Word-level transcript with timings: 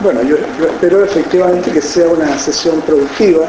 Bueno, 0.00 0.22
yo, 0.22 0.36
espero 0.36 1.04
efectivamente 1.04 1.72
que 1.72 1.82
sea 1.82 2.06
una 2.06 2.38
sesión 2.38 2.80
productiva. 2.82 3.46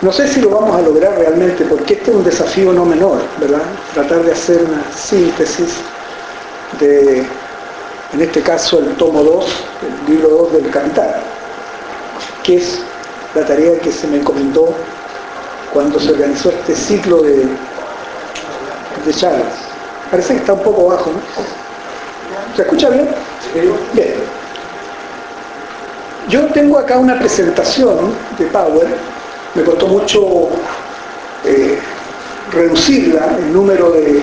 No 0.00 0.10
sé 0.10 0.26
si 0.28 0.40
lo 0.40 0.48
vamos 0.48 0.74
a 0.74 0.80
lograr 0.80 1.18
realmente, 1.18 1.62
porque 1.66 1.92
este 1.92 2.10
es 2.10 2.16
un 2.16 2.24
desafío 2.24 2.72
no 2.72 2.86
menor, 2.86 3.20
¿verdad? 3.38 3.60
Tratar 3.92 4.24
de 4.24 4.32
hacer 4.32 4.62
una 4.62 4.82
síntesis 4.94 5.74
de, 6.78 7.18
en 8.14 8.20
este 8.20 8.40
caso, 8.40 8.78
el 8.78 8.96
tomo 8.96 9.22
2, 9.22 9.46
el 10.08 10.14
libro 10.14 10.30
2 10.30 10.52
del 10.54 10.70
Capital, 10.70 11.16
que 12.44 12.56
es 12.56 12.80
la 13.34 13.44
tarea 13.44 13.78
que 13.80 13.92
se 13.92 14.06
me 14.06 14.16
encomendó 14.16 14.74
cuando 15.70 16.00
se 16.00 16.12
organizó 16.12 16.48
este 16.48 16.76
ciclo 16.76 17.20
de, 17.20 17.44
de 19.04 19.14
charlas. 19.14 19.52
Parece 20.10 20.32
que 20.32 20.40
está 20.40 20.54
un 20.54 20.62
poco 20.62 20.86
bajo, 20.86 21.10
¿no? 21.10 21.20
¿Se 22.56 22.62
escucha 22.62 22.88
bien? 22.88 23.10
Bien. 23.92 24.39
Yo 26.30 26.46
tengo 26.52 26.78
acá 26.78 26.96
una 26.96 27.18
presentación 27.18 28.14
de 28.38 28.46
Power, 28.46 28.86
me 29.56 29.64
costó 29.64 29.88
mucho 29.88 30.48
eh, 31.44 31.76
reducirla, 32.52 33.36
el 33.36 33.52
número 33.52 33.90
de, 33.90 34.22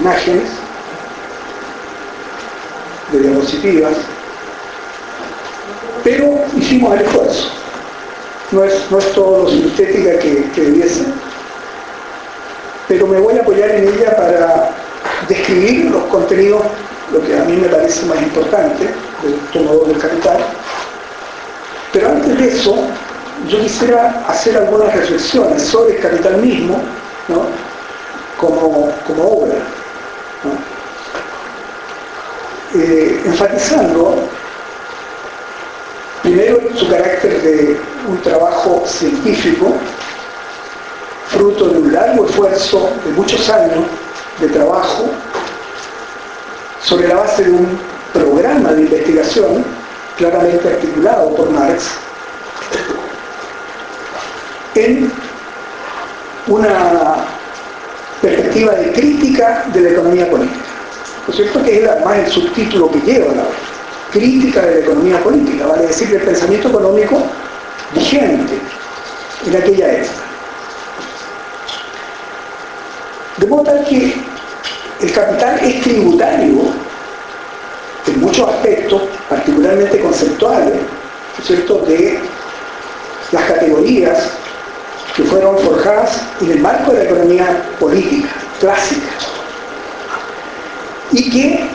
imágenes, 0.00 0.48
de 3.12 3.18
diapositivas, 3.18 3.92
pero 6.02 6.42
hicimos 6.56 6.94
el 6.94 7.02
esfuerzo. 7.02 7.50
No 8.52 8.64
es, 8.64 8.90
no 8.90 8.98
es 9.00 9.12
todo 9.12 9.42
lo 9.42 9.50
sintética 9.50 10.18
que, 10.20 10.50
que 10.54 10.60
debiese, 10.62 11.04
pero 12.88 13.06
me 13.06 13.20
voy 13.20 13.36
a 13.36 13.42
apoyar 13.42 13.72
en 13.72 13.88
ella 13.88 14.16
para 14.16 14.70
describir 15.28 15.90
los 15.90 16.04
contenidos, 16.04 16.62
lo 17.14 17.24
que 17.24 17.38
a 17.38 17.44
mí 17.44 17.56
me 17.56 17.68
parece 17.68 18.04
más 18.06 18.20
importante, 18.20 18.92
del 19.22 19.38
tomador 19.52 19.86
del 19.86 19.98
capital. 19.98 20.38
Pero 21.92 22.08
antes 22.08 22.36
de 22.36 22.48
eso, 22.48 22.76
yo 23.48 23.60
quisiera 23.60 24.24
hacer 24.28 24.56
algunas 24.56 24.92
reflexiones 24.94 25.62
sobre 25.62 25.96
el 25.96 26.02
capital 26.02 26.38
mismo, 26.38 26.82
como, 28.38 28.92
obra. 29.16 29.54
Eh, 32.74 33.22
enfatizando 33.24 34.18
primero 36.22 36.58
su 36.74 36.88
carácter 36.88 37.40
de 37.42 37.80
un 38.08 38.20
trabajo 38.22 38.82
científico, 38.86 39.72
fruto 41.28 41.68
de 41.68 41.78
un 41.78 41.92
largo 41.92 42.26
esfuerzo 42.26 42.90
de 43.04 43.12
muchos 43.12 43.48
años 43.48 43.84
de 44.40 44.48
trabajo 44.48 45.08
sobre 46.84 47.08
la 47.08 47.16
base 47.16 47.44
de 47.44 47.50
un 47.50 47.78
programa 48.12 48.72
de 48.72 48.82
investigación 48.82 49.64
claramente 50.16 50.68
articulado 50.68 51.34
por 51.34 51.50
Marx 51.50 51.90
en 54.74 55.10
una 56.46 57.16
perspectiva 58.20 58.72
de 58.74 58.92
crítica 58.92 59.64
de 59.72 59.80
la 59.80 59.90
economía 59.90 60.30
política. 60.30 60.64
¿No 61.26 61.32
es 61.32 61.36
cierto? 61.36 61.62
Que 61.62 61.82
es 61.82 61.88
además 61.88 62.18
el 62.18 62.30
subtítulo 62.30 62.90
que 62.90 63.00
lleva 63.00 63.34
la 63.34 63.44
crítica 64.12 64.62
de 64.62 64.74
la 64.74 64.80
economía 64.80 65.22
política, 65.22 65.66
vale 65.66 65.86
decir, 65.86 66.08
del 66.08 66.22
pensamiento 66.22 66.68
económico 66.68 67.22
vigente 67.94 68.58
en 69.46 69.56
aquella 69.56 69.92
época. 69.92 70.22
De 73.38 73.46
modo 73.46 73.62
tal 73.64 73.84
que 73.84 74.14
el 75.04 75.12
capital 75.12 75.60
es 75.62 75.82
tributario 75.82 76.62
en 78.06 78.20
muchos 78.20 78.48
aspectos, 78.48 79.02
particularmente 79.28 80.00
conceptuales, 80.00 80.74
¿cierto?, 81.42 81.78
de 81.80 82.18
las 83.32 83.44
categorías 83.44 84.30
que 85.14 85.24
fueron 85.24 85.58
forjadas 85.58 86.22
en 86.40 86.52
el 86.52 86.60
marco 86.60 86.92
de 86.92 86.98
la 86.98 87.04
economía 87.04 87.62
política 87.78 88.28
clásica 88.60 89.06
y 91.12 91.30
que 91.30 91.66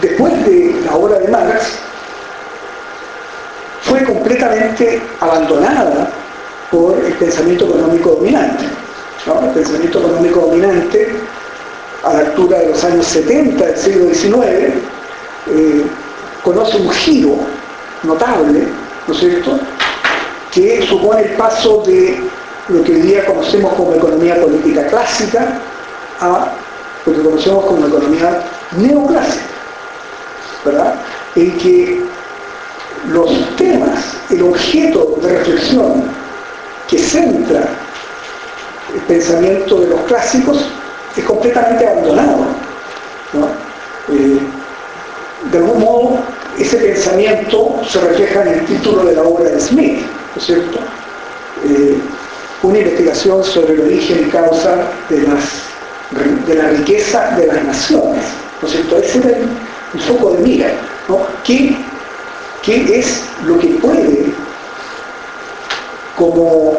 después 0.00 0.32
de 0.46 0.80
la 0.84 0.94
obra 0.94 1.18
de 1.18 1.28
Marx 1.28 1.72
fue 3.82 4.04
completamente 4.04 5.02
abandonada 5.20 6.10
por 6.70 6.98
el 7.04 7.12
pensamiento 7.14 7.64
económico 7.64 8.10
dominante. 8.10 8.64
El 9.26 9.50
pensamiento 9.50 9.98
económico 9.98 10.40
dominante 10.40 11.16
a 12.04 12.12
la 12.12 12.18
altura 12.20 12.58
de 12.58 12.68
los 12.68 12.84
años 12.84 13.06
70 13.06 13.64
del 13.64 13.76
siglo 13.76 14.14
XIX 14.14 14.46
eh, 15.50 15.86
conoce 16.44 16.76
un 16.78 16.90
giro 16.90 17.36
notable, 18.02 18.68
¿no 19.06 19.14
es 19.14 19.20
cierto?, 19.20 19.58
que 20.52 20.86
supone 20.86 21.22
el 21.22 21.30
paso 21.30 21.82
de 21.86 22.18
lo 22.68 22.82
que 22.84 22.92
hoy 22.94 23.00
día 23.02 23.26
conocemos 23.26 23.72
como 23.74 23.94
economía 23.94 24.40
política 24.40 24.86
clásica 24.86 25.60
a 26.20 26.48
lo 27.04 27.12
que 27.12 27.22
conocemos 27.22 27.64
como 27.64 27.86
economía 27.86 28.42
neoclásica, 28.76 29.44
¿verdad? 30.64 30.94
En 31.34 31.58
que 31.58 32.02
los 33.08 33.56
temas, 33.56 34.16
el 34.30 34.42
objeto 34.42 35.18
de 35.22 35.38
reflexión 35.38 36.04
que 36.88 36.98
centra 36.98 37.68
el 38.94 39.00
pensamiento 39.02 39.80
de 39.80 39.88
los 39.88 40.00
clásicos 40.02 40.64
es 41.18 41.24
completamente 41.24 41.86
abandonado. 41.86 42.46
¿no? 43.32 43.46
Eh, 44.14 44.38
de 45.52 45.58
algún 45.58 45.80
modo 45.80 46.18
ese 46.58 46.76
pensamiento 46.78 47.80
se 47.88 48.00
refleja 48.00 48.42
en 48.42 48.48
el 48.48 48.66
título 48.66 49.04
de 49.04 49.14
la 49.14 49.22
obra 49.22 49.44
de 49.44 49.60
Smith, 49.60 50.00
¿no 50.00 50.40
es 50.40 50.44
cierto? 50.44 50.78
Eh, 51.64 51.96
una 52.62 52.78
investigación 52.78 53.44
sobre 53.44 53.74
el 53.74 53.80
origen 53.82 54.26
y 54.26 54.30
causa 54.30 54.90
de, 55.08 55.26
de 56.46 56.54
la 56.54 56.68
riqueza 56.70 57.36
de 57.36 57.46
las 57.46 57.64
naciones, 57.64 58.24
¿no 58.60 58.66
es 58.66 58.74
cierto? 58.74 58.98
Ese 58.98 59.18
era 59.18 59.38
el, 59.38 60.00
foco 60.00 60.32
de 60.32 60.38
mira, 60.40 60.72
¿no? 61.08 61.20
¿Qué, 61.44 61.76
¿Qué, 62.62 62.98
es 62.98 63.22
lo 63.44 63.58
que 63.58 63.68
puede, 63.68 64.26
como 66.16 66.76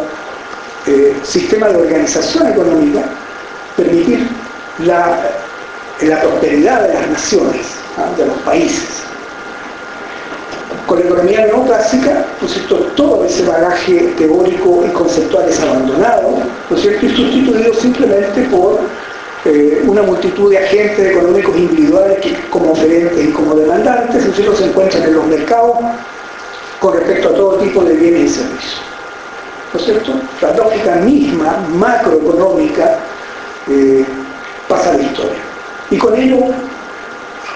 eh, 0.85 1.15
sistema 1.23 1.69
de 1.69 1.77
organización 1.77 2.47
económica, 2.47 3.05
permitir 3.81 4.27
la, 4.79 5.19
la 6.01 6.21
prosperidad 6.21 6.87
de 6.87 6.93
las 6.93 7.07
naciones? 7.09 7.79
de 8.17 8.25
los 8.25 8.37
países. 8.39 9.03
Con 10.85 10.99
la 10.99 11.05
economía 11.05 11.45
neoclásica, 11.45 12.25
¿no 12.41 12.47
cierto? 12.47 12.75
todo 12.95 13.25
ese 13.25 13.43
bagaje 13.45 14.13
teórico 14.17 14.83
y 14.87 14.91
conceptual 14.91 15.49
es 15.49 15.59
abandonado 15.59 16.37
¿no 16.69 16.75
es 16.75 16.81
cierto? 16.81 17.05
y 17.05 17.09
sustituido 17.09 17.73
simplemente 17.73 18.41
por 18.43 18.79
eh, 19.45 19.83
una 19.85 20.01
multitud 20.01 20.49
de 20.49 20.57
agentes 20.57 21.11
económicos 21.11 21.55
individuales 21.55 22.19
que 22.19 22.35
como 22.49 22.71
oferentes 22.71 23.23
y 23.23 23.31
como 23.31 23.55
demandantes 23.55 24.25
¿no 24.39 24.55
se 24.55 24.65
encuentran 24.65 25.03
en 25.03 25.13
los 25.13 25.25
mercados 25.27 25.77
con 26.79 26.93
respecto 26.93 27.29
a 27.29 27.33
todo 27.33 27.57
tipo 27.57 27.83
de 27.83 27.93
bienes 27.93 28.21
y 28.21 28.29
servicios. 28.29 28.81
¿No 29.73 29.79
es 29.79 29.85
cierto? 29.85 30.13
La 30.41 30.55
lógica 30.55 30.95
misma 30.95 31.57
macroeconómica 31.75 32.97
pasa 34.67 34.93
la 34.93 35.03
historia. 35.03 35.39
Y 35.91 35.97
con 35.97 36.15
ello 36.15 36.37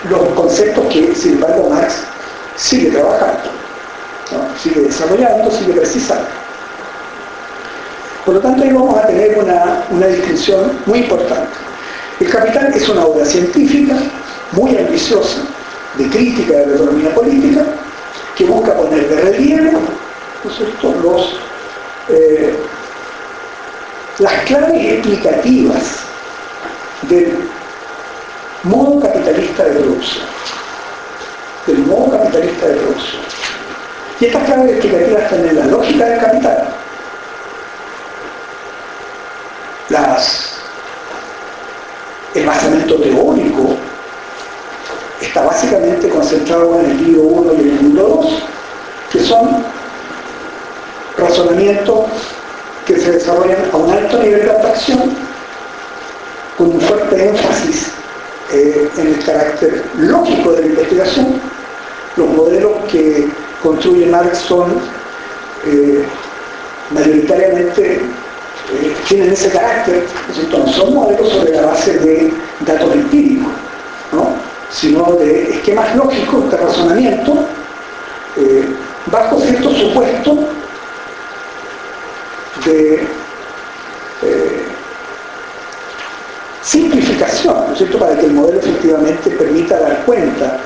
los 0.10 0.22
conceptos 0.30 0.86
que, 0.92 1.14
sin 1.16 1.34
embargo, 1.34 1.70
Marx 1.70 1.96
sigue 2.56 2.92
trabajando, 2.92 3.50
sigue 4.62 4.82
desarrollando, 4.82 5.52
sigue 5.52 5.74
precisando. 5.74 6.28
Por 8.26 8.36
lo 8.36 8.42
tanto, 8.42 8.64
ahí 8.64 8.72
vamos 8.72 8.98
a 8.98 9.08
tener 9.08 9.38
una, 9.38 9.84
una 9.92 10.08
distinción 10.08 10.80
muy 10.86 11.00
importante. 11.00 11.52
El 12.20 12.30
Capital 12.30 12.74
es 12.74 12.88
una 12.88 13.06
obra 13.06 13.26
científica 13.26 13.96
muy 14.54 14.78
ambiciosa 14.78 15.42
de 15.98 16.10
crítica 16.10 16.54
de 16.54 16.68
la 16.68 16.76
economía 16.76 17.14
política 17.14 17.66
que 18.36 18.46
busca 18.46 18.74
poner 18.74 19.08
de 19.10 19.22
relieve 19.22 19.72
los, 21.02 21.40
eh, 22.10 22.56
las 24.20 24.34
claves 24.46 24.94
explicativas 24.94 25.82
del 27.04 27.50
modo 28.64 29.00
capitalista 29.00 29.64
de 29.64 29.80
producción. 29.80 30.26
Del 31.68 31.78
modo 31.80 32.12
capitalista 32.12 32.68
de 32.68 32.74
producción. 32.76 33.24
Y 34.20 34.26
estas 34.26 34.44
claves 34.44 34.72
explicativas 34.72 35.24
están 35.24 35.46
en 35.48 35.60
la 35.60 35.66
lógica 35.66 36.06
del 36.06 36.20
capital. 36.20 36.74
El 42.34 42.48
basamento 42.48 42.96
teórico 42.96 43.76
está 45.22 45.44
básicamente 45.44 46.10
concentrado 46.10 46.80
en 46.80 46.90
el 46.90 47.06
libro 47.06 47.22
1 47.22 47.54
y 47.54 47.58
el 47.58 47.84
libro 47.84 48.04
2, 48.08 48.44
que 49.12 49.20
son 49.20 49.64
razonamientos 51.16 52.06
se 53.04 53.12
desarrollan 53.12 53.58
a 53.72 53.78
un 53.78 53.92
alto 53.92 54.18
nivel 54.20 54.44
de 54.44 54.52
abstracción 54.52 55.16
con 56.58 56.68
un 56.68 56.82
fuerte 56.82 57.30
énfasis 57.30 57.92
eh, 58.54 58.90
en 58.98 59.08
el 59.08 59.20
carácter 59.26 59.84
lógico 59.98 60.54
de 60.54 60.62
la 60.62 60.68
investigación, 60.68 61.42
los 62.16 62.30
modelos 62.30 62.72
que 62.92 63.28
construye 63.62 64.06
Marx 64.06 64.38
son 64.38 64.72
eh, 65.66 66.04
mayoritariamente 66.92 67.96
eh, 67.96 68.96
tienen 69.08 69.32
ese 69.34 69.50
carácter, 69.50 70.06
¿no, 70.52 70.68
son 70.68 70.94
modelos 70.94 71.30
sobre 71.30 71.52
la 71.52 71.66
base 71.66 71.98
de 72.00 72.34
datos 72.62 72.94
empíricos, 72.94 73.52
sino 74.70 75.14
de 75.14 75.56
esquemas 75.56 75.96
lógicos 75.96 76.50
de 76.52 76.58
razonamiento 76.58 77.46
bajo 79.12 79.40
cierto 79.40 79.72
supuesto 79.72 80.48
de 82.66 83.08
simplificación, 86.62 87.68
¿no 87.68 87.74
es 87.74 87.78
cierto?, 87.78 88.00
para 88.00 88.18
que 88.18 88.26
el 88.26 88.34
modelo 88.34 88.60
efectivamente 88.60 89.30
permita 89.32 89.80
dar 89.80 90.04
cuenta 90.06 90.60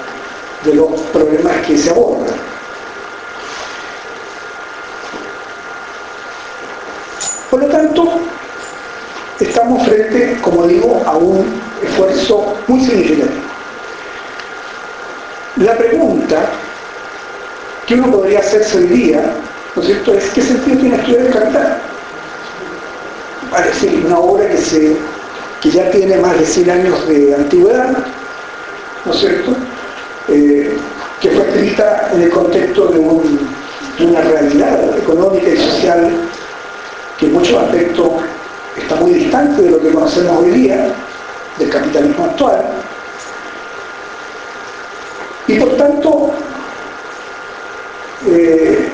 de 0.63 0.73
los 0.75 1.01
problemas 1.13 1.53
que 1.65 1.77
se 1.77 1.89
abordan. 1.89 2.35
Por 7.49 7.61
lo 7.61 7.67
tanto, 7.67 8.19
estamos 9.39 9.87
frente, 9.87 10.37
como 10.41 10.67
digo, 10.67 11.01
a 11.05 11.17
un 11.17 11.45
esfuerzo 11.83 12.55
muy 12.67 12.81
significativo. 12.81 13.41
La 15.57 15.75
pregunta 15.75 16.49
que 17.87 17.95
uno 17.95 18.11
podría 18.11 18.39
hacerse 18.39 18.77
hoy 18.77 18.87
día, 18.87 19.33
¿no 19.77 19.83
es 19.83 19.89
cierto?, 19.89 20.13
es 20.15 20.29
¿qué 20.31 20.41
sentido 20.41 20.77
tiene 20.79 20.95
estudiar 20.95 21.21
el 21.27 21.31
capital? 21.31 21.77
Parece 23.51 23.95
una 24.03 24.17
obra 24.17 24.49
que 24.49 24.57
se 24.57 24.97
que 25.61 25.71
ya 25.71 25.89
tiene 25.91 26.17
más 26.17 26.37
de 26.39 26.45
100 26.45 26.69
años 26.69 27.07
de 27.07 27.35
antigüedad, 27.35 27.97
¿no 29.05 29.13
es 29.13 29.19
cierto?, 29.19 29.55
eh, 30.29 30.75
que 31.21 31.29
fue 31.29 31.47
escrita 31.47 32.09
en 32.13 32.23
el 32.23 32.29
contexto 32.29 32.87
de, 32.87 32.99
una 32.99 34.21
realidad 34.21 34.97
económica 34.97 35.49
y 35.49 35.57
social 35.57 36.11
que 37.19 37.25
en 37.25 37.33
muchos 37.33 37.59
aspectos 37.59 38.09
está 38.77 38.95
muy 38.95 39.13
distante 39.13 39.63
de 39.63 39.71
lo 39.71 39.81
que 39.81 39.89
conocemos 39.89 40.43
hoy 40.43 40.51
día, 40.51 40.89
del 41.57 41.69
capitalismo 41.69 42.25
actual, 42.25 42.63
y 45.47 45.59
por 45.59 45.77
tanto 45.77 46.31
eh, 48.27 48.87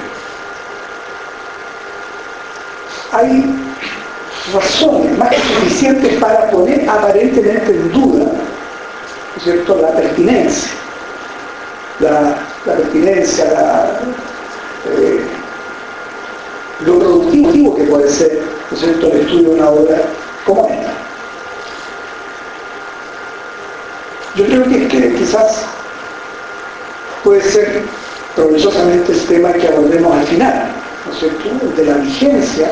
hay 3.14 3.44
razones 4.54 5.18
más 5.18 5.30
que 5.30 5.38
suficientes 5.38 6.20
para 6.20 6.50
poner 6.52 6.90
aparentemente 6.90 7.72
en 7.72 7.92
duda 7.92 8.32
cierto? 9.44 9.80
la 9.82 9.92
pertinencia, 9.92 10.72
la, 12.00 12.38
pertinencia, 12.66 13.46
eh, 14.86 15.22
lo 16.86 17.00
productivo 17.00 17.76
que 17.76 17.84
puede 17.84 18.10
ser 18.10 18.42
cierto? 18.76 19.08
el 19.08 19.22
estudio 19.22 19.50
de 19.50 19.56
una 19.56 19.70
obra 19.70 20.02
como 20.46 20.68
esta. 20.68 20.94
Yo 24.36 24.46
creo 24.46 24.64
que, 24.64 24.88
que 24.88 25.14
quizás 25.14 25.66
puede 27.24 27.42
ser 27.42 27.84
provechosamente 28.36 29.12
el 29.12 29.22
tema 29.28 29.54
que 29.54 29.68
abordemos 29.68 30.18
al 30.18 30.26
final, 30.26 30.72
¿no 31.06 31.14
es 31.14 31.20
cierto? 31.20 31.68
de 31.76 31.86
la 31.86 31.98
vigencia 31.98 32.72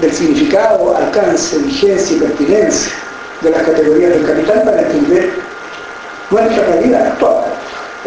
del 0.00 0.12
significado, 0.12 0.96
alcance, 0.96 1.58
vigencia 1.58 2.16
y 2.16 2.20
pertinencia 2.20 2.92
de 3.42 3.50
las 3.50 3.62
categorías 3.62 4.10
del 4.10 4.26
capital 4.26 4.62
para 4.62 4.80
entender 4.82 5.30
nuestra 6.30 6.64
realidad 6.64 7.06
actual, 7.08 7.44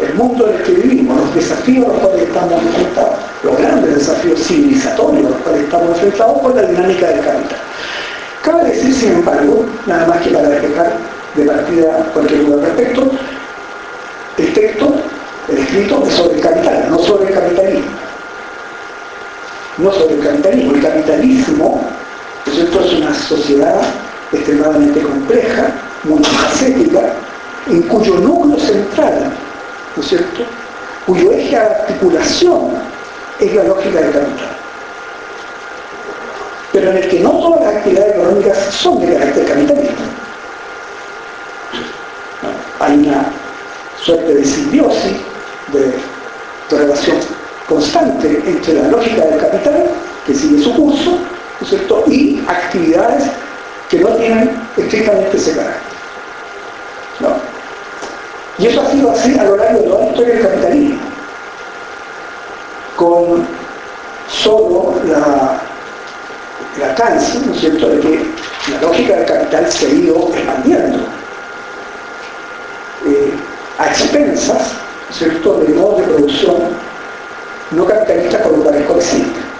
el 0.00 0.14
mundo 0.14 0.48
en 0.48 0.56
el 0.56 0.62
que 0.62 0.72
vivimos, 0.72 1.20
los 1.20 1.34
desafíos 1.34 1.86
a 1.86 1.92
los 1.92 1.98
cuales 1.98 2.22
estamos 2.22 2.62
enfrentados, 2.62 3.14
los 3.42 3.58
grandes 3.58 3.94
desafíos 3.94 4.40
civilizatorios 4.40 5.26
a 5.26 5.30
los 5.30 5.38
cuales 5.38 5.62
estamos 5.62 5.88
enfrentados 5.90 6.40
por 6.40 6.54
la 6.54 6.62
dinámica 6.62 7.06
del 7.06 7.20
capital. 7.20 7.58
Cabe 8.42 8.64
decir, 8.64 8.94
sin 8.94 9.12
embargo, 9.12 9.64
nada 9.86 10.06
más 10.06 10.20
que 10.22 10.30
para 10.30 10.48
despejar 10.48 10.92
de 11.34 11.44
partida 11.44 12.10
cualquier 12.12 12.46
duda 12.46 12.56
al 12.56 12.62
respecto, 12.62 13.10
el 14.38 14.52
texto, 14.52 14.94
el 15.48 15.58
escrito 15.58 16.04
es 16.06 16.14
sobre 16.14 16.34
el 16.36 16.40
capital, 16.40 16.86
no 16.90 16.98
sobre 16.98 17.28
el 17.28 17.34
capitalismo 17.34 18.03
no 19.78 19.92
sobre 19.92 20.14
el 20.14 20.20
capitalismo. 20.20 20.74
El 20.74 20.82
capitalismo 20.82 21.80
es 22.46 22.92
una 22.92 23.14
sociedad 23.14 23.82
extremadamente 24.32 25.00
compleja, 25.00 25.72
multifacética, 26.04 27.00
en 27.68 27.82
cuyo 27.82 28.16
núcleo 28.16 28.58
central, 28.58 29.32
¿no 29.96 30.02
es 30.02 30.08
cierto?, 30.08 30.44
cuyo 31.06 31.32
eje 31.32 31.50
de 31.50 31.56
articulación 31.56 32.72
es 33.40 33.54
la 33.54 33.64
lógica 33.64 34.00
del 34.00 34.12
capital. 34.12 34.56
Pero 36.72 36.90
en 36.90 36.96
el 36.96 37.08
que 37.08 37.20
no 37.20 37.30
todas 37.30 37.60
las 37.64 37.76
actividades 37.76 38.14
económicas 38.14 38.58
son 38.74 39.00
de 39.00 39.14
carácter 39.14 39.46
capitalista. 39.46 40.02
Hay 42.80 42.98
una 42.98 43.32
suerte 44.02 44.34
de 44.34 44.44
simbiosis, 44.44 45.16
de 45.72 45.94
relación 46.70 47.16
constante 47.68 48.42
entre 48.46 48.74
la 48.74 48.88
lógica 48.88 49.24
del 49.24 49.40
capital, 49.40 49.90
que 50.26 50.34
sigue 50.34 50.62
su 50.62 50.74
curso, 50.74 51.18
cierto? 51.64 52.04
y 52.06 52.42
actividades 52.46 53.24
que 53.88 54.00
no 54.00 54.08
tienen 54.16 54.50
estrictamente 54.76 55.36
ese 55.36 55.54
carácter. 55.54 55.94
Y 58.58 58.66
eso 58.66 58.82
ha 58.82 58.90
sido 58.90 59.10
así 59.10 59.38
a 59.38 59.44
lo 59.44 59.56
largo 59.56 59.80
de 59.80 59.88
toda 59.88 60.00
la 60.00 60.10
historia 60.10 60.34
del 60.34 60.42
capitalismo, 60.42 61.00
con 62.96 63.46
solo 64.28 64.94
la, 65.06 65.60
el 66.76 66.82
alcance, 66.82 67.40
¿no 67.46 67.52
es 67.52 67.60
cierto?, 67.60 67.88
de 67.88 68.00
que 68.00 68.20
la 68.70 68.80
lógica 68.80 69.16
del 69.16 69.26
capital 69.26 69.72
se 69.72 69.86
ha 69.86 69.90
ido 69.90 70.28
expandiendo 70.32 70.98
eh, 73.06 73.32
a 73.78 73.86
expensas, 73.88 74.72
¿cierto?, 75.10 75.58
de 75.58 75.74
modo 75.74 75.96
de 75.96 76.02
producción 76.04 76.56
no 77.74 77.84
capitalistas 77.84 78.42
con 78.42 78.52
los 78.52 78.62
cuales 78.62 78.86
coexisten. 78.86 79.54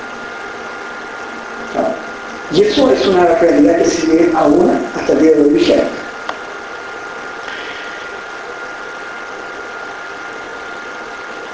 Y 2.52 2.62
eso 2.62 2.90
es 2.90 3.06
una 3.06 3.26
realidad 3.26 3.78
que 3.78 3.84
sigue 3.86 4.30
aún 4.34 4.70
hasta 4.94 5.12
el 5.12 5.18
día 5.20 5.32
de 5.32 5.40
hoy 5.42 5.48
vigente. 5.50 5.84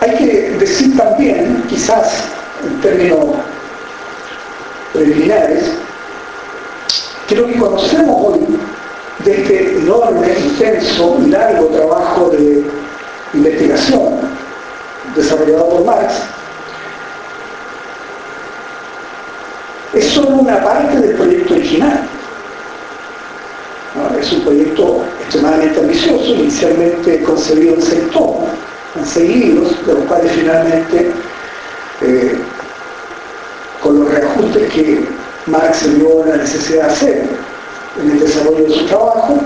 Hay 0.01 0.17
que 0.17 0.51
decir 0.59 0.97
también, 0.97 1.63
quizás 1.69 2.25
en 2.65 2.81
términos 2.81 3.37
preliminares, 4.93 5.73
que 7.29 7.37
lo 7.37 7.47
que 7.47 7.57
conocemos 7.57 8.17
hoy 8.27 8.59
de 9.25 9.41
este 9.41 9.77
enorme, 9.79 10.29
intenso 10.39 11.19
y 11.23 11.31
largo 11.31 11.67
trabajo 11.67 12.31
de 12.31 12.65
investigación 13.35 14.21
desarrollado 15.15 15.69
por 15.69 15.85
Marx 15.85 16.15
es 19.95 20.05
solo 20.07 20.37
una 20.37 20.63
parte 20.63 20.99
del 20.99 21.17
proyecto 21.17 21.55
original. 21.55 22.09
Es 24.21 24.33
un 24.33 24.43
proyecto 24.43 25.05
extremadamente 25.21 25.81
ambicioso, 25.81 26.25
inicialmente 26.25 27.23
concebido 27.23 27.75
en 27.75 27.83
seis 27.83 28.11
tomos, 28.13 28.49
en 28.97 29.07
seis 29.07 29.55
de 29.87 29.95
los 29.95 30.05
cuales 30.05 30.31
finalmente, 30.33 31.11
eh, 32.03 32.39
con 33.83 34.01
los 34.01 34.13
reajustes 34.13 34.73
que 34.73 35.05
Marx 35.47 35.93
vio 35.97 36.25
la 36.25 36.37
necesidad 36.37 36.87
de 36.87 36.93
hacer 36.93 37.29
en 38.01 38.11
el 38.11 38.21
desarrollo 38.21 38.65
de 38.65 38.75
su 38.75 38.87
trabajo, 38.87 39.41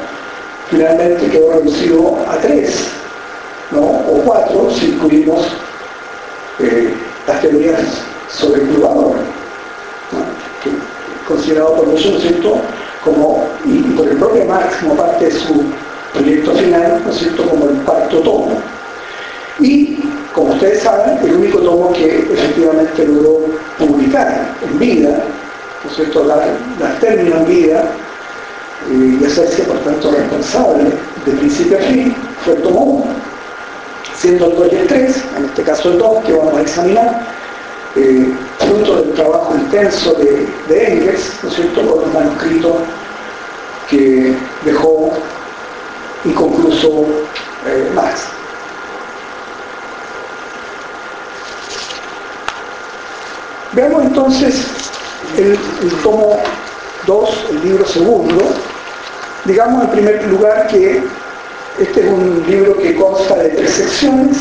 finalmente 0.70 1.26
quedó 1.30 1.52
reducido 1.52 2.18
a 2.28 2.36
tres, 2.38 2.88
o 3.74 4.20
cuatro 4.24 4.70
si 4.70 4.90
incluimos 4.90 5.46
eh, 6.60 6.92
las 7.26 7.40
teorías 7.40 7.80
sobre 8.28 8.60
el 8.60 8.68
curvador 8.68 9.16
considerado 11.44 11.76
por 11.76 11.86
muchos, 11.86 12.24
¿no 12.42 12.60
como, 13.04 13.44
y, 13.66 13.78
por 13.94 14.08
el 14.08 14.16
propio 14.16 14.46
Marx 14.46 14.76
como 14.80 14.96
parte 14.96 15.26
de 15.26 15.30
su 15.30 15.62
proyecto 16.14 16.52
final, 16.52 17.02
¿no 17.04 17.44
como 17.44 17.68
el 17.68 17.76
cuarto 17.82 18.20
tomo. 18.20 18.58
Y, 19.60 19.98
como 20.34 20.54
ustedes 20.54 20.82
saben, 20.82 21.18
el 21.22 21.36
único 21.36 21.58
tomo 21.58 21.92
que 21.92 22.20
efectivamente 22.32 23.06
logró 23.06 23.40
publicar 23.78 24.56
en 24.66 24.78
vida, 24.78 25.22
¿no 25.84 25.90
es 25.90 25.96
cierto?, 25.96 26.24
dar, 26.24 26.56
término 27.00 27.36
en 27.36 27.46
vida 27.46 27.90
eh, 28.90 29.18
y 29.20 29.24
hacerse, 29.24 29.64
por 29.64 29.78
tanto, 29.80 30.10
responsable 30.10 30.84
de 31.26 31.32
principio 31.32 31.76
a 31.76 31.80
fin, 31.82 32.16
fue 32.42 32.54
el 32.54 32.62
tomo 32.62 32.80
1. 32.80 33.04
Siendo 34.16 34.46
el 34.46 34.56
2 34.56 34.68
y 34.72 34.76
el 34.76 34.86
3, 34.86 35.24
en 35.36 35.44
este 35.44 35.62
caso 35.62 35.92
el 35.92 35.98
2, 35.98 36.24
que 36.24 36.32
vamos 36.32 36.54
a 36.56 36.62
examinar, 36.62 37.20
eh, 37.96 38.32
fruto 38.66 38.97
del 38.97 39.12
trabajo 39.14 39.54
intenso 39.54 40.14
de, 40.14 40.47
de 40.68 40.92
Engels, 40.92 41.33
¿no 41.42 41.49
es 41.49 41.54
cierto?, 41.54 41.80
con 41.80 42.04
un 42.04 42.12
manuscrito 42.12 42.76
que 43.88 44.35
dejó 44.64 45.12
inconcluso 46.25 47.06
eh, 47.66 47.90
Marx. 47.94 48.23
Veamos 53.73 54.04
entonces 54.04 54.66
el, 55.37 55.59
el 55.83 55.92
tomo 56.02 56.37
2, 57.06 57.47
el 57.50 57.64
libro 57.64 57.87
segundo. 57.87 58.44
Digamos 59.44 59.85
en 59.85 59.90
primer 59.90 60.25
lugar 60.28 60.68
que 60.68 61.02
este 61.78 62.06
es 62.06 62.12
un 62.12 62.44
libro 62.47 62.78
que 62.78 62.94
consta 62.94 63.35
de 63.35 63.49
tres 63.50 63.71
secciones 63.73 64.37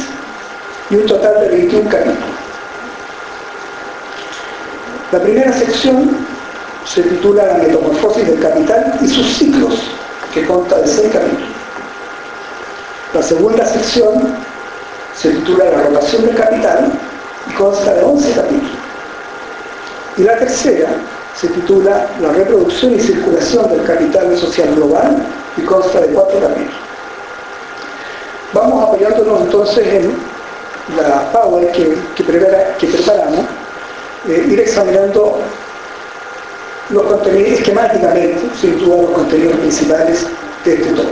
y 0.89 0.95
un 0.95 1.05
total 1.07 1.41
de 1.41 1.49
21 1.49 1.89
capítulos. 1.89 2.32
La 5.13 5.19
primera 5.19 5.53
sección 5.53 6.09
se 6.85 7.03
titula 7.03 7.45
La 7.45 7.53
metamorfosis 7.59 8.25
del 8.25 8.39
capital 8.39 8.97
y 8.99 9.07
sus 9.07 9.27
ciclos, 9.27 9.75
que 10.33 10.43
consta 10.43 10.79
de 10.79 10.87
seis 10.87 11.13
capítulos. 11.13 11.49
La 13.13 13.21
segunda 13.21 13.63
sección 13.63 14.35
se 15.15 15.29
titula 15.29 15.65
La 15.65 15.83
rotación 15.83 16.25
del 16.25 16.33
capital 16.33 16.91
y 17.47 17.53
consta 17.53 17.93
de 17.93 18.01
11 18.01 18.31
capítulos. 18.31 18.71
Y 20.17 20.23
la 20.23 20.35
tercera 20.39 20.89
se 21.35 21.47
titula 21.49 22.07
La 22.19 22.29
reproducción 22.29 22.95
y 22.95 22.99
circulación 22.99 23.69
del 23.69 23.83
capital 23.83 24.35
social 24.35 24.73
global 24.73 25.23
y 25.57 25.61
consta 25.61 26.01
de 26.01 26.07
cuatro 26.07 26.39
capítulos. 26.39 26.73
Vamos 28.51 28.83
apoyándonos 28.83 29.41
entonces 29.41 29.87
en 29.93 30.11
la 30.97 31.31
Power 31.31 31.71
que, 31.71 31.95
que, 32.15 32.23
preparamos, 32.23 33.45
eh, 34.27 34.47
ir 34.49 34.59
examinando 34.59 35.41
los 36.89 37.03
contenidos 37.03 37.59
esquemáticamente, 37.59 38.41
sin 38.59 38.79
duda 38.79 39.03
los 39.03 39.11
contenidos 39.11 39.57
principales 39.57 40.25
de 40.63 40.73
este 40.73 40.91
tomo. 40.93 41.09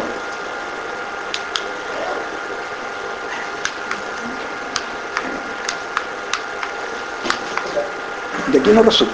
De 8.48 8.60
aquí 8.60 8.70
no 8.72 8.84
resulta. 8.84 9.13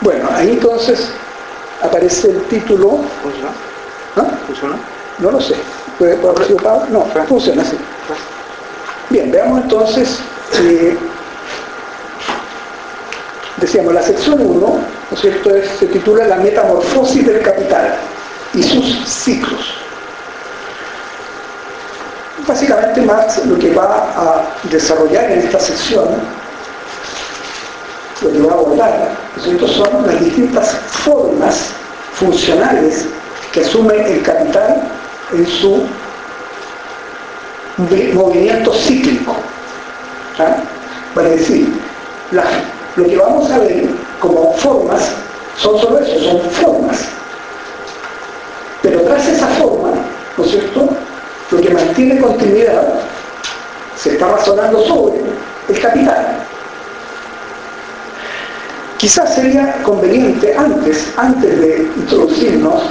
Bueno, 0.00 0.28
ahí 0.32 0.50
entonces 0.52 1.10
aparece 1.82 2.30
el 2.30 2.42
título. 2.44 3.00
¿Funciona? 3.22 3.50
¿Ah? 4.16 4.26
¿Funciona? 4.46 4.76
No 5.18 5.30
lo 5.30 5.40
sé. 5.40 5.54
¿Puede, 5.98 6.14
haber 6.14 6.46
sido 6.46 6.86
No, 6.90 7.06
funciona 7.26 7.62
así. 7.62 7.76
Bien, 9.10 9.30
veamos 9.30 9.62
entonces. 9.62 10.18
Eh, 10.60 10.96
decíamos, 13.58 13.94
la 13.94 14.02
sección 14.02 14.40
1, 14.40 14.60
¿no 14.60 14.80
es 15.12 15.20
cierto?, 15.20 15.50
se 15.78 15.86
titula 15.86 16.26
La 16.26 16.36
metamorfosis 16.36 17.26
del 17.26 17.40
capital 17.42 17.96
y 18.54 18.62
sus 18.62 19.08
ciclos. 19.08 19.74
Básicamente 22.46 23.00
Marx 23.02 23.44
lo 23.46 23.58
que 23.58 23.72
va 23.72 24.12
a 24.14 24.42
desarrollar 24.70 25.32
en 25.32 25.40
esta 25.40 25.58
sección 25.58 26.08
lo 28.22 28.32
que 28.32 28.40
va 28.40 28.52
a 28.52 28.54
abordar 28.54 29.16
son 29.44 30.06
las 30.06 30.20
distintas 30.20 30.70
formas 31.04 31.70
funcionales 32.14 33.06
que 33.52 33.60
asume 33.60 33.94
el 33.94 34.22
capital 34.22 34.88
en 35.32 35.46
su 35.46 35.82
movimiento 38.14 38.72
cíclico. 38.72 39.36
¿Ah? 40.38 40.56
Para 41.14 41.28
decir, 41.28 41.68
lo 42.96 43.04
que 43.04 43.16
vamos 43.16 43.50
a 43.50 43.58
ver 43.58 43.88
como 44.20 44.52
formas 44.54 45.10
son 45.58 45.78
solo 45.78 45.98
eso, 45.98 46.20
son 46.20 46.40
formas. 46.50 47.04
Pero 48.82 49.00
tras 49.02 49.26
esa 49.26 49.46
forma, 49.48 49.90
¿no 50.36 50.44
es 50.44 50.50
cierto? 50.50 50.88
Lo 51.50 51.60
que 51.60 51.70
mantiene 51.70 52.20
continuidad 52.20 53.00
se 53.96 54.12
está 54.12 54.28
razonando 54.28 54.82
sobre 54.84 55.20
el 55.68 55.80
capital. 55.80 56.46
Quizás 58.98 59.34
sería 59.34 59.82
conveniente 59.82 60.54
antes, 60.56 61.12
antes 61.16 61.60
de 61.60 61.90
introducirnos 61.96 62.82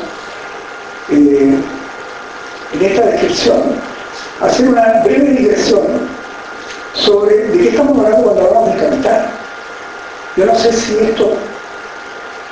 eh, 1.09 1.55
en 2.73 2.85
esta 2.85 3.01
descripción, 3.07 3.61
hacer 4.39 4.69
una 4.69 5.01
breve 5.03 5.31
digresión 5.31 5.85
sobre 6.93 7.47
de 7.47 7.57
qué 7.57 7.69
estamos 7.69 7.97
hablando 7.97 8.23
cuando 8.23 8.41
hablamos 8.47 8.75
de 8.75 8.87
capital. 8.87 9.29
Yo 10.37 10.45
no 10.45 10.55
sé 10.55 10.73
si 10.73 10.95
esto 10.99 11.33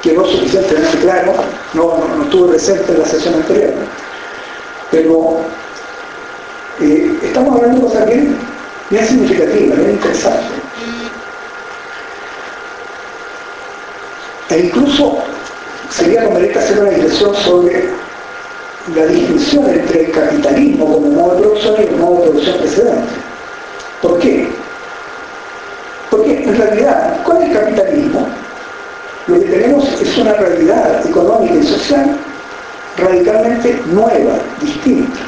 quedó 0.02 0.26
suficientemente 0.26 0.98
claro, 1.00 1.34
no, 1.74 1.98
no, 2.18 2.24
estuve 2.24 2.50
presente 2.50 2.92
en 2.92 3.00
la 3.00 3.06
sesión 3.06 3.36
anterior, 3.36 3.74
pero 4.90 5.42
eh, 6.82 7.20
estamos 7.24 7.56
hablando 7.56 7.78
de 7.78 7.84
cosas 7.84 8.06
bien, 8.08 8.36
bien 8.90 9.08
significativas, 9.08 9.78
bien 9.78 9.92
interesantes. 9.92 10.63
E 14.54 14.60
incluso 14.60 15.18
sería 15.90 16.26
conveniente 16.26 16.60
hacer 16.60 16.80
una 16.80 16.92
discusión 16.92 17.34
sobre 17.38 17.90
la 18.96 19.06
distinción 19.08 19.68
entre 19.68 20.06
el 20.06 20.12
capitalismo 20.12 20.94
como 20.94 21.10
modo 21.10 21.36
de 21.36 21.42
producción 21.42 21.76
y 21.80 21.84
el 21.86 21.96
modo 21.96 22.18
de 22.18 22.30
producción 22.30 22.58
precedente. 22.60 23.14
¿Por 24.04 24.20
qué? 24.20 24.48
Porque 26.12 26.44
en 26.44 26.56
realidad, 26.56 27.24
con 27.24 27.42
el 27.42 27.52
capitalismo, 27.52 28.28
lo 29.26 29.40
que 29.40 29.46
tenemos 29.46 29.86
es 30.00 30.18
una 30.20 30.34
realidad 30.34 31.04
económica 31.04 31.56
y 31.56 31.64
social 31.64 32.16
radicalmente 32.98 33.82
nueva, 33.88 34.36
distinta 34.62 35.20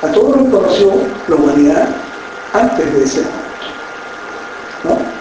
a 0.00 0.06
todo 0.06 0.36
lo 0.36 0.44
que 0.44 0.50
conoció 0.52 0.92
la 1.28 1.36
humanidad 1.36 1.88
antes 2.54 2.94
de 2.94 3.04
ese 3.04 3.20
momento. 4.84 5.19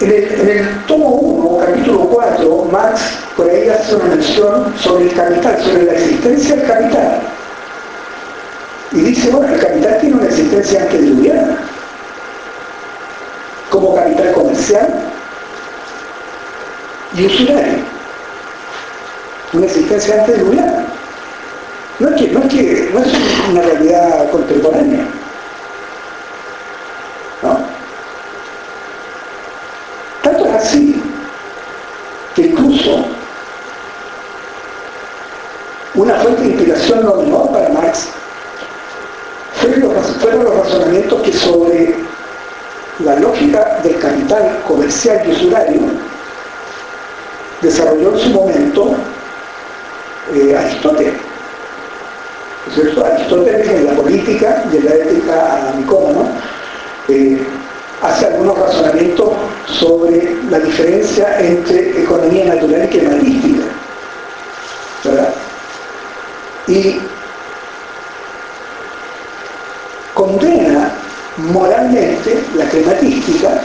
En 0.00 0.12
el, 0.12 0.84
tomo 0.86 1.08
1, 1.08 1.66
capítulo 1.66 1.98
4, 2.08 2.68
Marx 2.70 3.00
por 3.36 3.50
ahí 3.50 3.68
hace 3.68 3.96
una 3.96 4.04
mención 4.04 4.72
sobre 4.78 5.06
el 5.06 5.12
capital, 5.12 5.60
sobre 5.64 5.82
la 5.82 5.92
existencia 5.94 6.54
del 6.54 6.66
capital. 6.68 7.20
Y 8.92 9.00
dice, 9.00 9.30
bueno, 9.30 9.52
el 9.52 9.60
capital 9.60 9.98
tiene 10.00 10.16
una 10.16 10.26
existencia 10.26 10.82
antediluviana, 10.82 11.58
como 13.70 13.96
capital 13.96 14.32
comercial 14.34 14.88
y 17.16 17.26
usurario. 17.26 17.78
Una 19.52 19.66
existencia 19.66 20.20
antediluviana. 20.20 20.86
No 21.98 22.08
es 22.10 22.14
que, 22.14 22.28
no 22.28 22.40
es 22.40 22.54
que, 22.54 22.90
no 22.94 23.00
es 23.00 23.12
una 23.50 23.62
realidad 23.62 24.30
contemporánea. 24.30 25.08
así 30.58 31.00
que 32.34 32.42
incluso 32.42 33.04
una 35.98 36.14
fuente 36.20 36.42
de 36.42 36.48
inspiración 36.50 37.04
no 37.04 37.14
menor 37.16 37.50
para 37.50 37.68
Marx 37.70 38.08
fueron 40.20 40.44
los 40.44 40.54
razonamientos 40.54 41.22
que 41.22 41.32
sobre 41.32 41.94
la 43.00 43.16
lógica 43.16 43.80
del 43.82 43.98
capital 43.98 44.62
comercial 44.66 45.20
y 45.26 45.32
usurario 45.32 45.80
desarrolló 47.60 48.12
en 48.12 48.18
su 48.18 48.30
momento 48.30 48.94
eh, 50.34 50.56
Aristóteles. 50.56 51.14
Aristóteles 53.04 53.68
en 53.68 53.86
la 53.86 53.92
política 53.94 54.64
y 54.72 54.76
en 54.76 54.84
la 54.84 54.94
ética 54.94 55.56
a 55.56 55.74
eh, 57.08 57.38
hace 58.02 58.26
algunos 58.26 58.56
razonamientos 58.56 59.30
sobre 59.66 60.36
la 60.48 60.60
diferencia 60.60 61.40
entre 61.40 62.02
economía 62.02 62.54
natural 62.54 62.84
y 62.84 62.88
climatística. 62.88 63.64
¿verdad? 65.04 65.34
Y 66.68 67.00
condena 70.14 70.92
moralmente 71.52 72.42
la 72.56 72.64
climatística, 72.66 73.62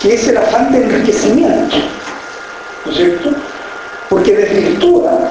que 0.00 0.14
es 0.14 0.28
el 0.28 0.36
afán 0.36 0.72
de 0.72 0.84
enriquecimiento, 0.84 1.76
¿no 2.84 2.92
es 2.92 2.96
cierto? 2.96 3.30
Porque 4.08 4.36
desvirtúa 4.36 5.30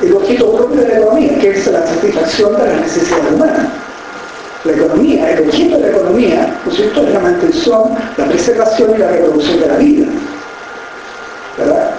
el 0.00 0.12
objeto 0.14 0.56
propio 0.56 0.80
de 0.80 0.88
la 0.88 0.98
economía, 0.98 1.38
que 1.38 1.50
es 1.50 1.66
la 1.66 1.86
satisfacción 1.86 2.56
de 2.56 2.66
las 2.66 2.80
necesidades 2.80 3.32
humanas 3.32 3.66
la 4.64 4.72
economía, 4.72 5.30
el 5.30 5.48
objeto 5.48 5.76
de 5.76 5.82
la 5.82 5.88
economía, 5.88 6.60
¿no 6.64 6.70
es 6.70 6.76
cierto?, 6.76 7.06
es 7.06 7.14
la 7.14 7.20
mantención, 7.20 7.96
la 8.16 8.26
preservación 8.26 8.94
y 8.94 8.98
la 8.98 9.08
reproducción 9.08 9.60
de 9.60 9.66
la 9.66 9.76
vida. 9.76 10.06
¿Verdad? 11.56 11.90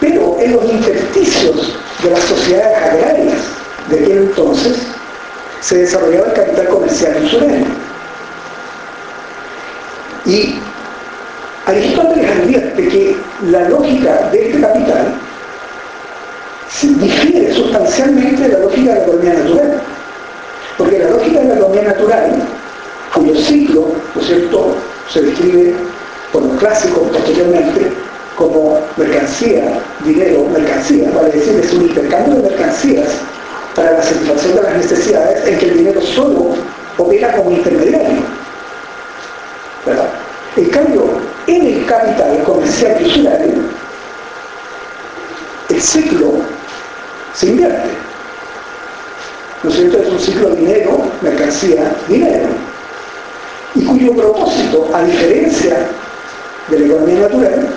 Pero 0.00 0.36
en 0.40 0.52
los 0.52 0.64
intersticios 0.64 1.76
de 2.02 2.10
las 2.10 2.20
sociedades 2.20 2.76
agrarias 2.76 3.38
de 3.88 4.00
aquel 4.00 4.18
entonces 4.18 4.76
se 5.60 5.78
desarrollaba 5.78 6.26
el 6.26 6.32
capital 6.34 6.68
comercial 6.68 7.28
su 7.28 7.38
Y 10.30 10.54
Aristóteles 11.66 12.30
advierte 12.30 12.88
que 12.88 13.16
la 13.50 13.68
lógica 13.68 14.28
de 14.30 14.46
este 14.46 14.60
capital 14.60 15.14
difiere 16.82 17.54
sustancialmente 17.54 18.42
de 18.42 18.48
la 18.50 18.58
lógica 18.60 18.92
de 18.92 18.98
la 18.98 19.04
economía 19.04 19.34
natural. 19.34 19.82
Porque 20.78 20.98
la 20.98 21.10
lógica 21.10 21.40
de 21.40 21.48
la 21.48 21.54
economía 21.54 21.82
natural, 21.82 22.42
cuyo 23.14 23.34
ciclo, 23.36 23.88
¿no 24.14 24.20
es 24.20 24.26
cierto?, 24.26 24.76
se 25.10 25.22
describe 25.22 25.74
por 26.32 26.42
los 26.42 26.58
clásicos 26.58 27.08
posteriormente 27.12 27.92
como 28.36 28.78
mercancía, 28.96 29.80
dinero, 30.04 30.46
mercancía, 30.52 31.10
vale 31.10 31.30
decir, 31.30 31.58
es 31.62 31.72
un 31.72 31.82
intercambio 31.82 32.36
de 32.36 32.50
mercancías 32.50 33.08
para 33.74 33.92
la 33.92 34.02
satisfacción 34.02 34.56
de 34.56 34.62
las 34.62 34.76
necesidades 34.76 35.46
en 35.46 35.58
que 35.58 35.66
el 35.66 35.78
dinero 35.78 36.00
solo 36.02 36.54
opera 36.98 37.32
como 37.36 37.50
intermediario. 37.50 38.22
¿verdad? 39.84 40.08
En 40.56 40.68
cambio, 40.70 41.04
en 41.46 41.66
el 41.66 41.86
capital 41.86 42.42
comercial 42.42 42.96
usuario, 43.04 43.54
el 45.68 45.80
ciclo 45.80 46.32
se 47.34 47.46
invierte. 47.48 47.88
¿No 49.62 49.70
es 49.70 49.76
cierto? 49.76 49.98
Es 49.98 50.08
un 50.08 50.18
ciclo 50.18 50.50
dinero, 50.50 51.02
mercancía, 51.22 51.94
dinero. 52.08 52.48
Y 53.74 53.84
cuyo 53.84 54.14
propósito, 54.14 54.88
a 54.94 55.02
diferencia 55.02 55.76
de 56.68 56.78
la 56.78 56.86
economía 56.86 57.20
natural, 57.20 57.68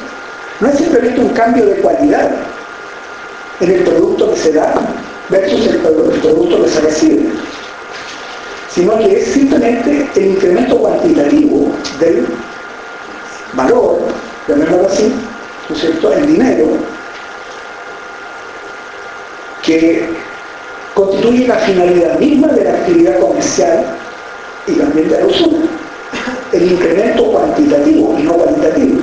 no 0.59 0.67
es 0.67 0.77
simplemente 0.77 1.21
un 1.21 1.29
cambio 1.29 1.65
de 1.65 1.75
cualidad 1.75 2.31
en 3.61 3.71
el 3.71 3.83
producto 3.83 4.31
que 4.31 4.37
se 4.37 4.53
da 4.53 4.73
versus 5.29 5.67
el, 5.67 5.77
producto 5.77 6.63
que 6.63 6.69
se 6.69 6.81
recibe, 6.81 7.29
sino 8.73 8.97
que 8.99 9.19
es 9.19 9.27
simplemente 9.27 10.07
el 10.15 10.25
incremento 10.27 10.77
cuantitativo 10.77 11.71
del 11.99 12.25
valor, 13.53 13.99
llamémoslo 14.47 14.87
así, 14.87 15.11
¿no 15.69 15.75
es 15.75 15.81
cierto?, 15.81 16.13
en 16.13 16.27
dinero, 16.27 16.65
que 19.63 20.09
constituye 20.93 21.47
la 21.47 21.55
finalidad 21.55 22.19
misma 22.19 22.47
de 22.47 22.63
la 22.63 22.71
actividad 22.71 23.19
comercial 23.19 23.85
y 24.67 24.73
también 24.73 25.09
de 25.09 25.19
la 25.19 25.25
usura. 25.25 25.67
El 26.51 26.71
incremento 26.71 27.31
cuantitativo 27.31 28.15
y 28.17 28.23
no 28.23 28.33
cualitativo. 28.33 29.01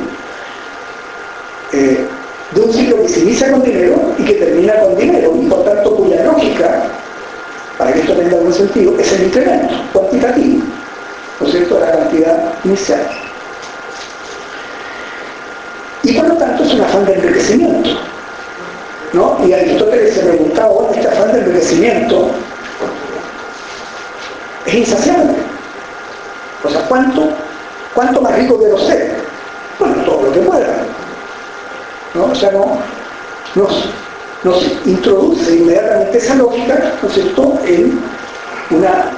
Eh, 1.76 2.08
de 2.52 2.60
un 2.62 2.72
ciclo 2.72 3.02
que 3.02 3.08
se 3.08 3.20
inicia 3.20 3.50
con 3.50 3.62
dinero 3.62 4.14
y 4.16 4.24
que 4.24 4.34
termina 4.34 4.80
con 4.80 4.96
dinero, 4.96 5.36
y 5.36 5.46
por 5.46 5.62
tanto 5.64 5.94
cuya 5.94 6.24
lógica, 6.24 6.84
para 7.76 7.92
que 7.92 8.00
esto 8.00 8.14
tenga 8.14 8.38
algún 8.38 8.54
sentido, 8.54 8.98
es 8.98 9.12
el 9.12 9.26
incremento 9.26 9.74
cuantitativo, 9.92 10.64
¿no 11.38 11.46
es 11.46 11.52
cierto?, 11.52 11.78
la 11.80 11.92
cantidad 11.92 12.54
inicial. 12.64 13.06
Y 16.02 16.14
por 16.14 16.28
lo 16.28 16.36
tanto 16.36 16.62
es 16.62 16.72
un 16.72 16.80
afán 16.80 17.04
de 17.04 17.14
enriquecimiento. 17.14 17.90
¿no? 19.12 19.38
Y 19.46 19.52
Aristóteles 19.52 20.14
se 20.14 20.20
preguntaba, 20.20 20.72
este 20.94 21.08
afán 21.08 21.32
de 21.32 21.38
enriquecimiento 21.40 22.30
es 24.64 24.74
insaciable. 24.74 25.34
O 26.64 26.70
sea, 26.70 26.80
¿cuánto, 26.88 27.28
cuánto 27.94 28.22
más 28.22 28.34
rico 28.38 28.58
quiero 28.58 28.78
ser? 28.78 29.16
Bueno, 29.78 29.96
todo 30.04 30.22
lo 30.22 30.32
que 30.32 30.40
pueda. 30.40 30.86
¿No? 32.14 32.34
Sea, 32.34 32.50
no, 32.52 32.78
nos, 33.54 33.84
nos 34.44 34.62
introduce 34.86 35.56
inmediatamente 35.56 36.18
esa 36.18 36.34
lógica, 36.34 36.92
¿no 37.02 37.08
es 37.08 37.14
cierto?, 37.14 37.58
en 37.64 37.98
una, 38.70 39.10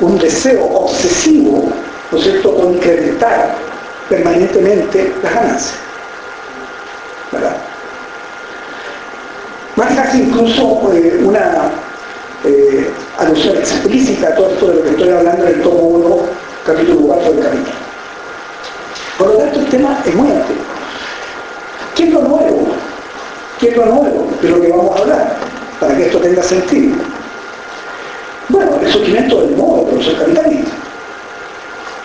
un 0.00 0.18
deseo 0.18 0.64
obsesivo, 0.64 1.70
¿no 2.10 2.18
es 2.18 2.24
cierto?, 2.24 2.54
con 2.54 2.74
incrementar 2.74 3.56
permanentemente 4.08 5.12
las 5.22 5.34
ganancias. 5.34 5.74
¿verdad? 7.32 7.56
Marx 9.76 9.98
hace 9.98 10.18
incluso 10.18 10.92
eh, 10.92 11.20
una 11.24 11.70
eh, 12.44 12.90
alusión 13.18 13.56
explícita 13.56 14.28
a 14.28 14.34
todo 14.34 14.50
esto 14.50 14.66
de 14.66 14.74
lo 14.74 14.82
que 14.82 14.90
estoy 14.90 15.08
hablando 15.10 15.46
en 15.46 15.54
el 15.54 15.62
tomo 15.62 15.80
1, 15.80 16.16
capítulo 16.66 17.00
4 17.06 17.32
del 17.32 17.44
capítulo. 17.44 17.76
Por 19.18 19.28
lo 19.28 19.36
tanto, 19.38 19.60
el 19.60 19.66
tema 19.66 20.02
es 20.04 20.14
muy 20.14 20.30
antiguo. 20.30 20.79
¿Qué 21.94 22.04
es 22.04 22.12
lo 22.12 22.22
nuevo? 22.22 22.68
¿Qué 23.58 23.68
es 23.68 23.76
lo 23.76 23.86
nuevo 23.86 24.28
de 24.40 24.48
lo 24.48 24.60
que 24.60 24.68
vamos 24.68 24.96
a 24.96 25.02
hablar? 25.02 25.36
Para 25.78 25.96
que 25.96 26.06
esto 26.06 26.18
tenga 26.18 26.42
sentido. 26.42 26.96
Bueno, 28.48 28.78
el 28.80 28.92
surgimiento 28.92 29.40
del 29.42 29.56
modo 29.56 29.86
producción 29.86 30.16
capitalista. 30.16 30.72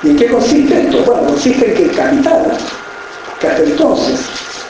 ¿Y 0.03 0.09
en 0.09 0.17
qué 0.17 0.27
consiste 0.27 0.81
esto? 0.81 1.03
Bueno, 1.05 1.27
consiste 1.27 1.67
en 1.67 1.73
que 1.75 1.83
el 1.83 1.95
capital, 1.95 2.57
que 3.39 3.47
hasta 3.47 3.63
entonces 3.63 4.19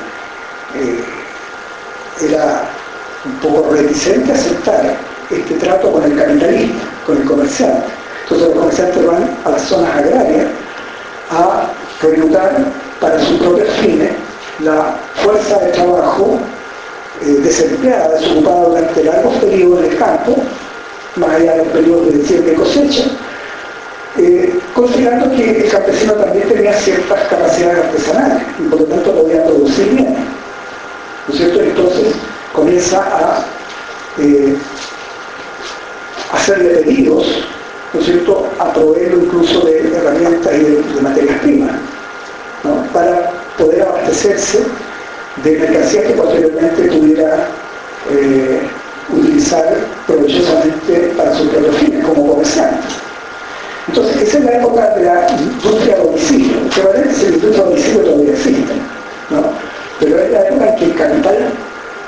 eh, 0.75 1.03
era 2.21 2.69
un 3.25 3.31
poco 3.39 3.73
reticente 3.73 4.31
a 4.31 4.35
aceptar 4.35 4.95
este 5.31 5.55
trato 5.55 5.91
con 5.91 6.03
el 6.03 6.15
capitalista, 6.15 6.85
con 7.05 7.17
el 7.17 7.23
comerciante. 7.25 7.87
Entonces 8.23 8.47
los 8.47 8.57
comerciantes 8.57 9.05
van 9.07 9.37
a 9.43 9.49
las 9.49 9.61
zonas 9.63 9.95
agrarias 9.95 10.45
a 11.31 11.67
reclutar 12.01 12.57
para 13.01 13.19
sus 13.25 13.39
propios 13.39 13.69
fines 13.81 14.11
la 14.63 14.95
fuerza 15.15 15.57
de 15.57 15.71
trabajo 15.71 16.39
eh, 17.21 17.39
desempleada, 17.43 18.19
desocupada 18.19 18.65
durante 18.65 19.03
largos 19.03 19.35
periodos 19.37 19.83
en 19.83 19.91
el 19.91 19.97
campo, 19.97 20.35
más 21.15 21.29
allá 21.31 21.53
de 21.53 21.57
los 21.57 21.67
periodos 21.69 22.13
de 22.13 22.23
siembra 22.23 22.53
cosecha, 22.53 23.03
eh, 24.17 24.59
considerando 24.73 25.35
que 25.35 25.63
el 25.63 25.69
campesino 25.69 26.13
también 26.13 26.47
tenía 26.47 26.73
ciertas 26.73 27.27
capacidades 27.27 27.85
artesanales 27.85 28.43
y 28.59 28.63
por 28.67 28.81
lo 28.81 28.85
tanto 28.87 29.13
podía 29.13 29.45
producir 29.45 29.89
bien. 29.89 30.15
¿No 31.27 31.35
cierto? 31.35 31.61
Entonces 31.61 32.15
comienza 32.53 32.99
a 32.99 33.45
eh, 34.19 34.55
hacerle 36.31 36.69
pedidos, 36.69 37.27
¿no 37.93 37.99
es 37.99 38.05
cierto?, 38.05 38.47
a 38.59 38.73
proveerlo 38.73 39.23
incluso 39.23 39.61
de 39.61 39.79
herramientas 39.95 40.53
y 40.55 40.59
de, 40.59 41.01
materias 41.01 41.39
primas. 41.41 41.75
abastecerse 43.81 44.63
de 45.43 45.59
mercancías 45.59 46.05
que 46.05 46.13
posteriormente 46.13 46.83
pudiera 46.83 47.49
eh, 48.11 48.61
utilizar 49.13 49.77
provechosamente 50.07 51.13
para 51.15 51.35
sus 51.35 51.49
propios 51.49 51.75
fines 51.77 52.05
como 52.05 52.29
comerciantes. 52.29 53.06
Entonces, 53.87 54.21
esa 54.21 54.37
es 54.39 54.43
la 54.43 54.57
época 54.57 54.95
de 54.95 55.03
la 55.05 55.27
industria 55.39 55.97
domicilio. 55.97 56.57
Probablemente 56.75 57.23
la 57.23 57.35
industria 57.35 57.63
domicilio 57.63 58.01
todavía 58.01 58.31
existe, 58.31 58.73
¿no? 59.29 59.43
pero 59.99 60.19
es 60.19 60.31
la 60.31 60.41
época 60.47 60.69
en 60.69 60.75
que 60.75 60.85
el 60.85 60.95
capital 60.95 61.37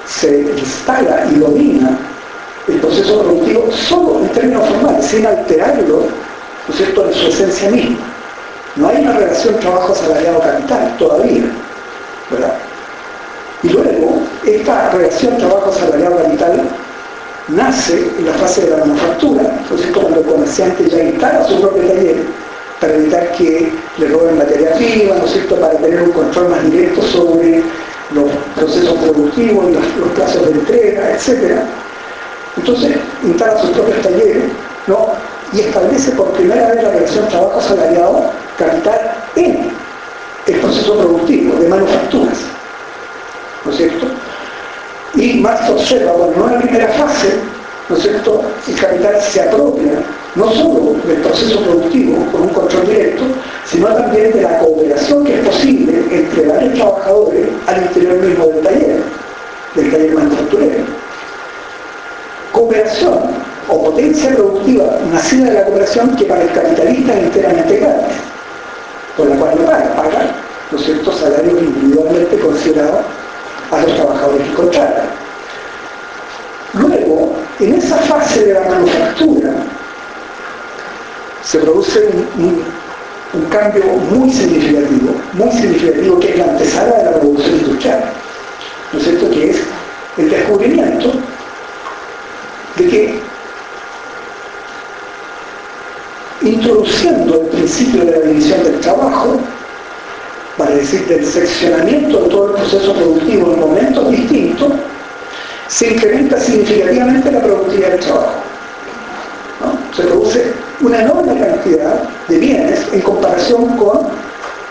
se 0.06 0.42
instala 0.42 1.26
y 1.32 1.40
domina 1.40 1.98
el 2.68 2.80
proceso 2.80 3.22
productivo 3.22 3.72
solo 3.72 4.20
en 4.22 4.30
términos 4.30 4.68
formales, 4.68 5.06
sin 5.06 5.26
alterarlo, 5.26 6.02
¿no 6.68 6.74
es 6.74 6.78
cierto?, 6.78 7.08
en 7.08 7.14
su 7.14 7.28
esencia 7.28 7.72
misma. 7.72 7.98
No 8.76 8.88
hay 8.90 8.98
una 8.98 9.14
relación 9.14 9.56
trabajo 9.60 9.96
salariado-capital 9.96 10.98
todavía, 10.98 11.44
¿verdad? 12.30 12.54
Y 13.64 13.70
luego, 13.70 14.22
esta 14.46 14.92
relación 14.92 15.38
trabajo 15.38 15.74
salariado-capital 15.74 16.62
nace 17.50 18.12
en 18.18 18.26
la 18.26 18.34
fase 18.34 18.62
de 18.62 18.72
la 18.72 18.78
manufactura, 18.78 19.44
¿no 19.70 19.76
es 19.76 19.82
cierto?, 19.82 20.02
cuando 20.02 20.20
el 20.22 20.26
comerciante 20.26 20.90
ya 20.90 21.04
instala 21.04 21.46
su 21.46 21.62
propio 21.62 21.84
taller 21.84 22.18
para 22.80 22.96
evitar 22.96 23.32
que 23.34 23.72
le 23.98 24.08
roben 24.08 24.38
materia 24.38 24.74
prima, 24.74 25.16
¿no 25.16 25.26
es 25.26 25.32
cierto?, 25.32 25.56
para 25.60 25.74
tener 25.78 26.02
un 26.02 26.12
control 26.12 26.50
más 26.50 26.64
directo 26.72 27.02
sobre 27.04 27.64
los 28.14 28.30
procesos 28.56 28.94
productivos, 29.00 29.72
los, 29.72 29.98
los 29.98 30.10
plazos 30.16 30.46
de 30.46 30.52
entrega, 30.52 31.12
etc. 31.12 31.62
Entonces, 32.58 32.98
instala 33.24 33.62
sus 33.62 33.70
propios 33.72 34.02
talleres, 34.02 34.44
¿no? 34.88 35.10
y 35.54 35.62
establece 35.62 36.12
por 36.12 36.32
primera 36.32 36.68
vez 36.68 36.84
la 36.84 36.92
relación 36.92 37.28
trabajo 37.28 37.62
salariado 37.62 38.32
capital 38.58 39.16
en 39.36 39.72
el 40.48 40.60
proceso 40.60 40.98
productivo 40.98 41.56
de 41.60 41.68
manufacturas. 41.68 42.38
¿No 43.66 43.72
es 43.72 43.78
cierto? 43.78 44.08
Y 45.16 45.40
Marx 45.40 45.70
observa, 45.70 46.12
bueno, 46.14 46.34
en 46.36 46.42
una 46.42 46.62
primera 46.62 46.88
fase, 46.90 47.34
¿no 47.90 47.96
es 47.96 48.04
cierto?, 48.04 48.44
el 48.68 48.76
capital 48.76 49.20
se 49.22 49.42
apropia 49.42 49.94
no 50.36 50.52
solo 50.52 50.96
del 51.06 51.18
proceso 51.18 51.60
productivo 51.62 52.24
con 52.32 52.44
un 52.44 52.50
control 52.50 52.88
directo, 52.88 53.24
sino 53.66 53.88
también 53.88 54.32
de 54.32 54.42
la 54.42 54.60
cooperación 54.60 55.26
que 55.26 55.40
es 55.40 55.48
posible 55.48 56.04
entre 56.12 56.48
varios 56.48 56.74
trabajadores 56.76 57.48
al 57.68 57.82
interior 57.82 58.18
mismo 58.20 58.46
del 58.46 58.62
taller, 58.62 59.04
del 59.76 59.92
taller 59.92 60.14
manufacturero. 60.14 60.84
Cooperación 62.52 63.20
o 63.68 63.84
potencia 63.86 64.36
productiva 64.36 65.00
nacida 65.12 65.46
de 65.46 65.54
la 65.54 65.66
cooperación 65.66 66.16
que 66.16 66.26
para 66.26 66.44
el 66.44 66.52
capitalista 66.52 67.14
es 67.14 67.24
enteramente 67.24 67.78
gratis, 67.78 68.16
por 69.18 69.28
la 69.28 69.36
cual 69.36 69.56
no 69.58 69.66
paga, 69.66 69.96
paga 69.96 70.36
los 70.72 70.84
ciertos 70.84 71.20
salarios 71.20 71.62
individualmente 71.62 72.38
considerados 72.40 73.02
a 73.72 73.82
los 73.82 73.96
trabajadores 73.96 74.48
que 74.48 74.54
contratan. 74.54 75.10
Luego, 76.74 77.34
en 77.60 77.74
esa 77.76 77.98
fase 77.98 78.46
de 78.46 78.54
la 78.54 78.62
manufactura, 78.62 79.54
se 81.44 81.60
produce 81.60 82.10
un, 82.38 82.80
cambio 83.50 83.84
muy 84.12 84.32
significativo, 84.32 85.14
muy 85.34 85.52
significativo, 85.52 86.20
que 86.20 86.32
es 86.32 86.38
la 86.38 86.46
antesala 86.46 86.98
de 86.98 87.04
la 87.04 87.12
revolución 87.12 87.60
industrial, 87.60 88.04
¿no 88.92 89.00
es 89.00 89.06
cierto?, 89.06 89.30
que 89.32 89.50
es 89.52 89.58
el 90.18 90.30
descubrimiento 90.30 91.12
de 92.76 92.88
que 92.88 93.20
introduciendo 96.42 97.42
el 97.42 97.48
principio 97.48 98.06
de 98.06 98.12
la 98.12 98.20
división 98.28 98.64
del 98.64 98.80
trabajo, 98.80 99.40
para 100.60 100.76
decir 100.76 101.08
del 101.08 101.26
seccionamiento 101.26 102.24
de 102.24 102.30
todo 102.30 102.48
el 102.48 102.54
proceso 102.62 102.94
productivo 102.94 103.54
en 103.54 103.60
momentos 103.62 104.12
distintos, 104.12 104.74
se 105.70 105.94
incrementa 105.94 106.38
significativamente 106.38 107.32
la 107.32 107.42
productividad 107.42 107.92
del 107.92 108.00
trabajo. 108.02 108.34
Se 109.96 110.04
produce 110.04 110.54
una 110.82 111.02
enorme 111.02 111.40
cantidad 111.40 112.10
de 112.28 112.38
bienes 112.38 112.86
en 112.92 113.02
comparación 113.02 113.78
con 113.78 114.08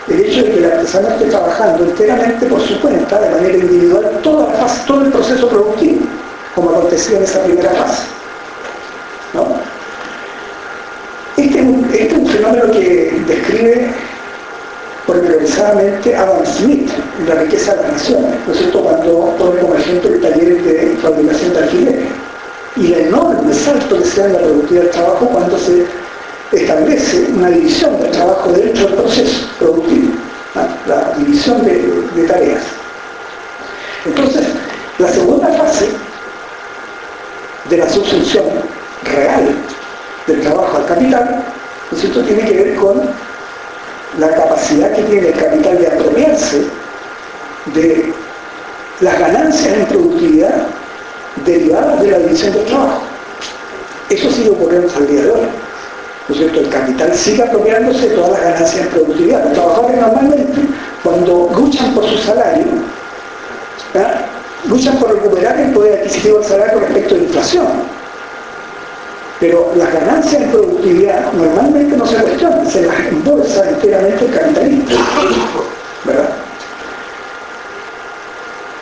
el 0.09 0.19
hecho 0.19 0.43
de 0.43 0.51
que 0.51 0.57
el 0.59 0.71
artesano 0.71 1.09
esté 1.09 1.25
trabajando 1.25 1.83
enteramente 1.83 2.45
por 2.45 2.61
su 2.61 2.79
cuenta, 2.81 3.19
de 3.19 3.29
manera 3.31 3.57
individual, 3.57 4.19
toda 4.21 4.47
la 4.47 4.53
fase, 4.59 4.81
todo 4.85 5.01
el 5.05 5.11
proceso 5.11 5.49
productivo, 5.49 6.01
como 6.53 6.69
acontecía 6.69 7.17
en 7.17 7.23
esa 7.23 7.43
primera 7.43 7.71
fase. 7.71 8.03
Este, 11.37 11.59
este, 11.59 12.07
es 12.07 12.13
un 12.13 12.27
fenómeno 12.27 12.71
que 12.73 13.23
describe 13.25 13.89
pormenorizadamente 15.09 16.15
Adam 16.15 16.45
Smith 16.45 16.87
en 17.19 17.29
La 17.29 17.41
riqueza 17.41 17.73
de 17.73 17.81
las 17.81 17.93
naciones, 17.93 18.31
¿no 18.45 18.53
es 18.53 18.59
cierto?, 18.59 18.83
cuando 18.83 19.35
pone 19.39 19.59
como 19.59 19.73
ejemplo 19.73 20.13
el 20.13 20.21
taller 20.21 20.61
de 20.61 20.97
fabricación 21.01 21.53
de 21.53 21.59
alquileres 21.59 22.07
y 22.75 22.93
el 22.93 22.99
enorme 23.07 23.51
salto 23.51 23.97
que 23.97 24.05
se 24.05 24.21
da 24.21 24.27
en 24.27 24.33
la 24.33 24.39
productividad 24.39 24.83
del 24.83 24.91
trabajo 24.91 25.25
cuando 25.29 25.57
se 25.57 25.85
establece 26.51 27.25
una 27.35 27.49
división 27.49 27.99
del 27.99 28.11
trabajo 28.11 28.51
dentro 28.51 28.85
del 28.85 28.95
proceso 28.97 29.47
productivo, 29.57 30.13
la 30.85 31.13
división 31.17 31.65
de, 31.65 32.23
tareas. 32.27 32.61
Entonces, 34.05 34.45
la 34.99 35.07
segunda 35.07 35.47
fase 35.47 35.89
de 37.67 37.77
la 37.77 37.89
subsunción 37.89 38.45
real 39.05 39.55
del 40.27 40.41
trabajo 40.41 40.77
al 40.77 40.85
capital, 40.85 41.43
¿no 41.89 41.97
es 41.97 42.01
cierto?, 42.01 42.21
tiene 42.21 42.45
que 42.45 42.63
ver 42.63 42.75
con 42.75 43.01
la 44.17 44.29
capacidad 44.29 44.91
que 44.93 45.03
tiene 45.03 45.27
el 45.27 45.33
capital 45.33 45.77
de 45.77 45.87
apropiarse 45.87 46.63
de 47.73 48.13
las 49.01 49.19
ganancias 49.19 49.73
en 49.73 49.85
productividad 49.85 50.67
derivadas 51.45 52.01
de 52.01 52.11
la 52.11 52.19
división 52.19 52.53
del 52.53 52.65
trabajo. 52.65 53.01
Eso 54.09 54.31
sigue 54.31 54.49
ocurriendo 54.49 54.91
al 54.95 55.07
día 55.07 55.21
de 55.21 55.31
hoy. 55.31 55.47
¿No 56.27 56.35
es 56.35 56.41
cierto? 56.41 56.59
El 56.59 56.69
capital 56.69 57.15
sigue 57.15 57.43
apropiándose 57.43 58.09
de 58.09 58.15
todas 58.15 58.31
las 58.31 58.41
ganancias 58.41 58.81
en 58.81 58.87
productividad. 58.89 59.43
Los 59.45 59.53
trabajadores 59.53 59.97
normalmente, 59.99 60.47
cuando 61.03 61.49
luchan 61.55 61.93
por 61.93 62.05
su 62.07 62.17
salario, 62.17 62.65
luchan 64.67 64.97
por 64.97 65.13
recuperar 65.13 65.59
el 65.59 65.71
poder 65.71 65.99
adquisitivo 65.99 66.39
del 66.39 66.47
salario 66.47 66.79
respecto 66.79 67.15
a 67.15 67.17
la 67.17 67.23
inflación 67.23 67.98
pero 69.39 69.71
las 69.75 69.93
ganancias 69.93 70.41
en 70.41 70.51
productividad 70.51 71.31
normalmente 71.31 71.95
no 71.95 72.05
se 72.05 72.15
cuestionan, 72.17 72.69
se 72.69 72.81
las 72.81 72.99
embolsa 73.07 73.69
enteramente 73.69 74.25
el 74.25 74.31
capitalista. 74.31 74.95
¿Verdad? 76.03 76.29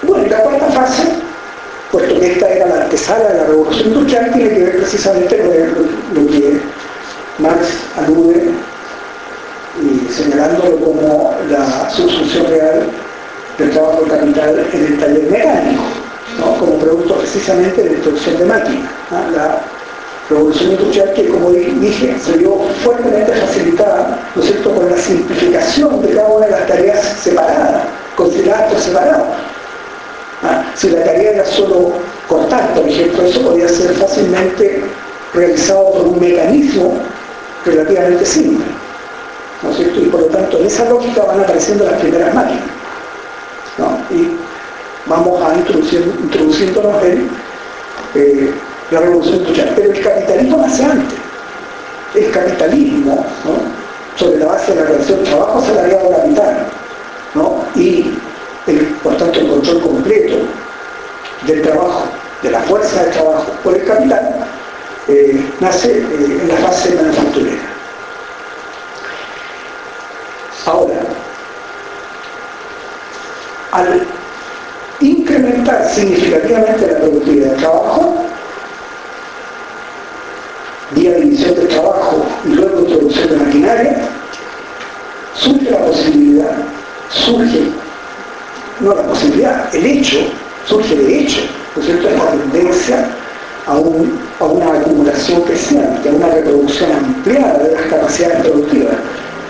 Bueno, 0.01 0.25
y 0.25 0.29
la 0.29 0.39
cuarta 0.39 0.65
fase, 0.67 1.03
puesto 1.91 2.19
que 2.19 2.31
esta 2.33 2.49
era 2.49 2.65
la 2.67 2.83
antesala 2.83 3.29
de 3.29 3.37
la 3.37 3.43
revolución 3.45 3.87
industrial, 3.89 4.31
tiene 4.33 4.49
que 4.49 4.63
ver 4.63 4.77
precisamente 4.77 5.37
con 5.37 6.23
lo 6.23 6.31
que 6.31 6.59
Marx 7.37 7.67
alude 7.97 8.49
y 9.79 10.11
señalándolo 10.11 10.77
como 10.77 11.35
la 11.49 11.87
subsunción 11.91 12.47
real 12.47 12.87
del 13.59 13.71
trabajo 13.71 14.01
capital 14.07 14.65
en 14.73 14.85
el 14.85 14.99
taller 14.99 15.31
mecánico, 15.31 15.83
¿no? 16.39 16.57
como 16.57 16.79
producto 16.79 17.15
precisamente 17.15 17.83
de 17.83 17.89
la 17.91 17.95
introducción 17.97 18.37
de 18.37 18.45
máquinas 18.45 18.91
revolución 20.29 20.71
industrial 20.71 21.13
que, 21.13 21.27
como 21.29 21.51
dije, 21.51 22.15
se 22.19 22.37
vio 22.37 22.57
fuertemente 22.83 23.31
facilitada, 23.31 24.19
¿no 24.35 24.41
cierto?, 24.41 24.71
por 24.71 24.91
la 24.91 24.97
simplificación 24.97 26.01
de 26.01 26.13
cada 26.13 26.27
una 26.27 26.45
de 26.45 26.51
las 26.51 26.67
tareas 26.67 27.01
separadas, 27.21 27.83
consideradas 28.15 28.73
por 28.73 28.81
separado. 28.81 29.25
¿Ah? 30.43 30.63
Si 30.75 30.89
la 30.89 31.03
tarea 31.03 31.31
era 31.31 31.45
solo 31.45 31.93
cortar, 32.27 32.73
por 32.73 32.87
ejemplo, 32.87 33.23
eso 33.23 33.41
podía 33.41 33.67
ser 33.69 33.91
fácilmente 33.95 34.83
realizado 35.33 35.93
por 35.93 36.07
un 36.07 36.19
mecanismo 36.19 36.93
relativamente 37.65 38.25
simple. 38.25 38.65
¿no 39.63 39.73
cierto? 39.73 39.99
Y 39.99 40.05
por 40.05 40.21
lo 40.21 40.27
tanto, 40.27 40.59
en 40.59 40.67
esa 40.67 40.87
lógica 40.89 41.23
van 41.23 41.39
apareciendo 41.39 41.85
las 41.85 41.99
primeras 41.99 42.33
máquinas. 42.33 42.63
¿no? 43.77 43.97
Y 44.15 44.37
vamos 45.07 45.41
a 45.41 45.55
introduciéndonos 45.55 47.03
en 47.03 47.29
eh, 48.15 48.53
la 48.91 48.99
revolución 48.99 49.37
industrial. 49.37 49.73
Pero 49.75 49.91
el 49.91 50.01
capitalismo 50.01 50.57
nace 50.57 50.83
antes. 50.83 51.19
El 52.15 52.31
capitalismo, 52.31 53.25
sobre 54.15 54.39
la 54.39 54.47
base 54.47 54.73
de 54.73 54.81
la 54.81 54.87
relación 54.87 55.23
trabajo 55.23 55.61
salariado 55.61 56.09
capital, 56.09 56.67
y 57.75 58.11
por 59.03 59.15
tanto 59.17 59.39
el 59.39 59.47
control 59.49 59.81
completo 59.81 60.37
del 61.45 61.61
trabajo, 61.61 62.05
de 62.41 62.51
la 62.51 62.59
fuerza 62.61 63.03
de 63.03 63.11
trabajo 63.11 63.45
por 63.63 63.75
el 63.75 63.85
capital, 63.85 64.47
eh, 65.07 65.39
nace 65.59 65.99
eh, 65.99 66.39
en 66.41 66.47
la 66.49 66.55
fase 66.57 66.95
manufacturera. 66.95 67.61
Ahora, 70.65 70.99
al 73.71 74.05
incrementar 74.99 75.89
significativamente 75.89 76.87
la 76.91 76.97
productividad 76.97 77.51
del 77.51 77.59
trabajo, 77.59 78.15
división 80.95 81.55
de 81.55 81.65
trabajo 81.65 82.25
y 82.45 82.49
luego 82.49 82.81
introducción 82.81 83.29
de 83.29 83.35
maquinaria, 83.37 83.97
surge 85.35 85.71
la 85.71 85.85
posibilidad, 85.85 86.57
surge 87.09 87.61
no 88.79 88.93
la 88.93 89.03
posibilidad, 89.03 89.75
el 89.75 89.85
hecho, 89.85 90.17
surge 90.65 90.95
de 90.95 91.19
hecho, 91.19 91.41
¿no 91.75 91.81
es 91.81 91.87
cierto?, 91.87 92.09
esta 92.09 92.31
tendencia 92.31 93.09
a, 93.65 93.75
una 93.75 94.73
acumulación 94.73 95.41
creciente, 95.41 96.09
a 96.09 96.11
una 96.11 96.27
reproducción 96.27 96.91
ampliada 96.91 97.59
de 97.59 97.73
las 97.73 97.81
capacidades 97.83 98.41
productivas, 98.41 98.95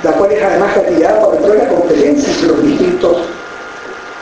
la 0.03 0.11
cual 0.13 0.31
es 0.31 0.43
además 0.43 0.75
gatillada 0.75 1.21
por 1.21 1.37
toda 1.37 1.55
la 1.55 1.67
competencia 1.67 2.33
entre 2.33 2.47
los 2.47 2.63
distintos 2.63 3.17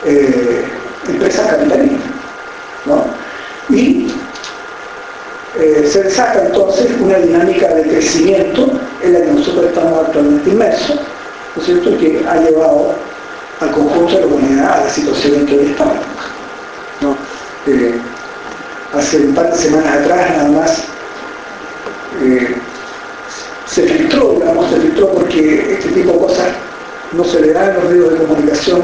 eh, 0.04 0.64
empresas 1.08 1.46
capitalistas. 1.46 2.00
Y 3.68 4.06
eh, 5.58 5.88
se 5.90 6.02
desata 6.02 6.46
entonces 6.46 6.88
una 7.00 7.16
dinámica 7.16 7.68
de 7.74 7.82
crecimiento 7.82 8.70
en 9.02 9.12
la 9.12 9.20
que 9.20 9.30
nosotros 9.32 9.66
estamos 9.66 10.06
actualmente 10.06 10.50
inmersos, 10.50 10.96
¿no 11.54 11.62
es 11.62 11.66
cierto?, 11.66 11.98
que 11.98 12.24
ha 12.28 12.36
llevado 12.36 12.94
al 13.60 13.70
conjunto 13.70 14.14
de 14.14 14.20
la 14.20 14.26
humanidad 14.26 14.72
a 14.80 14.84
la 14.84 14.90
situación 14.90 15.34
en 15.34 15.46
que 15.46 15.58
hoy 15.58 15.66
estamos. 15.66 15.96
Eh, 17.66 17.94
hace 18.94 19.16
un 19.18 19.34
par 19.34 19.50
de 19.50 19.58
semanas 19.58 19.96
atrás 19.96 20.30
nada 20.36 20.48
más 20.50 20.84
eh, 22.22 22.54
se 23.66 23.82
filtró, 23.82 24.34
digamos, 24.34 24.70
se 24.70 24.80
filtró 24.80 25.08
porque 25.08 25.72
este 25.72 25.88
tipo 25.88 26.12
de 26.12 26.18
cosas 26.18 26.46
no 27.12 27.24
se 27.24 27.40
le 27.40 27.52
dan 27.52 27.70
en 27.70 27.74
los 27.74 27.84
medios 27.84 28.12
de 28.12 28.26
comunicación 28.26 28.82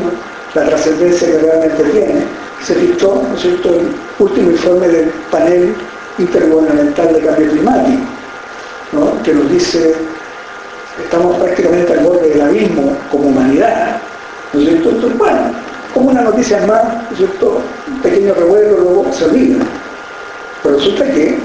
la 0.54 0.64
trascendencia 0.64 1.28
que 1.28 1.38
realmente 1.38 1.84
tiene. 1.84 2.24
Se 2.64 2.74
filtró, 2.74 3.22
¿no 3.28 3.34
es 3.34 3.42
cierto?, 3.42 3.68
el 3.70 3.88
último 4.18 4.50
informe 4.50 4.88
del 4.88 5.08
panel 5.30 5.74
intergubernamental 6.18 7.14
de 7.14 7.20
cambio 7.20 7.50
climático, 7.50 8.02
¿no? 8.92 9.22
que 9.22 9.34
nos 9.34 9.50
dice 9.50 9.94
estamos 11.02 11.36
prácticamente 11.36 11.92
al 11.92 12.00
borde 12.00 12.28
del 12.28 12.40
abismo 12.42 12.96
como 13.10 13.28
humanidad. 13.28 13.96
¿no 14.52 14.60
es 14.60 14.68
cierto? 14.68 14.90
Entonces, 14.90 15.18
bueno, 15.18 15.38
como 15.94 16.10
una 16.10 16.22
noticia 16.22 16.58
más, 16.66 16.84
¿no 16.84 17.10
es 17.12 17.18
cierto? 17.18 17.62
un 17.88 18.02
pequeño 18.02 18.34
revuelo, 18.34 18.78
luego 18.78 19.12
se 19.12 19.24
olvida. 19.24 19.58
Pero 20.62 20.76
resulta 20.76 21.04
que 21.12 21.38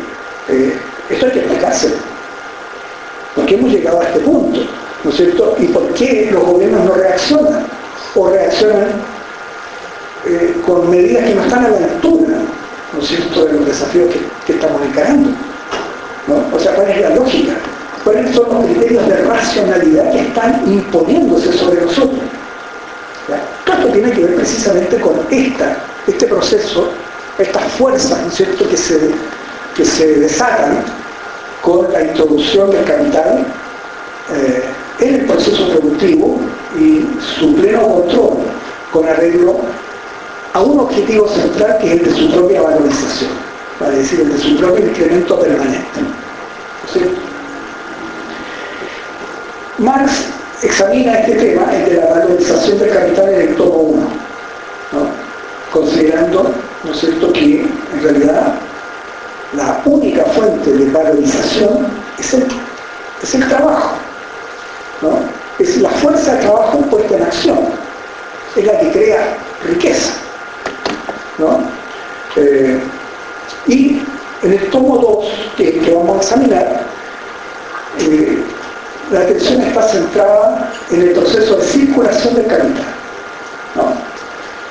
eh, 0.50 0.74
esto 1.10 1.26
hay 1.26 1.32
que 1.32 1.40
explicarse. 1.40 1.94
¿Por 3.36 3.46
qué 3.46 3.56
hemos 3.56 3.72
llegado 3.72 4.02
a 4.02 4.04
este 4.04 4.20
punto? 4.20 4.60
¿No 5.04 5.10
es 5.10 5.16
cierto? 5.16 5.56
¿Y 5.60 5.66
por 5.68 5.94
qué 5.94 6.30
los 6.32 6.44
gobiernos 6.44 6.86
no 6.86 6.94
reaccionan? 6.94 7.66
O 8.16 8.30
reaccionan 8.30 8.88
eh, 10.26 10.56
con 10.66 10.90
medidas 10.90 11.26
que 11.26 11.36
no 11.36 11.44
están 11.44 11.66
a 11.66 11.70
la 11.70 11.78
altura, 11.78 12.38
¿no 12.94 13.00
es 13.00 13.08
cierto?, 13.08 13.46
de 13.46 13.54
los 13.54 13.66
desafíos 13.66 14.14
que, 14.46 14.54
estamos 14.54 14.82
encarando. 14.82 15.30
¿no? 16.28 16.56
O 16.56 16.60
sea, 16.60 16.74
¿cuál 16.76 16.90
es 16.90 17.02
la 17.02 17.10
lógica? 17.12 17.54
¿Cuáles 18.04 18.36
son 18.36 18.50
los 18.50 18.66
criterios 18.66 19.08
de 19.08 19.18
racionalidad 19.24 20.12
que 20.12 20.20
están 20.20 20.64
imponiéndose 20.66 21.54
sobre 21.54 21.82
nosotros? 21.82 22.20
Todo 23.66 23.76
esto 23.78 23.92
tiene 23.92 24.12
que 24.12 24.22
ver 24.22 24.36
precisamente 24.36 24.98
con 25.00 25.20
esta, 25.30 25.78
este 26.08 26.28
proceso 26.28 26.90
estas 27.38 27.64
fuerzas, 27.74 28.20
¿no 28.22 28.28
es 28.28 28.36
cierto?, 28.36 28.68
que 28.68 28.78
se, 28.78 29.12
que 29.76 29.86
se 29.86 30.20
desatan 30.20 30.84
con 31.62 31.92
la 31.92 32.02
introducción 32.04 32.72
del 32.72 32.84
capital 32.86 33.46
eh, 34.34 34.64
en 35.00 35.16
el 35.16 35.26
proceso 35.26 35.68
productivo 35.70 36.40
y 36.80 37.06
su 37.40 37.56
pleno 37.56 37.82
control 37.82 38.38
con 38.92 39.08
arreglo 39.08 39.60
a 40.58 40.62
un 40.62 40.80
objetivo 40.80 41.28
central 41.28 41.78
que 41.78 41.86
es 41.86 41.94
el 41.94 42.06
de 42.06 42.16
su 42.16 42.32
propia 42.32 42.64
valorización, 42.64 43.30
para 43.78 43.92
decir, 43.92 44.22
el 44.22 44.34
de 44.34 44.40
su 44.40 44.58
propio 44.58 44.88
incremento 44.88 45.40
permanente. 45.40 46.00
Marx 49.78 50.12
examina 50.64 51.20
este 51.20 51.36
tema, 51.36 51.72
el 51.76 51.86
de 51.86 51.96
la 51.98 52.08
valorización 52.08 52.80
del 52.80 52.90
capital 52.90 53.30
en 53.30 53.42
el 53.42 53.56
tomo 53.56 53.78
1, 53.78 54.08
considerando 55.72 56.52
¿no 56.84 56.94
cierto?, 56.96 57.32
que 57.34 57.62
en 57.62 58.02
realidad 58.02 58.56
la 59.54 59.82
única 59.86 60.24
fuente 60.24 60.72
de 60.72 60.92
valorización 60.92 61.86
es 62.18 62.34
el, 62.34 62.48
es 63.22 63.36
el 63.36 63.48
trabajo, 63.48 63.92
¿no? 65.04 65.20
es 65.60 65.78
la 65.78 65.90
fuerza 65.90 66.34
de 66.34 66.42
trabajo 66.42 66.80
puesta 66.90 67.16
en 67.16 67.24
acción, 67.24 67.60
es 68.56 68.66
la 68.66 68.80
que 68.80 68.92
crea 68.92 69.38
riqueza. 69.68 70.14
¿No? 71.38 71.60
Eh, 72.36 72.80
y 73.68 74.02
en 74.44 74.54
el 74.54 74.70
tomo 74.70 74.98
2 74.98 75.26
que, 75.58 75.94
vamos 75.94 76.18
a 76.18 76.22
examinar, 76.22 76.84
eh, 78.00 78.44
la 79.12 79.22
atención 79.22 79.62
está 79.62 79.84
centrada 79.84 80.74
en 80.92 81.02
el 81.02 81.12
proceso 81.14 81.56
de 81.56 81.64
circulación 81.64 82.36
del 82.36 82.48
capital. 82.48 82.86
¿no? 83.76 83.94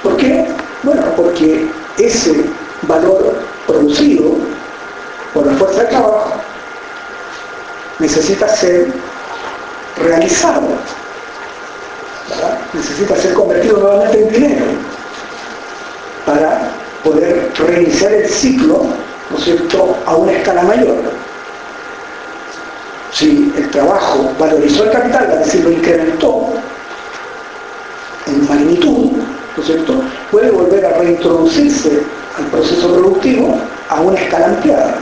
¿Por 0.02 0.16
qué? 0.18 0.46
Bueno, 0.82 1.02
porque 1.16 1.68
ese 1.98 2.44
valor 2.82 3.34
producido 3.66 4.36
por 5.34 5.46
la 5.46 5.52
fuerza 5.54 5.82
de 5.82 5.88
trabajo 5.88 6.32
necesita 7.98 8.48
ser 8.48 8.92
realizado, 9.96 10.62
necesita 12.74 13.16
ser 13.16 13.32
convertido 13.34 13.78
nuevamente 13.78 14.22
en 14.22 14.32
dinero 14.32 14.64
para 16.26 16.72
poder 17.04 17.52
reiniciar 17.56 18.12
el 18.12 18.28
ciclo, 18.28 18.82
¿no 19.30 19.38
es 19.38 19.44
cierto?, 19.44 19.96
a 20.04 20.16
una 20.16 20.32
escala 20.32 20.62
mayor. 20.62 20.96
Si 23.12 23.52
el 23.56 23.70
trabajo 23.70 24.30
valorizó 24.38 24.84
el 24.84 24.90
capital, 24.90 25.30
es 25.32 25.46
decir, 25.46 25.64
lo 25.64 25.70
incrementó 25.70 26.48
en 28.26 28.48
magnitud, 28.48 29.12
¿no 29.56 29.62
es 29.62 29.66
cierto?, 29.66 30.02
puede 30.30 30.50
volver 30.50 30.84
a 30.84 30.98
reintroducirse 30.98 32.02
al 32.36 32.44
proceso 32.46 32.92
productivo 32.92 33.56
a 33.88 34.00
una 34.00 34.20
escala 34.20 34.46
ampliada, 34.46 34.98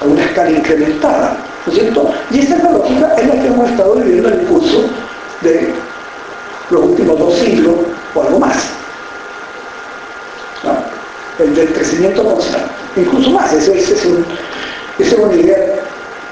a 0.00 0.04
una 0.04 0.24
escala 0.24 0.50
incrementada, 0.50 1.36
¿no 1.66 1.72
es 1.72 1.78
cierto? 1.78 2.10
Y 2.30 2.38
esa 2.38 2.56
es 2.56 2.62
la 2.62 2.70
lógica 2.70 3.14
en 3.18 3.28
la 3.28 3.34
que 3.34 3.46
hemos 3.48 3.68
estado 3.68 3.96
viviendo 3.96 4.28
en 4.28 4.40
el 4.40 4.46
curso 4.46 4.84
de 5.42 5.74
los 6.70 6.82
últimos 6.82 7.18
dos 7.18 7.34
siglos 7.34 7.74
o 8.14 8.22
algo 8.22 8.38
más. 8.38 8.77
El 11.38 11.54
del 11.54 11.72
crecimiento 11.72 12.24
constante. 12.24 12.68
Incluso 12.96 13.30
más, 13.30 13.52
esa 13.52 13.72
es, 13.72 15.14
una 15.14 15.34
idea 15.34 15.56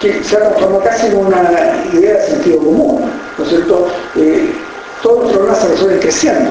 que 0.00 0.22
se 0.24 0.36
ha 0.36 0.40
transformado 0.40 0.82
casi 0.82 1.06
en 1.06 1.16
una 1.16 1.84
idea 1.92 2.14
de 2.14 2.26
sentido 2.26 2.58
común, 2.58 3.10
¿no 3.38 3.44
es 3.44 3.50
cierto? 3.50 3.88
Eh, 4.16 4.52
todos 5.02 5.24
los 5.24 5.32
problemas 5.32 5.60
se 5.60 5.68
resuelven 5.68 6.00
creciendo 6.00 6.50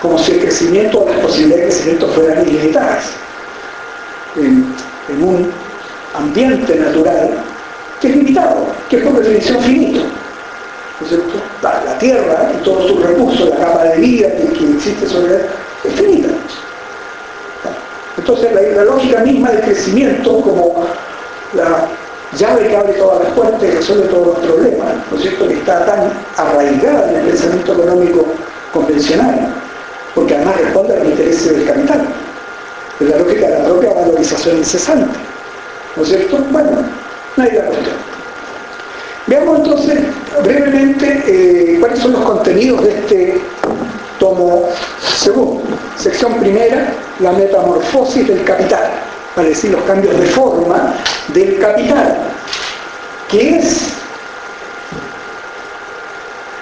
como 0.00 0.18
si 0.18 0.32
el 0.32 0.40
crecimiento 0.40 1.00
o 1.00 1.08
las 1.08 1.18
posibilidades 1.20 1.64
de 1.64 1.70
crecimiento 1.70 2.08
fueran 2.08 2.48
ilimitadas. 2.48 3.04
En, 4.36 4.88
un 5.22 5.50
ambiente 6.14 6.74
natural 6.76 7.30
que 7.98 8.08
es 8.08 8.16
limitado, 8.16 8.66
que 8.90 8.98
es 8.98 9.02
por 9.02 9.18
definición 9.18 9.58
finito. 9.62 10.02
La, 11.62 11.98
Tierra 11.98 12.52
y 12.54 12.62
todos 12.62 12.88
sus 12.88 13.02
recursos, 13.02 13.48
la 13.48 13.56
capa 13.56 13.84
de 13.84 13.96
vida 13.98 14.28
que, 14.36 14.74
existe 14.74 15.08
sobre 15.08 15.36
él, 15.36 15.46
es 15.84 15.92
finita. 15.94 16.27
Entonces 18.18 18.52
la, 18.76 18.84
lógica 18.84 19.20
misma 19.20 19.50
del 19.50 19.60
crecimiento 19.62 20.40
como 20.40 20.84
la 21.54 21.86
llave 22.36 22.68
que 22.68 22.76
abre 22.76 22.92
todas 22.94 23.24
las 23.24 23.32
puertas 23.32 23.62
y 23.62 23.70
resuelve 23.70 24.08
todos 24.08 24.26
los 24.26 24.38
problemas, 24.38 24.88
¿no 25.10 25.16
es 25.16 25.22
cierto?, 25.22 25.48
que 25.48 25.54
está 25.54 25.86
tan 25.86 26.12
arraigada 26.36 27.10
en 27.10 27.16
el 27.16 27.26
pensamiento 27.26 27.72
económico 27.72 28.26
convencional, 28.72 29.54
porque 30.14 30.34
además 30.34 30.60
responde 30.60 30.94
a 30.94 30.98
los 30.98 31.08
intereses 31.08 31.56
del 31.56 31.66
capital, 31.66 32.08
de 32.98 33.08
la 33.08 33.18
lógica 33.18 33.46
de 33.48 33.58
la 33.58 33.64
propia 33.64 33.94
valorización 33.94 34.58
incesante. 34.58 35.18
¿No 35.96 36.02
es 36.02 36.08
cierto? 36.08 36.38
Bueno, 36.50 36.70
no 37.36 37.42
hay 37.42 37.52
la 37.52 37.64
cuestión. 37.64 37.96
Veamos 39.26 39.58
entonces 39.58 40.00
brevemente 40.42 41.22
eh, 41.26 41.76
cuáles 41.80 41.98
son 41.98 42.12
los 42.12 42.22
contenidos 42.22 42.82
de 42.82 42.90
este 42.90 43.40
tomo 44.18 44.68
segundo. 45.00 45.62
Sección 45.96 46.34
primera, 46.34 46.92
la 47.20 47.32
metamorfosis 47.32 48.26
del 48.26 48.44
capital, 48.44 48.90
para 49.34 49.48
decir 49.48 49.70
los 49.70 49.82
cambios 49.82 50.18
de 50.18 50.26
forma 50.26 50.94
del 51.28 51.58
capital, 51.58 52.18
que 53.28 53.58
es, 53.58 53.92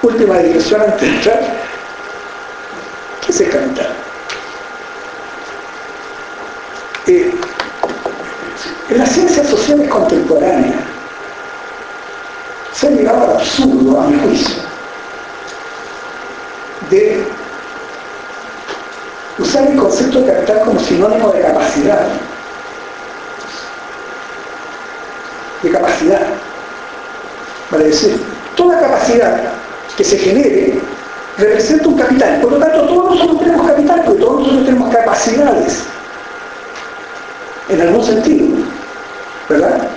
última 0.02 0.38
dirección 0.38 0.80
antes 0.82 1.00
de 1.00 1.08
entrar, 1.08 1.40
¿Qué 3.26 3.32
es 3.32 3.40
el 3.40 3.50
capital? 3.50 3.88
Eh, 7.08 7.34
en 8.88 8.98
las 8.98 9.08
ciencias 9.10 9.48
sociales 9.48 9.88
contemporáneas 9.88 10.76
se 12.72 12.86
ha 12.86 12.90
llegado 12.90 13.24
al 13.24 13.36
absurdo, 13.38 14.00
a 14.00 14.06
mi 14.06 14.18
juicio, 14.20 14.62
de 16.90 17.24
usar 19.38 19.66
el 19.66 19.76
concepto 19.76 20.20
de 20.20 20.32
capital 20.32 20.60
como 20.64 20.80
sinónimo 20.80 21.30
de 21.30 21.40
capacidad. 21.42 22.06
De 25.62 25.70
capacidad. 25.70 26.20
Vale 27.70 27.84
decir, 27.84 28.20
toda 28.56 28.80
capacidad 28.80 29.40
que 29.96 30.04
se 30.04 30.18
genere 30.18 30.80
representa 31.38 31.88
un 31.88 31.98
capital. 31.98 32.40
Por 32.40 32.52
lo 32.52 32.58
tanto, 32.58 32.86
todos 32.86 33.14
nosotros 33.14 33.40
tenemos 33.40 33.66
capital, 33.66 34.02
porque 34.04 34.20
todos 34.20 34.38
nosotros 34.38 34.64
tenemos 34.64 34.94
capacidades. 34.94 35.82
En 37.68 37.80
algún 37.80 38.04
sentido. 38.04 38.46
¿Verdad? 39.48 39.88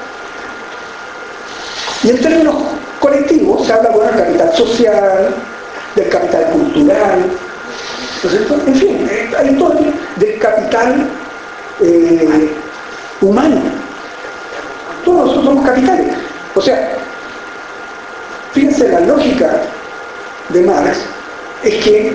Y 2.03 2.09
en 2.11 2.21
términos 2.21 2.55
colectivos 2.99 3.65
se 3.65 3.73
habla, 3.73 3.89
bueno, 3.89 4.11
del 4.11 4.25
capital 4.25 4.55
social, 4.55 5.35
del 5.95 6.09
capital 6.09 6.45
cultural, 6.51 7.31
En 8.21 8.75
fin, 8.75 9.09
hay 9.37 9.55
todo 9.55 9.79
del 10.17 10.39
capital 10.39 11.07
eh, 11.79 12.49
humano. 13.21 13.61
Todos 15.05 15.27
nosotros 15.27 15.45
somos 15.45 15.65
capitales. 15.65 16.07
O 16.53 16.61
sea, 16.61 16.97
fíjense 18.51 18.89
la 18.89 18.99
lógica 19.01 19.61
de 20.49 20.61
Marx 20.63 20.97
es 21.63 21.83
que 21.83 22.13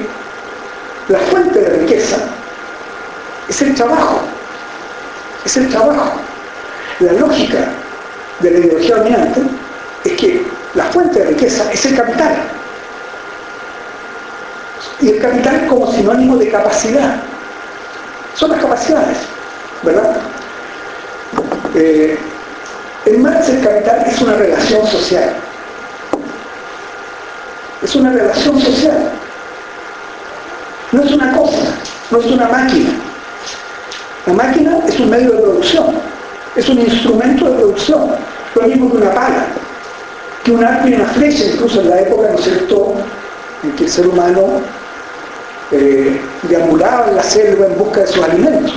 la 1.08 1.18
fuente 1.20 1.60
de 1.60 1.70
riqueza 1.70 2.16
es 3.48 3.62
el 3.62 3.74
trabajo. 3.74 4.20
Es 5.46 5.56
el 5.56 5.70
trabajo. 5.70 6.20
La 7.00 7.12
lógica 7.12 7.68
de 8.40 8.50
la 8.50 8.58
ideología 8.58 8.96
dominante 8.96 9.40
es 10.04 10.12
que 10.12 10.46
la 10.74 10.84
fuente 10.84 11.18
de 11.20 11.26
riqueza 11.30 11.72
es 11.72 11.86
el 11.86 11.96
capital. 11.96 12.63
Y 15.00 15.10
el 15.10 15.20
capital 15.20 15.66
como 15.66 15.90
sinónimo 15.92 16.36
de 16.36 16.50
capacidad. 16.50 17.16
Son 18.34 18.50
las 18.50 18.60
capacidades, 18.60 19.18
¿verdad? 19.82 20.16
Eh, 21.74 22.18
en 23.06 23.22
Marx 23.22 23.48
el 23.48 23.60
capital 23.60 24.04
es 24.06 24.20
una 24.20 24.34
relación 24.34 24.86
social. 24.86 25.34
Es 27.82 27.94
una 27.94 28.12
relación 28.12 28.60
social. 28.60 29.12
No 30.92 31.02
es 31.02 31.10
una 31.12 31.32
cosa, 31.32 31.58
no 32.10 32.18
es 32.20 32.26
una 32.26 32.48
máquina. 32.48 32.90
La 34.26 34.32
máquina 34.32 34.78
es 34.86 34.98
un 35.00 35.10
medio 35.10 35.32
de 35.32 35.42
producción, 35.42 35.96
es 36.56 36.68
un 36.68 36.78
instrumento 36.78 37.50
de 37.50 37.56
producción, 37.56 38.10
lo 38.54 38.62
mismo 38.62 38.90
que 38.90 38.96
una 38.96 39.12
pala, 39.12 39.46
que 40.44 40.52
un 40.52 40.64
arco 40.64 40.88
y 40.88 40.94
una 40.94 41.06
flecha, 41.06 41.44
incluso 41.44 41.82
en 41.82 41.90
la 41.90 42.00
época, 42.00 42.30
¿no 42.30 42.38
es 42.38 42.44
cierto?, 42.44 42.94
en 43.64 43.72
que 43.72 43.84
el 43.84 43.90
ser 43.90 44.06
humano 44.06 44.60
eh, 45.72 46.20
la 46.50 47.22
selva 47.22 47.66
en 47.66 47.78
busca 47.78 48.00
de 48.00 48.06
sus 48.06 48.22
alimentos. 48.22 48.74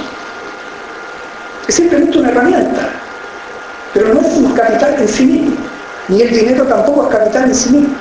Es 1.67 1.75
simplemente 1.75 2.17
una 2.17 2.29
herramienta, 2.29 2.89
pero 3.93 4.13
no 4.13 4.21
es 4.21 4.27
un 4.37 4.53
capital 4.53 4.95
en 4.99 5.07
sí 5.07 5.25
mismo, 5.25 5.55
ni 6.07 6.21
el 6.21 6.29
dinero 6.29 6.65
tampoco 6.65 7.03
es 7.03 7.15
capital 7.17 7.43
en 7.45 7.55
sí 7.55 7.69
mismo. 7.69 7.95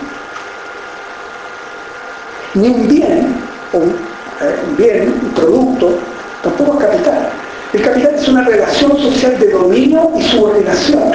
Ni 2.55 2.69
un 2.69 2.89
bien, 2.89 3.35
o 3.73 3.79
un, 3.79 3.91
eh, 3.91 4.57
bien, 4.79 5.21
un 5.23 5.31
producto, 5.31 5.99
tampoco 6.43 6.81
es 6.81 6.87
capital. 6.87 7.29
El 7.73 7.83
capital 7.83 8.15
es 8.15 8.29
una 8.29 8.43
relación 8.45 8.97
social 8.97 9.39
de 9.39 9.51
dominio 9.51 10.13
y 10.17 10.23
subordinación 10.23 11.13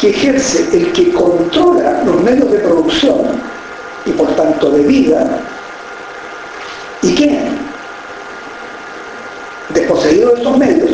que 0.00 0.10
ejerce 0.10 0.68
el 0.76 0.92
que 0.92 1.12
controla 1.12 2.02
los 2.04 2.22
medios 2.22 2.50
de 2.50 2.58
producción 2.58 3.22
y 4.06 4.10
por 4.12 4.28
tanto 4.36 4.70
de 4.70 4.82
vida 4.82 5.40
y 7.02 7.14
que 7.14 7.40
desposeído 9.70 10.30
de 10.30 10.36
estos 10.36 10.58
medios 10.58 10.90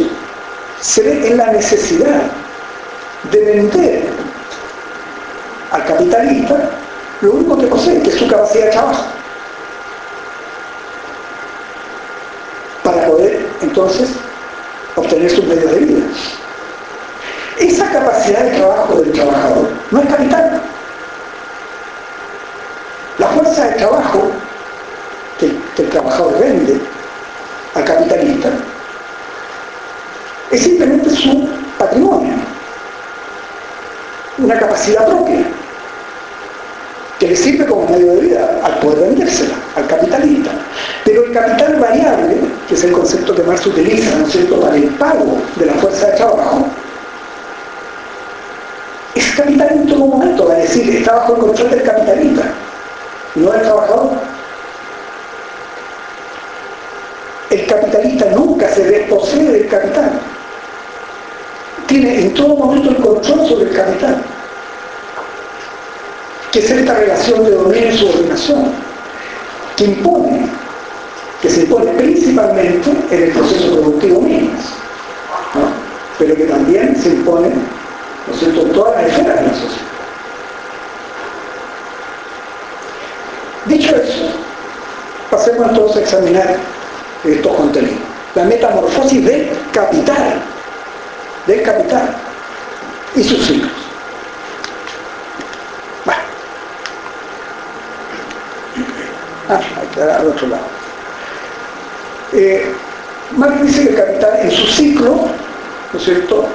se 0.80 1.02
ve 1.02 1.28
en 1.28 1.36
la 1.36 1.46
necesidad 1.52 2.22
de 3.30 3.44
vender 3.44 4.08
al 5.72 5.84
capitalista 5.84 6.70
lo 7.22 7.32
único 7.32 7.58
que 7.58 7.66
posee, 7.66 8.02
que 8.02 8.10
es 8.10 8.16
su 8.16 8.28
capacidad 8.28 8.66
de 8.66 8.70
trabajo. 8.72 9.04
Para 12.84 13.06
poder 13.06 13.46
entonces 13.62 14.10
obtener 14.94 15.30
sus 15.30 15.44
medios 15.44 15.72
de 15.72 15.78
vida. 15.80 16.06
Esa 17.58 17.90
capacidad 17.90 18.44
de 18.44 18.50
trabajo 18.50 19.00
del 19.00 19.12
trabajador 19.12 19.68
no 19.90 20.00
es 20.00 20.08
capital. 20.08 20.62
La 23.18 23.26
fuerza 23.28 23.64
de 23.64 23.72
trabajo 23.72 24.30
que, 25.38 25.46
el 25.82 25.90
trabajador 25.90 26.38
vende 26.38 26.80
al 27.74 27.84
capitalista 27.84 28.50
es 30.50 30.62
simplemente 30.62 31.10
su 31.10 31.48
patrimonio, 31.78 32.34
una 34.38 34.58
capacidad 34.58 35.06
propia 35.06 35.44
que 37.18 37.28
le 37.28 37.36
sirve 37.36 37.66
como 37.66 37.88
medio 37.88 38.12
de 38.12 38.20
vida 38.20 38.60
al 38.62 38.78
poder 38.80 39.08
vendérsela, 39.08 39.54
al 39.74 39.86
capitalista. 39.86 40.50
Pero 41.04 41.24
el 41.24 41.32
capital 41.32 41.76
variable, 41.76 42.36
que 42.68 42.74
es 42.74 42.84
el 42.84 42.92
concepto 42.92 43.34
que 43.34 43.42
Marx 43.42 43.66
utiliza, 43.66 44.14
¿no 44.16 44.26
es 44.26 44.32
cierto?, 44.32 44.60
para 44.60 44.76
el 44.76 44.84
pago 44.90 45.38
de 45.56 45.66
la 45.66 45.72
fuerza 45.74 46.06
de 46.08 46.12
trabajo, 46.12 46.66
es 49.14 49.34
capital 49.34 49.68
en 49.70 49.86
todo 49.86 50.06
momento, 50.06 50.46
va 50.46 50.54
a 50.54 50.58
decir, 50.58 50.94
está 50.94 51.14
bajo 51.14 51.36
el 51.36 51.40
control 51.40 51.70
del 51.70 51.82
capitalista, 51.82 52.42
no 53.34 53.50
del 53.50 53.62
trabajador. 53.62 54.10
El 57.48 57.66
capitalista 57.66 58.26
nunca 58.32 58.68
se 58.68 58.85
desposee 58.98 59.52
del 59.52 59.68
capital. 59.68 60.20
Tiene 61.86 62.20
en 62.20 62.34
todo 62.34 62.56
momento 62.56 62.90
el 62.90 62.96
control 62.96 63.46
sobre 63.48 63.70
el 63.70 63.76
capital 63.76 64.22
que 66.56 66.64
es 66.64 66.70
esta 66.70 66.94
relación 66.94 67.44
de 67.44 67.50
dominio 67.50 67.90
y 67.90 67.98
subordinación, 67.98 68.72
que 69.76 69.84
impone, 69.84 70.48
que 71.42 71.50
se 71.50 71.64
impone 71.64 71.92
principalmente 71.92 72.90
en 73.10 73.22
el 73.24 73.30
proceso 73.30 73.72
productivo 73.72 74.22
mismo, 74.22 74.52
pero 76.18 76.34
que 76.34 76.44
también 76.44 76.96
se 76.96 77.10
impone, 77.10 77.50
¿no 77.50 78.38
cierto?, 78.38 78.62
en 78.62 78.72
todas 78.72 78.96
las 78.96 79.12
esferas 79.12 79.36
de 79.36 79.46
la 79.46 79.52
sociedad. 79.52 79.86
Dicho 83.66 83.96
eso, 83.96 84.24
pasemos 85.30 85.68
entonces 85.68 85.96
a 85.96 86.00
examinar 86.00 86.56
estos 87.22 87.54
contenidos. 87.54 88.05
La 88.36 88.44
metamorfosis 88.44 89.24
del 89.24 89.50
capital, 89.72 90.42
del 91.46 91.62
capital 91.62 92.14
y 93.14 93.24
sus 93.24 93.46
ciclos. 93.46 93.72
Ah, 99.48 99.60
al 100.18 100.26
otro 100.26 100.48
lado. 100.48 100.64
Eh, 102.32 102.66
Marx 103.36 103.62
dice 103.62 103.84
que 103.84 103.88
el 103.90 103.96
capital 103.96 104.40
en 104.42 104.50
su 104.50 104.66
ciclo, 104.66 105.28
¿no 105.92 105.98
es 105.98 106.04
cierto?, 106.04 106.46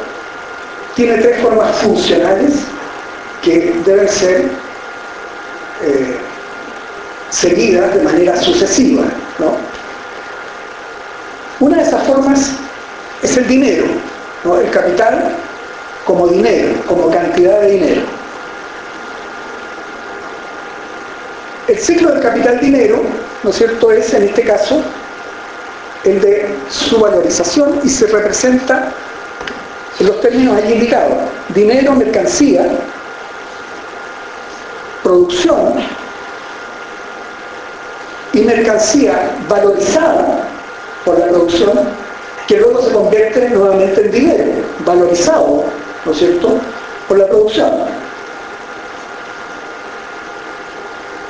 tiene 0.95 1.15
tres 1.15 1.41
formas 1.41 1.73
funcionales 1.77 2.59
que 3.41 3.73
deben 3.85 4.09
ser 4.09 4.41
eh, 5.81 6.17
seguidas 7.29 7.95
de 7.95 8.03
manera 8.03 8.39
sucesiva. 8.39 9.05
¿no? 9.39 9.70
Una 11.61 11.77
de 11.77 11.83
esas 11.83 12.03
formas 12.07 12.53
es 13.21 13.37
el 13.37 13.47
dinero, 13.47 13.85
¿no? 14.43 14.57
el 14.57 14.71
capital 14.71 15.31
como 16.05 16.27
dinero, 16.27 16.73
como 16.87 17.11
cantidad 17.11 17.61
de 17.61 17.71
dinero. 17.71 18.01
El 21.67 21.77
ciclo 21.77 22.13
del 22.13 22.23
capital 22.23 22.59
dinero, 22.59 23.03
¿no 23.43 23.51
es 23.51 23.55
cierto?, 23.55 23.91
es 23.91 24.11
en 24.15 24.23
este 24.23 24.41
caso 24.43 24.81
el 26.03 26.19
de 26.19 26.49
su 26.71 26.99
valorización 26.99 27.79
y 27.83 27.89
se 27.89 28.07
representa 28.07 28.91
en 29.99 30.07
los 30.07 30.19
términos 30.19 30.57
allí 30.57 30.73
indicados. 30.73 31.13
Dinero, 31.49 31.93
mercancía, 31.93 32.65
producción 35.03 35.75
y 38.33 38.41
mercancía 38.41 39.29
valorizada 39.47 40.50
por 41.05 41.19
la 41.19 41.27
producción 41.27 41.89
que 42.47 42.57
luego 42.57 42.81
se 42.81 42.91
convierte 42.91 43.49
nuevamente 43.49 44.01
en 44.01 44.11
dinero, 44.11 44.51
valorizado, 44.85 45.63
¿no 46.05 46.11
es 46.11 46.17
cierto?, 46.17 46.59
por 47.07 47.17
la 47.17 47.27
producción. 47.27 47.71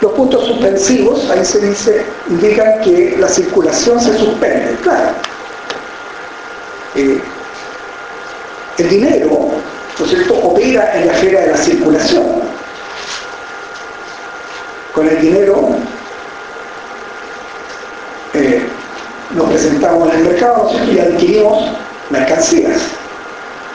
Los 0.01 0.11
puntos 0.13 0.45
suspensivos, 0.45 1.29
ahí 1.29 1.45
se 1.45 1.59
dice, 1.59 2.03
indican 2.27 2.81
que 2.81 3.15
la 3.19 3.27
circulación 3.27 3.99
se 3.99 4.17
suspende. 4.17 4.75
Claro. 4.81 5.11
Eh, 6.95 7.21
el 8.79 8.89
dinero, 8.89 9.51
¿no 9.99 10.05
es 10.05 10.11
cierto?, 10.11 10.33
opera 10.33 10.91
en 10.97 11.07
la 11.07 11.13
esfera 11.13 11.41
de 11.41 11.47
la 11.51 11.57
circulación. 11.57 12.41
Con 14.93 15.07
el 15.07 15.21
dinero 15.21 15.69
eh, 18.33 18.61
nos 19.35 19.49
presentamos 19.49 20.13
en 20.13 20.19
el 20.19 20.27
mercado 20.27 20.71
y 20.91 20.99
adquirimos 20.99 21.63
mercancías, 22.09 22.81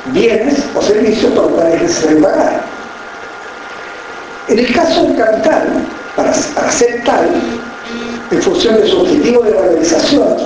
bienes 0.07 0.63
o 0.75 0.83
servicios 0.83 1.33
por 1.33 1.45
los 1.45 1.53
cuales 1.53 1.75
es 1.75 1.83
necesario 1.83 2.23
pagar. 2.23 2.63
En 4.49 4.59
el 4.59 4.75
caso 4.75 5.03
del 5.03 5.17
capital, 5.17 5.69
para 6.15 6.33
para 6.55 6.71
ser 6.71 7.03
tal, 7.05 7.29
en 8.31 8.43
función 8.43 8.77
de 8.77 8.87
su 8.89 9.01
objetivo 9.01 9.43
de 9.43 9.53
valorización, 9.53 10.37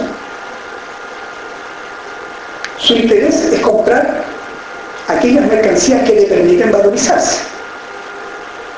su 2.78 2.94
interés 2.94 3.34
es 3.52 3.60
comprar 3.60 4.24
aquellas 5.08 5.46
mercancías 5.46 6.02
que 6.04 6.14
le 6.14 6.26
permiten 6.26 6.70
valorizarse. 6.70 7.40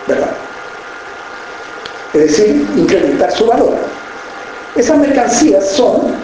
¿Verdad? 0.07 0.31
Es 2.15 2.21
decir, 2.23 2.67
incrementar 2.77 3.31
su 3.33 3.47
valor. 3.47 4.02
Esas 4.75 4.99
mercancías 4.99 5.71
son 5.71 6.15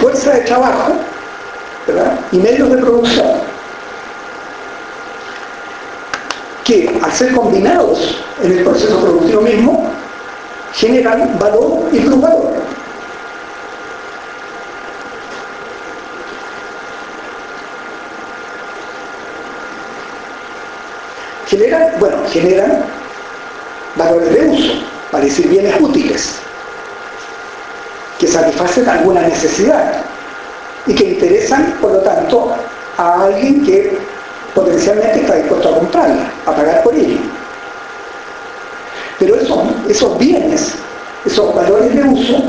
fuerza 0.00 0.32
de 0.32 0.40
trabajo 0.40 0.94
y 2.32 2.38
medios 2.38 2.70
de 2.70 2.76
producción 2.78 3.26
que 6.64 7.00
al 7.02 7.12
ser 7.12 7.32
combinados 7.34 8.18
en 8.42 8.52
el 8.52 8.64
proceso 8.64 9.00
productivo 9.00 9.42
mismo 9.42 9.90
generan 10.74 11.38
valor 11.38 11.88
y 11.92 11.98
plusvalor. 11.98 12.52
Generan, 21.46 21.92
bueno, 21.98 22.16
generan 22.30 22.84
valores 23.96 24.32
de 24.32 24.48
uso, 24.48 24.72
para 25.10 25.24
decir 25.24 25.48
bienes 25.48 25.78
útiles, 25.78 26.41
que 28.22 28.28
satisfacen 28.28 28.88
alguna 28.88 29.22
necesidad 29.22 29.94
y 30.86 30.94
que 30.94 31.04
interesan, 31.10 31.76
por 31.80 31.90
lo 31.90 31.98
tanto, 32.02 32.52
a 32.96 33.24
alguien 33.24 33.64
que 33.64 33.98
potencialmente 34.54 35.22
está 35.22 35.34
dispuesto 35.34 35.68
a 35.68 35.78
comprarla, 35.78 36.30
a 36.46 36.52
pagar 36.52 36.84
por 36.84 36.94
ella. 36.94 37.18
Pero 39.18 39.34
esos, 39.34 39.58
esos 39.88 40.18
bienes, 40.18 40.74
esos 41.24 41.52
valores 41.52 41.92
de 41.96 42.04
uso, 42.04 42.44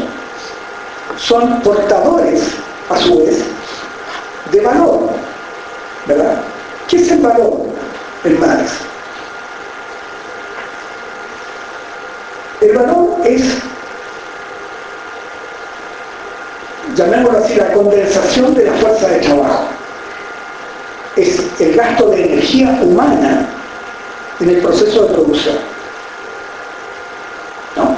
son 1.18 1.60
portadores, 1.62 2.44
a 2.92 2.98
su 3.00 3.18
vez, 3.18 3.44
de 4.52 4.62
valor. 4.62 5.10
¿Verdad? 6.06 6.36
¿Qué 6.88 6.98
es 6.98 7.12
el 7.12 7.22
valor 7.22 7.62
Marx? 8.40 8.74
El 12.62 12.78
valor 12.78 13.22
es, 13.26 13.42
llamémoslo 16.96 17.40
así, 17.40 17.56
la 17.56 17.72
condensación 17.74 18.54
de 18.54 18.66
la 18.66 18.74
fuerza 18.74 19.08
de 19.08 19.20
trabajo. 19.20 19.66
Es 21.16 21.40
el 21.60 21.76
gasto 21.76 22.10
de 22.10 22.26
energía 22.26 22.80
humana 22.82 23.48
en 24.40 24.50
el 24.50 24.58
proceso 24.58 25.06
de 25.06 25.14
producción. 25.14 25.56
¿No? 27.76 27.96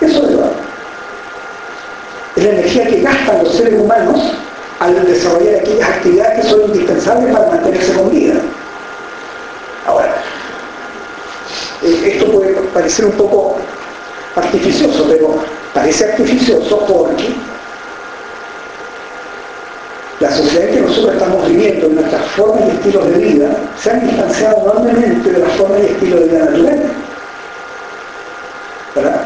Eso 0.00 0.18
es 0.18 0.36
valor. 0.36 0.52
Es 2.36 2.44
la 2.44 2.50
energía 2.50 2.86
que 2.86 3.00
gastan 3.00 3.44
los 3.44 3.54
seres 3.56 3.80
humanos 3.80 4.20
al 4.78 5.06
desarrollar 5.06 5.56
aquellas 5.56 5.88
actividades 5.88 6.40
que 6.40 6.50
son 6.50 6.62
indispensables 6.62 7.32
para 7.32 7.48
mantenerse 7.48 7.92
con 7.94 8.10
vida. 8.10 8.34
Ahora, 9.86 10.14
eh, 11.82 12.12
esto 12.14 12.30
puede 12.30 12.52
parecer 12.52 13.06
un 13.06 13.12
poco 13.12 13.56
artificioso, 14.36 15.06
pero 15.08 15.42
parece 15.74 16.10
artificioso 16.10 16.78
porque 16.86 17.34
la 20.20 20.30
sociedad 20.32 20.70
que 20.70 20.80
nosotros 20.80 21.14
estamos 21.14 21.48
viviendo, 21.48 21.86
en 21.86 21.94
nuestras 21.94 22.22
formas 22.32 22.64
y 22.66 22.70
estilos 22.70 23.06
de 23.06 23.18
vida, 23.18 23.56
se 23.80 23.90
han 23.90 24.06
distanciado 24.06 24.62
enormemente 24.62 25.30
de 25.30 25.38
las 25.38 25.52
formas 25.52 25.80
y 25.80 25.86
estilos 25.86 26.20
de 26.20 26.26
vida 26.26 26.44
naturales. 26.44 26.80
¿Verdad? 28.96 29.20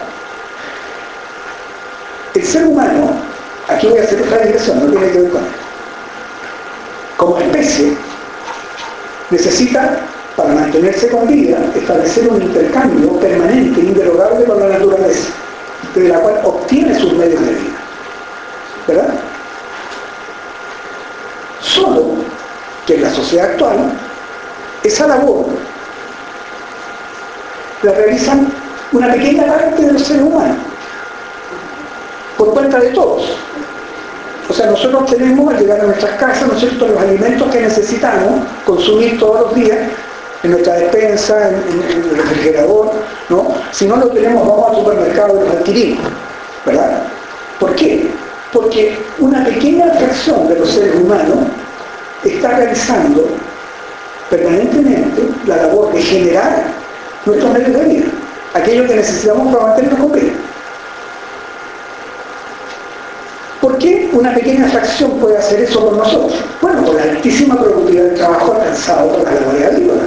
El 2.35 2.45
ser 2.45 2.65
humano, 2.67 3.11
aquí 3.69 3.87
voy 3.87 3.99
a 3.99 4.03
hacer 4.03 4.21
otra 4.21 4.39
digresión, 4.39 4.81
no 4.81 4.91
tiene 4.91 5.13
que 5.13 5.19
ver 5.21 5.31
con 5.31 5.43
esto, 5.43 5.57
como 7.17 7.39
especie, 7.39 7.93
necesita 9.31 9.99
para 10.37 10.55
mantenerse 10.55 11.09
con 11.09 11.27
vida, 11.27 11.59
establecer 11.75 12.29
un 12.29 12.43
intercambio 12.43 13.19
permanente, 13.19 13.81
inderogable 13.81 14.45
con 14.45 14.61
la 14.61 14.69
naturaleza, 14.69 15.31
de 15.95 16.09
la 16.09 16.19
cual 16.21 16.41
obtiene 16.45 16.99
sus 16.99 17.13
medios 17.13 17.41
de 17.41 17.53
vida. 17.53 17.79
¿Verdad? 18.87 19.15
Solo 21.61 22.05
que 22.87 22.95
en 22.95 23.03
la 23.03 23.11
sociedad 23.11 23.51
actual, 23.53 23.93
esa 24.83 25.07
labor 25.07 25.47
la 27.83 27.93
realizan 27.93 28.53
una 28.93 29.13
pequeña 29.13 29.47
parte 29.47 29.85
de 29.85 29.93
los 29.93 30.03
seres 30.03 30.23
humanos, 30.23 30.57
por 32.37 32.53
cuenta 32.53 32.79
de 32.79 32.89
todos. 32.89 33.37
O 34.49 34.53
sea, 34.53 34.67
nosotros 34.67 35.07
tenemos 35.07 35.55
al 35.55 35.61
llegar 35.61 35.81
a 35.81 35.85
nuestras 35.85 36.17
casas, 36.19 36.49
¿no 36.49 36.55
es 36.55 36.61
cierto?, 36.61 36.89
los 36.89 37.01
alimentos 37.01 37.51
que 37.51 37.61
necesitamos 37.61 38.45
consumir 38.67 39.19
todos 39.19 39.41
los 39.43 39.55
días 39.55 39.79
en 40.43 40.51
nuestra 40.51 40.75
despensa, 40.75 41.51
en, 41.51 41.83
el 41.93 42.17
refrigerador, 42.17 42.91
¿no? 43.29 43.55
Si 43.71 43.87
no 43.87 43.97
lo 43.97 44.09
tenemos, 44.09 44.47
vamos 44.47 44.71
al 44.71 44.77
supermercado 44.77 45.37
y 45.37 45.45
los 45.45 45.57
adquirimos, 45.57 46.05
¿verdad? 46.67 47.03
¿Por 47.61 47.75
qué? 47.77 48.07
Porque 48.53 48.99
una 49.19 49.45
pequeña 49.45 49.93
fracción 49.95 50.49
de 50.49 50.59
los 50.59 50.71
seres 50.71 50.97
humanos 50.97 51.39
está 52.25 52.57
realizando 52.57 53.27
permanentemente 54.31 55.23
la 55.47 55.57
labor 55.57 55.93
de 55.93 56.03
generar 56.03 56.65
nuestros 57.25 57.53
medios 57.53 57.73
de 57.73 57.85
vida, 57.85 58.07
aquello 58.55 58.87
que 58.87 58.97
necesitamos 58.97 59.55
para 59.55 59.69
mantenernos 59.69 60.01
con 60.01 60.13
vida. 60.13 60.33
¿Por 63.61 63.79
qué 63.79 64.11
una 64.13 64.35
pequeña 64.35 64.67
fracción 64.67 65.21
puede 65.21 65.39
hacer 65.39 65.61
eso 65.61 65.87
con 65.87 65.99
nosotros? 65.99 66.35
Bueno, 66.61 66.85
por 66.85 66.97
la 66.97 67.03
altísima 67.03 67.57
productividad 67.57 68.05
del 68.07 68.15
trabajo 68.17 68.55
alcanzado 68.55 69.13
por 69.13 69.23
la 69.23 69.31
labor 69.31 69.65
agrícola. 69.65 70.03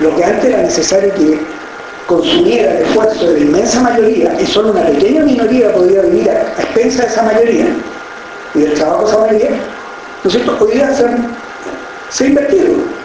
Lo 0.00 0.16
que 0.16 0.24
antes 0.24 0.46
era 0.46 0.62
necesario 0.62 1.14
que 1.14 1.38
consumiera 2.06 2.72
el 2.72 2.82
esfuerzo 2.82 3.26
de 3.26 3.34
la 3.34 3.38
inmensa 3.40 3.80
mayoría 3.80 4.34
y 4.40 4.46
solo 4.46 4.70
una 4.70 4.86
pequeña 4.86 5.22
minoría 5.24 5.72
podía 5.72 6.00
vivir 6.02 6.30
a, 6.30 6.40
expensa 6.62 7.02
de 7.02 7.08
esa 7.08 7.22
mayoría 7.22 7.66
y 8.54 8.60
del 8.60 8.74
trabajo 8.74 9.02
de 9.02 9.10
esa 9.10 9.18
mayoría, 9.18 9.50
¿no 9.50 10.30
es 10.30 10.32
cierto? 10.32 10.56
Hoy 10.64 10.72
día 10.72 10.90
invertido. 12.20 13.00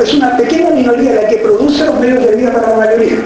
Es 0.00 0.14
una 0.14 0.36
pequeña 0.36 0.70
minoría 0.70 1.14
la 1.14 1.28
que 1.28 1.38
produce 1.38 1.84
los 1.84 1.98
medios 1.98 2.24
de 2.24 2.36
vida 2.36 2.52
para 2.52 2.70
la 2.70 2.76
mayoría. 2.76 3.16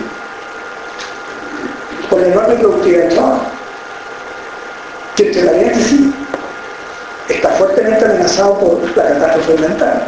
Por 2.08 2.22
la 2.22 2.28
enorme 2.28 2.54
productividad 2.54 3.02
del 3.02 3.14
trabajo. 3.14 3.42
Que 5.16 5.26
entre 5.26 5.74
sí 5.74 6.14
está 7.28 7.50
fuertemente 7.50 8.04
amenazado 8.06 8.58
por 8.58 8.96
la 8.96 9.02
catástrofe 9.02 9.52
ambiental 9.52 10.06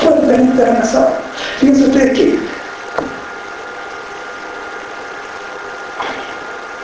fuertemente 0.00 0.62
amenazado. 0.62 1.12
Fíjense 1.58 1.84
ustedes 1.84 2.18
que, 2.18 2.38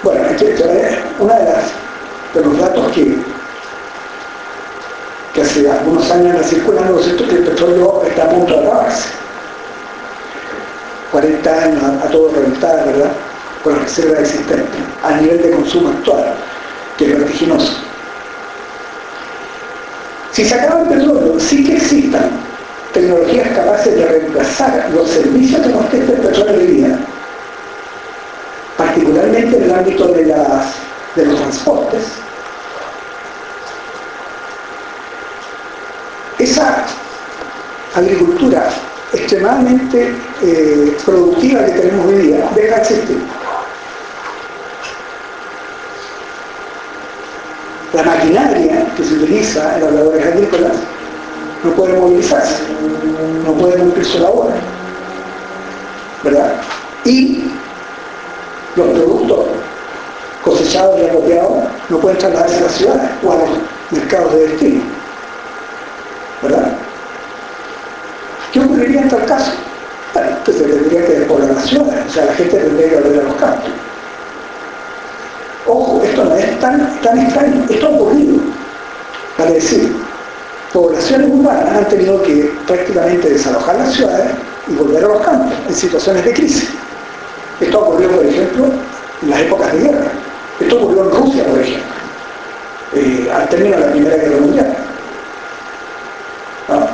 bueno, 0.02 0.22
una 1.18 1.34
de 1.34 1.44
las 1.44 1.64
de 2.34 2.40
los 2.42 2.58
datos 2.58 2.92
que, 2.92 3.16
que 5.34 5.42
hace 5.42 5.70
algunos 5.70 6.10
años 6.10 6.32
anda 6.32 6.42
circulando 6.42 7.00
es 7.00 7.06
que 7.06 7.24
el 7.24 7.44
petróleo 7.44 8.02
está 8.06 8.24
a 8.24 8.28
punto 8.28 8.60
de 8.60 8.66
acabarse. 8.66 9.08
40 11.12 11.62
años 11.62 11.82
a, 11.82 12.08
todo 12.08 12.30
reventar, 12.34 12.84
¿verdad? 12.84 13.12
Con 13.62 13.74
las 13.74 13.82
reservas 13.84 14.20
existentes, 14.20 14.80
a 15.02 15.12
nivel 15.12 15.40
de 15.42 15.50
consumo 15.52 15.88
actual, 15.88 16.34
que 16.98 17.06
es 17.06 17.18
vertiginoso. 17.18 17.72
Si 20.32 20.44
se 20.44 20.54
acaba 20.54 20.82
el 20.82 20.88
petróleo, 20.88 21.40
sí 21.40 21.64
que 21.64 21.76
existan 21.76 22.45
tecnologías 22.96 23.48
capaces 23.48 23.94
de 23.94 24.06
reemplazar 24.06 24.90
los 24.90 25.10
servicios 25.10 25.60
que 25.60 25.68
nos 25.68 25.84
presta 25.86 26.12
el 26.12 26.20
petróleo 26.20 26.58
de 26.58 26.66
vida, 26.66 26.98
particularmente 28.78 29.56
en 29.56 29.62
el 29.64 29.74
ámbito 29.74 30.08
de, 30.08 30.26
las, 30.26 30.66
de 31.14 31.26
los 31.26 31.38
transportes, 31.40 32.04
esa 36.38 36.86
agricultura 37.94 38.70
extremadamente 39.12 40.14
eh, 40.42 40.96
productiva 41.04 41.64
que 41.66 41.72
tenemos 41.72 42.06
hoy 42.06 42.18
día 42.18 42.50
deja 42.54 42.76
de 42.76 42.80
existir. 42.80 43.18
La 47.92 48.02
maquinaria 48.02 48.86
que 48.96 49.04
se 49.04 49.14
utiliza 49.14 49.76
en 49.76 49.84
las 49.84 49.92
labores 49.92 50.26
agrícolas 50.26 50.76
no 51.64 51.70
puede 51.72 51.98
movilizarse, 51.98 52.62
no 53.44 53.52
puede 53.54 53.78
cumplir 53.78 54.04
su 54.04 54.18
labor. 54.18 54.50
¿Verdad? 56.22 56.54
Y 57.04 57.44
los 58.74 58.86
productos 58.88 59.46
cosechados 60.44 61.00
y 61.00 61.06
acopiados 61.06 61.64
no 61.88 61.98
pueden 61.98 62.18
trasladarse 62.18 62.58
a 62.58 62.60
las 62.62 62.72
ciudades 62.72 63.10
o 63.24 63.32
a 63.32 63.36
los 63.36 63.48
mercados 63.90 64.34
de 64.34 64.48
destino. 64.48 64.82
¿Verdad? 66.42 66.72
¿Qué 68.52 68.60
ocurriría 68.60 69.02
en 69.02 69.08
tal 69.08 69.24
caso? 69.26 69.52
que 70.44 70.52
se 70.52 70.64
tendría 70.64 71.04
que 71.04 71.12
despoblar 71.12 71.50
las 71.50 71.66
ciudades, 71.66 72.06
o 72.08 72.10
sea, 72.10 72.24
la 72.24 72.32
gente 72.34 72.56
tendría 72.56 72.88
que 72.88 72.94
volver 72.96 73.20
a 73.20 73.24
los 73.24 73.34
campos. 73.34 73.70
Ojo, 75.66 76.02
esto 76.02 76.24
no 76.24 76.36
es 76.36 76.60
tan, 76.60 77.00
tan 77.02 77.18
extraño, 77.18 77.66
esto 77.68 77.86
ha 77.86 77.90
ocurrido. 77.90 78.36
Para 79.36 79.50
decir, 79.50 79.94
poblaciones 80.76 81.30
urbanas 81.30 81.74
han 81.74 81.88
tenido 81.88 82.22
que 82.22 82.52
prácticamente 82.66 83.30
desalojar 83.30 83.76
las 83.76 83.94
ciudades 83.94 84.30
y 84.68 84.74
volver 84.74 85.04
a 85.04 85.08
los 85.08 85.20
campos 85.22 85.52
en 85.68 85.74
situaciones 85.74 86.22
de 86.22 86.34
crisis. 86.34 86.68
Esto 87.60 87.78
ha 87.78 87.80
ocurrido, 87.80 88.10
por 88.10 88.26
ejemplo, 88.26 88.66
en 89.22 89.30
las 89.30 89.40
épocas 89.40 89.72
de 89.72 89.78
guerra. 89.78 90.12
Esto 90.60 90.76
ocurrió 90.76 91.04
en 91.04 91.10
Rusia, 91.12 91.44
por 91.44 91.58
ejemplo, 91.58 91.92
eh, 92.94 93.30
al 93.34 93.48
término 93.48 93.76
de 93.76 93.86
la 93.86 93.92
Primera 93.92 94.16
Guerra 94.16 94.36
Mundial. 94.38 94.76
¿Ah? 96.68 96.86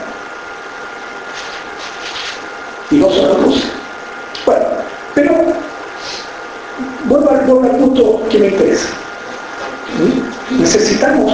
Y 2.92 2.96
no 2.96 3.10
solo 3.10 3.36
en 3.36 3.44
Rusia. 3.44 3.70
Bueno, 4.46 4.66
pero 5.14 5.32
vuelvo 7.06 7.30
al, 7.30 7.76
punto 7.78 8.22
que 8.30 8.38
me 8.38 8.46
interesa. 8.46 8.90
Necesitamos 10.50 11.32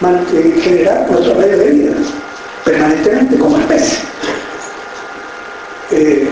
generar 0.00 1.10
nuestro 1.10 1.34
medio 1.34 1.58
de 1.58 1.70
vida 1.70 1.92
permanentemente 2.64 3.38
como 3.38 3.58
especie. 3.58 3.98
Eh, 5.90 6.28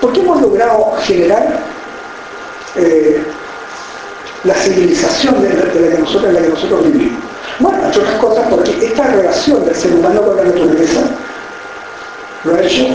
¿Por 0.00 0.12
qué 0.12 0.20
hemos 0.20 0.42
logrado 0.42 0.92
generar 1.02 1.60
eh, 2.76 3.22
la 4.44 4.54
civilización 4.54 5.42
de 5.42 5.54
la, 5.54 5.70
que 5.70 5.98
nosotros, 5.98 6.24
en 6.24 6.34
la 6.34 6.42
que 6.42 6.48
nosotros 6.48 6.84
vivimos? 6.84 7.22
Bueno, 7.60 7.84
entre 7.84 8.02
otras 8.02 8.18
cosas 8.18 8.46
porque 8.50 8.86
esta 8.86 9.06
relación 9.06 9.64
del 9.64 9.74
ser 9.74 9.92
humano 9.94 10.22
con 10.22 10.36
la 10.36 10.44
naturaleza 10.44 11.00
lo 12.44 12.54
ha 12.54 12.60
hecho 12.62 12.86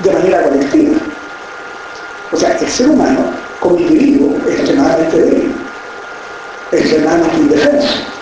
de 0.00 0.12
manera 0.12 0.42
colectiva. 0.42 0.96
O 2.32 2.36
sea, 2.36 2.56
el 2.56 2.68
ser 2.68 2.88
humano 2.88 3.32
como 3.60 3.76
individuo 3.76 4.36
es 4.48 4.58
extremadamente 4.58 5.16
débil, 5.16 5.54
extremadamente 6.72 7.36
indefenso 7.36 8.19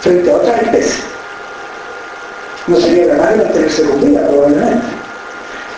frente 0.00 0.30
a 0.30 0.36
otras 0.36 0.62
especies. 0.62 1.04
No 2.66 2.76
sería 2.80 3.16
capaz 3.16 3.30
de 3.30 3.36
mantenerse 3.36 3.82
con 3.84 4.00
vida, 4.00 4.26
probablemente. 4.28 4.86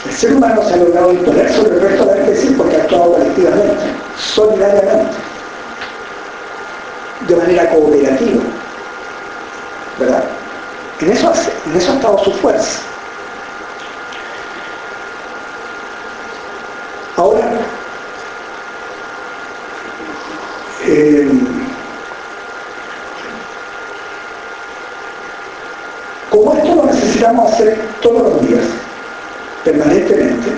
El 0.06 0.12
ser 0.14 0.32
humano 0.34 0.62
se 0.62 0.74
ha 0.74 0.76
logrado 0.76 1.12
imponer 1.12 1.52
sobre 1.52 1.74
el 1.74 1.80
resto 1.80 2.04
de 2.06 2.14
la 2.14 2.22
especie 2.22 2.50
porque 2.52 2.76
ha 2.76 2.82
actuado 2.82 3.12
colectivamente, 3.12 3.84
solidariamente, 4.16 5.16
de 7.26 7.36
manera 7.36 7.70
cooperativa. 7.70 8.42
¿Verdad? 9.98 10.24
En 11.00 11.12
eso, 11.12 11.32
en 11.66 11.76
eso 11.76 11.92
ha 11.92 11.94
estado 11.94 12.18
su 12.24 12.32
fuerza. 12.34 12.80
Ahora, 17.16 17.50
eh, 20.86 21.28
como 26.30 26.54
esto 26.54 26.74
lo 26.76 26.86
necesitamos 27.28 27.52
hacer 27.52 27.78
todos 28.00 28.22
los 28.22 28.48
días, 28.48 28.64
permanentemente. 29.64 30.48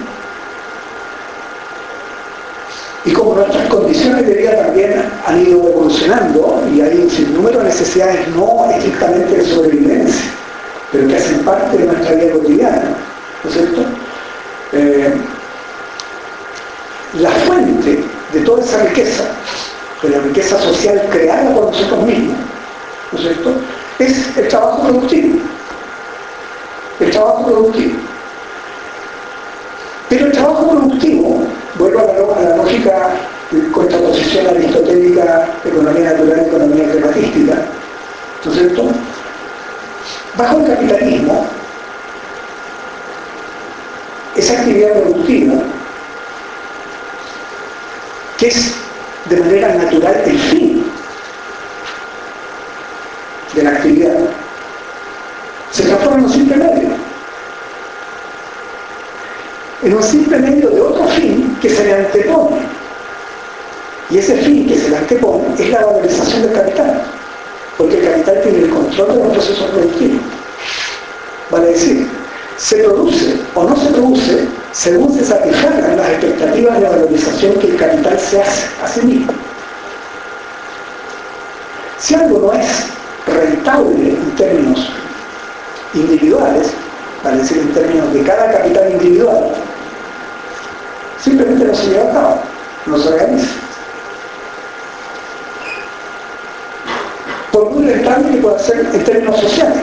Y 3.05 3.13
como 3.13 3.35
nuestras 3.35 3.67
condiciones 3.69 4.27
de 4.27 4.35
vida 4.35 4.57
también 4.57 5.03
han 5.27 5.41
ido 5.41 5.69
evolucionando 5.69 6.63
y 6.73 6.83
hay 6.83 6.99
un 6.99 7.11
sinnúmero 7.11 7.59
de 7.59 7.65
necesidades 7.65 8.29
no 8.37 8.71
estrictamente 8.71 9.37
de 9.37 9.47
sobrevivencia, 9.47 10.31
pero 10.93 11.09
que 11.09 11.17
hacen 11.17 11.39
parte 11.45 11.79
de 11.79 11.87
nuestra 11.87 12.15
vida 12.15 12.33
cotidiana, 12.33 12.97
¿no 13.43 13.51
es 13.51 13.57
cierto? 13.57 13.81
Eh, 14.73 15.15
la 17.21 17.31
fuente 17.31 18.05
de 18.33 18.41
toda 18.41 18.63
esa 18.63 18.83
riqueza, 18.85 19.25
de 20.03 20.11
la 20.11 20.19
riqueza 20.19 20.59
social 20.61 21.09
creada 21.11 21.55
por 21.55 21.67
nosotros 21.67 22.03
mismos, 22.05 22.37
¿no 23.13 23.19
es 23.19 23.25
cierto?, 23.25 23.55
es 23.99 24.37
el 24.37 24.49
trabajo 24.49 24.83
productivo. 24.83 25.41
El 27.01 27.11
trabajo 27.11 27.47
productivo. 27.47 27.95
Pero 30.11 30.27
el 30.27 30.33
trabajo 30.33 30.69
productivo, 30.69 31.43
vuelvo 31.79 32.35
a 32.35 32.43
la, 32.43 32.57
lógica 32.57 33.11
de 33.51 33.71
contraposición 33.71 34.47
aristotélica, 34.49 35.49
economía 35.65 36.13
natural, 36.13 36.47
economía 36.47 36.91
climatística, 36.91 37.55
¿no 38.45 38.53
es 38.53 38.59
cierto? 38.59 38.89
Bajo 40.37 40.59
el 40.59 40.67
capitalismo, 40.67 41.47
esa 44.37 44.53
actividad 44.55 45.01
productiva, 45.01 45.63
que 48.39 48.49
es 48.49 48.75
de 49.27 49.37
manera 49.37 49.75
natural 49.75 50.23
el 50.27 50.39
fin 50.39 50.85
de 53.55 53.63
la 53.63 53.71
actividad, 53.71 54.19
se 55.71 55.85
transforma 55.85 56.19
en 56.19 56.25
un 56.25 56.33
simple 56.33 56.57
medio 56.57 56.90
en 59.83 59.95
un 59.95 60.03
simple 60.03 60.39
medio 60.39 60.71
de 60.71 60.81
otro 60.81 61.07
fin 61.09 61.57
que 61.61 61.71
se 61.71 61.85
le 61.85 61.95
antepone. 61.95 62.61
Y 64.11 64.19
ese 64.19 64.37
fin 64.39 64.67
que 64.67 64.77
se 64.77 64.91
le 64.91 64.97
antepone 64.97 65.45
es 65.59 65.71
la 65.71 65.87
valorización 65.87 66.43
del 66.43 66.53
capital, 66.53 67.03
porque 67.79 67.99
el 67.99 68.11
capital 68.11 68.41
tiene 68.43 68.59
el 68.59 68.71
control 68.71 69.09
de 69.13 69.25
los 69.25 69.33
procesos 69.33 69.71
productivos. 69.71 70.23
Vale 71.51 71.67
decir, 71.69 72.07
se 72.57 72.77
produce 72.77 73.35
o 73.55 73.65
no 73.65 73.77
se 73.77 73.87
produce 73.89 74.49
según 74.73 75.13
se 75.17 75.25
satisfagan 75.25 75.97
las 75.97 76.11
expectativas 76.11 76.81
de 76.81 76.89
valorización 76.89 77.55
que 77.55 77.69
el 77.69 77.77
capital 77.77 78.19
se 78.19 78.41
hace 78.41 78.67
a 78.83 78.87
sí 78.87 79.01
mismo. 79.03 79.33
Si 81.99 82.15
algo 82.15 82.39
no 82.39 82.53
es 82.53 82.67
rentable 83.27 84.11
en 84.11 84.37
términos 84.37 84.91
individuales, 85.95 86.71
vale 87.25 87.39
decir 87.39 87.59
en 87.59 87.73
términos 87.73 88.13
de 88.15 88.23
cada 88.23 88.53
capital 88.53 88.93
individual, 88.93 89.53
simplemente 91.23 91.65
no 91.65 91.75
se 91.75 91.87
lleva 91.89 92.11
a 92.11 92.13
cabo, 92.13 92.41
no 92.87 92.99
se 92.99 93.09
organiza. 93.09 93.49
Por 97.53 97.71
muy 97.71 97.87
rentable 97.87 98.31
que 98.31 98.37
pueda 98.37 98.59
ser 98.59 98.81
en 98.93 99.05
términos 99.05 99.41
sociales, 99.41 99.81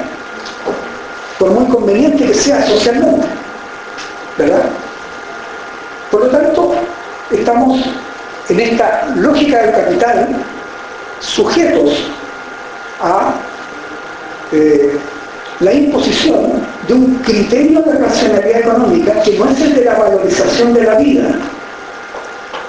por 1.37 1.51
muy 1.51 1.65
conveniente 1.67 2.25
que 2.25 2.33
sea 2.33 2.65
socialmente, 2.65 3.27
¿verdad? 4.37 4.63
Por 6.11 6.21
lo 6.21 6.29
tanto, 6.29 6.75
estamos 7.31 7.81
en 8.49 8.59
esta 8.59 9.07
lógica 9.15 9.61
del 9.61 9.71
capital 9.71 10.35
sujetos 11.19 11.91
a 13.01 13.33
eh, 14.51 14.97
la 15.59 15.73
imposición 15.73 16.65
de 16.87 16.93
un 16.93 17.15
criterio 17.15 17.81
de 17.81 17.97
racionalidad 17.97 18.59
económica 18.61 19.21
que 19.21 19.37
no 19.37 19.49
es 19.49 19.59
el 19.61 19.75
de 19.75 19.85
la 19.85 19.95
valorización 19.95 20.73
de 20.73 20.83
la 20.83 20.95
vida, 20.95 21.29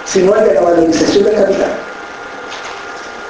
sino 0.05 0.35
el 0.35 0.49
de 0.49 0.55
la 0.55 0.61
valorización 0.61 1.25
del 1.25 1.37
capital. 1.37 1.71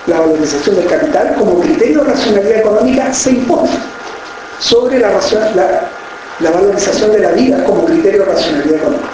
La 0.07 0.21
valorización 0.21 0.77
del 0.77 0.87
capital 0.87 1.35
como 1.39 1.61
criterio 1.61 2.03
de 2.03 2.11
racionalidad 2.11 2.59
económica 2.61 3.13
se 3.13 3.33
impone 3.33 3.71
sobre 4.59 4.99
la, 4.99 5.11
valorización 6.41 7.13
de 7.13 7.19
la 7.19 7.31
vida 7.33 7.63
como 7.65 7.85
criterio 7.85 8.25
de 8.25 8.33
racionalidad 8.33 8.77
económica. 8.77 9.09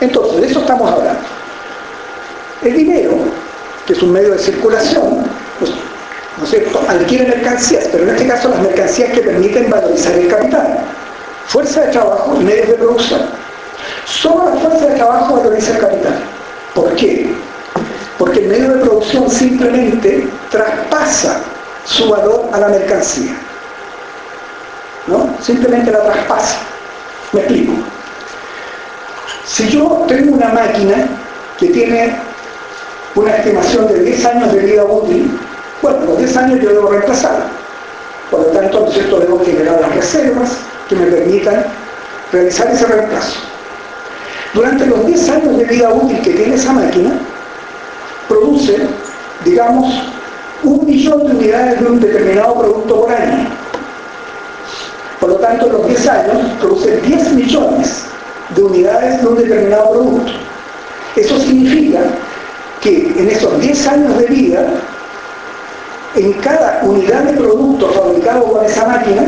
Entonces, 0.00 0.40
de 0.40 0.46
eso 0.48 0.60
estamos 0.60 0.90
hablando. 0.90 1.20
El 2.62 2.74
dinero, 2.74 3.18
que 3.86 3.92
es 3.92 4.02
un 4.02 4.12
medio 4.12 4.32
de 4.32 4.38
circulación, 4.38 5.24
pues, 5.60 5.72
¿no 6.38 6.44
es 6.44 6.50
cierto?, 6.50 6.80
adquiere 6.88 7.26
mercancías, 7.26 7.88
pero 7.90 8.04
en 8.04 8.10
este 8.10 8.26
caso 8.26 8.48
las 8.48 8.60
mercancías 8.60 9.10
que 9.12 9.20
permiten 9.20 9.68
valorizar 9.70 10.14
el 10.14 10.28
capital. 10.28 10.78
Fuerza 11.46 11.80
de 11.82 11.92
trabajo 11.92 12.36
y 12.40 12.44
medios 12.44 12.68
de 12.68 12.74
producción. 12.74 13.20
Solo 14.06 14.50
la 14.50 14.60
fuerza 14.60 14.86
de 14.86 14.94
trabajo 14.96 15.36
valoriza 15.36 15.72
el 15.72 15.78
capital. 15.78 16.14
¿Por 16.74 16.94
qué? 16.94 17.32
Porque 18.18 18.40
el 18.40 18.48
medio 18.48 18.74
de 18.74 18.80
producción 18.80 19.30
simplemente 19.30 20.28
traspasa 20.50 21.40
su 21.84 22.08
valor 22.10 22.48
a 22.52 22.60
la 22.60 22.68
mercancía. 22.68 23.34
¿No? 25.06 25.30
Simplemente 25.40 25.90
la 25.90 26.02
traspasa. 26.04 26.58
Me 27.32 27.40
explico. 27.40 27.72
Si 29.46 29.68
yo 29.70 30.04
tengo 30.06 30.36
una 30.36 30.48
máquina 30.48 31.08
que 31.58 31.68
tiene 31.68 32.14
una 33.14 33.36
estimación 33.36 33.88
de 33.88 34.00
10 34.00 34.26
años 34.26 34.52
de 34.52 34.60
vida 34.60 34.84
útil, 34.84 35.38
bueno, 35.82 36.04
los 36.06 36.18
10 36.18 36.36
años 36.36 36.60
yo 36.60 36.70
debo 36.70 36.90
reemplazar. 36.90 37.48
Por 38.30 38.40
lo 38.40 38.46
tanto, 38.46 38.80
¿no 38.80 38.90
cierto? 38.90 39.20
debo 39.20 39.44
generar 39.44 39.80
las 39.80 39.94
reservas 39.94 40.56
que 40.88 40.96
me 40.96 41.06
permitan 41.06 41.64
realizar 42.32 42.70
ese 42.70 42.86
reemplazo. 42.86 43.38
Durante 44.54 44.86
los 44.86 45.06
10 45.06 45.28
años 45.30 45.56
de 45.56 45.64
vida 45.64 45.90
útil 45.90 46.20
que 46.22 46.32
tiene 46.32 46.54
esa 46.54 46.72
máquina, 46.72 47.18
produce, 48.28 48.86
digamos, 49.44 50.02
un 50.62 50.84
millón 50.84 51.26
de 51.26 51.32
unidades 51.32 51.80
de 51.80 51.86
un 51.86 52.00
determinado 52.00 52.58
producto 52.58 53.00
por 53.02 53.12
año. 53.12 53.48
Por 55.20 55.30
lo 55.30 55.36
tanto, 55.36 55.66
en 55.66 55.72
los 55.72 55.86
10 55.86 56.08
años 56.08 56.36
produce 56.60 57.00
10 57.00 57.32
millones 57.32 58.04
de 58.54 58.62
unidades 58.62 59.20
de 59.20 59.28
un 59.28 59.36
determinado 59.36 59.90
producto. 59.90 60.32
Eso 61.16 61.38
significa 61.38 62.00
que 62.80 63.12
en 63.16 63.28
esos 63.28 63.60
10 63.60 63.88
años 63.88 64.18
de 64.18 64.26
vida, 64.26 64.66
en 66.14 66.32
cada 66.34 66.80
unidad 66.82 67.22
de 67.22 67.34
producto 67.34 67.88
fabricado 67.88 68.44
con 68.44 68.64
esa 68.64 68.86
máquina, 68.86 69.22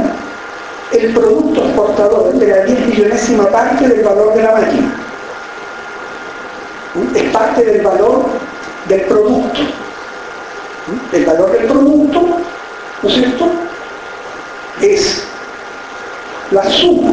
el 0.92 1.12
producto 1.12 1.64
exportador 1.64 2.32
de 2.32 2.46
la 2.46 2.64
10 2.64 2.86
millonésima 2.86 3.46
parte 3.48 3.88
del 3.88 4.02
valor 4.02 4.34
de 4.34 4.42
la 4.42 4.52
máquina. 4.52 4.94
Es 7.14 7.22
parte 7.30 7.64
del 7.64 7.82
valor 7.82 8.24
del 8.88 9.00
producto. 9.02 9.60
El 11.12 11.24
valor 11.24 11.52
del 11.52 11.66
producto, 11.66 12.20
¿no 13.02 13.08
es 13.08 13.14
cierto? 13.14 13.46
Es 14.80 15.22
la 16.50 16.68
suma 16.68 17.12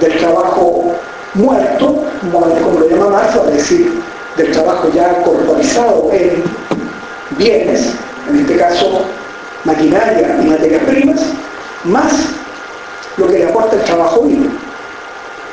del 0.00 0.16
trabajo 0.16 0.94
muerto, 1.34 1.96
como 2.32 2.80
lo 2.80 2.88
llama 2.88 3.10
Marx, 3.10 3.36
es 3.36 3.54
decir, 3.54 4.02
del 4.36 4.50
trabajo 4.52 4.88
ya 4.94 5.22
corporizado 5.22 6.08
en 6.12 6.42
bienes, 7.40 7.94
en 8.28 8.40
este 8.40 8.56
caso 8.56 9.02
maquinaria 9.64 10.38
y 10.42 10.46
materias 10.46 10.82
primas, 10.84 11.20
más 11.84 12.12
lo 13.16 13.26
que 13.26 13.38
le 13.38 13.44
aporta 13.46 13.76
el 13.76 13.82
trabajo 13.82 14.22
vivo, 14.22 14.50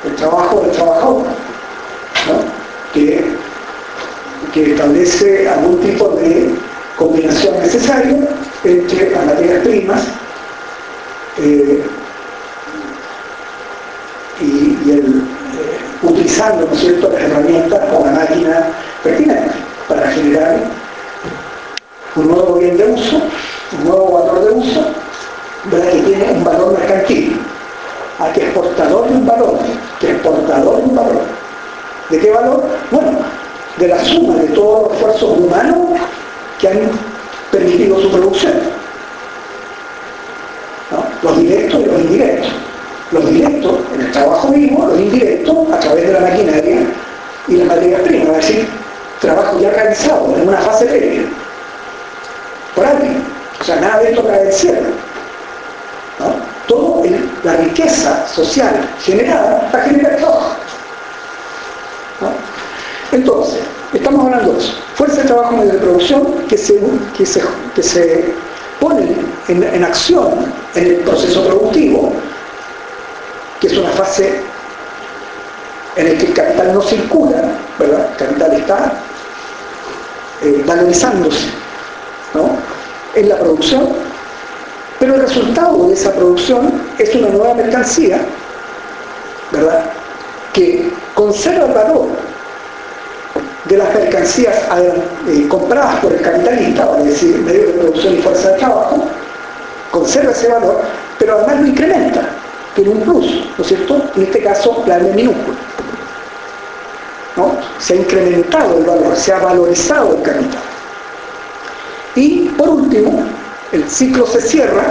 el 0.05 0.15
trabajo 0.15 0.61
del 0.61 0.71
trabajador, 0.71 1.23
que, 2.93 3.47
establece 4.55 5.47
algún 5.47 5.79
tipo 5.81 6.09
de 6.15 6.49
combinación 6.97 7.59
necesaria 7.59 8.17
entre 8.63 9.11
las 9.11 9.25
materias 9.25 9.63
primas 9.63 10.01
eh, 11.37 11.83
y, 14.41 14.89
el, 14.89 14.99
eh, 14.99 15.77
utilizando 16.01 16.65
¿no 16.65 16.75
cierto? 16.75 17.09
las 17.09 17.21
herramientas 17.21 17.81
o 17.93 18.03
la 18.03 18.11
máquina 18.13 18.67
pertinente 19.03 19.51
para 19.87 20.07
generar 20.09 20.59
un 22.17 22.27
nuevo 22.27 22.55
bien 22.55 22.77
de 22.77 22.85
uso 22.85 23.21
un 23.73 23.83
nuevo 23.83 24.11
valor 24.11 24.45
de 24.45 24.51
uso, 24.51 24.81
que 25.69 26.01
tiene 26.01 26.31
un 26.31 26.43
valor 26.43 26.77
mercantil, 26.77 27.39
a 28.19 28.29
es 28.29 28.53
portador 28.53 29.09
de 29.09 29.15
un 29.15 29.25
valor, 29.25 29.59
que 29.99 30.11
es 30.11 30.17
portador 30.19 30.77
de 30.77 30.83
un 30.83 30.95
valor. 30.95 31.21
¿De 32.09 32.19
qué 32.19 32.31
valor? 32.31 32.63
Bueno, 32.91 33.19
de 33.77 33.87
la 33.89 34.03
suma 34.05 34.35
de 34.35 34.47
todos 34.49 34.83
los 34.83 34.93
esfuerzos 34.93 35.37
humanos 35.37 35.99
que 36.59 36.69
han 36.69 36.79
permitido 37.51 38.01
su 38.01 38.09
producción. 38.09 38.53
Los 41.21 41.37
directos 41.37 41.81
y 41.81 41.85
los 41.85 41.99
indirectos. 41.99 42.51
Los 43.11 43.29
directos 43.29 43.79
en 43.93 44.01
el 44.01 44.11
trabajo 44.11 44.47
mismo, 44.49 44.87
los 44.87 44.99
indirectos 44.99 45.71
a 45.71 45.79
través 45.79 46.07
de 46.07 46.13
la 46.13 46.19
maquinaria 46.21 46.77
y 47.47 47.55
las 47.55 47.67
materias 47.67 48.01
primas, 48.01 48.37
es 48.37 48.47
decir, 48.47 48.67
trabajo 49.21 49.59
ya 49.59 49.71
realizado 49.71 50.35
en 50.35 50.47
una 50.47 50.57
fase 50.57 50.85
previa. 50.85 51.23
Sea, 53.67 53.81
nada 53.81 53.99
de 53.99 54.11
esto 54.11 54.25
cae 54.25 54.45
del 54.45 54.53
cielo. 54.53 54.79
¿no? 56.19 56.35
Todo 56.69 57.03
la 57.43 57.57
riqueza 57.57 58.25
social 58.25 58.89
generada 59.03 59.69
va 59.75 59.79
a 59.79 59.83
generar 59.83 60.15
trabajo. 60.15 60.55
Entonces, 63.11 63.59
estamos 63.91 64.23
hablando 64.23 64.53
de 64.53 64.59
eso. 64.59 64.73
Fuerza 64.95 65.21
de 65.21 65.27
trabajo 65.27 65.57
medio 65.57 65.73
de 65.73 65.79
producción 65.79 66.47
que 66.47 66.57
se, 66.57 66.79
que 67.17 67.25
se, 67.25 67.43
que 67.75 67.83
se 67.83 68.33
ponen 68.79 69.17
en, 69.49 69.61
en 69.61 69.83
acción 69.83 70.53
en 70.75 70.85
el 70.85 70.95
proceso 70.99 71.45
productivo, 71.45 72.13
que 73.59 73.67
es 73.67 73.77
una 73.77 73.89
fase 73.89 74.39
en 75.97 76.13
la 76.13 76.17
que 76.17 76.25
el 76.27 76.33
capital 76.33 76.73
no 76.73 76.81
circula, 76.83 77.41
¿verdad? 77.77 78.07
El 78.11 78.27
capital 78.27 78.53
está 78.53 78.93
eh, 80.41 80.63
valorizándose, 80.65 81.47
¿no? 82.33 82.76
En 83.17 83.29
la 83.29 83.37
producción, 83.37 83.89
pero 84.99 85.15
el 85.15 85.21
resultado 85.21 85.87
de 85.87 85.93
esa 85.93 86.11
producción 86.13 86.71
es 86.99 87.13
una 87.15 87.29
nueva 87.29 87.55
mercancía, 87.55 88.19
¿verdad? 89.51 89.85
Que 90.53 90.89
conserva 91.15 91.65
el 91.65 91.73
valor 91.73 92.07
de 93.65 93.77
las 93.77 93.93
mercancías 93.93 94.55
eh, 95.27 95.47
compradas 95.49 95.99
por 95.99 96.13
el 96.13 96.21
capitalista, 96.21 96.85
vale 96.85 97.05
decir, 97.05 97.37
medio 97.39 97.67
de 97.67 97.73
producción 97.73 98.13
y 98.13 98.17
fuerza 98.21 98.51
de 98.51 98.57
trabajo, 98.59 99.03
conserva 99.91 100.31
ese 100.31 100.47
valor, 100.47 100.81
pero 101.17 101.37
además 101.37 101.61
lo 101.61 101.67
incrementa, 101.67 102.29
tiene 102.75 102.91
un 102.91 103.01
plus, 103.01 103.45
¿no 103.57 103.63
es 103.63 103.67
cierto? 103.67 104.01
En 104.15 104.23
este 104.23 104.43
caso, 104.43 104.83
la 104.85 104.97
M 104.99 105.11
minúscula. 105.13 105.57
¿no? 107.35 107.57
Se 107.79 107.93
ha 107.93 107.97
incrementado 107.97 108.77
el 108.77 108.85
valor, 108.85 109.15
se 109.15 109.33
ha 109.33 109.39
valorizado 109.39 110.15
el 110.15 110.21
capital. 110.21 110.66
Y 112.17 112.49
por 112.57 112.67
último, 112.69 113.23
el 113.71 113.87
ciclo 113.87 114.25
se 114.25 114.41
cierra 114.41 114.85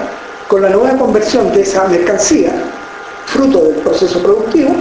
con 0.47 0.62
la 0.62 0.68
nueva 0.68 0.97
conversión 0.97 1.53
de 1.53 1.62
esa 1.62 1.83
mercancía, 1.89 2.53
fruto 3.27 3.64
del 3.64 3.74
proceso 3.79 4.22
productivo, 4.22 4.77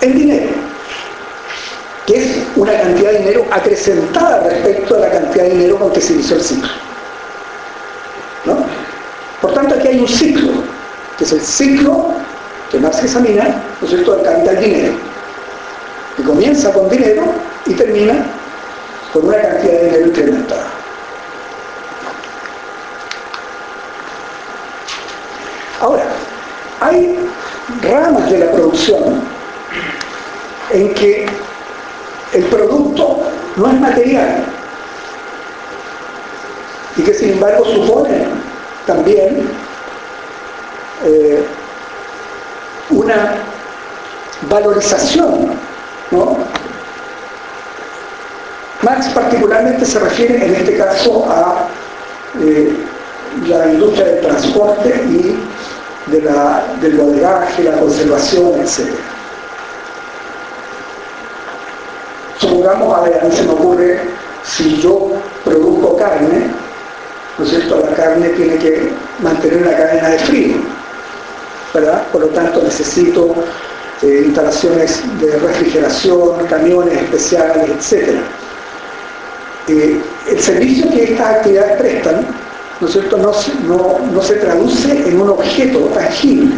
en 0.00 0.14
dinero, 0.14 0.50
que 2.06 2.16
es 2.16 2.38
una 2.56 2.72
cantidad 2.72 3.12
de 3.12 3.18
dinero 3.18 3.44
acrecentada 3.50 4.40
respecto 4.48 4.96
a 4.96 5.00
la 5.00 5.10
cantidad 5.10 5.44
de 5.44 5.50
dinero 5.50 5.78
con 5.78 5.92
que 5.92 6.00
se 6.00 6.14
inició 6.14 6.36
el 6.36 6.42
ciclo. 6.42 6.70
Por 9.42 9.52
tanto, 9.52 9.74
aquí 9.74 9.88
hay 9.88 10.00
un 10.00 10.08
ciclo, 10.08 10.52
que 11.18 11.24
es 11.24 11.32
el 11.32 11.42
ciclo 11.42 12.06
que 12.70 12.78
Marx 12.78 13.04
examina, 13.04 13.62
¿no 13.78 13.86
es 13.86 13.90
cierto?, 13.90 14.16
del 14.16 14.24
capital 14.24 14.58
dinero, 14.58 14.94
que 16.16 16.22
comienza 16.22 16.72
con 16.72 16.88
dinero 16.88 17.24
y 17.66 17.74
termina 17.74 18.24
con 19.12 19.26
una 19.26 19.36
cantidad 19.36 19.72
de 19.72 19.84
dinero 19.84 20.06
incrementada. 20.06 20.71
Ahora, 25.82 26.04
hay 26.80 27.18
ramas 27.82 28.30
de 28.30 28.38
la 28.38 28.52
producción 28.52 29.20
en 30.70 30.94
que 30.94 31.26
el 32.34 32.44
producto 32.44 33.20
no 33.56 33.66
es 33.66 33.80
material 33.80 34.44
y 36.96 37.02
que 37.02 37.12
sin 37.12 37.32
embargo 37.32 37.64
supone 37.64 38.26
también 38.86 39.48
eh, 41.04 41.44
una 42.90 43.34
valorización, 44.48 45.50
¿no? 46.12 46.36
Marx 48.82 49.08
particularmente 49.08 49.84
se 49.84 49.98
refiere 49.98 50.46
en 50.46 50.54
este 50.54 50.76
caso 50.76 51.26
a 51.28 51.66
eh, 52.40 52.72
la 53.48 53.66
industria 53.72 54.04
del 54.06 54.20
transporte 54.20 54.88
y 55.08 55.51
de 56.06 56.20
la, 56.22 56.64
del 56.80 56.96
bodegaje, 56.96 57.64
la 57.64 57.78
conservación, 57.78 58.60
etc. 58.60 58.92
Supongamos, 62.38 62.98
a 62.98 63.02
ver, 63.02 63.20
a 63.20 63.24
mí 63.24 63.34
se 63.34 63.44
me 63.44 63.52
ocurre, 63.52 64.00
si 64.42 64.80
yo 64.80 65.12
produzco 65.44 65.96
carne, 65.96 66.50
¿no 67.38 67.44
es 67.44 67.50
cierto? 67.50 67.80
La 67.88 67.94
carne 67.94 68.28
tiene 68.30 68.56
que 68.56 68.90
mantener 69.20 69.62
una 69.62 69.76
cadena 69.76 70.08
de 70.08 70.18
frío, 70.18 70.56
¿verdad? 71.72 72.02
Por 72.10 72.22
lo 72.22 72.28
tanto 72.28 72.62
necesito 72.62 73.32
eh, 74.02 74.22
instalaciones 74.26 75.00
de 75.20 75.38
refrigeración, 75.38 76.46
camiones 76.48 76.94
especiales, 76.94 77.92
etc. 77.92 78.18
Eh, 79.68 80.00
el 80.28 80.40
servicio 80.40 80.90
que 80.90 81.04
estas 81.12 81.36
actividades 81.36 81.76
prestan 81.80 82.26
¿no 82.82 82.88
es 82.88 82.94
cierto?, 82.94 83.16
no, 83.16 83.30
no, 84.12 84.22
se 84.22 84.34
traduce 84.34 84.90
en 84.90 85.20
un 85.20 85.28
objeto 85.28 85.78
tangible, 85.94 86.52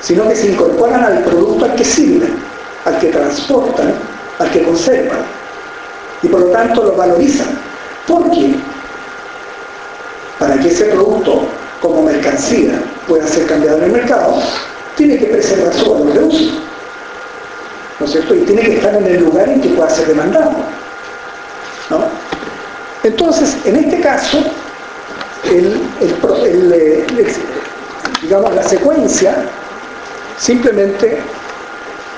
sino 0.00 0.28
que 0.28 0.36
se 0.36 0.52
incorporan 0.52 1.02
al 1.02 1.24
producto 1.24 1.64
al 1.64 1.74
que 1.74 1.84
sirven, 1.84 2.36
al 2.84 2.96
que 3.00 3.08
transportan, 3.08 3.92
al 4.38 4.50
que 4.52 4.62
conservan, 4.62 5.18
y 6.22 6.28
por 6.28 6.42
lo 6.42 6.46
tanto 6.46 6.84
lo 6.84 6.92
valorizan. 6.92 7.48
¿Por 8.06 8.30
qué? 8.30 8.54
Para 10.38 10.60
que 10.60 10.68
ese 10.68 10.84
producto 10.84 11.42
como 11.82 12.02
mercancía 12.02 12.80
pueda 13.08 13.26
ser 13.26 13.46
cambiado 13.46 13.78
en 13.78 13.84
el 13.84 13.92
mercado, 13.92 14.40
tiene 14.94 15.18
que 15.18 15.26
preservar 15.26 15.74
su 15.74 15.92
valor 15.92 16.12
de 16.12 16.20
uso. 16.20 16.52
¿No 17.98 18.06
es 18.06 18.12
cierto? 18.12 18.32
Y 18.32 18.42
tiene 18.42 18.62
que 18.62 18.76
estar 18.76 18.94
en 18.94 19.06
el 19.06 19.24
lugar 19.24 19.48
en 19.48 19.60
que 19.60 19.70
pueda 19.70 19.90
ser 19.90 20.06
demandado. 20.06 20.52
¿no? 21.90 21.98
Entonces, 23.02 23.56
en 23.64 23.74
este 23.74 24.00
caso, 24.00 24.38
el, 25.48 25.80
digamos, 28.22 28.54
la 28.54 28.62
secuencia 28.62 29.34
simplemente 30.38 31.18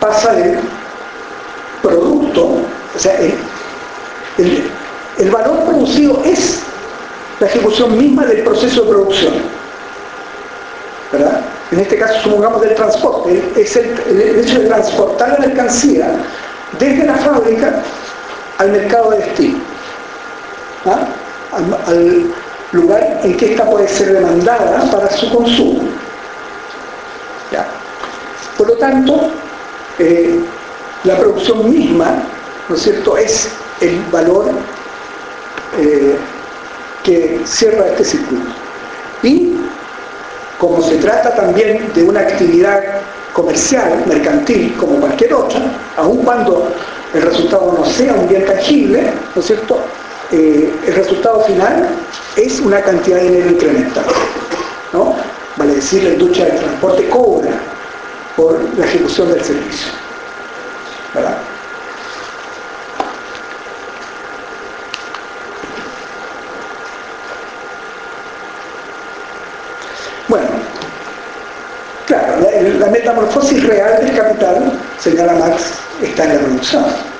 pasa 0.00 0.32
del 0.32 0.58
producto, 1.82 2.56
o 2.94 2.98
sea, 2.98 3.18
el, 4.38 5.30
valor 5.30 5.64
producido 5.64 6.22
es 6.24 6.60
la 7.40 7.46
ejecución 7.46 7.96
misma 7.98 8.24
del 8.26 8.42
proceso 8.42 8.82
de 8.82 8.88
producción. 8.88 9.34
¿verdad? 11.12 11.40
En 11.70 11.80
este 11.80 11.98
caso, 11.98 12.20
supongamos 12.22 12.60
del 12.60 12.74
transporte, 12.74 13.42
es 13.56 13.76
el, 13.76 14.40
hecho 14.40 14.60
de 14.60 14.66
transportar 14.66 15.38
la 15.38 15.46
mercancía 15.46 16.10
desde 16.78 17.04
la 17.04 17.14
fábrica 17.14 17.82
al 18.58 18.72
mercado 18.72 19.10
de 19.10 19.18
destino, 19.18 19.58
¿ah? 20.86 21.06
al, 21.86 22.32
lugar 22.72 23.20
en 23.24 23.36
que 23.36 23.52
ésta 23.52 23.64
puede 23.68 23.88
ser 23.88 24.12
demandada 24.12 24.90
para 24.90 25.10
su 25.10 25.30
consumo. 25.30 25.82
Por 28.58 28.66
lo 28.66 28.74
tanto, 28.74 29.30
eh, 30.00 30.40
la 31.04 31.16
producción 31.16 31.70
misma, 31.70 32.24
¿no 32.68 32.74
es 32.74 32.82
cierto?, 32.82 33.16
es 33.16 33.48
el 33.80 34.02
valor 34.10 34.46
eh, 35.78 36.16
que 37.04 37.40
cierra 37.44 37.86
este 37.86 38.04
circuito. 38.04 38.50
Y 39.22 39.54
como 40.58 40.82
se 40.82 40.96
trata 40.96 41.36
también 41.36 41.88
de 41.94 42.02
una 42.02 42.20
actividad 42.20 42.82
comercial, 43.32 44.02
mercantil, 44.06 44.74
como 44.76 44.98
cualquier 44.98 45.34
otra, 45.34 45.60
aun 45.96 46.24
cuando 46.24 46.68
el 47.14 47.22
resultado 47.22 47.76
no 47.78 47.84
sea 47.84 48.12
un 48.14 48.26
bien 48.28 48.44
tangible, 48.44 49.12
¿no 49.36 49.40
es 49.40 49.46
cierto?, 49.46 49.78
eh, 50.30 50.72
el 50.86 50.94
resultado 50.94 51.40
final 51.44 51.88
es 52.36 52.60
una 52.60 52.82
cantidad 52.82 53.16
de 53.16 53.24
dinero 53.30 53.50
incrementada. 53.50 54.12
¿no? 54.92 55.16
Vale 55.56 55.74
decir, 55.74 56.04
la 56.04 56.10
industria 56.10 56.46
del 56.46 56.58
transporte 56.58 57.08
cobra 57.08 57.50
por 58.36 58.60
la 58.78 58.84
ejecución 58.84 59.30
del 59.30 59.42
servicio. 59.42 59.88
¿verdad? 61.14 61.38
Bueno, 70.28 70.46
claro, 72.06 72.46
la, 72.78 72.86
metamorfosis 72.88 73.66
real 73.66 74.04
del 74.04 74.14
capital, 74.14 74.78
señala 74.98 75.32
Marx, 75.32 75.62
está 76.02 76.24
en 76.24 76.34
la 76.34 76.40
producción. 76.40 77.17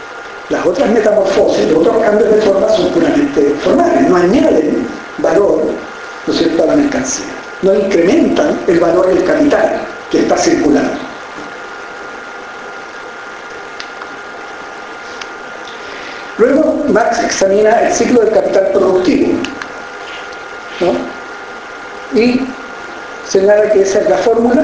Las 0.50 0.64
otras 0.64 0.90
metamorfosis, 0.90 1.68
los 1.68 1.78
otros 1.78 2.02
cambios 2.02 2.34
de 2.34 2.40
forma 2.40 2.68
son 2.70 2.90
puramente 2.90 3.54
formales, 3.62 4.08
no 4.08 4.16
añaden 4.16 4.86
valor 5.18 5.62
¿no 6.26 6.32
es 6.32 6.38
cierto? 6.38 6.62
a 6.62 6.66
la 6.66 6.76
mercancía, 6.76 7.26
no 7.62 7.74
incrementan 7.74 8.58
el 8.66 8.80
valor 8.80 9.08
del 9.08 9.24
capital 9.24 9.80
que 10.10 10.20
está 10.20 10.36
circulando. 10.38 11.08
Luego 16.38 16.84
Marx 16.88 17.18
examina 17.24 17.80
el 17.82 17.92
ciclo 17.92 18.20
del 18.20 18.32
capital 18.32 18.70
productivo 18.72 19.32
¿no? 20.80 22.18
y 22.18 22.40
señala 23.28 23.70
que 23.72 23.82
esa 23.82 23.98
es 24.00 24.08
la 24.08 24.16
fórmula, 24.18 24.62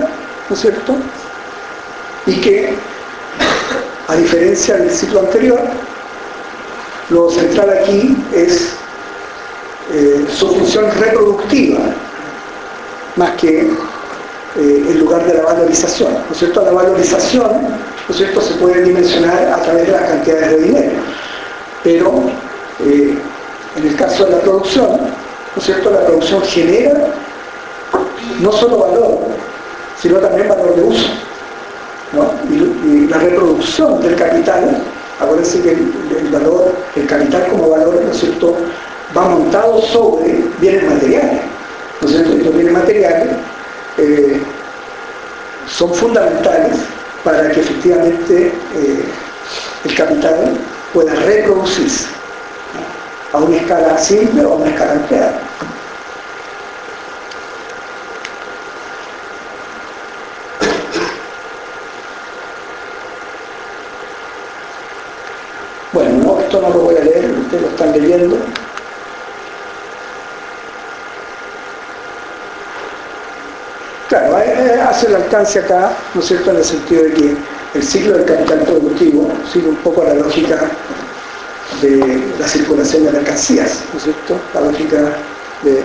¿no 0.48 0.54
es 0.54 0.60
cierto? 0.60 0.94
Y 2.26 2.40
que, 2.40 2.74
a 4.08 4.16
diferencia 4.16 4.76
del 4.76 4.90
ciclo 4.90 5.20
anterior, 5.20 5.60
lo 7.10 7.30
central 7.30 7.70
aquí 7.70 8.16
es 8.34 8.72
eh, 9.92 10.26
su 10.34 10.48
función 10.48 10.90
reproductiva, 10.98 11.80
más 13.16 13.30
que 13.32 13.60
eh, 13.60 14.86
el 14.88 14.98
lugar 14.98 15.24
de 15.26 15.34
la 15.34 15.42
valorización. 15.42 16.12
¿No 16.28 16.34
cierto? 16.34 16.62
La 16.64 16.72
valorización, 16.72 17.50
¿no 18.08 18.14
cierto?, 18.14 18.40
se 18.40 18.54
puede 18.54 18.82
dimensionar 18.82 19.52
a 19.52 19.62
través 19.62 19.86
de 19.86 19.92
las 19.92 20.02
cantidades 20.02 20.50
de 20.50 20.58
dinero. 20.58 20.92
Pero 21.82 22.22
eh, 22.80 23.18
en 23.76 23.86
el 23.86 23.96
caso 23.96 24.24
de 24.24 24.32
la 24.32 24.40
producción, 24.40 25.00
¿no 25.54 25.62
cierto?, 25.62 25.90
la 25.90 26.06
producción 26.06 26.42
genera 26.42 26.92
no 28.40 28.52
solo 28.52 28.78
valor, 28.78 29.18
sino 30.00 30.18
también 30.18 30.48
valor 30.48 30.74
de 30.74 30.82
uso. 30.82 31.06
La 32.94 33.18
reproducción 33.18 34.00
del 34.00 34.14
capital, 34.14 34.82
acuérdense 35.18 35.60
que 35.62 35.70
el, 35.70 36.28
valor, 36.30 36.72
el 36.94 37.06
capital 37.06 37.48
como 37.50 37.70
valor, 37.70 38.00
¿no 38.04 38.10
es 38.10 38.18
cierto?, 38.18 38.56
va 39.16 39.28
montado 39.28 39.80
sobre 39.82 40.44
bienes 40.60 40.84
materiales. 40.84 41.40
¿no 42.00 42.08
es 42.08 42.14
cierto? 42.14 42.34
Y 42.34 42.44
los 42.44 42.54
bienes 42.54 42.72
materiales 42.72 43.28
eh, 43.98 44.40
son 45.66 45.92
fundamentales 45.94 46.76
para 47.24 47.50
que 47.50 47.60
efectivamente 47.60 48.52
eh, 48.74 49.04
el 49.84 49.94
capital 49.94 50.56
pueda 50.92 51.14
reproducirse 51.14 52.06
a 53.32 53.38
una 53.38 53.56
escala 53.56 53.98
simple 53.98 54.44
o 54.44 54.52
a 54.52 54.56
una 54.56 54.70
escala 54.70 54.92
ampliada. 54.92 55.40
Bueno, 65.92 66.43
esto 66.54 66.68
no 66.68 66.74
lo 66.74 66.84
voy 66.84 66.96
a 66.96 67.04
leer, 67.04 67.30
ustedes 67.32 67.62
lo 67.62 67.68
están 67.68 67.92
leyendo. 67.92 68.36
Claro, 74.08 74.38
eh, 74.38 74.80
hace 74.80 75.06
el 75.08 75.16
alcance 75.16 75.58
acá, 75.58 75.92
¿no 76.14 76.20
es 76.20 76.26
cierto?, 76.28 76.50
en 76.50 76.56
el 76.58 76.64
sentido 76.64 77.02
de 77.02 77.12
que 77.14 77.36
el 77.74 77.82
ciclo 77.82 78.12
del 78.18 78.24
capital 78.24 78.60
productivo 78.60 79.32
sigue 79.52 79.68
un 79.68 79.76
poco 79.76 80.04
la 80.04 80.14
lógica 80.14 80.70
de 81.82 82.22
la 82.38 82.46
circulación 82.46 83.04
de 83.06 83.12
mercancías, 83.12 83.80
¿no 83.92 83.98
es 83.98 84.04
cierto?, 84.04 84.38
la 84.54 84.60
lógica 84.60 84.96
de 85.62 85.82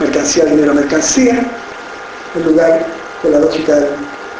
mercancía, 0.00 0.44
dinero, 0.46 0.74
mercancía, 0.74 1.38
en 2.34 2.44
lugar 2.44 2.84
de 3.22 3.30
la 3.30 3.38
lógica 3.38 3.76
del 3.76 3.90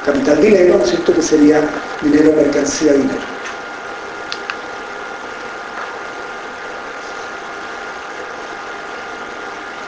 capital 0.05 0.41
dinero, 0.41 0.79
¿no 0.79 0.85
es 0.85 0.91
cierto?, 0.91 1.15
que 1.15 1.23
sería 1.23 1.61
dinero, 2.03 2.33
mercancía, 2.33 2.93
dinero. 2.95 3.38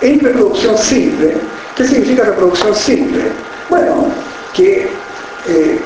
En 0.03 0.19
reproducción 0.19 0.79
simple, 0.79 1.37
¿qué 1.77 1.87
significa 1.87 2.25
reproducción 2.25 2.75
simple? 2.75 3.21
Bueno, 3.69 4.07
que 4.55 4.89
eh, 5.47 5.81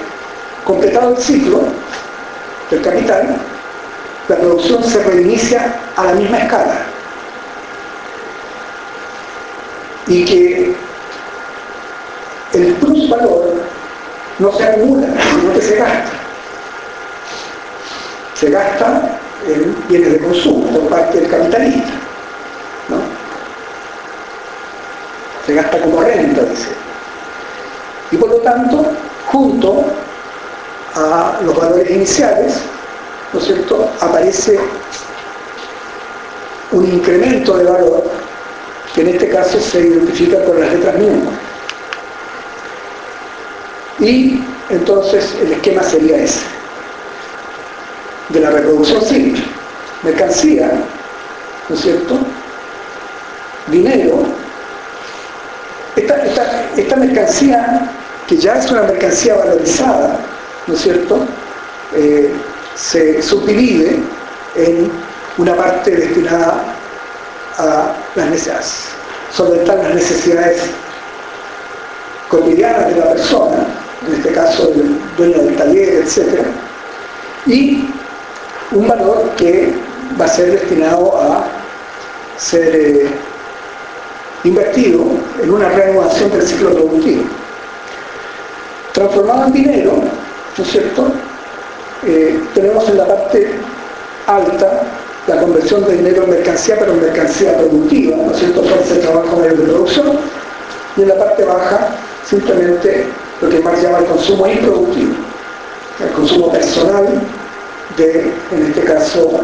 completado 0.65 1.17
el 1.17 1.19
ciclo 1.19 1.63
del 2.71 2.81
capital, 2.81 3.37
la 4.29 4.37
producción 4.37 4.85
se 4.85 5.03
reinicia 5.03 5.75
a 5.97 6.05
la 6.05 6.13
misma 6.13 6.39
escala. 6.39 6.87
Y 10.07 10.25
que 10.25 10.75
el 12.53 12.73
plus 12.75 13.09
valor 13.09 13.65
no 14.39 14.53
se 14.53 14.65
acumula, 14.65 15.09
sino 15.41 15.53
que 15.55 15.61
se 15.61 15.77
gasta. 15.77 16.11
Se 18.35 18.51
gasta 18.51 19.19
en 19.49 19.77
bienes 19.89 20.13
de 20.13 20.19
consumo 20.21 20.67
por 20.69 20.89
parte 20.89 21.21
del 21.21 21.31
capitalista. 21.31 22.04
Se 25.47 25.55
gasta 25.55 25.81
como 25.81 26.01
renta, 26.01 26.43
dice. 26.43 26.71
Y 28.11 28.17
por 28.17 28.31
lo 28.31 28.37
tanto, 28.37 28.85
junto 29.31 29.85
a 30.95 31.41
los 31.45 31.57
valores 31.57 31.91
iniciales, 31.91 32.61
¿no 33.33 33.41
es 33.41 33.47
cierto?, 33.47 33.91
aparece 34.01 34.59
un 36.73 36.85
incremento 36.85 37.57
de 37.57 37.65
valor 37.65 38.05
que 38.95 39.01
en 39.03 39.09
este 39.09 39.29
caso 39.29 39.59
se 39.61 39.81
identifica 39.81 40.43
con 40.45 40.61
las 40.61 40.73
letras 40.73 40.95
mu. 40.99 41.31
Y 43.99 44.41
entonces 44.71 45.35
el 45.41 45.53
esquema 45.53 45.83
sería 45.83 46.17
ese, 46.19 46.41
de 48.29 48.41
la 48.41 48.51
reproducción 48.51 49.03
simple. 49.03 49.43
Mercancía, 50.03 50.71
¿no 51.69 51.75
es 51.75 51.81
cierto? 51.81 52.19
Dinero, 53.69 54.23
esta, 55.97 56.97
mercancía, 56.97 57.91
que 58.27 58.37
ya 58.37 58.55
es 58.59 58.71
una 58.71 58.83
mercancía 58.83 59.35
valorizada, 59.35 60.19
¿no 60.67 60.75
es 60.75 60.81
cierto?, 60.81 61.27
eh, 61.95 62.33
se 62.75 63.23
subdivide 63.23 64.01
en 64.57 64.91
una 65.39 65.55
parte 65.55 65.91
destinada 65.91 66.65
a 67.59 67.93
las 68.17 68.31
necesidades, 68.31 68.75
solventar 69.33 69.79
las 69.79 69.95
necesidades 69.95 70.63
cotidianas 72.29 72.89
de 72.89 72.97
la 72.97 73.11
persona, 73.11 73.67
en 74.07 74.15
este 74.15 74.33
caso 74.33 74.73
el 74.75 74.99
dueño 75.17 75.39
del 75.39 75.57
taller, 75.57 76.05
etc. 76.05 76.47
Y 77.47 77.89
un 78.73 78.89
valor 78.89 79.31
que 79.37 79.73
va 80.21 80.25
a 80.25 80.29
ser 80.29 80.53
destinado 80.53 81.17
a 81.21 81.45
ser 82.37 82.75
eh, 82.75 83.07
invertido 84.45 85.05
en 85.43 85.51
una 85.51 85.69
reanudación 85.71 86.31
del 86.31 86.43
ciclo 86.43 86.71
productivo. 86.71 87.25
Transformado 88.93 89.47
en 89.47 89.53
dinero, 89.53 89.93
¿no 90.57 90.65
es 90.65 90.71
cierto? 90.71 91.07
Eh, 92.07 92.39
tenemos 92.55 92.89
en 92.89 92.99
la 92.99 93.07
parte 93.07 93.51
alta 94.27 94.83
la 95.27 95.41
conversión 95.41 95.85
de 95.87 95.97
dinero 95.97 96.25
en 96.25 96.31
mercancía, 96.31 96.77
pero 96.79 96.93
en 96.93 97.01
mercancía 97.01 97.57
productiva, 97.57 98.17
¿no 98.17 98.31
es 98.31 98.39
cierto? 98.39 98.63
Fuerza 98.63 98.95
de 98.95 99.01
trabajo 99.01 99.37
medio 99.39 99.57
de 99.57 99.63
producción. 99.65 100.19
Y 100.97 101.03
en 101.03 101.09
la 101.09 101.19
parte 101.19 101.45
baja 101.45 101.89
simplemente 102.25 103.07
lo 103.41 103.49
que 103.49 103.61
Marx 103.61 103.83
llama 103.83 103.99
el 103.99 104.05
consumo 104.05 104.47
improductivo, 104.47 105.15
el 106.01 106.13
consumo 106.13 106.53
personal 106.53 107.07
de, 107.97 108.33
en 108.53 108.67
este 108.67 108.83
caso, 108.83 109.41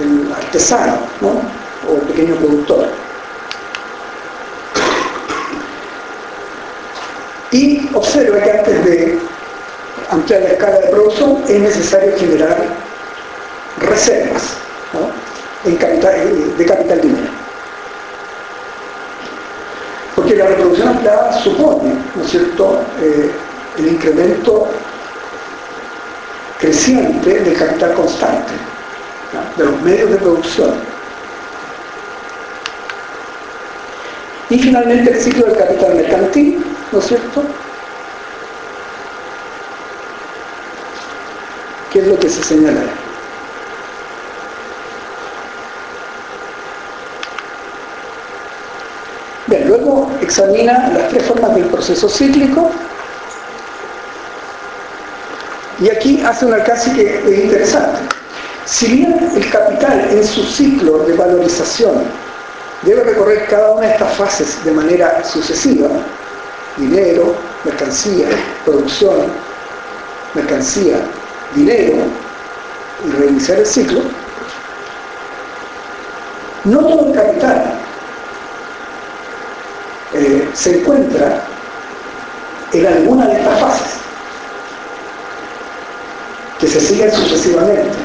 el 0.00 0.32
artesano 0.32 0.94
o 1.22 1.94
el 1.94 2.00
pequeño 2.08 2.34
productor. 2.36 2.86
Y 7.52 7.88
observa 7.94 8.40
que 8.42 8.50
antes 8.50 8.84
de 8.84 9.18
ampliar 10.08 10.40
la 10.42 10.48
escala 10.48 10.78
de 10.78 10.88
producción 10.88 11.42
es 11.48 11.60
necesario 11.60 12.16
generar 12.18 12.56
reservas 13.78 14.42
en 15.64 15.76
capital, 15.76 16.56
de 16.56 16.64
capital 16.64 17.00
dinero. 17.00 17.30
Porque 20.16 20.36
la 20.36 20.46
reproducción 20.46 20.88
ampliada 20.88 21.40
supone, 21.42 21.94
¿no 22.14 22.24
cierto?, 22.24 22.80
eh, 23.00 23.30
el 23.78 23.88
incremento 23.88 24.68
creciente 26.60 27.40
del 27.40 27.56
capital 27.56 27.94
constante, 27.94 28.52
de 29.56 29.64
los 29.64 29.80
medios 29.82 30.10
de 30.10 30.16
producción. 30.16 30.74
Y 34.50 34.58
finalmente 34.58 35.10
el 35.10 35.20
ciclo 35.20 35.46
del 35.46 35.56
capital 35.56 35.94
mercantil, 35.94 36.71
¿no 36.92 36.98
es 36.98 37.06
cierto?, 37.06 37.42
¿Qué 41.92 41.98
es 42.00 42.06
lo 42.06 42.18
que 42.18 42.28
se 42.28 42.42
señala? 42.42 42.80
Bien, 49.46 49.68
luego 49.68 50.10
examina 50.22 50.88
las 50.88 51.08
tres 51.10 51.22
formas 51.24 51.54
del 51.54 51.66
proceso 51.66 52.08
cíclico 52.08 52.70
y 55.80 55.90
aquí 55.90 56.22
hace 56.22 56.46
un 56.46 56.54
alcance 56.54 56.92
que 56.94 57.18
es 57.18 57.44
interesante. 57.44 58.00
Si 58.64 58.86
bien 58.86 59.30
el 59.34 59.50
capital 59.50 60.08
en 60.12 60.24
su 60.24 60.44
ciclo 60.44 61.00
de 61.00 61.12
valorización 61.14 62.04
debe 62.82 63.04
recorrer 63.04 63.46
cada 63.48 63.72
una 63.72 63.88
de 63.88 63.92
estas 63.92 64.14
fases 64.14 64.64
de 64.64 64.70
manera 64.70 65.22
sucesiva, 65.24 65.88
dinero, 66.76 67.34
mercancía, 67.64 68.28
producción, 68.64 69.26
mercancía, 70.34 70.96
dinero 71.54 72.04
y 73.06 73.10
reiniciar 73.10 73.58
el 73.58 73.66
ciclo, 73.66 74.00
no 76.64 76.78
todo 76.78 77.08
el 77.08 77.12
capital 77.12 77.74
eh, 80.14 80.48
se 80.54 80.78
encuentra 80.78 81.42
en 82.72 82.86
alguna 82.86 83.26
de 83.26 83.38
estas 83.38 83.60
fases 83.60 83.92
que 86.60 86.68
se 86.68 86.80
siguen 86.80 87.10
sucesivamente, 87.10 87.98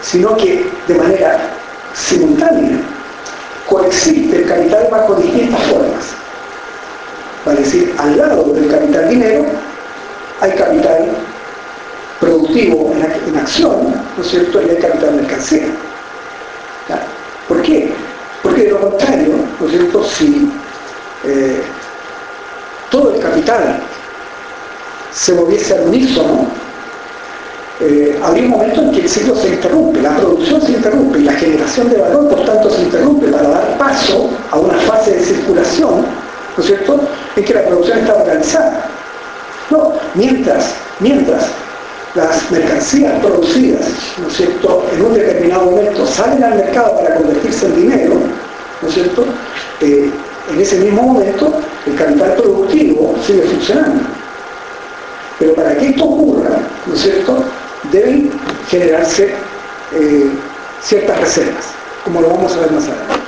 sino 0.00 0.36
que 0.36 0.70
de 0.88 0.94
manera 0.94 1.50
simultánea 1.92 2.78
coexiste 3.68 4.36
el 4.38 4.48
capital 4.48 4.88
bajo 4.90 5.14
distintas 5.16 5.62
formas. 5.64 6.23
A 7.46 7.50
decir, 7.50 7.94
al 7.98 8.16
lado 8.16 8.44
del 8.54 8.70
capital 8.70 9.08
dinero 9.10 9.44
hay 10.40 10.52
capital 10.52 11.08
productivo 12.18 12.92
en, 12.94 13.36
acción, 13.36 13.94
¿no 14.16 14.22
es 14.22 14.30
cierto?, 14.30 14.62
y 14.62 14.70
hay 14.70 14.76
capital 14.78 15.14
mercancía. 15.16 15.66
¿Por 17.48 17.60
qué? 17.62 17.92
Porque 18.42 18.62
de 18.62 18.70
lo 18.70 18.80
contrario, 18.80 19.34
¿no 19.60 20.00
es 20.00 20.06
si 20.08 20.50
eh, 21.24 21.62
todo 22.90 23.14
el 23.14 23.20
capital 23.20 23.80
se 25.12 25.34
moviese 25.34 25.74
al 25.74 25.88
unísono, 25.88 26.46
eh, 27.80 28.18
habría 28.22 28.44
un 28.44 28.50
momento 28.50 28.82
en 28.82 28.92
que 28.92 29.00
el 29.00 29.08
ciclo 29.08 29.34
se 29.34 29.48
interrumpe, 29.48 30.00
la 30.00 30.16
producción 30.16 30.62
se 30.62 30.72
interrumpe 30.72 31.18
y 31.18 31.24
la 31.24 31.32
generación 31.32 31.90
de 31.90 31.98
valor, 31.98 32.28
por 32.28 32.44
tanto, 32.44 32.70
se 32.70 32.82
interrumpe 32.82 33.26
para 33.28 33.48
dar 33.48 33.78
paso 33.78 34.30
a 34.50 34.58
una 34.58 34.74
fase 34.74 35.12
de 35.12 35.20
circulación, 35.20 36.06
¿no 36.56 36.62
es 36.62 36.66
cierto?, 36.66 37.00
en 37.36 37.44
que 37.44 37.54
la 37.54 37.64
producción 37.64 37.98
está 37.98 38.14
organizada. 38.14 38.84
No, 39.70 39.92
mientras, 40.14 40.74
mientras 41.00 41.46
las 42.14 42.50
mercancías 42.50 43.18
producidas, 43.20 43.88
¿no 44.18 44.28
es 44.28 44.36
cierto?, 44.36 44.84
en 44.92 45.02
un 45.04 45.14
determinado 45.14 45.70
momento 45.70 46.06
salen 46.06 46.42
al 46.44 46.56
mercado 46.56 46.96
para 47.00 47.16
convertirse 47.16 47.66
en 47.66 47.76
dinero, 47.76 48.14
¿no 48.82 48.88
es 48.88 48.94
cierto?, 48.94 49.24
eh, 49.80 50.10
en 50.52 50.60
ese 50.60 50.76
mismo 50.76 51.02
momento 51.02 51.52
el 51.86 51.94
capital 51.96 52.34
productivo 52.34 53.14
sigue 53.26 53.42
funcionando. 53.42 54.02
Pero 55.38 55.54
para 55.54 55.76
que 55.76 55.88
esto 55.88 56.04
ocurra, 56.04 56.58
¿no 56.86 56.94
es 56.94 57.00
cierto?, 57.00 57.44
deben 57.90 58.30
generarse 58.68 59.34
eh, 59.94 60.30
ciertas 60.82 61.18
reservas, 61.20 61.64
como 62.04 62.20
lo 62.20 62.28
vamos 62.28 62.54
a 62.54 62.60
ver 62.60 62.72
más 62.72 62.84
adelante. 62.84 63.23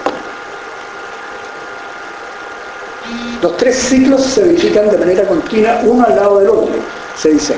Los 3.43 3.57
tres 3.57 3.77
ciclos 3.77 4.23
se 4.23 4.43
verifican 4.43 4.91
de 4.91 4.99
manera 4.99 5.27
continua 5.27 5.81
uno 5.85 6.07
al 6.07 6.17
lado 6.17 6.39
del 6.39 6.49
otro, 6.49 6.75
se 7.17 7.31
dice 7.31 7.57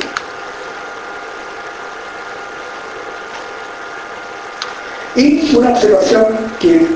Y 5.14 5.56
una 5.56 5.70
observación 5.70 6.26
que 6.60 6.86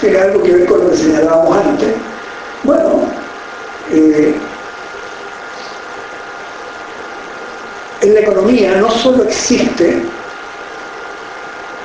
tiene 0.00 0.18
algo 0.18 0.42
que 0.42 0.52
ver 0.52 0.66
con 0.66 0.84
lo 0.84 0.90
que 0.90 0.96
señalábamos 0.96 1.56
antes. 1.56 1.94
Bueno, 2.64 3.02
eh, 3.92 4.34
en 8.00 8.14
la 8.14 8.20
economía 8.20 8.76
no 8.76 8.90
solo 8.90 9.22
existe 9.24 10.02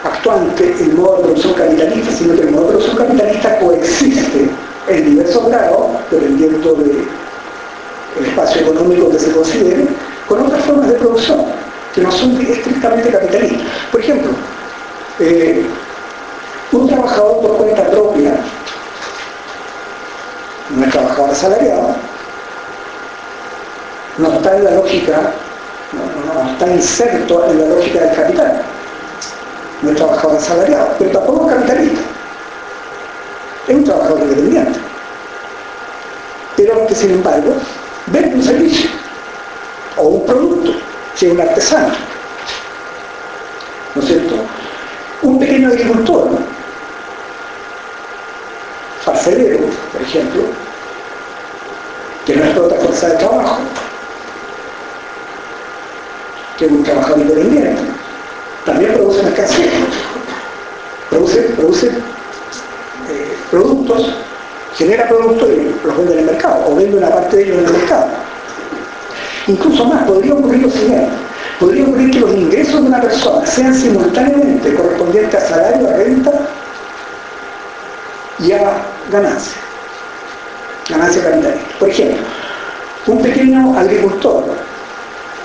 actuante 0.04 0.76
el 0.80 0.94
modo 0.94 1.18
de 1.18 1.24
producción 1.24 1.54
capitalista, 1.54 2.12
sino 2.12 2.36
que 2.36 2.42
el 2.42 2.52
modo 2.52 2.64
de 2.64 2.70
producción 2.70 2.98
capitalista 2.98 3.60
coexiste 3.60 4.50
en 4.88 5.10
diversos 5.12 5.48
grados, 5.48 5.88
dependiendo 6.12 6.74
del 6.74 7.08
espacio 8.26 8.62
económico 8.62 9.10
que 9.10 9.20
se 9.20 9.32
considere, 9.32 9.88
con 10.28 10.42
otras 10.42 10.64
formas 10.66 10.88
de 10.90 10.96
producción 10.96 11.46
que 11.94 12.02
no 12.02 12.12
son 12.12 12.40
estrictamente 12.42 13.10
capitalistas. 13.10 13.68
Por 13.92 14.02
ejemplo, 14.02 14.32
eh, 15.20 15.66
un 16.72 16.88
trabajador 16.88 17.42
por 17.42 17.58
cuenta 17.58 17.84
propia 17.90 18.36
no 20.76 20.86
es 20.86 20.92
trabajador 20.92 21.30
asalariado, 21.30 21.96
no 24.18 24.34
está 24.34 24.58
en 24.58 24.64
la 24.64 24.72
lógica, 24.72 25.32
no, 25.94 26.52
está 26.52 26.68
inserto 26.68 27.50
en 27.50 27.60
la 27.62 27.76
lógica 27.76 28.00
del 28.00 28.16
capital. 28.16 28.62
No 29.82 29.90
es 29.92 29.96
trabajador 29.98 30.38
asalariado, 30.38 30.88
pero 30.98 31.12
tampoco 31.12 31.50
es 31.50 31.56
capitalista. 31.56 32.02
Es 33.68 33.76
un 33.76 33.84
trabajador 33.84 34.22
independiente. 34.22 34.80
Pero 36.56 36.88
que 36.88 36.96
sin 36.96 37.12
embargo 37.12 37.56
vende 38.08 38.36
un 38.36 38.44
servicio 38.44 38.90
o 39.98 40.04
un 40.04 40.26
producto, 40.26 40.72
si 41.16 41.26
es 41.26 41.32
un 41.32 41.42
artesano. 41.42 41.96
¿No 43.96 44.02
es 44.02 44.08
cierto? 44.08 44.36
Un 45.22 45.40
pequeño 45.40 45.70
agricultor, 45.70 46.30
parcelero, 49.06 49.60
por 49.92 50.02
ejemplo, 50.02 50.44
que 52.26 52.36
no 52.36 52.44
explota 52.44 52.76
fuerza 52.76 53.10
de 53.10 53.16
trabajo, 53.18 53.58
que 56.58 56.66
es 56.66 56.72
un 56.72 56.84
trabajador 56.84 57.20
independiente, 57.20 57.82
también 58.66 58.94
produce 58.94 59.24
mercancía, 59.24 59.72
produce, 61.10 61.42
produce 61.56 61.92
eh, 63.10 63.38
productos, 63.52 64.14
genera 64.78 65.08
productos 65.08 65.50
y 65.50 65.86
los 65.86 65.98
vende 65.98 66.14
en 66.14 66.20
el 66.20 66.26
mercado, 66.26 66.66
o 66.68 66.76
vende 66.76 66.98
una 66.98 67.10
parte 67.10 67.38
de 67.38 67.44
ellos 67.44 67.58
en 67.60 67.66
el 67.66 67.72
mercado. 67.74 68.08
Incluso 69.48 69.86
más, 69.86 70.04
podría 70.06 70.34
ocurrir 70.34 70.64
lo 70.64 70.70
siguiente, 70.72 71.10
podría 71.60 71.84
ocurrir 71.84 72.12
que 72.12 72.20
los 72.20 72.34
ingresos 72.34 72.82
de 72.82 72.88
una 72.88 73.02
persona 73.02 73.46
sean 73.46 73.74
simultáneamente 73.74 74.74
correspondientes 74.74 75.36
a 75.36 75.48
salario, 75.48 75.90
a 75.90 75.94
renta 75.94 76.32
y 78.40 78.52
a 78.52 78.86
ganancia, 79.12 79.58
ganancia 80.90 81.24
capitalista. 81.24 81.80
Por 81.80 81.90
ejemplo, 81.90 82.18
un 83.08 83.22
pequeño 83.22 83.78
agricultor 83.78 84.44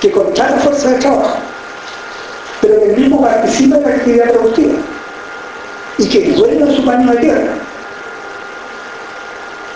que 0.00 0.10
contrata 0.10 0.56
fuerza 0.60 0.90
de 0.90 0.98
trabajo, 0.98 1.36
pero 2.62 2.80
que 2.80 2.86
mismo 2.88 3.20
participa 3.20 3.76
en 3.76 3.82
la 3.82 3.88
actividad 3.90 4.30
productiva 4.30 4.74
y 5.98 6.08
que 6.08 6.30
de 6.32 6.76
su 6.76 6.82
baño 6.84 7.12
de 7.12 7.18
tierra. 7.18 7.54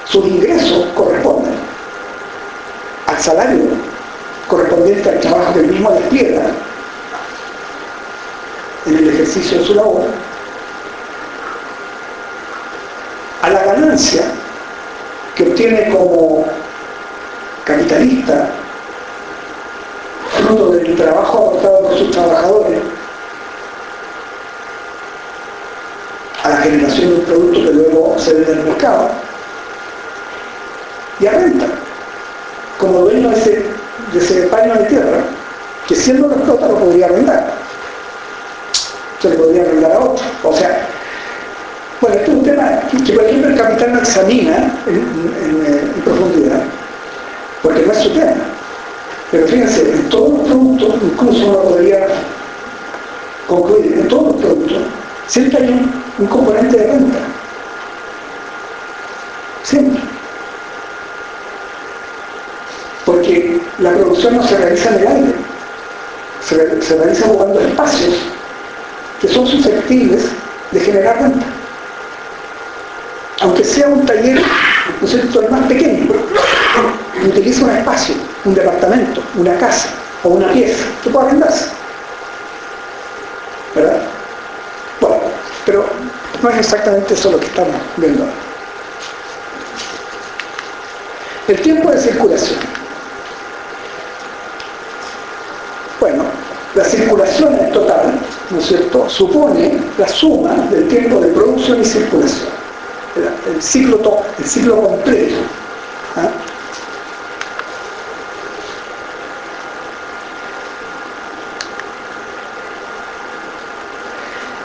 Sus 0.07 0.27
ingresos 0.27 0.87
corresponden 0.95 1.55
al 3.07 3.21
salario 3.21 3.95
correspondiente 4.49 5.09
al 5.09 5.21
trabajo 5.21 5.55
que 5.55 5.61
él 5.61 5.67
mismo 5.69 5.91
despliega 5.93 6.43
en 8.87 8.99
el 8.99 9.09
ejercicio 9.09 9.59
de 9.59 9.65
su 9.65 9.75
labor, 9.75 10.05
a 13.43 13.51
la 13.51 13.65
ganancia 13.65 14.25
que 15.35 15.45
obtiene 15.45 15.89
como 15.91 16.45
capitalista, 17.65 18.51
fruto 20.39 20.71
del 20.73 20.97
trabajo 20.97 21.39
aportado 21.39 21.83
por 21.83 21.99
sus 21.99 22.11
trabajadores, 22.11 22.81
a 26.45 26.49
la 26.51 26.57
generación 26.59 27.09
de 27.09 27.15
un 27.17 27.25
producto 27.25 27.63
que 27.65 27.73
luego 27.73 28.19
se 28.19 28.35
vende 28.35 28.53
en 28.53 28.59
el 28.59 28.65
mercado, 28.65 29.09
y 31.21 31.27
a 31.27 31.33
renta, 31.33 31.67
como 32.79 33.01
dueño 33.01 33.31
de 33.31 33.37
ese, 33.37 33.65
ese 34.15 34.47
paño 34.49 34.75
de 34.75 34.85
tierra, 34.85 35.25
que 35.87 35.95
siendo 35.95 36.27
una 36.27 36.37
explota 36.37 36.69
lo 36.69 36.79
podría 36.79 37.07
arrendar. 37.07 37.53
Se 39.21 39.31
le 39.31 39.37
podría 39.37 39.63
arrendar 39.63 39.93
a 39.93 40.01
otro. 40.01 40.25
O 40.43 40.53
sea, 40.53 40.87
bueno, 42.01 42.17
este 42.17 42.31
es 42.31 42.37
un 42.37 42.45
tema 42.45 42.81
que, 43.05 43.13
por 43.13 43.25
ejemplo, 43.25 43.49
el 43.49 43.57
capital 43.57 43.93
no 43.93 43.99
examina 44.01 44.73
en, 44.87 46.03
profundidad, 46.05 46.63
porque 47.63 47.87
no 47.87 47.93
es 47.93 47.99
su 47.99 48.11
tema. 48.11 48.45
Pero 49.31 49.47
fíjense, 49.47 49.91
en 49.91 50.09
todos 50.11 50.39
los 50.39 50.49
productos, 50.49 50.95
incluso 51.03 51.47
uno 51.47 51.63
podría 51.63 52.07
concluir, 53.47 53.99
en 54.01 54.09
todos 54.09 54.33
los 54.33 54.37
productos, 54.37 54.83
siempre 55.27 55.63
hay 55.63 55.69
un, 55.71 56.04
un 56.19 56.27
componente 56.27 56.77
de 56.77 56.87
renta. 56.87 57.19
Siempre. 59.63 60.03
Porque 63.05 63.61
la 63.79 63.91
producción 63.93 64.37
no 64.37 64.47
se 64.47 64.57
realiza 64.57 64.91
en 64.91 65.01
el 65.01 65.07
aire, 65.07 65.35
se, 66.47 66.97
realiza 66.97 67.27
ocupando 67.27 67.61
espacios 67.61 68.15
que 69.21 69.29
son 69.29 69.47
susceptibles 69.47 70.27
de 70.73 70.81
generar 70.81 71.21
renta 71.21 71.47
aunque 73.41 73.65
sea 73.65 73.89
un 73.89 74.07
taller, 74.07 74.41
¿no 75.01 75.07
es 75.07 75.15
el 75.15 75.51
más 75.51 75.67
pequeño, 75.67 76.09
utiliza 77.27 77.65
un 77.65 77.71
espacio, 77.71 78.15
un 78.45 78.55
departamento, 78.55 79.23
una 79.37 79.57
casa 79.59 79.89
o 80.23 80.31
una 80.31 80.53
pieza 80.53 80.85
que 81.03 81.11
pueda 81.11 81.27
arrendarse. 81.27 81.67
¿Verdad? 83.75 84.03
No 86.45 86.51
es 86.51 86.59
exactamente 86.59 87.15
eso 87.15 87.31
lo 87.31 87.41
que 87.41 87.47
estamos 87.47 87.75
viendo 87.97 88.27
El 91.49 91.63
tiempo 91.63 91.91
de 91.91 91.99
circulación. 91.99 92.61
Bueno, 95.99 96.25
la 96.75 96.85
circulación 96.85 97.59
en 97.59 97.73
total, 97.73 98.21
¿no 98.51 98.59
es 98.59 98.67
cierto?, 98.67 99.09
supone 99.09 99.81
la 99.97 100.07
suma 100.07 100.55
del 100.71 100.87
tiempo 100.89 101.19
de 101.21 101.29
producción 101.29 101.81
y 101.81 101.85
circulación 101.87 102.49
el 103.47 103.63
ciclo, 103.63 104.23
el 104.39 104.45
ciclo 104.45 104.83
completo. 104.83 105.37
¿ah? 106.17 106.29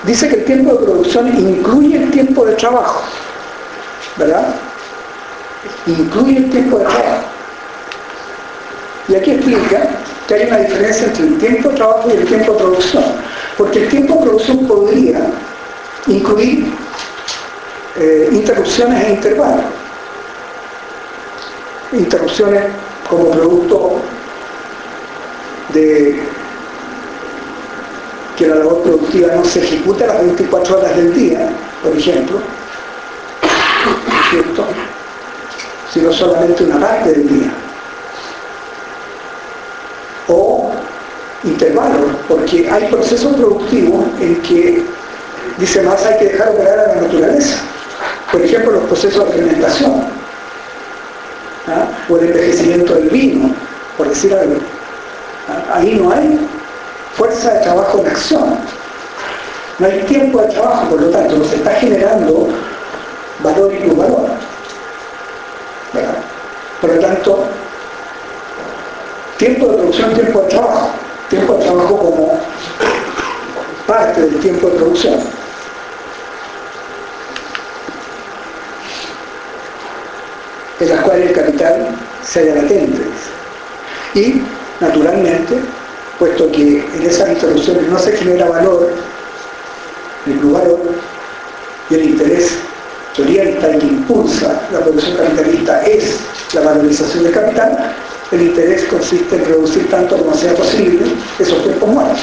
Dice 0.10 0.28
que 0.28 0.38
el 0.38 0.46
tiempo 0.46 0.72
de 0.74 0.86
producción 0.86 1.28
incluye 1.38 1.98
el 1.98 2.10
tiempo 2.10 2.44
de 2.44 2.56
trabajo, 2.56 3.04
¿verdad? 4.18 4.56
Incluye 5.86 6.38
el 6.38 6.50
tiempo 6.50 6.80
de 6.80 6.86
trabajo. 6.86 7.26
Y 9.08 9.16
aquí 9.16 9.30
explica 9.30 9.88
que 10.28 10.34
hay 10.34 10.48
una 10.48 10.58
diferencia 10.58 11.06
entre 11.06 11.26
el 11.28 11.38
tiempo 11.38 11.70
de 11.70 11.76
trabajo 11.76 12.10
y 12.10 12.18
el 12.18 12.26
tiempo 12.26 12.54
de 12.54 12.58
producción. 12.58 13.04
Porque 13.56 13.84
el 13.84 13.90
tiempo 13.90 14.16
de 14.16 14.22
producción 14.22 14.68
podría 14.68 15.30
incluir 16.08 16.74
eh, 17.96 18.30
interrupciones 18.32 19.06
e 19.06 19.12
intervalos. 19.12 19.66
Interrupciones 21.92 22.64
como 23.08 23.30
producto 23.30 24.02
de 25.72 26.20
que 28.40 28.48
la 28.48 28.56
labor 28.56 28.82
productiva 28.84 29.36
no 29.36 29.44
se 29.44 29.60
ejecute 29.60 30.06
a 30.06 30.08
las 30.08 30.22
24 30.22 30.78
horas 30.78 30.96
del 30.96 31.14
día, 31.14 31.50
por 31.84 31.96
ejemplo, 31.96 32.40
¿cierto? 34.32 34.66
sino 35.94 36.14
solamente 36.14 36.64
una 36.64 36.80
parte 36.80 37.12
del 37.12 37.28
día. 37.28 37.52
O 40.30 40.72
intervalos, 41.44 42.12
porque 42.30 42.70
hay 42.70 42.86
procesos 42.86 43.36
productivos 43.36 44.06
en 44.22 44.42
que, 44.44 44.84
dice 45.58 45.82
más, 45.82 46.06
hay 46.06 46.20
que 46.20 46.26
dejar 46.26 46.50
operar 46.50 46.80
a 46.80 46.96
la 46.96 47.02
naturaleza. 47.02 47.58
Por 48.32 48.42
ejemplo, 48.42 48.72
los 48.72 48.84
procesos 48.84 49.26
de 49.26 49.32
fermentación 49.34 50.06
¿ah? 51.68 51.88
o 52.08 52.18
el 52.18 52.28
envejecimiento 52.28 52.94
del 52.94 53.10
vino, 53.10 53.54
por 53.98 54.08
decir 54.08 54.34
algo. 54.34 54.62
¿Ah? 55.50 55.78
Ahí 55.78 55.96
no 55.96 56.12
hay 56.12 56.40
fuerza 57.20 57.54
de 57.54 57.60
trabajo 57.60 58.00
en 58.00 58.08
acción. 58.08 58.58
No 59.78 59.86
hay 59.86 60.00
tiempo 60.04 60.42
de 60.42 60.48
trabajo, 60.48 60.90
por 60.90 61.02
lo 61.02 61.10
tanto, 61.10 61.36
no 61.36 61.44
se 61.44 61.58
está 61.58 61.72
generando 61.72 62.48
valor 63.44 63.74
y 63.74 63.90
valor. 63.90 64.30
Por 66.82 66.96
lo 66.96 67.00
tanto, 67.02 67.44
tiempo 69.38 69.68
de 69.68 69.78
producción, 69.78 70.14
tiempo 70.14 70.42
de 70.42 70.48
trabajo. 70.48 70.90
Tiempo 71.30 71.54
de 71.54 71.66
trabajo 71.66 71.98
como 71.98 72.40
parte 73.86 74.22
del 74.22 74.40
tiempo 74.40 74.68
de 74.68 74.78
producción. 74.78 75.40
en 80.80 80.88
las 80.88 81.02
cuales 81.02 81.28
el 81.28 81.36
capital 81.36 81.88
se 82.24 82.40
halla 82.40 82.62
latente. 82.62 83.02
Y, 84.16 84.42
naturalmente, 84.80 85.60
puesto 86.20 86.52
que 86.52 86.84
en 86.96 87.04
esas 87.04 87.30
interrupciones 87.30 87.88
no 87.88 87.98
se 87.98 88.12
genera 88.12 88.50
valor, 88.50 88.90
ni 90.26 90.34
plus 90.34 90.54
valor, 90.54 90.80
y 91.90 91.96
el 91.96 92.10
interés 92.10 92.52
y 93.16 93.80
que 93.80 93.86
impulsa 93.86 94.62
la 94.72 94.80
producción 94.80 95.18
capitalista 95.18 95.82
es 95.84 96.20
la 96.54 96.62
valorización 96.62 97.24
del 97.24 97.34
capital, 97.34 97.96
el 98.32 98.42
interés 98.44 98.84
consiste 98.86 99.36
en 99.36 99.46
reducir 99.46 99.90
tanto 99.90 100.18
como 100.18 100.34
sea 100.34 100.54
posible 100.54 101.06
esos 101.40 101.64
tiempos 101.64 101.90
muertos. 101.90 102.20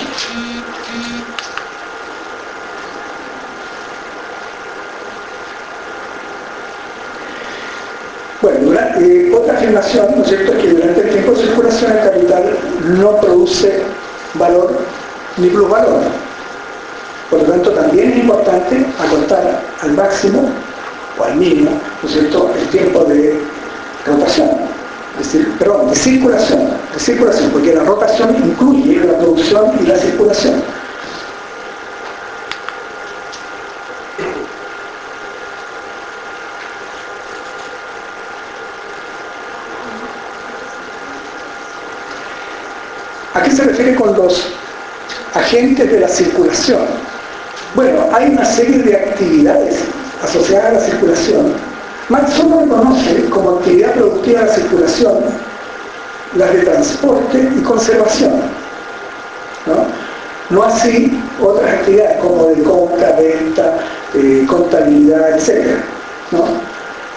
Eh, 8.76 9.32
otra 9.34 9.54
afirmación, 9.54 10.06
¿no 10.16 10.22
es 10.22 10.28
cierto?, 10.28 10.52
que 10.52 10.68
durante 10.68 11.00
el 11.00 11.10
tiempo 11.10 11.32
de 11.32 11.38
circulación 11.38 11.92
el 11.92 12.10
capital 12.10 12.58
no 12.98 13.16
produce 13.20 13.82
valor 14.34 14.70
ni 15.38 15.48
plusvalor. 15.48 16.00
Por 17.30 17.40
lo 17.40 17.44
tanto, 17.46 17.70
también 17.70 18.12
es 18.12 18.18
importante 18.18 18.86
acortar 18.98 19.62
al 19.80 19.92
máximo 19.92 20.50
o 21.18 21.24
al 21.24 21.36
mínimo, 21.36 21.70
¿no 22.02 22.08
es 22.08 22.14
cierto?, 22.14 22.50
el 22.54 22.68
tiempo 22.68 23.04
de 23.04 23.40
rotación, 24.04 24.50
es 25.18 25.32
decir, 25.32 25.52
perdón, 25.58 25.88
de 25.90 25.96
circulación, 25.96 26.68
de 26.92 27.00
circulación, 27.00 27.50
porque 27.50 27.74
la 27.74 27.82
rotación 27.82 28.36
incluye 28.44 29.04
la 29.04 29.18
producción 29.18 29.72
y 29.82 29.86
la 29.86 29.96
circulación. 29.96 30.62
¿A 43.36 43.42
qué 43.42 43.50
se 43.50 43.64
refiere 43.64 43.94
con 43.94 44.16
los 44.16 44.46
agentes 45.34 45.90
de 45.92 46.00
la 46.00 46.08
circulación? 46.08 46.86
Bueno, 47.74 48.08
hay 48.10 48.30
una 48.30 48.46
serie 48.46 48.78
de 48.78 48.96
actividades 48.96 49.80
asociadas 50.24 50.70
a 50.70 50.72
la 50.72 50.80
circulación. 50.80 51.52
Marx 52.08 52.32
solo 52.32 52.60
reconoce 52.60 53.26
como 53.28 53.58
actividad 53.58 53.92
productiva 53.92 54.40
de 54.40 54.46
la 54.46 54.54
circulación 54.54 55.18
las 56.34 56.50
de 56.54 56.60
transporte 56.60 57.50
y 57.54 57.60
conservación. 57.60 58.40
¿no? 60.50 60.62
así 60.62 61.20
otras 61.38 61.74
actividades 61.74 62.16
como 62.22 62.46
de 62.46 62.62
compra, 62.62 63.16
venta, 63.18 63.80
eh, 64.14 64.46
contabilidad, 64.48 65.36
etc. 65.36 65.76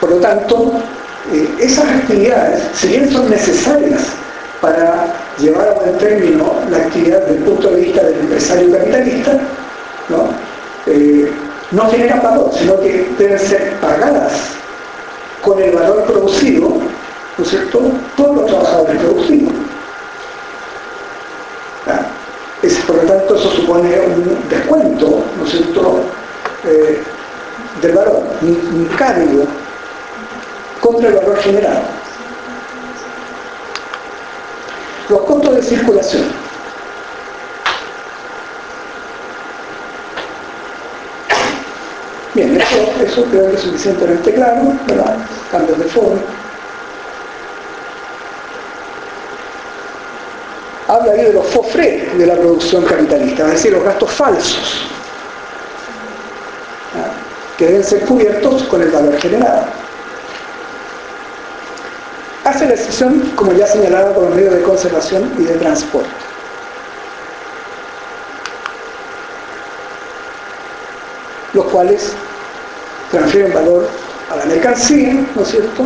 Por 0.02 0.10
lo 0.10 0.18
tanto, 0.18 0.74
eh, 1.32 1.48
esas 1.60 1.86
actividades, 1.86 2.62
si 2.74 2.90
bien 2.90 3.10
son 3.10 3.30
necesarias 3.30 4.02
para 4.62 5.14
llevar 5.38 5.70
a 5.70 5.74
buen 5.74 5.97
término 5.97 6.53
la 6.70 6.78
actividad 6.78 7.22
desde 7.22 7.38
el 7.38 7.43
punto 7.43 7.70
de 7.70 7.82
vista 7.82 8.03
del 8.03 8.20
empresario 8.20 8.72
capitalista, 8.72 9.39
¿no? 10.10 10.30
Eh, 10.86 11.32
no 11.72 11.89
generan 11.89 12.22
valor, 12.22 12.51
sino 12.53 12.80
que 12.80 13.07
deben 13.18 13.39
ser 13.39 13.74
pagadas 13.80 14.34
con 15.41 15.62
el 15.62 15.72
valor 15.72 16.03
producido, 16.05 16.70
¿no 17.38 17.43
es 17.43 17.49
cierto?, 17.49 17.80
por 18.18 18.36
los 18.36 18.45
trabajadores 18.47 19.01
productivos. 19.01 19.53
por 22.86 23.03
lo 23.03 23.03
tanto, 23.03 23.36
eso 23.36 23.51
supone 23.51 23.99
un 23.99 24.49
descuento, 24.49 25.24
¿no 25.38 25.45
es 25.45 25.51
cierto?, 25.51 25.99
eh, 26.66 27.01
del 27.82 27.91
valor, 27.93 28.24
un 28.41 28.89
cargo 28.97 29.45
contra 30.82 31.10
el 31.10 31.16
valor 31.16 31.38
generado. 31.38 31.99
Los 35.10 35.22
costos 35.22 35.55
de 35.55 35.64
circulación. 35.64 36.24
Bien, 42.36 42.62
eso, 42.62 43.24
creo 43.32 43.49
que 43.49 43.55
es 43.55 43.62
suficientemente 43.62 44.34
claro, 44.34 44.72
¿verdad? 44.88 45.18
Cambios 45.51 45.80
de 45.80 45.86
forma. 45.86 46.22
Habla 50.88 51.12
ahí 51.12 51.24
de 51.24 51.34
los 51.34 51.47
fofres 51.47 52.18
de 52.18 52.26
la 52.28 52.36
producción 52.36 52.86
capitalista, 52.86 53.45
es 53.45 53.51
decir, 53.53 53.74
los 53.74 53.84
gastos 53.84 54.12
falsos, 54.12 54.82
que 57.57 57.66
deben 57.66 57.84
ser 57.84 58.05
cubiertos 58.05 58.64
con 58.64 58.82
el 58.82 58.89
valor 58.89 59.18
generado. 59.20 59.89
Hace 62.50 62.66
la 62.66 62.74
excepción, 62.74 63.20
como 63.36 63.54
ya 63.54 63.68
señalaba, 63.68 64.12
con 64.12 64.26
los 64.26 64.34
medios 64.34 64.56
de 64.56 64.64
conservación 64.64 65.32
y 65.38 65.43
de 65.43 65.54
transporte. 65.58 66.10
los 71.54 71.66
cuales 71.66 72.12
transfieren 73.12 73.54
valor 73.54 73.88
a 74.32 74.36
la 74.36 74.45
mercancía, 74.45 75.14
¿no 75.36 75.41
es 75.41 75.47
cierto? 75.47 75.86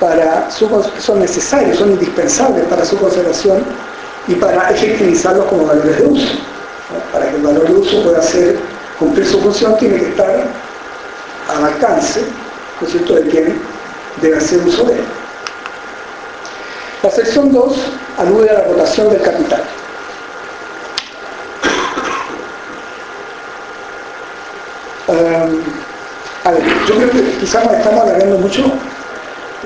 Para 0.00 0.50
son 0.50 1.20
necesarios, 1.20 1.78
son 1.78 1.90
indispensables 1.90 2.64
para 2.64 2.84
su 2.84 2.96
conservación 2.96 3.64
y 4.26 4.34
para 4.34 4.70
efectivizarlos 4.70 5.46
como 5.46 5.66
valores 5.66 5.98
de 5.98 6.06
uso. 6.06 6.32
Para 7.12 7.30
que 7.30 7.36
el 7.36 7.42
valor 7.42 7.66
de 7.68 7.74
uso 7.74 8.02
pueda 8.02 8.18
hacer, 8.18 8.58
cumplir 8.98 9.26
su 9.26 9.40
función, 9.40 9.76
tiene 9.78 9.98
que 9.98 10.08
estar 10.08 10.46
al 11.56 11.64
alcance, 11.64 12.22
¿no 12.80 12.86
es 12.86 12.92
cierto?, 12.92 13.14
de 13.14 13.28
quien 13.28 13.60
debe 14.20 14.36
hacer 14.36 14.60
uso 14.66 14.84
de 14.84 14.94
él. 14.94 15.23
La 17.04 17.10
sección 17.10 17.52
2 17.52 17.76
alude 18.16 18.48
a 18.48 18.54
la 18.54 18.64
rotación 18.64 19.10
del 19.10 19.20
capital. 19.20 19.62
a 26.44 26.50
ver, 26.50 26.62
yo 26.88 26.94
creo 26.96 27.10
que 27.10 27.22
quizás 27.40 27.66
nos 27.66 27.74
estamos 27.74 28.04
alargando 28.04 28.38
mucho, 28.38 28.64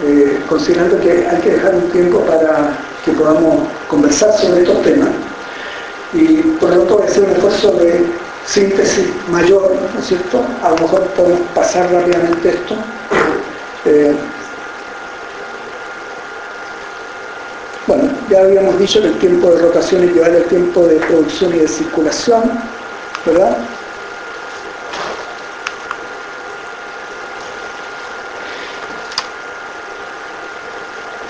eh, 0.05 0.41
considerando 0.49 0.99
que 1.01 1.29
hay 1.29 1.41
que 1.41 1.51
dejar 1.51 1.77
un 1.77 1.89
tiempo 1.93 2.19
para 2.23 2.77
que 3.05 3.13
podamos 3.13 3.69
conversar 3.89 4.33
sobre 4.37 4.63
estos 4.63 4.83
temas. 4.83 5.11
Y 6.15 6.39
por 6.59 6.71
lo 6.71 6.79
tanto 6.79 7.05
hacer 7.05 7.23
un 7.23 7.31
esfuerzo 7.31 7.71
de 7.75 8.05
síntesis 8.47 9.07
mayor, 9.31 9.77
¿no 9.95 10.01
es 10.01 10.09
cierto? 10.09 10.43
A 10.65 10.71
lo 10.71 10.77
mejor 10.79 11.03
podemos 11.11 11.41
pasar 11.55 11.89
rápidamente 11.93 12.49
esto. 12.49 12.75
Eh, 13.85 14.13
bueno, 17.89 18.05
ya 18.31 18.43
habíamos 18.43 18.79
dicho 18.79 19.01
que 19.01 19.09
el 19.09 19.19
tiempo 19.19 19.51
de 19.51 19.63
rotación 19.63 20.05
equivale 20.05 20.37
al 20.37 20.45
tiempo 20.45 20.87
de 20.87 20.97
producción 20.97 21.57
y 21.57 21.61
de 21.61 21.69
circulación, 21.69 22.43
¿verdad? 23.25 23.57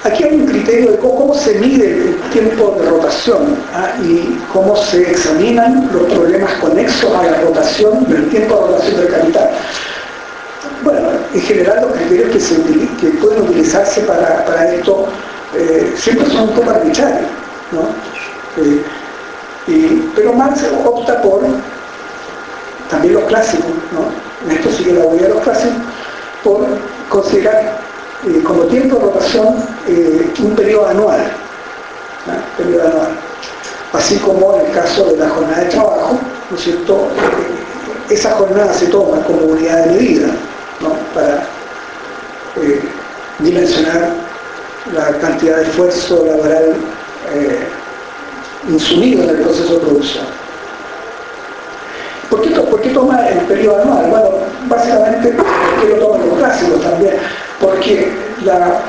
Aquí 0.03 0.25
hay 0.25 0.41
un 0.41 0.47
criterio 0.47 0.93
de 0.93 0.99
cómo, 0.99 1.35
se 1.35 1.55
mide 1.61 1.93
el 1.93 2.17
tiempo 2.33 2.77
de 2.81 2.89
rotación 2.89 3.57
¿ah? 3.75 3.93
y 4.03 4.41
cómo 4.53 4.75
se 4.75 5.11
examinan 5.11 5.89
los 5.93 6.13
problemas 6.13 6.53
conexos 6.55 7.15
a 7.15 7.25
la 7.25 7.41
rotación 7.43 8.05
del 8.09 8.29
tiempo 8.31 8.57
de 8.57 8.61
rotación 8.63 8.97
del 8.97 9.09
capital. 9.09 9.51
Bueno, 10.83 11.09
en 11.35 11.41
general 11.41 11.83
los 11.83 11.93
criterios 11.93 12.31
que, 12.31 12.41
se, 12.41 12.55
pueden 13.21 13.43
utilizarse 13.43 14.01
para, 14.03 14.75
esto 14.75 15.07
eh, 15.55 15.94
siempre 15.96 16.28
son 16.28 16.51
un 16.51 16.55
poco 16.55 16.70
arbitrarios, 16.70 17.30
¿no? 17.72 17.80
Eh, 18.62 18.84
pero 20.14 20.32
Marx 20.32 20.62
opta 20.84 21.20
por, 21.22 21.42
también 22.90 23.14
los 23.14 23.24
clásicos, 23.24 23.70
¿no? 23.92 24.46
en 24.46 24.57
esto 24.57 24.70
sigue 24.70 24.94
la 24.94 25.05
huella 25.05 25.28
de 25.28 25.34
los 25.34 25.42
clásicos, 25.42 25.76
por 26.42 26.66
considerar 27.09 27.78
eh, 28.26 28.42
como 28.42 28.62
tiempo 28.64 28.96
de 28.96 29.03
rotación 29.03 29.57
un 30.42 30.55
periodo 30.55 30.88
anual, 30.88 31.20
periodo 32.57 32.88
anual. 32.88 33.11
Así 33.92 34.16
como 34.18 34.55
en 34.57 34.66
el 34.66 34.72
caso 34.72 35.05
de 35.05 35.16
la 35.16 35.28
jornada 35.30 35.61
de 35.61 35.70
trabajo, 35.70 36.18
¿no 36.51 36.57
es 36.57 36.62
cierto? 36.62 37.09
Esa 38.11 38.32
jornada 38.32 38.72
se 38.72 38.86
toma 38.86 39.22
como 39.22 39.40
unidad 39.46 39.84
de 39.84 39.92
medida 39.92 40.28
para 41.14 41.46
dimensionar 43.38 44.28
la 44.95 45.18
cantidad 45.18 45.57
de 45.57 45.62
esfuerzo 45.64 46.24
laboral 46.26 46.76
insumido 48.68 49.24
en 49.24 49.30
el 49.30 49.43
proceso 49.43 49.74
de 49.74 49.80
producción. 49.80 50.24
¿Por 52.30 52.43
qué, 52.43 52.51
¿Por 52.51 52.80
qué, 52.80 52.91
toma 52.91 53.28
el 53.28 53.39
periodo 53.41 53.82
anual? 53.82 54.11
Bueno, 54.11 54.30
básicamente 54.68 55.32
porque 55.32 55.89
lo 55.95 56.07
toman 56.07 56.28
los 56.28 56.39
clásicos 56.39 56.80
también 56.82 57.14
porque 57.61 58.09
la... 58.45 58.80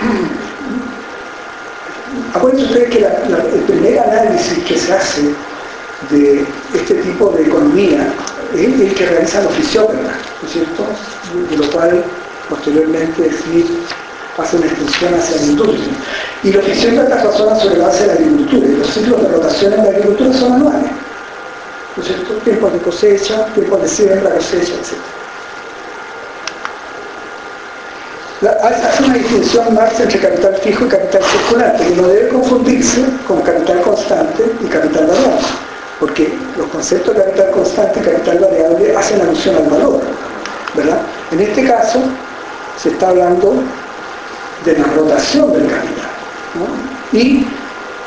Acuérdense 2.34 2.66
ustedes 2.66 2.90
que 2.90 2.98
el 2.98 3.62
primer 3.66 4.00
análisis 4.00 4.58
que 4.64 4.78
se 4.78 4.92
hace 4.92 5.34
de 6.10 6.44
este 6.74 6.94
tipo 6.94 7.30
de 7.30 7.42
economía 7.42 8.12
es 8.54 8.80
el 8.80 8.94
que 8.94 9.06
realiza 9.06 9.42
los 9.42 9.52
fisiócratas, 9.54 10.16
¿no 10.42 10.48
es 10.48 10.52
cierto? 10.52 10.84
De 11.50 11.56
lo 11.56 11.70
cual 11.72 12.04
posteriormente 12.48 13.32
Smith 13.32 13.66
hace 14.38 14.56
una 14.56 14.66
extensión 14.66 15.14
hacia 15.14 15.36
la 15.36 15.42
industria. 15.42 15.94
Y 16.42 16.52
los 16.52 16.64
fisiócratas 16.64 17.24
razonan 17.24 17.60
sobre 17.60 17.76
la 17.76 17.86
base 17.86 18.00
de 18.02 18.06
la 18.06 18.12
agricultura, 18.14 18.66
y 18.66 18.76
los 18.76 18.88
ciclos 18.88 19.22
de 19.22 19.28
rotación 19.28 19.72
en 19.72 19.84
la 19.84 19.90
agricultura 19.90 20.32
son 20.32 20.52
anuales. 20.52 20.90
¿No 21.96 22.02
es 22.02 22.08
cierto? 22.08 22.34
Tiempos 22.44 22.72
de 22.72 22.78
cosecha, 22.80 23.46
tiempos 23.54 23.82
de 23.82 23.88
siembra, 23.88 24.30
cosecha, 24.34 24.72
etc. 24.72 24.98
hace 28.62 29.04
una 29.04 29.14
distinción 29.14 29.74
más 29.74 29.98
entre 30.00 30.18
capital 30.20 30.54
fijo 30.56 30.84
y 30.84 30.88
capital 30.88 31.22
circulante, 31.22 31.86
que 31.86 31.94
no 31.94 32.08
debe 32.08 32.28
confundirse 32.28 33.04
con 33.26 33.40
capital 33.42 33.80
constante 33.80 34.44
y 34.60 34.66
capital 34.66 35.06
variable, 35.06 35.46
porque 36.00 36.34
los 36.58 36.66
conceptos 36.68 37.14
de 37.14 37.24
capital 37.24 37.50
constante 37.52 38.00
y 38.00 38.02
capital 38.02 38.38
variable 38.38 38.96
hacen 38.96 39.20
alusión 39.22 39.56
al 39.56 39.68
valor, 39.70 40.00
¿verdad? 40.74 41.00
En 41.30 41.40
este 41.40 41.64
caso 41.64 42.00
se 42.76 42.90
está 42.90 43.08
hablando 43.08 43.62
de 44.64 44.78
la 44.78 44.84
rotación 44.84 45.52
del 45.52 45.66
capital, 45.66 46.10
y 47.12 47.46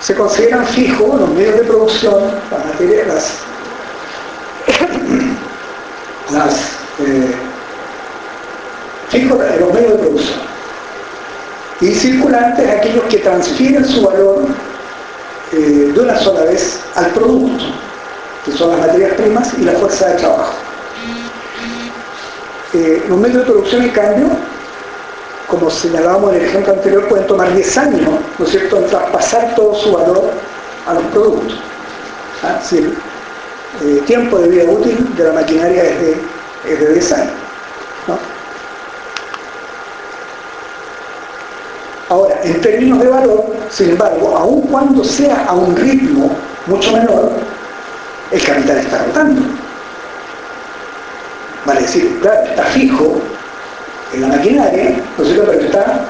se 0.02 0.16
consideran 0.16 0.66
fijos 0.66 1.20
los 1.20 1.30
medios 1.30 1.56
de 1.56 1.64
producción, 1.64 2.32
las 2.52 2.66
materias, 2.66 3.08
las, 6.30 6.32
las 6.32 6.54
eh, 7.00 7.36
fijos 9.10 9.40
los 9.60 9.74
medios 9.74 9.92
de 9.94 9.98
producción. 9.98 10.40
Y 11.80 11.94
circulantes 11.94 12.68
aquellos 12.70 13.04
que 13.06 13.20
transfieren 13.20 13.86
su 13.86 14.02
valor 14.02 14.48
eh, 15.52 15.92
de 15.94 16.00
una 16.00 16.18
sola 16.18 16.42
vez 16.42 16.80
al 16.96 17.12
producto, 17.12 17.66
que 18.46 18.52
son 18.52 18.72
las 18.72 18.80
materias 18.80 19.14
primas 19.14 19.54
y 19.58 19.64
la 19.64 19.74
fuerza 19.74 20.08
de 20.08 20.16
trabajo. 20.16 20.54
Eh, 22.74 23.04
los 23.08 23.18
medios 23.18 23.40
de 23.40 23.46
producción, 23.46 23.84
en 23.84 23.90
cambio, 23.92 24.28
como 25.48 25.70
señalábamos 25.70 26.34
en 26.34 26.42
el 26.42 26.46
ejemplo 26.46 26.74
anterior, 26.74 27.08
pueden 27.08 27.28
tomar 27.28 27.54
10 27.54 27.78
años, 27.78 28.10
¿no 28.38 28.46
es 28.46 28.52
cierto?, 28.52 28.78
en 28.78 28.88
traspasar 28.88 29.56
todo 29.56 29.74
su 29.76 29.94
valor 29.94 30.32
a 30.86 30.94
los 30.94 31.04
productos. 31.06 31.60
¿Ah? 32.44 32.60
el 33.82 34.02
tiempo 34.06 34.38
de 34.40 34.48
vida 34.48 34.64
útil 34.72 35.16
de 35.16 35.24
la 35.24 35.34
maquinaria 35.34 35.84
es 35.84 36.00
de, 36.02 36.18
es 36.72 36.80
de 36.80 36.94
10 36.94 37.12
años. 37.14 37.34
Ahora, 42.10 42.40
en 42.44 42.62
términos 42.62 43.00
de 43.00 43.08
valor, 43.10 43.46
sin 43.70 43.90
embargo, 43.90 44.38
aun 44.38 44.62
cuando 44.62 45.04
sea 45.04 45.46
a 45.46 45.54
un 45.54 45.76
ritmo 45.76 46.32
mucho 46.68 46.94
menor, 46.94 47.32
el 48.32 48.44
capital 48.44 48.78
está 48.78 49.04
rotando. 49.04 49.42
Vale 51.66 51.82
decir, 51.82 52.22
está 52.24 52.64
fijo 52.64 53.22
en 54.14 54.22
la 54.22 54.28
maquinaria, 54.28 54.92
¿no 55.18 55.24
es 55.24 55.30
cierto? 55.30 55.52
Pero 55.52 55.66
está 55.66 56.06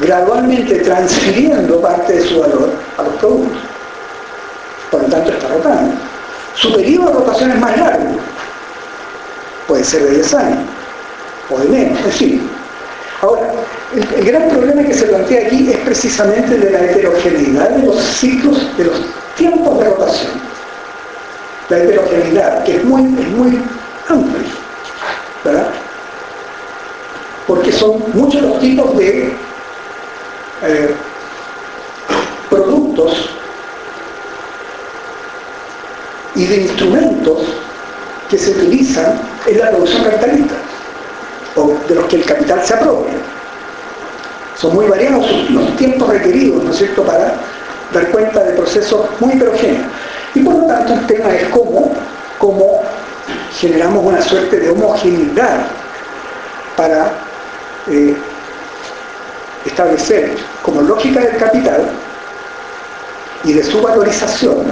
gradualmente 0.00 0.76
transfiriendo 0.80 1.80
parte 1.80 2.14
de 2.14 2.22
su 2.22 2.40
valor 2.40 2.70
a 2.98 3.02
los 3.02 3.14
productos. 3.14 3.58
Por 4.90 5.02
lo 5.02 5.08
tanto, 5.08 5.30
está 5.30 5.48
rotando. 5.48 5.94
Su 6.54 6.72
periodo 6.74 7.06
de 7.06 7.12
rotación 7.14 7.50
es 7.50 7.60
más 7.60 7.76
largo. 7.78 8.16
Puede 9.66 9.84
ser 9.84 10.02
de 10.02 10.10
10 10.10 10.34
años 10.34 10.58
o 11.50 11.58
de 11.58 11.68
menos, 11.68 11.98
es 12.00 12.06
decir, 12.06 12.42
Ahora, 13.22 13.50
el, 13.94 14.24
gran 14.26 14.48
problema 14.48 14.82
que 14.82 14.92
se 14.92 15.06
plantea 15.06 15.46
aquí 15.46 15.70
es 15.70 15.78
precisamente 15.78 16.58
de 16.58 16.70
la 16.70 16.80
heterogeneidad 16.84 17.70
de 17.70 17.86
los 17.86 17.98
ciclos, 17.98 18.76
de 18.76 18.84
los 18.84 19.00
tiempos 19.36 19.78
de 19.78 19.84
rotación. 19.86 20.32
La 21.70 21.78
heterogeneidad, 21.78 22.64
que 22.64 22.76
es 22.76 22.84
muy, 22.84 23.02
muy 23.02 23.58
amplia, 24.08 24.50
¿verdad? 25.44 25.70
porque 27.46 27.70
son 27.72 28.02
muchos 28.14 28.42
los 28.42 28.58
tipos 28.60 28.96
de 28.96 29.32
eh, 30.62 30.94
productos 32.50 33.30
y 36.34 36.44
de 36.44 36.56
instrumentos 36.62 37.42
que 38.28 38.38
se 38.38 38.50
utilizan 38.50 39.20
en 39.46 39.58
la 39.58 39.66
revolución 39.66 40.02
capitalista, 40.04 40.54
o 41.54 41.74
de 41.88 41.94
los 41.94 42.04
que 42.06 42.16
el 42.16 42.24
capital 42.24 42.60
se 42.64 42.74
apropia. 42.74 43.14
Son 44.56 44.74
muy 44.74 44.86
variados 44.86 45.24
los 45.50 45.76
tiempos 45.76 46.08
requeridos, 46.08 46.64
¿no 46.64 46.70
es 46.70 46.78
cierto?, 46.78 47.02
para 47.04 47.34
dar 47.92 48.10
cuenta 48.10 48.42
de 48.42 48.52
procesos 48.54 49.06
muy 49.20 49.34
heterogéneos. 49.34 49.86
Y 50.34 50.40
por 50.40 50.54
lo 50.54 50.66
tanto 50.66 50.94
el 50.94 51.06
tema 51.06 51.30
es 51.34 51.48
cómo, 51.48 51.92
cómo 52.38 52.82
generamos 53.58 54.04
una 54.04 54.20
suerte 54.20 54.58
de 54.58 54.70
homogeneidad 54.70 55.66
para 56.76 57.25
eh, 57.88 58.16
establecer 59.64 60.36
como 60.62 60.82
lógica 60.82 61.20
del 61.20 61.36
capital 61.36 61.90
y 63.44 63.52
de 63.52 63.62
su 63.62 63.80
valorización, 63.80 64.66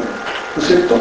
¿no 0.57 0.62
es 0.62 0.66
cierto?, 0.66 1.01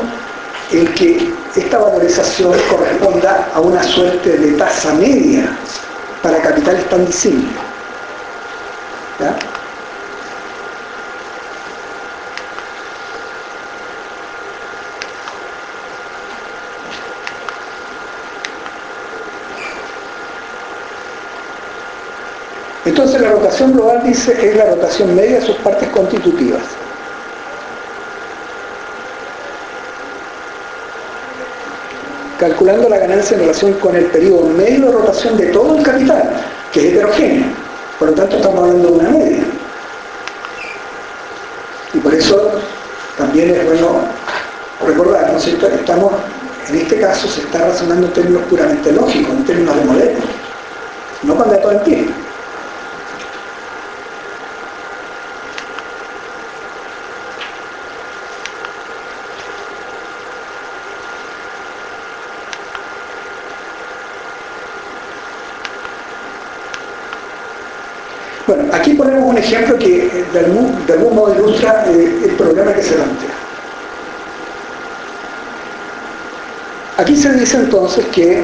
el 0.72 0.94
que 0.96 1.32
esta 1.56 1.78
valorización 1.78 2.54
corresponda 2.70 3.50
a 3.54 3.60
una 3.60 3.84
suerte 3.84 4.38
de 4.38 4.54
tasa 4.54 4.94
media 4.94 5.56
para 6.22 6.42
capitales 6.42 6.90
tan 6.90 7.06
disímiles. 7.06 7.54
Entonces 22.86 23.22
la 23.22 23.30
rotación 23.30 23.74
global 23.74 24.02
dice 24.04 24.36
es 24.50 24.56
la 24.58 24.66
rotación 24.66 25.16
media 25.16 25.40
de 25.40 25.46
sus 25.46 25.56
partes 25.58 25.90
constitutivas. 25.90 26.62
calculando 32.44 32.90
la 32.90 32.98
ganancia 32.98 33.36
en 33.36 33.42
relación 33.42 33.74
con 33.74 33.96
el 33.96 34.06
periodo 34.08 34.48
medio 34.50 34.88
de 34.88 34.92
rotación 34.92 35.38
de 35.38 35.46
todo 35.48 35.78
el 35.78 35.84
capital, 35.84 36.30
que 36.74 36.80
es 36.82 36.94
heterogéneo. 36.94 37.46
Por 37.98 38.10
lo 38.10 38.16
tanto, 38.16 38.36
estamos 38.36 38.60
hablando 38.60 38.90
de 38.90 38.94
una 38.96 39.10
media. 39.12 39.44
Y 41.94 42.00
por 42.00 42.14
eso 42.14 42.52
también 43.18 43.52
es 43.52 43.66
bueno 43.66 44.02
recordar, 44.86 45.32
¿no 45.32 45.38
Estamos, 45.38 46.12
en 46.68 46.76
este 46.76 47.00
caso, 47.00 47.30
se 47.30 47.42
está 47.42 47.60
razonando 47.60 48.08
en 48.08 48.14
términos 48.14 48.42
puramente 48.50 48.92
lógicos, 48.92 49.32
en 49.32 49.46
términos 49.46 49.76
de 49.78 49.86
modelo, 49.86 50.20
no 51.24 51.36
con 51.36 51.50
datos 51.50 51.72
empíricos. 51.72 52.14
Bueno, 68.46 68.66
aquí 68.74 68.94
ponemos 68.94 69.24
un 69.24 69.33
ejemplo 69.44 69.78
que 69.78 70.08
eh, 70.08 70.26
de 70.34 70.40
algún, 70.40 71.16
modo 71.16 71.34
ilustra 71.34 71.86
eh, 71.88 72.22
el 72.26 72.32
problema 72.36 72.74
que 72.74 72.82
se 72.82 72.94
plantea. 72.94 73.30
Aquí 76.98 77.16
se 77.16 77.32
dice 77.34 77.58
entonces 77.58 78.06
que 78.08 78.44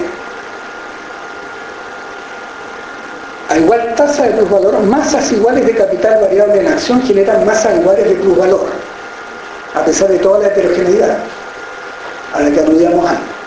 a 3.50 3.58
igual 3.58 3.96
tasa 3.96 4.24
de 4.24 4.32
plusvalor, 4.34 4.80
masas 4.82 5.32
iguales 5.32 5.66
de 5.66 5.76
capital 5.76 6.22
variable 6.22 6.60
en 6.62 6.68
acción 6.68 7.02
generan 7.04 7.46
masas 7.46 7.80
iguales 7.80 8.08
de 8.10 8.16
plusvalor, 8.16 8.68
a 9.76 9.86
pesar 9.86 10.10
de 10.10 10.20
toda 10.20 10.40
la 10.40 10.48
heterogeneidad 10.48 11.18
a 12.34 12.42
la 12.42 12.52
que 12.52 12.60
aludíamos 12.60 13.10
antes. 13.10 13.39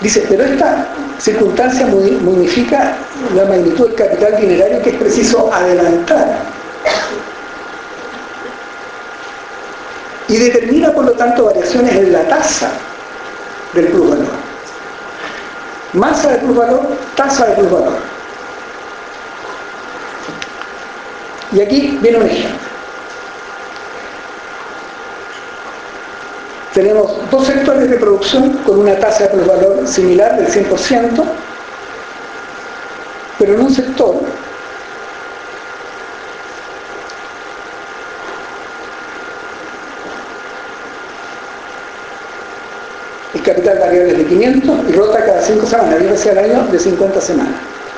Dice, 0.00 0.26
pero 0.28 0.44
esta 0.44 0.86
circunstancia 1.18 1.86
modifica 1.86 2.96
la 3.34 3.44
magnitud 3.46 3.86
del 3.86 3.94
capital 3.94 4.36
dinerario 4.40 4.82
que 4.82 4.90
es 4.90 4.96
preciso 4.96 5.52
adelantar. 5.52 6.36
Y 10.28 10.36
determina, 10.36 10.92
por 10.92 11.04
lo 11.06 11.12
tanto, 11.12 11.46
variaciones 11.46 11.94
en 11.94 12.12
la 12.12 12.22
tasa 12.28 12.70
del 13.72 13.86
plusvalor. 13.88 14.26
Masa 15.94 16.32
de 16.32 16.38
plusvalor, 16.38 16.88
tasa 17.14 17.46
de 17.46 17.54
plusvalor. 17.54 17.98
Y 21.52 21.60
aquí 21.60 21.98
viene 22.02 22.18
un 22.18 22.26
ejemplo. 22.26 22.65
Tenemos 26.76 27.10
dos 27.30 27.46
sectores 27.46 27.88
de 27.88 27.96
producción 27.96 28.52
con 28.66 28.80
una 28.80 28.98
tasa 28.98 29.24
de 29.24 29.30
plusvalor 29.30 29.88
similar 29.88 30.36
del 30.36 30.46
100%, 30.46 31.24
pero 33.38 33.54
en 33.54 33.60
un 33.60 33.74
sector 33.74 34.20
el 43.32 43.42
capital 43.42 43.78
variable 43.78 44.12
es 44.12 44.18
de 44.18 44.26
500 44.26 44.78
y 44.90 44.92
rota 44.92 45.24
cada 45.24 45.40
5 45.40 45.66
semanas, 45.66 45.94
viene 45.98 46.12
veces 46.12 46.32
al 46.32 46.44
año 46.44 46.66
de 46.70 46.78
50 46.78 47.20
semanas. 47.22 47.54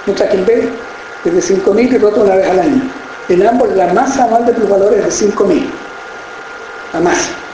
Mientras 0.06 0.30
que 0.30 0.36
el 0.36 0.44
B 0.44 0.68
es 1.24 1.34
de 1.34 1.56
5.000 1.56 1.94
y 1.94 1.98
rota 1.98 2.20
una 2.20 2.36
vez 2.36 2.48
al 2.48 2.60
año. 2.60 2.82
En 3.28 3.44
ambos 3.44 3.74
la 3.74 3.92
masa 3.92 4.22
anual 4.22 4.46
de 4.46 4.52
plusvalor 4.52 4.94
es 4.94 5.20
de 5.20 5.32
5.000. 5.32 5.66
La 6.92 7.00
masa. 7.00 7.47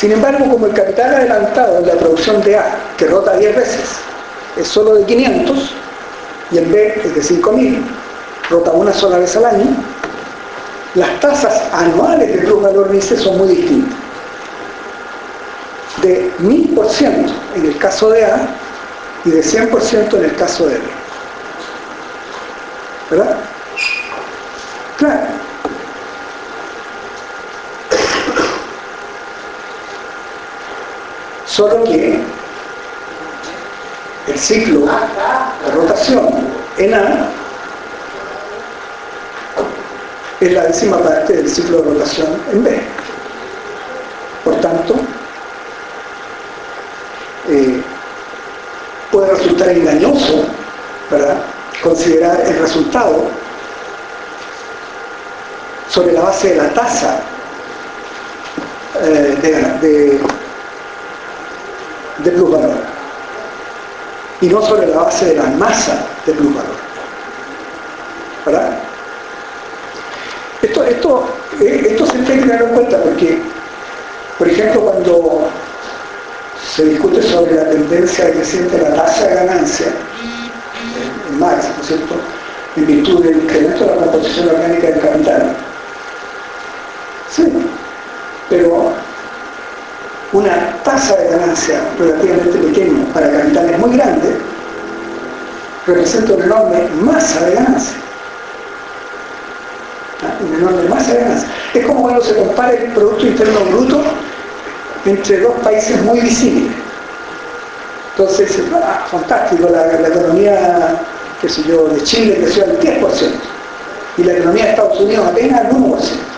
Sin 0.00 0.12
embargo, 0.12 0.50
como 0.50 0.64
el 0.64 0.72
capital 0.72 1.14
adelantado 1.14 1.80
en 1.80 1.86
la 1.86 1.92
producción 1.92 2.40
de 2.40 2.56
A, 2.56 2.74
que 2.96 3.04
rota 3.06 3.36
10 3.36 3.54
veces, 3.54 4.00
es 4.56 4.66
solo 4.66 4.94
de 4.94 5.04
500, 5.04 5.74
y 6.52 6.56
el 6.56 6.64
B 6.72 7.02
es 7.04 7.14
de 7.14 7.22
5000, 7.22 7.84
rota 8.48 8.70
una 8.70 8.94
sola 8.94 9.18
vez 9.18 9.36
al 9.36 9.44
año, 9.44 9.66
las 10.94 11.20
tasas 11.20 11.62
anuales 11.74 12.32
de 12.32 12.38
plusvalor 12.38 12.90
NICE 12.90 13.18
son 13.18 13.36
muy 13.36 13.48
distintas. 13.48 13.98
De 16.00 16.32
1000% 16.38 17.32
en 17.56 17.66
el 17.66 17.76
caso 17.76 18.08
de 18.08 18.24
A 18.24 18.48
y 19.26 19.30
de 19.32 19.42
100% 19.42 20.14
en 20.14 20.24
el 20.24 20.34
caso 20.34 20.66
de 20.66 20.76
B. 20.76 20.80
¿Verdad? 23.10 23.36
Claro. 24.96 25.39
Solo 31.50 31.82
que 31.82 32.16
el 34.28 34.38
ciclo 34.38 34.86
de 34.86 35.70
rotación 35.72 36.28
en 36.78 36.94
A 36.94 37.28
es 40.40 40.52
la 40.52 40.62
décima 40.62 40.98
parte 40.98 41.32
del 41.32 41.50
ciclo 41.50 41.82
de 41.82 41.90
rotación 41.90 42.28
en 42.52 42.62
B. 42.62 42.80
Por 44.44 44.60
tanto, 44.60 44.94
eh, 47.48 47.82
puede 49.10 49.32
resultar 49.32 49.70
engañoso 49.70 50.44
considerar 51.82 52.40
el 52.42 52.60
resultado 52.60 53.24
sobre 55.88 56.12
la 56.12 56.20
base 56.20 56.50
de 56.50 56.56
la 56.56 56.68
tasa 56.74 57.20
eh, 59.02 59.36
de 59.42 59.88
de 59.88 60.39
plusvalor 62.30 62.76
y 64.40 64.48
no 64.48 64.62
sobre 64.62 64.86
la 64.86 64.98
base 64.98 65.26
de 65.26 65.36
la 65.36 65.44
masa 65.44 66.06
de 66.26 66.32
plusvalor. 66.32 66.76
¿Verdad? 68.46 68.78
Esto, 70.62 70.84
esto, 70.84 71.28
eh, 71.60 71.86
esto 71.90 72.06
se 72.06 72.12
tiene 72.12 72.42
que 72.42 72.48
tener 72.48 72.62
en 72.62 72.68
cuenta 72.70 73.02
porque, 73.02 73.38
por 74.38 74.48
ejemplo, 74.48 74.80
cuando 74.82 75.48
se 76.74 76.84
discute 76.84 77.22
sobre 77.22 77.54
la 77.54 77.70
tendencia 77.70 78.30
creciente 78.30 78.76
de 78.76 78.82
la 78.82 78.94
tasa 78.94 79.26
de 79.26 79.34
ganancia 79.34 79.86
en 81.30 81.38
Marx, 81.38 81.64
¿no 81.76 81.82
es 81.82 81.88
cierto?, 81.88 82.14
en 82.76 82.86
virtud 82.86 83.24
del 83.24 83.42
incremento 83.42 83.84
de 83.84 83.90
la 83.90 83.96
composición 83.96 84.48
orgánica 84.48 84.86
del 84.88 85.00
capital. 85.00 85.56
Sí, 87.30 87.52
pero 88.48 88.92
una 90.32 90.69
tasa 90.90 91.16
de 91.16 91.28
ganancia 91.28 91.80
relativamente 91.98 92.58
pequeña 92.58 93.04
para 93.14 93.30
capitales 93.30 93.78
muy 93.78 93.96
grandes 93.96 94.34
representa 95.86 96.32
una 96.34 96.44
enorme 96.44 96.88
masa 97.00 97.46
de 97.46 97.54
ganancia. 97.54 97.96
¿Ah? 100.22 100.44
Una 100.46 100.58
enorme 100.58 100.88
masa 100.88 101.12
de 101.12 101.20
ganancia. 101.20 101.48
Es 101.74 101.86
como 101.86 102.02
cuando 102.02 102.22
se 102.22 102.34
compara 102.34 102.72
el 102.72 102.92
Producto 102.92 103.26
Interno 103.26 103.60
Bruto 103.70 104.02
entre 105.06 105.40
dos 105.40 105.54
países 105.62 106.02
muy 106.02 106.20
visibles. 106.20 106.72
Entonces, 108.16 108.58
ah, 108.74 109.06
fantástico, 109.10 109.68
la, 109.70 110.08
economía, 110.08 111.00
qué 111.40 111.48
sé 111.48 111.62
yo, 111.62 111.88
de 111.88 112.02
Chile 112.02 112.38
creció 112.40 112.64
al 112.64 112.78
10% 112.80 113.00
y 114.18 114.24
la 114.24 114.32
economía 114.32 114.64
de 114.64 114.70
Estados 114.70 115.00
Unidos 115.00 115.26
apenas 115.28 115.60
al 115.60 115.70
1%. 115.70 116.29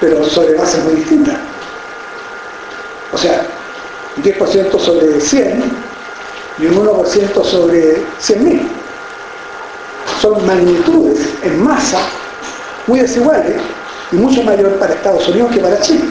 Pero 0.00 0.24
sobre 0.24 0.54
bases 0.54 0.82
muy 0.84 0.94
distintas. 0.94 1.36
O 3.12 3.18
sea, 3.18 3.46
10% 4.22 4.78
sobre 4.78 5.20
100 5.20 5.62
y 6.58 6.66
un 6.66 6.86
1% 6.86 7.44
sobre 7.44 7.96
100.000. 8.20 8.62
Son 10.20 10.46
magnitudes 10.46 11.28
en 11.42 11.62
masa 11.62 11.98
muy 12.86 13.00
desiguales 13.00 13.56
y 14.12 14.16
mucho 14.16 14.42
mayor 14.42 14.78
para 14.78 14.94
Estados 14.94 15.28
Unidos 15.28 15.52
que 15.52 15.60
para 15.60 15.80
Chile. 15.80 16.04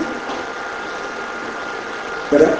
¿Verdad? 2.32 2.56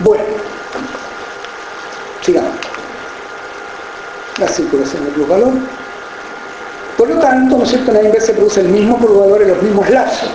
Bueno, 0.00 0.24
sigamos. 2.22 2.52
La 4.38 4.48
circulación 4.48 5.04
del 5.04 5.24
valor. 5.24 5.52
Por 6.96 7.08
lo 7.10 7.18
tanto, 7.18 7.58
¿no 7.58 7.64
es 7.64 7.70
cierto? 7.70 7.92
En 7.92 8.16
A 8.16 8.20
se 8.20 8.32
produce 8.32 8.60
el 8.60 8.68
mismo 8.68 8.98
plus 8.98 9.18
valor 9.18 9.42
en 9.42 9.48
los 9.48 9.62
mismos 9.62 9.90
lazos 9.90 10.30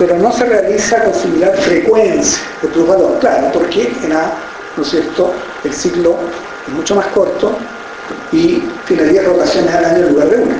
pero 0.00 0.16
no 0.16 0.32
se 0.32 0.46
realiza 0.46 1.04
con 1.04 1.12
similar 1.12 1.54
frecuencia 1.58 2.40
de 2.62 2.68
plusvalor. 2.68 3.18
Claro, 3.18 3.52
porque 3.52 3.92
en 4.02 4.12
A, 4.14 4.32
¿no 4.74 4.82
es 4.82 4.88
cierto?, 4.88 5.30
el 5.62 5.74
ciclo 5.74 6.16
es 6.66 6.72
mucho 6.72 6.94
más 6.96 7.06
corto 7.08 7.52
y 8.32 8.60
tiene 8.88 9.04
10 9.04 9.26
rotaciones 9.26 9.74
al 9.74 9.84
año 9.84 10.06
en 10.06 10.08
lugar 10.14 10.30
de 10.30 10.36
una. 10.38 10.56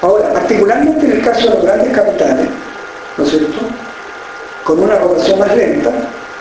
Ahora, 0.00 0.32
particularmente 0.32 1.06
en 1.06 1.12
el 1.12 1.24
caso 1.24 1.40
de 1.40 1.54
los 1.56 1.64
grandes 1.64 1.96
capitales, 1.96 2.46
¿no 3.16 3.24
es 3.24 3.30
cierto?, 3.30 3.58
con 4.62 4.78
una 4.78 4.94
rotación 4.94 5.40
más 5.40 5.56
lenta, 5.56 5.90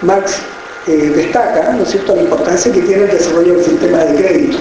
Marx 0.03 0.41
destaca, 0.95 1.73
¿no 1.73 1.83
es 1.83 1.89
cierto?, 1.89 2.15
la 2.15 2.21
importancia 2.23 2.71
que 2.71 2.81
tiene 2.81 3.03
el 3.03 3.11
desarrollo 3.11 3.55
del 3.55 3.65
sistema 3.65 3.97
de 3.99 4.15
crédito, 4.15 4.57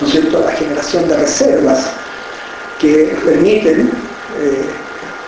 ¿no 0.00 0.06
es 0.06 0.12
cierto?, 0.12 0.40
la 0.40 0.52
generación 0.52 1.08
de 1.08 1.16
reservas 1.16 1.86
que 2.80 3.16
permiten, 3.24 3.90
eh, 4.40 4.64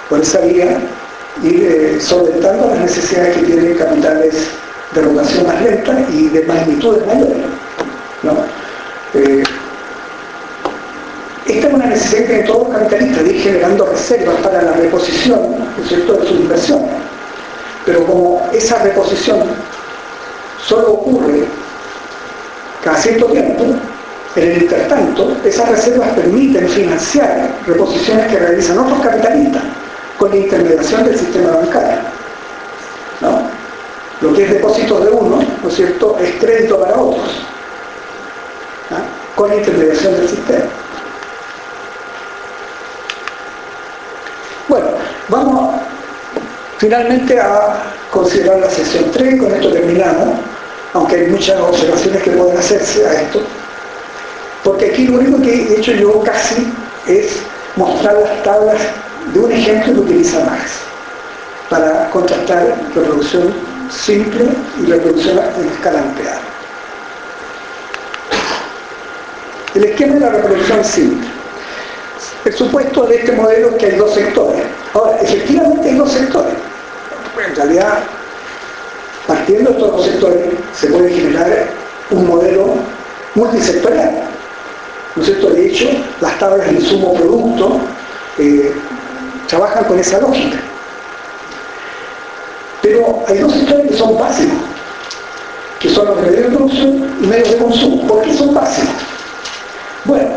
por 0.09 0.21
esa 0.21 0.41
vía, 0.41 0.79
ir 1.43 1.63
eh, 1.63 2.01
solventando 2.01 2.69
las 2.69 2.81
necesidades 2.81 3.37
que 3.37 3.43
tienen 3.45 3.75
capitales 3.75 4.35
de 4.95 5.03
rotación 5.03 5.47
más 5.47 5.63
lenta 5.63 6.05
y 6.13 6.29
de 6.29 6.43
magnitudes 6.47 7.07
mayores. 7.07 7.37
Eh, 9.15 9.43
esta 11.47 11.67
es 11.67 11.75
una 11.75 11.87
necesidad 11.87 12.27
que 12.27 12.39
todos 12.45 12.69
los 12.69 12.79
capitalistas 12.79 13.27
ir 13.27 13.41
generando 13.41 13.87
reservas 13.87 14.37
para 14.37 14.63
la 14.63 14.73
reposición 14.73 15.59
¿no 15.59 16.15
de 16.15 16.29
su 16.29 16.35
inversión. 16.35 16.83
Pero 17.87 18.05
como 18.05 18.49
esa 18.53 18.79
reposición 18.83 19.41
solo 20.67 20.93
ocurre 20.93 21.45
cada 22.85 22.97
cierto 22.97 23.27
tiempo, 23.27 23.65
en 24.37 24.43
el 24.43 24.63
intertanto, 24.63 25.37
esas 25.45 25.69
reservas 25.69 26.11
permiten 26.11 26.69
financiar 26.69 27.51
reposiciones 27.67 28.27
que 28.29 28.39
realizan 28.39 28.79
otros 28.79 29.01
capitalistas 29.01 29.63
con 30.19 30.31
la 30.31 30.37
intermediación 30.37 31.05
del 31.05 31.19
sistema 31.19 31.51
bancario. 31.51 31.99
Lo 34.21 34.33
que 34.35 34.45
es 34.45 34.51
depósito 34.51 35.01
de 35.01 35.11
uno, 35.11 35.43
¿no 35.63 35.69
es 35.69 35.75
cierto?, 35.75 36.17
es 36.19 36.33
crédito 36.39 36.79
para 36.79 37.01
otros, 37.01 37.43
con 39.35 39.49
la 39.49 39.57
intermediación 39.57 40.15
del 40.15 40.29
sistema. 40.29 40.65
Bueno, 44.69 44.89
vamos 45.29 45.75
finalmente 46.81 47.39
a 47.39 47.77
considerar 48.11 48.59
la 48.59 48.71
sección 48.71 49.11
3, 49.13 49.39
con 49.39 49.53
esto 49.53 49.71
terminamos, 49.71 50.39
aunque 50.95 51.17
hay 51.17 51.27
muchas 51.27 51.61
observaciones 51.61 52.23
que 52.23 52.31
pueden 52.31 52.57
hacerse 52.57 53.07
a 53.07 53.21
esto. 53.21 53.43
Porque 54.65 54.87
aquí 54.87 55.07
lo 55.07 55.19
único 55.19 55.43
que 55.43 55.55
he 55.55 55.79
hecho 55.79 55.93
yo 55.93 56.23
casi 56.23 56.73
es 57.07 57.37
mostrar 57.77 58.15
las 58.15 58.43
tablas 58.45 58.79
de 59.35 59.41
un 59.41 59.53
ejemplo 59.53 59.93
que 59.93 60.01
utiliza 60.01 60.41
Marx 60.41 60.71
para 61.69 62.09
contrastar 62.11 62.75
reproducción 62.95 63.55
simple 63.91 64.49
y 64.81 64.87
reproducción 64.87 65.39
en 65.39 65.69
escala 65.69 66.01
ampliada. 66.01 66.41
El 69.75 69.85
esquema 69.85 70.15
de 70.15 70.21
la 70.21 70.31
reproducción 70.31 70.83
simple. 70.83 71.29
El 72.47 72.55
supuesto 72.55 73.05
de 73.05 73.17
este 73.17 73.33
modelo 73.33 73.69
es 73.69 73.77
que 73.77 73.87
hay 73.87 73.97
dos 73.97 74.15
sectores. 74.15 74.63
Ahora, 74.95 75.19
efectivamente 75.21 75.91
hay 75.91 75.95
dos 75.97 76.11
sectores. 76.11 76.70
En 77.37 77.57
realidad, 77.57 78.01
partiendo 79.27 79.71
de 79.71 79.77
estos 79.77 79.93
dos 79.93 80.05
sectores, 80.07 80.45
se 80.75 80.89
puede 80.89 81.13
generar 81.13 81.69
un 82.11 82.27
modelo 82.27 82.75
multisectorial. 83.35 84.25
¿no? 85.17 85.23
De 85.23 85.67
hecho, 85.67 85.89
las 86.21 86.39
tablas 86.39 86.67
de 86.69 86.75
insumo 86.75 87.15
producto 87.15 87.81
eh, 88.39 88.73
trabajan 89.49 89.85
con 89.85 89.99
esa 89.99 90.21
lógica. 90.21 90.59
Pero 92.83 93.23
hay 93.27 93.39
dos 93.39 93.53
sectores 93.53 93.91
que 93.91 93.97
son 93.97 94.19
básicos, 94.19 94.59
que 95.79 95.89
son 95.91 96.07
los 96.07 96.21
medios 96.21 96.51
de 96.51 96.57
producción 96.57 97.17
y 97.23 97.27
medios 97.27 97.51
de 97.51 97.57
consumo. 97.59 98.07
¿Por 98.07 98.23
qué 98.23 98.35
son 98.35 98.55
básicos? 98.55 98.95
Bueno, 100.05 100.31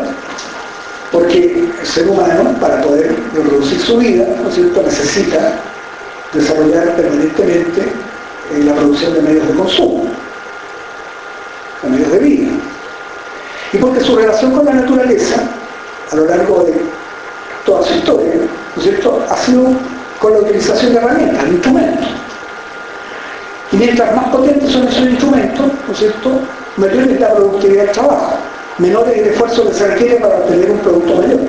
porque 1.10 1.68
el 1.80 1.86
ser 1.86 2.08
humano, 2.08 2.54
para 2.60 2.82
poder 2.82 3.14
reproducir 3.32 3.80
su 3.80 3.96
vida, 3.98 4.26
¿no 4.42 4.48
es 4.48 4.54
cierto?, 4.54 4.82
necesita 4.82 5.60
desarrollar 6.34 6.96
permanentemente 6.96 7.82
la 8.64 8.74
producción 8.74 9.14
de 9.14 9.22
medios 9.22 9.48
de 9.48 9.54
consumo, 9.54 10.04
o 11.82 11.88
medios 11.88 12.12
de 12.12 12.18
vida 12.18 12.50
y 13.74 13.78
porque 13.78 14.00
su 14.00 14.14
relación 14.14 14.52
con 14.52 14.64
la 14.64 14.72
naturaleza, 14.72 15.36
a 16.10 16.16
lo 16.16 16.26
largo 16.26 16.62
de 16.64 16.74
toda 17.66 17.82
su 17.82 17.94
historia, 17.94 18.34
¿no 18.36 18.82
es 18.82 18.82
cierto?, 18.82 19.24
ha 19.28 19.36
sido 19.36 19.64
con 20.20 20.32
la 20.32 20.38
utilización 20.38 20.92
de 20.92 20.98
herramientas, 20.98 21.44
de 21.44 21.50
instrumentos. 21.50 22.06
Y 23.72 23.76
mientras 23.76 24.14
más 24.14 24.28
potentes 24.28 24.70
son 24.70 24.86
esos 24.86 25.08
instrumentos, 25.08 25.66
¿no 25.86 25.92
es 25.92 25.98
cierto?, 25.98 26.30
mayor 26.76 27.08
es 27.08 27.20
la 27.20 27.34
productividad 27.34 27.84
del 27.84 27.92
trabajo, 27.92 28.34
menor 28.78 29.08
es 29.08 29.18
el 29.18 29.26
esfuerzo 29.30 29.66
que 29.66 29.74
se 29.74 29.88
requiere 29.88 30.16
para 30.16 30.36
obtener 30.36 30.70
un 30.70 30.78
producto 30.78 31.14
mayor. 31.16 31.40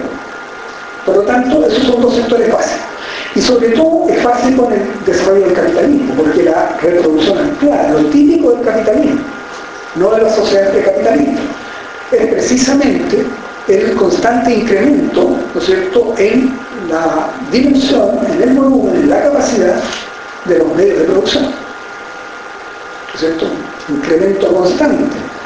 Por 1.05 1.17
lo 1.17 1.21
tanto, 1.23 1.63
esos 1.67 1.83
son 1.83 2.01
dos 2.01 2.15
sectores 2.15 2.51
básicos. 2.51 2.94
Y 3.35 3.41
sobre 3.41 3.69
todo 3.69 4.07
es 4.09 4.21
fácil 4.23 4.55
con 4.55 4.71
el 4.71 4.81
desarrollo 5.05 5.45
del 5.45 5.53
capitalismo, 5.53 6.13
porque 6.15 6.43
la 6.43 6.77
reproducción 6.81 7.37
ampliada, 7.37 7.89
lo 7.89 8.05
típico 8.05 8.51
del 8.51 8.65
capitalismo, 8.65 9.21
no 9.95 10.11
de 10.11 10.21
la 10.21 10.29
sociedad 10.29 10.73
capitalista 10.73 11.41
es 12.11 12.27
precisamente 12.27 13.25
el 13.67 13.95
constante 13.95 14.53
incremento, 14.53 15.37
¿no 15.53 15.59
es 15.59 15.65
cierto?, 15.65 16.13
en 16.17 16.57
la 16.89 17.29
dimensión, 17.51 18.19
en 18.31 18.41
el 18.41 18.53
volumen, 18.55 18.95
en 18.95 19.09
la 19.09 19.23
capacidad 19.23 19.81
de 20.45 20.59
los 20.59 20.75
medios 20.75 20.99
de 20.99 21.05
producción. 21.05 21.43
¿No 21.43 21.51
es 23.15 23.19
cierto? 23.19 23.47
Incremento 23.89 24.53
constante 24.53 25.03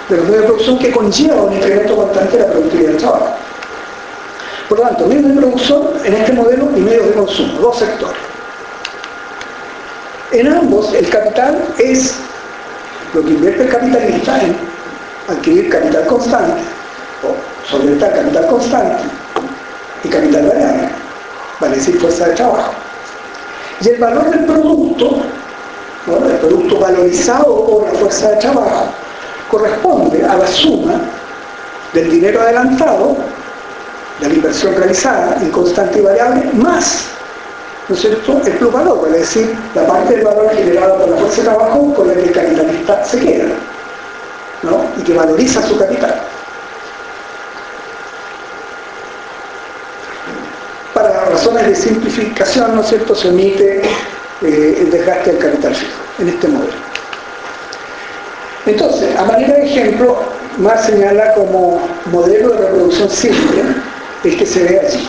de 0.09 0.17
los 0.17 0.25
medios 0.25 0.41
de 0.41 0.47
producción 0.47 0.79
que 0.79 0.91
conlleva 0.91 1.43
un 1.43 1.53
incremento 1.53 1.95
constante 1.95 2.37
de 2.37 2.43
la 2.43 2.51
productividad 2.51 2.89
del 2.89 2.97
trabajo. 2.97 3.35
Por 4.69 4.77
lo 4.77 4.83
tanto, 4.85 5.07
medios 5.07 5.29
de 5.29 5.41
producción 5.41 5.89
en 6.05 6.13
este 6.13 6.31
modelo 6.31 6.69
y 6.77 6.81
medios 6.81 7.07
de 7.07 7.13
consumo, 7.13 7.59
dos 7.59 7.79
sectores. 7.79 8.21
En 10.31 10.47
ambos, 10.47 10.93
el 10.93 11.09
capital 11.09 11.59
es 11.79 12.13
lo 13.15 13.21
que 13.23 13.29
invierte 13.31 13.63
el 13.63 13.69
capitalista 13.69 14.39
en 14.43 14.55
adquirir 15.27 15.69
capital 15.69 16.05
constante 16.05 16.61
o 17.23 17.67
solventar 17.67 18.13
capital 18.13 18.47
constante 18.47 19.03
y 20.03 20.07
capital 20.07 20.47
variable, 20.47 20.89
vale 21.59 21.75
decir 21.75 21.99
fuerza 21.99 22.27
de 22.27 22.35
trabajo. 22.35 22.71
Y 23.81 23.89
el 23.89 23.99
valor 23.99 24.29
del 24.29 24.45
producto, 24.45 25.23
el 26.07 26.37
producto 26.37 26.79
valorizado 26.79 27.65
por 27.65 27.83
la 27.85 27.99
fuerza 27.99 28.29
de 28.29 28.35
trabajo, 28.37 28.85
corresponde 29.49 30.23
a 30.23 30.37
la 30.37 30.45
suma 30.45 31.01
del 31.93 32.11
dinero 32.11 32.41
adelantado, 32.41 33.15
de 33.15 33.48
la 34.21 34.27
inversión 34.27 34.75
realizada 34.75 35.37
en 35.41 35.49
constante 35.51 35.99
y 35.99 36.01
variable, 36.01 36.49
más 36.53 37.09
¿no 37.89 37.95
es 37.95 38.01
cierto? 38.01 38.39
el 38.45 38.67
vale 38.67 39.17
decir, 39.17 39.55
la 39.73 39.85
parte 39.87 40.13
del 40.13 40.23
valor 40.23 40.51
generado 40.53 40.99
por 40.99 41.09
la 41.09 41.17
fuerza 41.17 41.37
de 41.37 41.47
trabajo 41.47 41.93
con 41.95 42.07
la 42.07 42.13
que 42.13 42.21
el 42.21 42.31
capitalista 42.31 43.03
se 43.03 43.19
queda 43.19 43.45
y 44.97 45.01
que 45.03 45.13
valoriza 45.13 45.61
su 45.67 45.77
capital. 45.77 46.21
Para 50.93 51.25
razones 51.25 51.67
de 51.67 51.75
simplificación, 51.75 52.75
¿no 52.75 52.81
es 52.81 52.89
cierto?, 52.89 53.15
se 53.15 53.29
omite 53.29 53.81
eh, 54.41 54.77
el 54.81 54.91
desgaste 54.91 55.31
del 55.31 55.39
capital 55.39 55.73
fijo 55.73 55.99
en 56.19 56.29
este 56.29 56.47
modelo. 56.47 56.73
Entonces, 58.65 59.17
a 59.17 59.23
manera 59.23 59.55
de 59.55 59.65
ejemplo, 59.65 60.19
más 60.57 60.85
señala 60.85 61.33
como 61.33 61.81
modelo 62.11 62.49
de 62.49 62.57
reproducción 62.57 63.09
simple 63.09 63.63
el 64.23 64.37
que 64.37 64.45
se 64.45 64.63
ve 64.63 64.79
allí. 64.79 65.07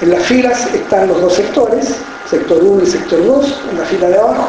En 0.00 0.10
las 0.10 0.22
filas 0.24 0.66
están 0.74 1.08
los 1.08 1.20
dos 1.20 1.34
sectores, 1.34 1.94
sector 2.28 2.62
1 2.62 2.82
y 2.82 2.86
sector 2.86 3.24
2, 3.24 3.60
en 3.70 3.78
la 3.78 3.84
fila 3.84 4.08
de 4.08 4.18
abajo, 4.18 4.48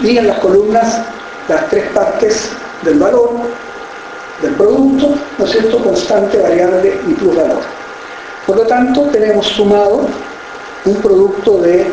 y 0.00 0.18
en 0.18 0.26
las 0.28 0.38
columnas 0.38 1.00
las 1.48 1.68
tres 1.68 1.84
partes 1.90 2.50
del 2.82 2.98
valor, 2.98 3.30
del 4.40 4.54
producto, 4.54 5.14
¿no 5.38 5.44
es 5.44 5.50
cierto?, 5.50 5.82
constante, 5.82 6.38
variable 6.38 6.98
y 7.08 7.12
plusvalor. 7.14 7.60
Por 8.46 8.56
lo 8.56 8.66
tanto, 8.66 9.02
tenemos 9.10 9.46
sumado 9.46 10.06
un 10.84 10.96
producto 10.96 11.58
de 11.58 11.90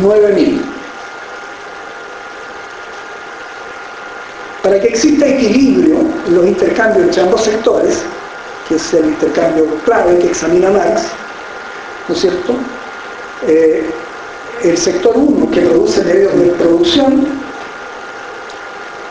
9.000. 0.00 0.60
Para 4.62 4.80
que 4.80 4.88
exista 4.88 5.26
equilibrio 5.26 6.00
en 6.26 6.34
los 6.34 6.46
intercambios 6.46 7.06
entre 7.06 7.22
ambos 7.22 7.42
sectores, 7.42 8.02
que 8.68 8.76
es 8.76 8.94
el 8.94 9.06
intercambio 9.06 9.66
clave 9.84 10.18
que 10.18 10.28
examina 10.28 10.70
Marx, 10.70 11.02
¿no 12.08 12.14
es 12.14 12.20
cierto? 12.20 12.54
Eh, 13.46 13.84
el 14.64 14.76
sector 14.76 15.16
1, 15.16 15.50
que 15.50 15.60
produce 15.60 16.02
medios 16.02 16.38
de 16.38 16.46
producción, 16.52 17.26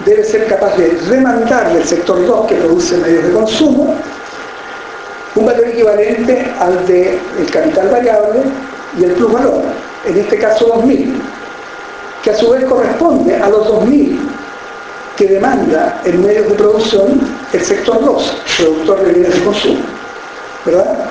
debe 0.05 0.23
ser 0.23 0.47
capaz 0.47 0.75
de 0.77 0.89
demandar 1.09 1.73
del 1.73 1.85
sector 1.85 2.25
2, 2.25 2.47
que 2.47 2.55
produce 2.55 2.97
medios 2.97 3.23
de 3.23 3.31
consumo, 3.31 3.95
un 5.35 5.45
valor 5.45 5.67
equivalente 5.67 6.45
al 6.59 6.85
del 6.85 7.19
capital 7.51 7.89
variable 7.89 8.41
y 8.99 9.03
el 9.03 9.11
plusvalor, 9.13 9.61
en 10.05 10.17
este 10.17 10.37
caso 10.37 10.81
2.000, 10.81 11.13
que 12.23 12.31
a 12.31 12.35
su 12.35 12.49
vez 12.49 12.65
corresponde 12.65 13.35
a 13.35 13.49
los 13.49 13.67
2.000 13.67 14.24
que 15.17 15.27
demanda 15.27 16.01
en 16.03 16.21
medios 16.21 16.49
de 16.49 16.55
producción 16.55 17.19
el 17.53 17.61
sector 17.61 18.03
2, 18.03 18.37
productor 18.57 19.03
de 19.03 19.13
bienes 19.13 19.33
de 19.33 19.43
consumo. 19.43 19.79
¿Verdad? 20.65 21.09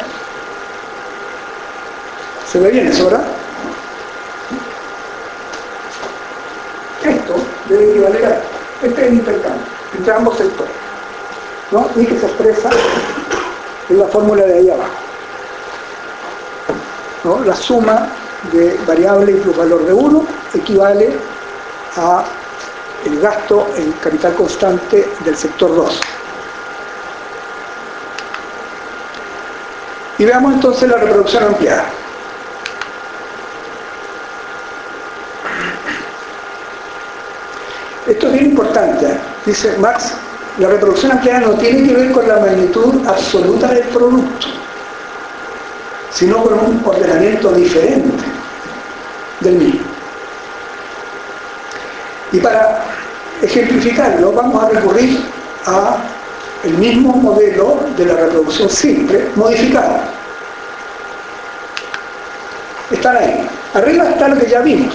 ¿Se 2.51 2.59
ve 2.61 2.71
bien 2.71 2.89
eso, 2.89 3.05
verdad? 3.07 3.25
Esto 7.05 7.35
debe 7.69 7.91
equivaler 7.91 8.25
a 8.27 8.55
este 8.87 9.01
es 9.01 9.09
el 9.09 9.15
intercambio 9.15 9.67
entre 9.97 10.13
ambos 10.13 10.37
sectores, 10.37 10.73
¿no? 11.71 11.89
y 11.97 12.05
que 12.05 12.19
se 12.19 12.27
expresa 12.27 12.71
en 13.89 13.99
la 13.99 14.07
fórmula 14.09 14.45
de 14.45 14.55
ahí 14.55 14.71
abajo. 14.71 14.91
¿no? 17.25 17.45
La 17.45 17.55
suma 17.55 18.09
de 18.53 18.79
variable 18.87 19.33
y 19.33 19.37
plusvalor 19.37 19.85
de 19.87 19.93
1 19.93 20.27
equivale 20.55 21.17
a 21.97 22.25
el 23.05 23.21
gasto 23.21 23.69
en 23.77 23.93
capital 23.93 24.35
constante 24.35 25.09
del 25.25 25.37
sector 25.37 25.75
2. 25.75 26.01
Y 30.19 30.25
veamos 30.25 30.55
entonces 30.55 30.89
la 30.89 30.97
reproducción 30.97 31.45
ampliada. 31.45 31.87
Esto 38.07 38.27
es 38.27 38.33
bien 38.33 38.45
importante. 38.47 39.07
¿eh? 39.07 39.19
Dice 39.47 39.77
Marx, 39.79 40.13
la 40.59 40.69
reproducción 40.69 41.13
ampliada 41.13 41.41
no 41.41 41.55
tiene 41.55 41.89
que 41.89 41.95
ver 41.95 42.13
con 42.13 42.29
la 42.29 42.39
magnitud 42.39 43.07
absoluta 43.07 43.69
del 43.69 43.83
producto, 43.85 44.47
sino 46.13 46.43
con 46.43 46.55
un 46.55 46.83
ordenamiento 46.85 47.51
diferente 47.53 48.25
del 49.41 49.55
mismo. 49.55 49.87
Y 52.33 52.39
para 52.41 52.94
ejemplificarlo 53.43 54.33
vamos 54.33 54.65
a 54.65 54.69
recurrir 54.69 55.21
a 55.67 55.97
el 56.65 56.75
mismo 56.75 57.15
modelo 57.17 57.79
de 57.97 58.07
la 58.07 58.15
reproducción 58.15 58.69
simple 58.71 59.27
modificado. 59.35 59.99
Están 62.91 63.17
ahí. 63.17 63.49
Arriba 63.75 64.11
está 64.11 64.29
lo 64.29 64.39
que 64.39 64.49
ya 64.49 64.61
vimos 64.61 64.95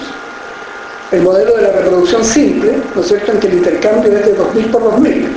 el 1.12 1.22
modelo 1.22 1.56
de 1.56 1.62
la 1.62 1.72
reproducción 1.72 2.24
simple, 2.24 2.80
¿no 2.94 3.00
es 3.00 3.08
cierto?, 3.08 3.32
en 3.32 3.40
que 3.40 3.48
el 3.48 3.54
intercambio 3.54 4.16
es 4.16 4.26
de 4.26 4.34
2000 4.34 4.66
por 4.66 4.82
2000 4.84 5.28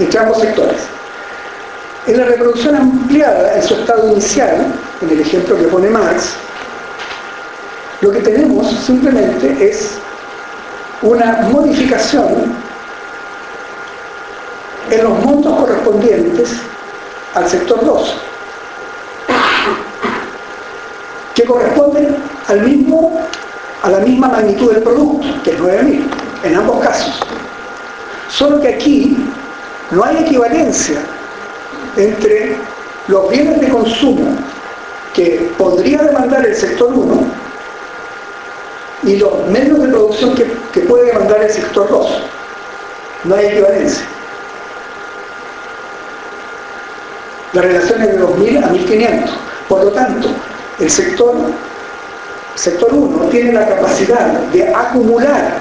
entre 0.00 0.20
ambos 0.20 0.40
sectores. 0.40 0.80
En 2.06 2.18
la 2.18 2.24
reproducción 2.24 2.74
ampliada, 2.74 3.54
en 3.54 3.62
su 3.62 3.74
estado 3.74 4.08
inicial, 4.10 4.74
en 5.00 5.10
el 5.10 5.20
ejemplo 5.20 5.56
que 5.56 5.68
pone 5.68 5.88
Marx, 5.88 6.34
lo 8.00 8.10
que 8.10 8.18
tenemos 8.18 8.70
simplemente 8.84 9.56
es 9.60 9.92
una 11.02 11.48
modificación 11.50 12.54
en 14.90 15.04
los 15.04 15.24
montos 15.24 15.58
correspondientes 15.58 16.56
al 17.34 17.48
sector 17.48 17.84
2, 17.84 18.16
que 21.34 21.44
corresponden 21.44 22.16
al 22.48 22.62
mismo 22.62 23.18
a 23.82 23.90
la 23.90 23.98
misma 23.98 24.28
magnitud 24.28 24.72
del 24.72 24.82
producto, 24.82 25.26
que 25.42 25.50
es 25.50 25.60
9.000, 25.60 26.02
en 26.44 26.56
ambos 26.56 26.82
casos. 26.82 27.20
Solo 28.30 28.58
que 28.58 28.68
aquí 28.68 29.14
no 29.90 30.02
hay 30.02 30.24
equivalencia 30.24 31.00
entre 31.96 32.56
los 33.08 33.28
bienes 33.28 33.60
de 33.60 33.68
consumo 33.68 34.36
que 35.12 35.50
podría 35.58 36.02
demandar 36.02 36.46
el 36.46 36.56
sector 36.56 36.94
1 36.94 37.43
y 39.06 39.16
los 39.16 39.46
medios 39.48 39.80
de 39.80 39.88
producción 39.88 40.34
que, 40.34 40.46
que 40.72 40.80
puede 40.80 41.06
demandar 41.06 41.42
el 41.42 41.50
sector 41.50 41.88
2. 41.88 42.22
No 43.24 43.34
hay 43.34 43.46
equivalencia. 43.46 44.04
La 47.52 47.62
relación 47.62 48.02
es 48.02 48.08
de 48.08 48.20
2.000 48.20 48.64
a 48.64 48.68
1.500. 48.70 49.30
Por 49.68 49.84
lo 49.84 49.92
tanto, 49.92 50.28
el 50.80 50.90
sector 50.90 51.34
sector 52.54 52.92
1 52.92 53.28
tiene 53.28 53.52
la 53.52 53.66
capacidad 53.66 54.26
de 54.52 54.74
acumular, 54.74 55.54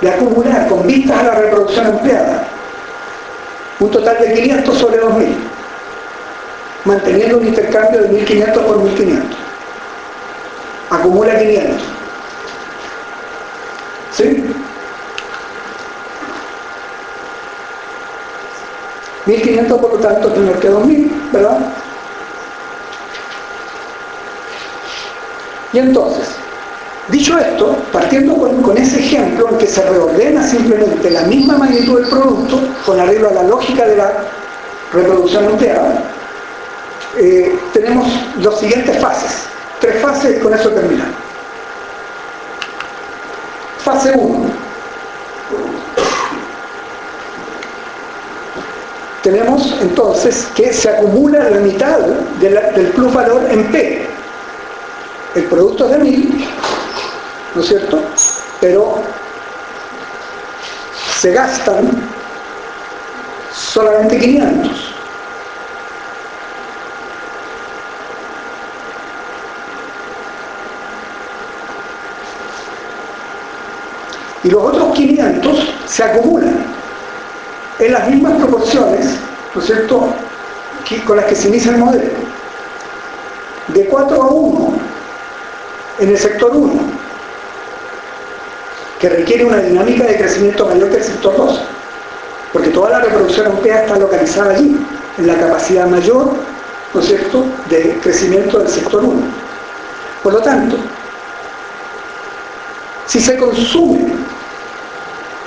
de 0.00 0.10
acumular 0.10 0.68
con 0.68 0.86
vistas 0.86 1.18
a 1.18 1.22
la 1.24 1.34
reproducción 1.34 1.86
ampliada, 1.86 2.46
un 3.80 3.90
total 3.90 4.18
de 4.20 4.34
500 4.34 4.78
sobre 4.78 4.98
2000, 4.98 5.36
manteniendo 6.84 7.38
un 7.38 7.46
intercambio 7.46 8.02
de 8.02 8.08
1500 8.08 8.64
por 8.64 8.78
1500. 8.78 9.39
Acumula 10.90 11.38
500. 11.38 11.82
¿Sí? 14.12 14.44
1500 19.26 19.80
por 19.80 19.92
lo 19.92 19.98
tanto 19.98 20.32
es 20.32 20.38
menor 20.38 20.58
que 20.58 20.68
2000, 20.68 21.12
¿verdad? 21.32 21.58
Y 25.72 25.78
entonces, 25.78 26.30
dicho 27.08 27.38
esto, 27.38 27.76
partiendo 27.92 28.34
con, 28.34 28.76
ese 28.76 28.98
ejemplo 28.98 29.50
en 29.50 29.58
que 29.58 29.66
se 29.66 29.88
reordena 29.88 30.42
simplemente 30.42 31.10
la 31.10 31.22
misma 31.22 31.58
magnitud 31.58 32.00
del 32.00 32.10
producto, 32.10 32.60
con 32.84 32.98
arreglo 32.98 33.28
a 33.28 33.34
la 33.34 33.42
lógica 33.44 33.86
de 33.86 33.96
la 33.96 34.12
reproducción 34.92 35.46
ampliada, 35.46 36.02
eh, 37.16 37.56
tenemos 37.72 38.08
las 38.40 38.58
siguientes 38.58 38.98
fases. 38.98 39.50
Tres 39.80 40.00
fases 40.02 40.36
y 40.36 40.40
con 40.40 40.54
eso 40.54 40.70
terminamos. 40.70 41.16
Fase 43.78 44.12
1. 44.14 44.50
Tenemos 49.22 49.74
entonces 49.82 50.48
que 50.54 50.72
se 50.72 50.88
acumula 50.88 51.50
la 51.50 51.58
mitad 51.58 51.98
del 52.40 52.88
plusvalor 52.94 53.44
en 53.50 53.64
P, 53.70 54.06
el 55.34 55.44
producto 55.44 55.84
es 55.84 55.90
de 55.92 55.98
1000, 55.98 56.48
¿no 57.54 57.60
es 57.60 57.68
cierto? 57.68 58.02
Pero 58.60 59.02
se 61.20 61.32
gastan 61.32 61.88
solamente 63.52 64.18
500. 64.18 64.79
Y 74.42 74.50
los 74.50 74.62
otros 74.62 74.94
500 74.94 75.74
se 75.86 76.02
acumulan 76.02 76.64
en 77.78 77.92
las 77.92 78.08
mismas 78.08 78.34
proporciones, 78.34 79.06
¿no 79.54 79.60
es 79.60 79.66
cierto?, 79.66 80.08
con 81.06 81.16
las 81.16 81.26
que 81.26 81.34
se 81.34 81.48
inicia 81.48 81.72
el 81.72 81.78
modelo. 81.78 82.10
De 83.68 83.86
4 83.86 84.22
a 84.22 84.26
1 84.26 84.72
en 86.00 86.08
el 86.08 86.18
sector 86.18 86.50
1, 86.56 86.72
que 88.98 89.08
requiere 89.08 89.44
una 89.44 89.58
dinámica 89.58 90.04
de 90.04 90.16
crecimiento 90.16 90.66
mayor 90.66 90.90
que 90.90 90.96
el 90.96 91.04
sector 91.04 91.36
2, 91.36 91.60
porque 92.52 92.70
toda 92.70 92.90
la 92.90 93.00
reproducción 93.00 93.46
europea 93.46 93.82
está 93.82 93.96
localizada 93.98 94.54
allí, 94.54 94.76
en 95.18 95.26
la 95.26 95.34
capacidad 95.34 95.86
mayor, 95.86 96.32
¿no 96.94 97.00
es 97.00 97.06
cierto?, 97.06 97.44
de 97.68 97.98
crecimiento 98.02 98.58
del 98.58 98.68
sector 98.68 99.04
1. 99.04 99.20
Por 100.22 100.32
lo 100.32 100.40
tanto, 100.40 100.76
si 103.06 103.20
se 103.20 103.36
consume 103.36 104.19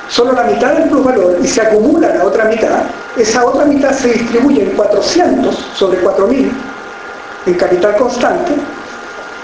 solo 0.09 0.34
la 0.34 0.43
mitad 0.43 0.73
del 0.73 0.89
plusvalor 0.89 1.38
y 1.41 1.47
se 1.47 1.61
acumula 1.61 2.15
la 2.15 2.23
otra 2.25 2.45
mitad, 2.45 2.84
esa 3.17 3.45
otra 3.45 3.65
mitad 3.65 3.91
se 3.91 4.09
distribuye 4.09 4.63
en 4.63 4.71
400 4.71 5.55
sobre 5.75 5.99
4000 5.99 6.51
en 7.45 7.53
capital 7.55 7.95
constante 7.97 8.53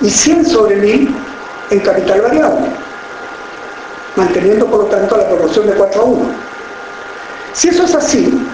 y 0.01 0.09
100 0.09 0.45
sobre 0.45 0.75
1000 0.77 1.15
en 1.71 1.79
capital 1.81 2.21
variable, 2.21 2.67
manteniendo 4.15 4.65
por 4.65 4.83
lo 4.83 4.85
tanto 4.85 5.17
la 5.17 5.27
proporción 5.27 5.67
de 5.67 5.73
4 5.73 6.01
a 6.01 6.05
1. 6.05 6.25
Si 7.53 7.67
eso 7.69 7.83
es 7.83 7.95
así, 7.95 8.47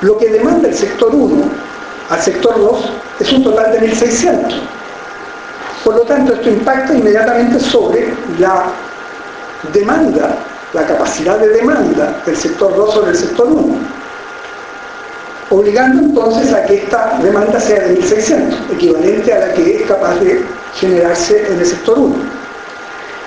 lo 0.00 0.16
que 0.18 0.28
demanda 0.28 0.68
el 0.68 0.74
sector 0.74 1.14
1 1.14 1.44
al 2.10 2.20
sector 2.20 2.58
2 2.58 2.90
es 3.20 3.32
un 3.32 3.44
total 3.44 3.72
de 3.72 3.80
1600. 3.80 4.54
Por 5.84 5.96
lo 5.96 6.02
tanto, 6.02 6.34
esto 6.34 6.48
impacta 6.48 6.94
inmediatamente 6.94 7.58
sobre 7.58 8.14
la 8.38 8.64
demanda, 9.72 10.36
la 10.72 10.86
capacidad 10.86 11.38
de 11.38 11.48
demanda 11.48 12.22
del 12.24 12.36
sector 12.36 12.74
2 12.74 12.94
sobre 12.94 13.10
el 13.10 13.16
sector 13.16 13.46
1, 13.46 13.76
obligando 15.50 16.02
entonces 16.02 16.52
a 16.52 16.64
que 16.64 16.76
esta 16.76 17.18
demanda 17.22 17.60
sea 17.60 17.80
de 17.80 17.90
1600, 17.90 18.58
equivalente 18.72 19.32
a 19.34 19.38
la 19.46 19.54
que 19.54 19.76
es 19.76 19.82
capaz 19.82 20.14
de 20.20 20.42
generarse 20.74 21.46
en 21.52 21.58
el 21.58 21.66
sector 21.66 21.98
1. 21.98 22.14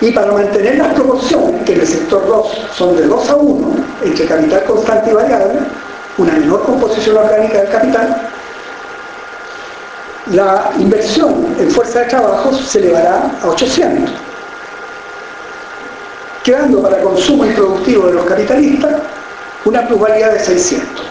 Y 0.01 0.11
para 0.11 0.31
mantener 0.31 0.77
las 0.77 0.93
proporciones, 0.93 1.63
que 1.63 1.73
en 1.73 1.81
el 1.81 1.87
sector 1.87 2.25
2 2.27 2.47
son 2.75 2.97
de 2.97 3.03
2 3.03 3.29
a 3.29 3.35
1, 3.35 3.75
entre 4.03 4.25
capital 4.25 4.63
constante 4.65 5.11
y 5.11 5.13
variable, 5.13 5.59
una 6.17 6.33
menor 6.33 6.63
composición 6.63 7.17
orgánica 7.17 7.59
del 7.59 7.69
capital, 7.69 8.29
la 10.31 10.71
inversión 10.79 11.55
en 11.59 11.69
fuerza 11.69 11.99
de 11.99 12.05
trabajo 12.05 12.51
se 12.53 12.79
elevará 12.79 13.31
a 13.43 13.47
800, 13.47 14.11
quedando 16.45 16.79
para 16.79 17.01
consumo 17.01 17.43
improductivo 17.43 18.05
de 18.05 18.13
los 18.13 18.25
capitalistas 18.25 19.01
una 19.65 19.85
plusvalía 19.87 20.29
de 20.29 20.39
600, 20.39 21.05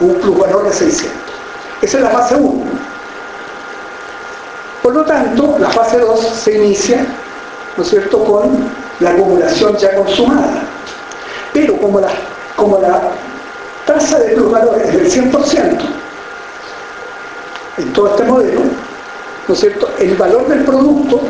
un 0.00 0.14
plusvalor 0.16 0.64
de 0.64 0.72
600. 0.72 1.16
Esa 1.80 1.98
es 1.98 2.02
la 2.02 2.10
fase 2.10 2.34
1. 2.34 2.64
Por 4.82 4.94
lo 4.94 5.04
tanto, 5.04 5.56
la 5.60 5.70
fase 5.70 6.00
2 6.00 6.20
se 6.20 6.56
inicia, 6.56 7.06
¿no 7.76 7.84
es 7.84 7.88
cierto?, 7.88 8.24
con 8.24 8.68
la 8.98 9.10
acumulación 9.10 9.76
ya 9.76 9.94
consumada. 9.94 10.64
Pero 11.52 11.76
como 11.78 12.00
la, 12.00 12.08
como 12.56 12.80
la 12.80 13.12
tasa 13.86 14.18
de 14.18 14.30
plusvalor 14.30 14.82
es 14.82 14.92
del 14.92 15.32
100%, 15.32 15.78
en 17.78 17.92
todo 17.92 18.08
este 18.08 18.24
modelo, 18.24 18.60
¿no 19.46 19.54
es 19.54 19.60
cierto?, 19.60 19.88
el 20.00 20.16
valor 20.16 20.48
del 20.48 20.64
producto 20.64 21.20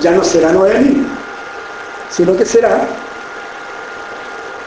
ya 0.00 0.10
no 0.10 0.22
será 0.22 0.52
9.000, 0.52 1.17
sino 2.10 2.36
que 2.36 2.44
será 2.44 2.86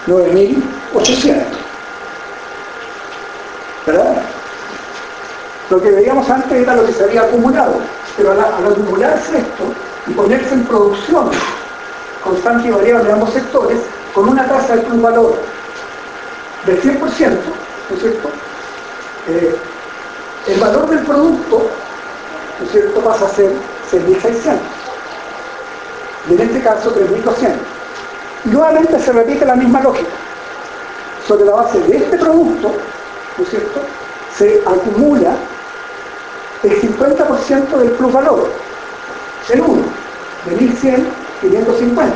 9.800. 0.07 1.43
¿Verdad? 3.85 4.21
Lo 5.69 5.81
que 5.81 5.91
veíamos 5.91 6.29
antes 6.29 6.51
era 6.51 6.75
lo 6.75 6.85
que 6.85 6.93
se 6.93 7.03
había 7.03 7.21
acumulado, 7.21 7.75
pero 8.17 8.31
al, 8.31 8.39
acumularse 8.41 9.37
esto 9.37 9.63
y 10.07 10.11
ponerse 10.11 10.53
en 10.53 10.65
producción 10.65 11.31
constante 12.23 12.67
y 12.67 12.71
variable 12.71 13.09
en 13.09 13.15
ambos 13.15 13.31
sectores, 13.31 13.79
con 14.13 14.29
una 14.29 14.45
tasa 14.47 14.75
de 14.75 14.83
valor 14.99 15.39
del 16.65 16.81
100%, 16.81 16.99
¿no 16.99 17.95
es 17.95 18.01
cierto? 18.01 18.29
Eh, 19.29 19.55
el 20.47 20.59
valor 20.59 20.89
del 20.89 20.99
producto, 21.05 21.69
¿no 22.59 22.65
es 22.65 22.71
cierto?, 22.71 22.99
pasa 23.01 23.25
a 23.25 23.29
ser 23.29 23.51
6.600. 23.91 24.80
Y 26.29 26.33
en 26.33 26.41
este 26.41 26.61
caso 26.61 26.93
3.200. 26.93 27.51
Y 28.45 28.49
nuevamente 28.49 28.99
se 28.99 29.11
repite 29.11 29.45
la 29.45 29.55
misma 29.55 29.81
lógica. 29.81 30.09
Sobre 31.27 31.45
la 31.45 31.53
base 31.53 31.79
de 31.79 31.97
este 31.97 32.17
producto, 32.17 32.71
¿no 33.37 33.43
es 33.43 33.49
cierto?, 33.49 33.81
se 34.37 34.61
acumula 34.65 35.35
el 36.63 36.81
50% 36.81 37.77
del 37.77 37.91
plusvalor, 37.91 38.49
el 39.49 39.61
1, 39.61 39.81
de 40.45 40.57
1.100, 40.57 41.05
550. 41.41 42.15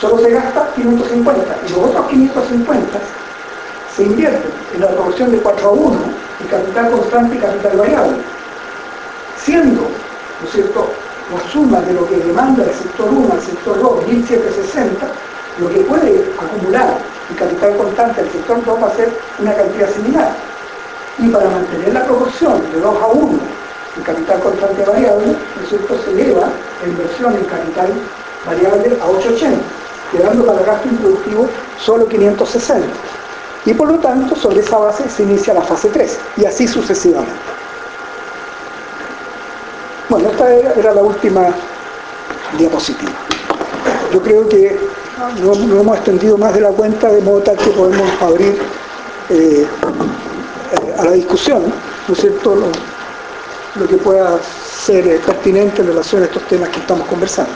Solo 0.00 0.18
se 0.18 0.30
gasta 0.30 0.72
550 0.74 1.56
y 1.66 1.72
los 1.72 1.78
otros 1.78 2.06
550 2.08 2.98
se 3.96 4.02
invierten 4.02 4.50
en 4.74 4.80
la 4.80 4.88
proporción 4.88 5.30
de 5.30 5.38
4 5.38 5.68
a 5.68 5.72
1 5.72 5.98
y 6.40 6.44
capital 6.48 6.90
constante 6.90 7.36
y 7.36 7.38
capital 7.38 7.76
variable, 7.76 8.16
siendo, 9.36 9.82
¿no 9.82 10.46
es 10.46 10.52
cierto?, 10.52 10.88
por 11.30 11.40
suma 11.50 11.80
de 11.80 11.94
lo 11.94 12.08
que 12.08 12.16
demanda 12.16 12.64
el 12.64 12.74
sector 12.74 13.08
1 13.08 13.32
al 13.32 13.40
sector 13.40 13.80
2, 13.80 14.06
1760, 14.06 15.06
lo 15.60 15.68
que 15.68 15.80
puede 15.80 16.24
acumular 16.38 16.98
el 17.30 17.36
capital 17.36 17.76
constante 17.76 18.20
al 18.20 18.30
sector 18.30 18.64
2 18.64 18.82
va 18.82 18.86
a 18.88 18.96
ser 18.96 19.12
una 19.38 19.54
cantidad 19.54 19.90
similar. 19.90 20.34
Y 21.18 21.28
para 21.28 21.48
mantener 21.48 21.92
la 21.94 22.04
proporción 22.04 22.60
de 22.72 22.80
2 22.80 23.02
a 23.02 23.06
1 23.06 23.38
el 23.96 24.02
capital 24.02 24.40
constante 24.40 24.84
variable, 24.84 25.26
¿no 25.26 25.62
es 25.62 25.68
cierto?, 25.68 25.96
se 26.04 26.10
eleva 26.10 26.48
la 26.82 26.88
inversión 26.88 27.36
en 27.36 27.44
capital 27.44 27.92
variable 28.44 28.98
a 29.00 29.06
880, 29.06 29.62
quedando 30.10 30.44
para 30.44 30.62
gasto 30.62 30.88
improductivo 30.88 31.48
solo 31.78 32.08
560 32.08 32.86
y 33.66 33.72
por 33.72 33.88
lo 33.88 33.98
tanto 33.98 34.36
sobre 34.36 34.60
esa 34.60 34.78
base 34.78 35.08
se 35.08 35.22
inicia 35.22 35.54
la 35.54 35.62
fase 35.62 35.88
3 35.88 36.18
y 36.36 36.44
así 36.44 36.66
sucesivamente. 36.66 37.63
Bueno, 40.08 40.28
esta 40.28 40.54
era, 40.54 40.94
la 40.94 41.02
última 41.02 41.48
diapositiva. 42.58 43.12
Yo 44.12 44.22
creo 44.22 44.48
que 44.48 44.78
no, 45.42 45.52
hemos 45.80 45.96
extendido 45.96 46.36
más 46.36 46.54
de 46.54 46.60
la 46.60 46.70
cuenta 46.70 47.10
de 47.10 47.22
modo 47.22 47.40
tal 47.40 47.56
que 47.56 47.70
podemos 47.70 48.08
abrir 48.22 48.58
eh, 49.30 49.66
a 50.98 51.04
la 51.04 51.12
discusión, 51.12 51.62
¿no 52.06 52.14
es 52.14 52.20
cierto?, 52.20 52.56
lo 53.76 53.88
que 53.88 53.96
pueda 53.96 54.38
ser 54.84 55.20
pertinente 55.20 55.80
en 55.80 55.88
relación 55.88 56.22
a 56.22 56.26
estos 56.26 56.42
temas 56.44 56.68
que 56.68 56.78
estamos 56.78 57.08
conversando. 57.08 57.50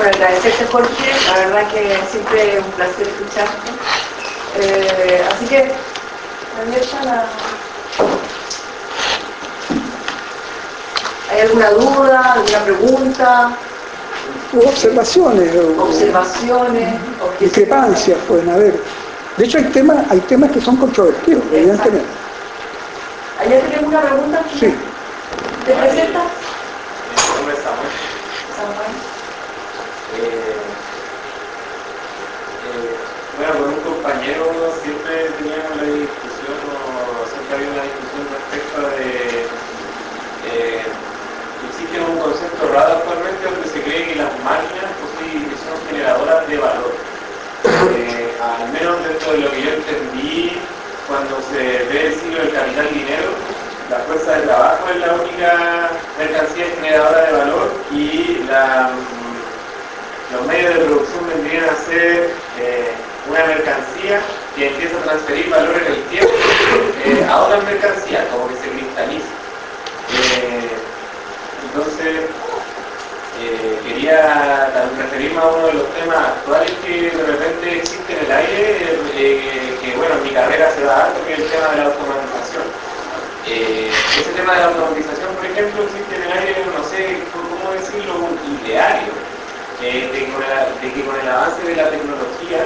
Agradecerte 0.00 0.66
Jorge, 0.66 1.12
la 1.26 1.38
verdad 1.38 1.70
que 1.70 1.98
siempre 2.10 2.56
es 2.56 2.64
un 2.64 2.70
placer 2.72 3.06
escucharte. 3.06 3.70
Eh, 4.58 5.24
así 5.30 5.46
que, 5.46 5.72
abierta 6.60 7.04
la... 7.04 7.26
¿Hay 11.30 11.40
alguna 11.40 11.70
duda, 11.70 12.32
alguna 12.34 12.58
pregunta? 12.64 13.56
observaciones. 14.54 15.50
observaciones. 15.78 16.94
discrepancias 17.40 18.18
pueden 18.28 18.50
haber. 18.50 18.78
De 19.36 19.44
hecho 19.46 19.58
hay 19.58 19.64
temas, 19.64 20.10
hay 20.10 20.20
temas 20.20 20.50
que 20.52 20.60
son 20.60 20.76
controvertidos, 20.76 21.42
evidentemente. 21.52 22.21
¿Allá 23.92 24.00
tenemos 24.00 24.26
una 24.26 24.42
pregunta? 24.42 24.44
Sí. 24.48 24.66
¿Te 25.66 25.74
presentas? 25.74 26.32
Bueno, 33.36 33.52
con 33.58 33.74
un 33.74 33.80
compañero 33.80 34.72
siempre 34.82 35.30
teníamos 35.32 35.76
la 35.76 35.82
discusión, 35.84 36.56
o 36.72 37.26
siempre 37.26 37.56
había 37.56 37.70
una 37.70 37.82
discusión 37.82 38.28
respecto 38.30 38.80
de... 38.80 39.48
Eh, 40.46 40.82
existe 41.68 42.00
un 42.00 42.18
concepto 42.18 42.68
raro 42.68 42.92
actualmente 42.94 43.44
donde 43.44 43.68
se 43.68 43.82
cree 43.82 44.08
que 44.08 44.16
las 44.16 44.32
máquinas 44.40 44.90
pues 45.00 45.60
son 45.60 45.78
generadoras 45.88 46.48
de 46.48 46.56
valor. 46.58 46.92
Eh, 47.94 48.38
al 48.40 48.72
menos 48.72 49.04
dentro 49.06 49.32
de 49.32 49.38
lo 49.38 49.50
que 49.50 49.62
yo 49.62 49.70
entendí 49.72 50.62
cuando 51.06 51.42
se 51.42 51.56
ve 51.58 52.06
el 52.06 52.14
ciclo 52.14 52.38
del 52.38 52.52
capital 52.54 52.88
y 52.90 52.98
dinero, 53.00 53.51
la 53.92 53.98
fuerza 54.04 54.32
de 54.32 54.46
trabajo 54.46 54.88
es 54.88 55.00
la 55.00 55.12
única 55.12 55.90
mercancía 56.18 56.64
generadora 56.76 57.26
de 57.26 57.32
valor 57.32 57.70
y 57.92 58.40
los 60.32 60.46
medios 60.46 60.74
de 60.74 60.80
producción 60.86 61.28
vendrían 61.28 61.64
a 61.68 61.76
ser 61.76 62.30
eh, 62.58 62.90
una 63.28 63.44
mercancía 63.44 64.18
que 64.56 64.68
empieza 64.68 64.96
a 64.96 65.02
transferir 65.02 65.50
valor 65.50 65.76
en 65.76 65.92
el 65.92 66.02
tiempo 66.04 66.32
eh, 67.04 67.26
a 67.28 67.42
otra 67.42 67.60
mercancía, 67.60 68.26
como 68.30 68.48
que 68.48 68.56
se 68.56 68.70
cristaliza. 68.70 69.28
Eh, 70.08 70.70
entonces, 71.68 72.30
eh, 73.40 73.78
quería 73.86 74.70
referirme 74.96 75.38
a 75.38 75.44
uno 75.48 75.66
de 75.66 75.72
los 75.74 75.94
temas 75.94 76.16
actuales 76.16 76.72
que 76.82 77.10
de 77.10 77.24
repente 77.24 77.76
existe 77.76 78.12
en 78.12 78.24
el 78.24 78.32
aire, 78.32 78.98
que 79.82 79.96
bueno, 79.98 80.14
en 80.14 80.22
mi 80.22 80.30
carrera 80.30 80.70
se 80.70 80.82
da 80.82 81.04
alto, 81.04 81.20
que 81.26 81.34
es 81.34 81.40
el 81.40 81.50
tema 81.50 81.68
de 81.68 81.76
la 81.76 81.84
automatización. 81.84 82.91
Eh, 83.44 83.90
ese 84.20 84.30
tema 84.32 84.54
de 84.54 84.60
la 84.60 84.66
automatización, 84.66 85.34
por 85.34 85.44
ejemplo, 85.44 85.82
existe 85.82 86.14
en 86.14 86.22
el 86.22 86.32
aire, 86.32 86.64
no 86.78 86.84
sé 86.84 87.18
cómo 87.34 87.72
decirlo, 87.72 88.14
un 88.14 88.38
ideario 88.62 89.10
eh, 89.82 90.06
de, 90.12 90.92
que 90.94 91.02
con 91.02 91.18
el 91.18 91.28
avance 91.28 91.62
de 91.66 91.74
la 91.74 91.90
tecnología, 91.90 92.62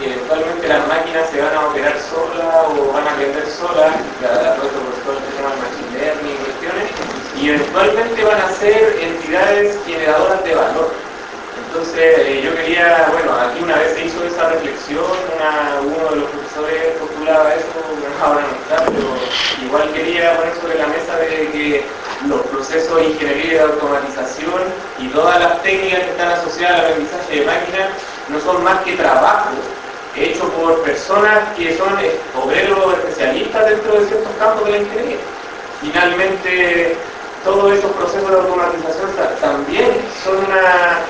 eventualmente 0.00 0.66
las 0.66 0.88
máquinas 0.88 1.30
se 1.30 1.40
van 1.40 1.54
a 1.54 1.68
operar 1.68 1.94
solas 2.10 2.66
o 2.74 2.92
van 2.92 3.06
a 3.06 3.12
aprender 3.12 3.46
solas, 3.46 3.94
todo 4.18 4.66
esto 4.66 4.80
por 4.82 4.94
todo 5.04 5.14
el 5.14 5.34
tema 5.36 5.54
machine 5.62 5.94
learning 5.94 6.34
y 6.34 6.42
cuestiones, 6.42 6.90
y 7.38 7.48
eventualmente 7.50 8.24
van 8.24 8.40
a 8.40 8.50
ser 8.50 8.98
entidades 8.98 9.78
generadoras 9.86 10.42
de 10.42 10.54
valor. 10.56 11.09
Entonces 11.56 12.18
eh, 12.18 12.42
yo 12.44 12.54
quería, 12.54 13.08
bueno, 13.12 13.32
aquí 13.34 13.62
una 13.62 13.76
vez 13.76 13.94
se 13.94 14.06
hizo 14.06 14.24
esa 14.24 14.50
reflexión, 14.50 15.04
uno 15.82 16.10
de 16.10 16.16
los 16.16 16.30
profesores 16.30 16.96
postulaba 16.98 17.54
eso, 17.54 17.66
ahora 18.22 18.42
no 18.42 18.56
está, 18.56 18.84
pero 18.86 19.08
igual 19.64 19.92
quería 19.92 20.36
poner 20.36 20.54
sobre 20.56 20.78
la 20.78 20.86
mesa 20.86 21.16
de 21.16 21.50
que 21.50 21.84
los 22.26 22.40
procesos 22.48 22.96
de 22.96 23.04
ingeniería 23.10 23.44
y 23.44 23.54
de 23.54 23.60
automatización 23.60 24.62
y 24.98 25.08
todas 25.08 25.40
las 25.40 25.62
técnicas 25.62 26.00
que 26.00 26.10
están 26.10 26.28
asociadas 26.32 26.80
al 26.80 26.86
aprendizaje 26.86 27.40
de 27.40 27.46
máquinas 27.46 27.88
no 28.28 28.40
son 28.40 28.62
más 28.62 28.82
que 28.82 28.94
trabajo 28.94 29.50
hecho 30.16 30.48
por 30.50 30.82
personas 30.82 31.56
que 31.56 31.76
son 31.76 31.88
obreros 32.34 32.94
especialistas 32.98 33.70
dentro 33.70 34.00
de 34.00 34.06
ciertos 34.06 34.32
campos 34.38 34.64
de 34.66 34.70
la 34.72 34.78
ingeniería. 34.78 35.18
Finalmente, 35.80 36.96
todos 37.44 37.72
esos 37.72 37.90
procesos 37.92 38.30
de 38.30 38.36
automatización 38.36 39.10
también 39.40 39.90
son 40.22 40.38
una 40.38 41.00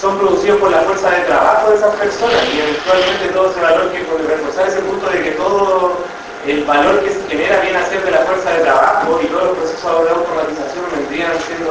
son 0.00 0.18
producidos 0.18 0.60
por 0.60 0.70
la 0.70 0.80
fuerza 0.80 1.10
de 1.10 1.20
trabajo 1.24 1.70
de 1.70 1.76
esas 1.76 1.94
personas 1.94 2.42
y 2.52 2.60
eventualmente 2.60 3.28
todo 3.32 3.50
ese 3.50 3.60
valor 3.60 3.92
que 3.92 4.00
puede 4.00 4.26
reforzar 4.26 4.68
ese 4.68 4.80
punto 4.80 5.08
de 5.08 5.22
que 5.22 5.30
todo 5.32 5.98
el 6.46 6.64
valor 6.64 7.00
que 7.02 7.10
se 7.10 7.22
genera 7.28 7.60
viene 7.60 7.78
a 7.78 7.88
ser 7.88 8.04
de 8.04 8.10
la 8.10 8.18
fuerza 8.18 8.50
de 8.50 8.64
trabajo 8.64 9.20
y 9.22 9.26
todos 9.26 9.44
los 9.44 9.56
procesos 9.58 10.04
de 10.04 10.10
automatización 10.10 10.84
vendrían 10.92 11.32
siendo 11.46 11.70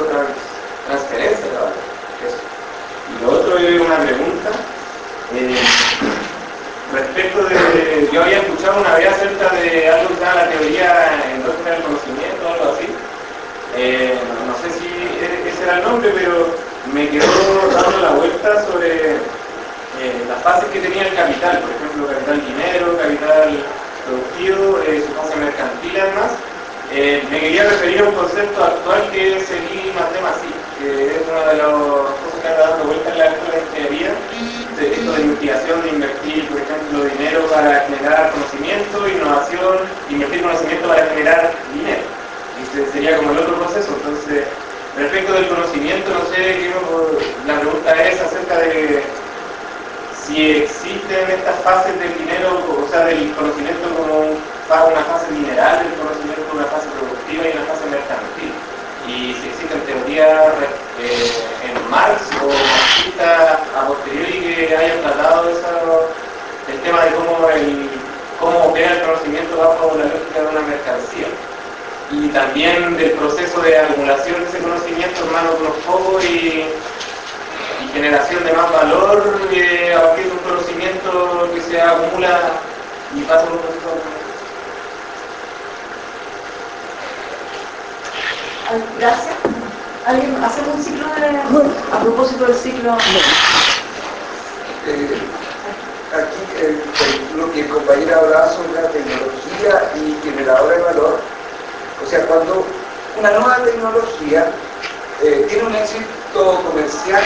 transferencia 0.87 1.45
de 1.45 1.53
valor. 1.53 1.73
Y 3.11 3.23
lo 3.23 3.31
otro 3.31 3.57
es 3.57 3.81
una 3.81 3.97
pregunta. 3.97 4.49
Eh, 5.35 5.55
respecto 6.93 7.43
de, 7.43 8.09
yo 8.11 8.23
había 8.23 8.37
escuchado 8.37 8.79
una 8.79 8.95
vez 8.95 9.07
acerca 9.09 9.49
de 9.55 9.89
algo 9.89 10.09
que 10.09 10.21
llama 10.21 10.35
la 10.35 10.49
teoría 10.49 11.23
industria 11.35 11.73
del 11.73 11.83
conocimiento 11.83 12.41
o 12.45 12.53
algo 12.53 12.73
así. 12.73 12.87
Eh, 13.75 14.17
no 14.47 14.53
sé 14.61 14.79
si 14.79 14.87
ese 15.49 15.63
era 15.63 15.77
el 15.79 15.83
nombre, 15.83 16.11
pero 16.15 16.62
me 16.93 17.09
quedó 17.09 17.25
dando 17.73 17.97
la 17.97 18.11
vuelta 18.11 18.65
sobre 18.67 19.15
eh, 19.15 20.25
las 20.27 20.43
fases 20.43 20.69
que 20.69 20.79
tenía 20.79 21.07
el 21.07 21.15
capital, 21.15 21.59
por 21.59 21.71
ejemplo, 21.71 22.07
capital 22.07 22.45
dinero, 22.45 22.97
capital 22.97 23.65
productivo, 24.05 24.79
eh, 24.85 25.01
su 25.01 25.39
mercantil 25.39 25.99
además. 25.99 26.31
Eh, 26.91 27.23
me 27.31 27.39
quería 27.39 27.63
referir 27.63 28.01
a 28.01 28.03
un 28.03 28.13
concepto 28.13 28.63
actual 28.63 29.09
que 29.11 29.37
es 29.37 29.49
el 29.49 29.63
I 29.73 29.93
más 29.97 30.13
D 30.13 30.21
más 30.21 30.37
que 30.77 31.15
es 31.15 31.21
una 31.27 31.39
de 31.49 31.57
las 31.57 31.71
cosas 32.21 32.39
que 32.41 32.47
anda 32.47 32.69
dando 32.69 32.85
vuelta 32.85 33.09
en 33.09 33.17
la 33.17 33.25
escuela 33.25 33.55
de 33.55 33.61
ingeniería, 33.63 34.11
de 34.77 34.93
esto 34.93 35.11
de 35.13 35.21
investigación, 35.21 35.81
de 35.81 35.89
invertir, 35.89 36.49
por 36.49 36.61
ejemplo, 36.61 37.03
dinero 37.05 37.47
para 37.49 37.79
generar 37.87 38.31
conocimiento, 38.33 39.07
innovación, 39.07 39.77
invertir 40.09 40.41
conocimiento 40.43 40.87
para 40.87 41.07
generar 41.07 41.55
dinero. 41.73 42.03
Y 42.61 42.91
sería 42.91 43.17
como 43.17 43.31
el 43.31 43.39
otro 43.39 43.55
proceso. 43.57 43.95
Entonces, 43.97 44.45
Respecto 44.97 45.33
del 45.33 45.47
conocimiento, 45.47 46.13
no 46.13 46.23
sé, 46.29 46.69
la 47.47 47.59
pregunta 47.59 48.03
es 48.03 48.21
acerca 48.21 48.59
de 48.59 49.01
si 50.13 50.51
existen 50.63 51.31
estas 51.31 51.59
fases 51.63 51.97
del 51.99 52.15
dinero, 52.19 52.61
o 52.69 52.87
sea, 52.89 53.05
del 53.05 53.33
conocimiento 53.33 53.89
como 53.97 54.19
una 54.19 55.03
fase 55.05 55.31
mineral 55.31 55.79
del 55.83 55.97
conocimiento, 55.97 56.45
una 56.53 56.65
fase 56.65 56.87
productiva 56.93 57.43
y 57.43 57.57
una 57.57 57.65
fase 57.65 57.85
mercantil. 57.89 58.53
Y 59.07 59.33
si 59.33 59.49
existen 59.49 59.81
teorías 59.81 60.53
eh, 61.01 61.41
en 61.65 61.89
Marx 61.89 62.21
o 62.41 62.47
marxistas 62.47 63.59
a 63.75 63.87
posteriori 63.87 64.67
que 64.69 64.77
hayan 64.77 65.01
tratado 65.01 65.49
el 65.49 66.79
tema 66.81 67.05
de 67.05 67.11
cómo, 67.15 67.49
el, 67.49 67.89
cómo 68.39 68.65
opera 68.65 68.93
el 68.93 69.01
conocimiento 69.01 69.57
bajo 69.57 69.97
la 69.97 70.05
lógica 70.05 70.39
de 70.39 70.47
una 70.47 70.61
mercancía 70.61 71.27
y 72.21 72.27
también 72.29 72.95
del 72.97 73.11
proceso 73.11 73.61
de 73.61 73.77
acumulación 73.77 74.41
de 74.41 74.49
ese 74.49 74.59
conocimiento 74.59 75.23
en 75.25 75.31
manos 75.31 75.59
de 75.59 75.67
pocos 75.85 76.23
y, 76.25 76.65
generación 77.93 78.43
de 78.43 78.53
más 78.53 78.71
valor 78.71 79.39
eh, 79.51 79.93
a 79.95 80.01
partir 80.01 80.25
de 80.25 80.31
un 80.31 80.37
conocimiento 80.39 81.47
que 81.53 81.61
se 81.61 81.79
acumula 81.79 82.53
y 83.15 83.21
pasa 83.21 83.43
por 83.43 83.53
un 83.53 83.59
proceso 83.59 83.89
de 83.89 84.23
Gracias. 88.99 89.35
¿Alguien 90.07 90.43
hace 90.43 90.61
un 90.61 90.83
ciclo 90.83 91.05
de, 91.05 91.37
a 91.91 91.99
propósito 91.99 92.45
del 92.45 92.55
ciclo? 92.55 92.97
Eh, 94.87 95.21
aquí 96.11 97.37
lo 97.37 97.51
que 97.51 97.59
el 97.59 97.69
compañero 97.69 98.21
hablaba 98.21 98.49
sobre 98.49 98.81
la 98.81 98.89
tecnología 98.89 99.91
y 99.95 100.17
generadora 100.27 100.77
de 100.77 100.83
valor 100.83 101.32
o 102.01 102.09
sea, 102.09 102.25
cuando 102.25 102.65
una 103.19 103.31
nueva 103.31 103.63
tecnología 103.63 104.51
eh, 105.21 105.45
tiene 105.49 105.67
un 105.67 105.75
éxito 105.75 106.61
comercial, 106.67 107.23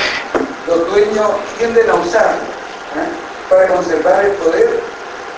los 0.68 0.92
dueños 0.92 1.32
tienden 1.58 1.90
a 1.90 1.96
usarlo 1.96 2.42
¿eh? 2.42 3.50
para 3.50 3.68
conservar 3.68 4.26
el 4.26 4.32
poder 4.34 4.80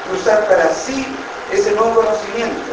y 0.10 0.16
usar 0.16 0.48
para 0.48 0.74
sí 0.74 1.06
ese 1.52 1.72
nuevo 1.72 1.96
conocimiento. 1.96 2.72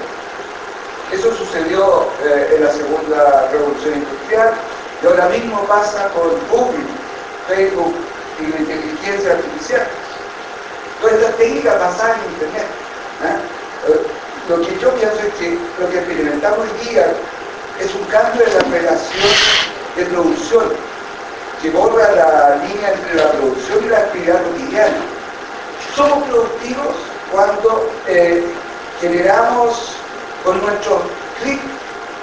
Eso 1.12 1.34
sucedió 1.36 2.06
eh, 2.24 2.54
en 2.56 2.64
la 2.64 2.72
segunda 2.72 3.48
revolución 3.52 3.94
industrial 3.94 4.54
y 5.02 5.06
ahora 5.06 5.28
mismo 5.28 5.62
pasa 5.64 6.08
con 6.08 6.30
Google, 6.50 6.84
Facebook 7.46 7.94
y 8.40 8.46
la 8.46 8.58
inteligencia 8.58 9.32
artificial. 9.32 9.86
Todas 11.00 11.16
estas 11.16 11.36
técnicas 11.36 11.78
basadas 11.78 12.16
en 12.18 12.32
Internet 12.32 12.66
lo 14.48 14.60
que 14.60 14.78
yo 14.78 14.90
pienso 14.94 15.18
es 15.18 15.35
que 15.35 15.59
lo 15.81 15.90
que 15.90 15.98
experimentamos 15.98 16.60
hoy 16.60 16.89
día 16.89 17.06
es 17.81 17.94
un 17.94 18.05
cambio 18.05 18.44
de 18.44 18.52
la 18.52 18.60
relación 18.60 19.31
de 19.97 20.05
producción 20.06 20.73
que 21.62 21.70
borra 21.70 22.12
la 22.12 22.56
línea 22.64 22.93
entre 22.93 23.14
la 23.14 23.32
producción 23.32 23.85
y 23.85 23.89
la 23.89 23.98
actividad 23.98 24.43
cotidiana. 24.43 24.97
Somos 25.94 26.28
productivos 26.28 26.94
cuando 27.32 27.90
eh, 28.06 28.44
generamos 29.01 29.93
con 30.44 30.60
nuestro 30.60 31.02
clic 31.43 31.60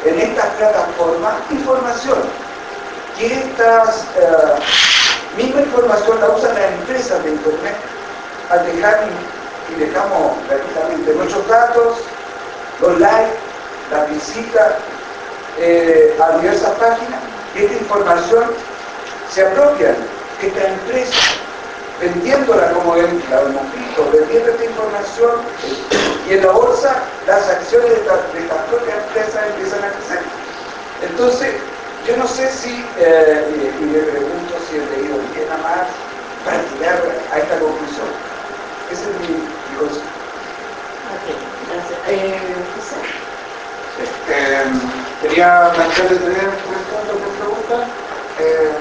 en 0.05 0.19
estas 0.19 0.45
plataformas 0.55 1.33
información. 1.51 2.19
Y 3.19 3.25
esta 3.25 3.83
eh, 4.17 5.37
misma 5.37 5.61
información 5.61 6.19
la 6.21 6.29
usan 6.29 6.55
las 6.55 6.71
empresas 6.71 7.23
de 7.23 7.31
Internet 7.31 7.75
al 8.49 8.65
dejar 8.65 9.07
y 9.69 9.79
dejamos 9.79 10.37
gratuitamente 10.47 11.13
nuestros 11.15 11.47
datos, 11.47 11.97
los 12.81 12.99
likes, 12.99 13.37
la 13.91 14.05
visita 14.05 14.79
eh, 15.59 16.17
a 16.21 16.37
diversas 16.37 16.71
páginas 16.71 17.19
y 17.55 17.65
esta 17.65 17.77
información 17.77 18.45
se 19.29 19.45
apropia 19.45 19.95
esta 20.41 20.67
empresa 20.67 21.19
vendiéndola 21.99 22.71
como 22.73 22.95
la 22.95 23.03
hemos 23.03 23.73
visto, 23.73 24.09
vendiendo 24.11 24.51
esta 24.51 24.65
información 24.65 25.41
y 26.27 26.33
en 26.33 26.45
la 26.45 26.51
bolsa 26.51 27.03
las 27.27 27.47
acciones 27.49 27.89
de 27.89 27.95
estas 27.97 28.59
propias 28.69 28.97
empresas 29.07 29.47
empiezan 29.49 29.83
a 29.83 29.91
crecer. 29.91 30.21
Entonces, 31.01 31.53
yo 32.07 32.17
no 32.17 32.27
sé 32.27 32.49
si, 32.51 32.85
eh, 32.97 33.75
y, 33.79 33.85
le 33.85 33.99
pregunto 33.99 34.55
si 34.69 34.77
he 34.77 34.85
leído 34.97 35.17
bien 35.33 35.51
a 35.51 35.57
Marx 35.57 35.91
para 36.43 36.61
llegar 36.63 37.01
a 37.31 37.39
esta 37.39 37.59
conclusión. 37.59 38.07
Ese 38.91 39.03
es 39.03 39.19
mi, 39.21 39.35
mi. 39.35 40.12
Eh, 42.07 42.39
este, 44.03 44.63
quería 45.21 45.71
plantearle 45.73 46.17
tres, 46.19 46.43
puntos 46.65 47.07
de 47.07 47.27
pregunta. 47.39 47.87
Eh, 48.39 48.71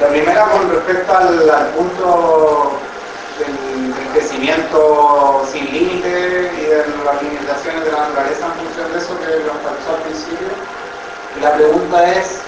la 0.00 0.08
primera 0.08 0.44
con 0.50 0.70
respecto 0.70 1.16
al, 1.16 1.68
punto 1.68 2.72
del, 3.38 3.94
crecimiento 4.12 5.46
sin 5.52 5.72
límite 5.72 6.50
y 6.58 6.62
de 6.62 6.84
las 7.04 7.22
limitaciones 7.22 7.84
de 7.84 7.92
la 7.92 8.08
naturaleza 8.08 8.46
en 8.46 8.52
función 8.64 8.92
de 8.92 8.98
eso 8.98 9.18
que 9.20 9.44
lo 9.44 9.52
pasó 9.62 9.96
al 9.96 10.02
principio. 10.02 10.48
La 11.40 11.54
pregunta 11.54 12.12
es, 12.12 12.40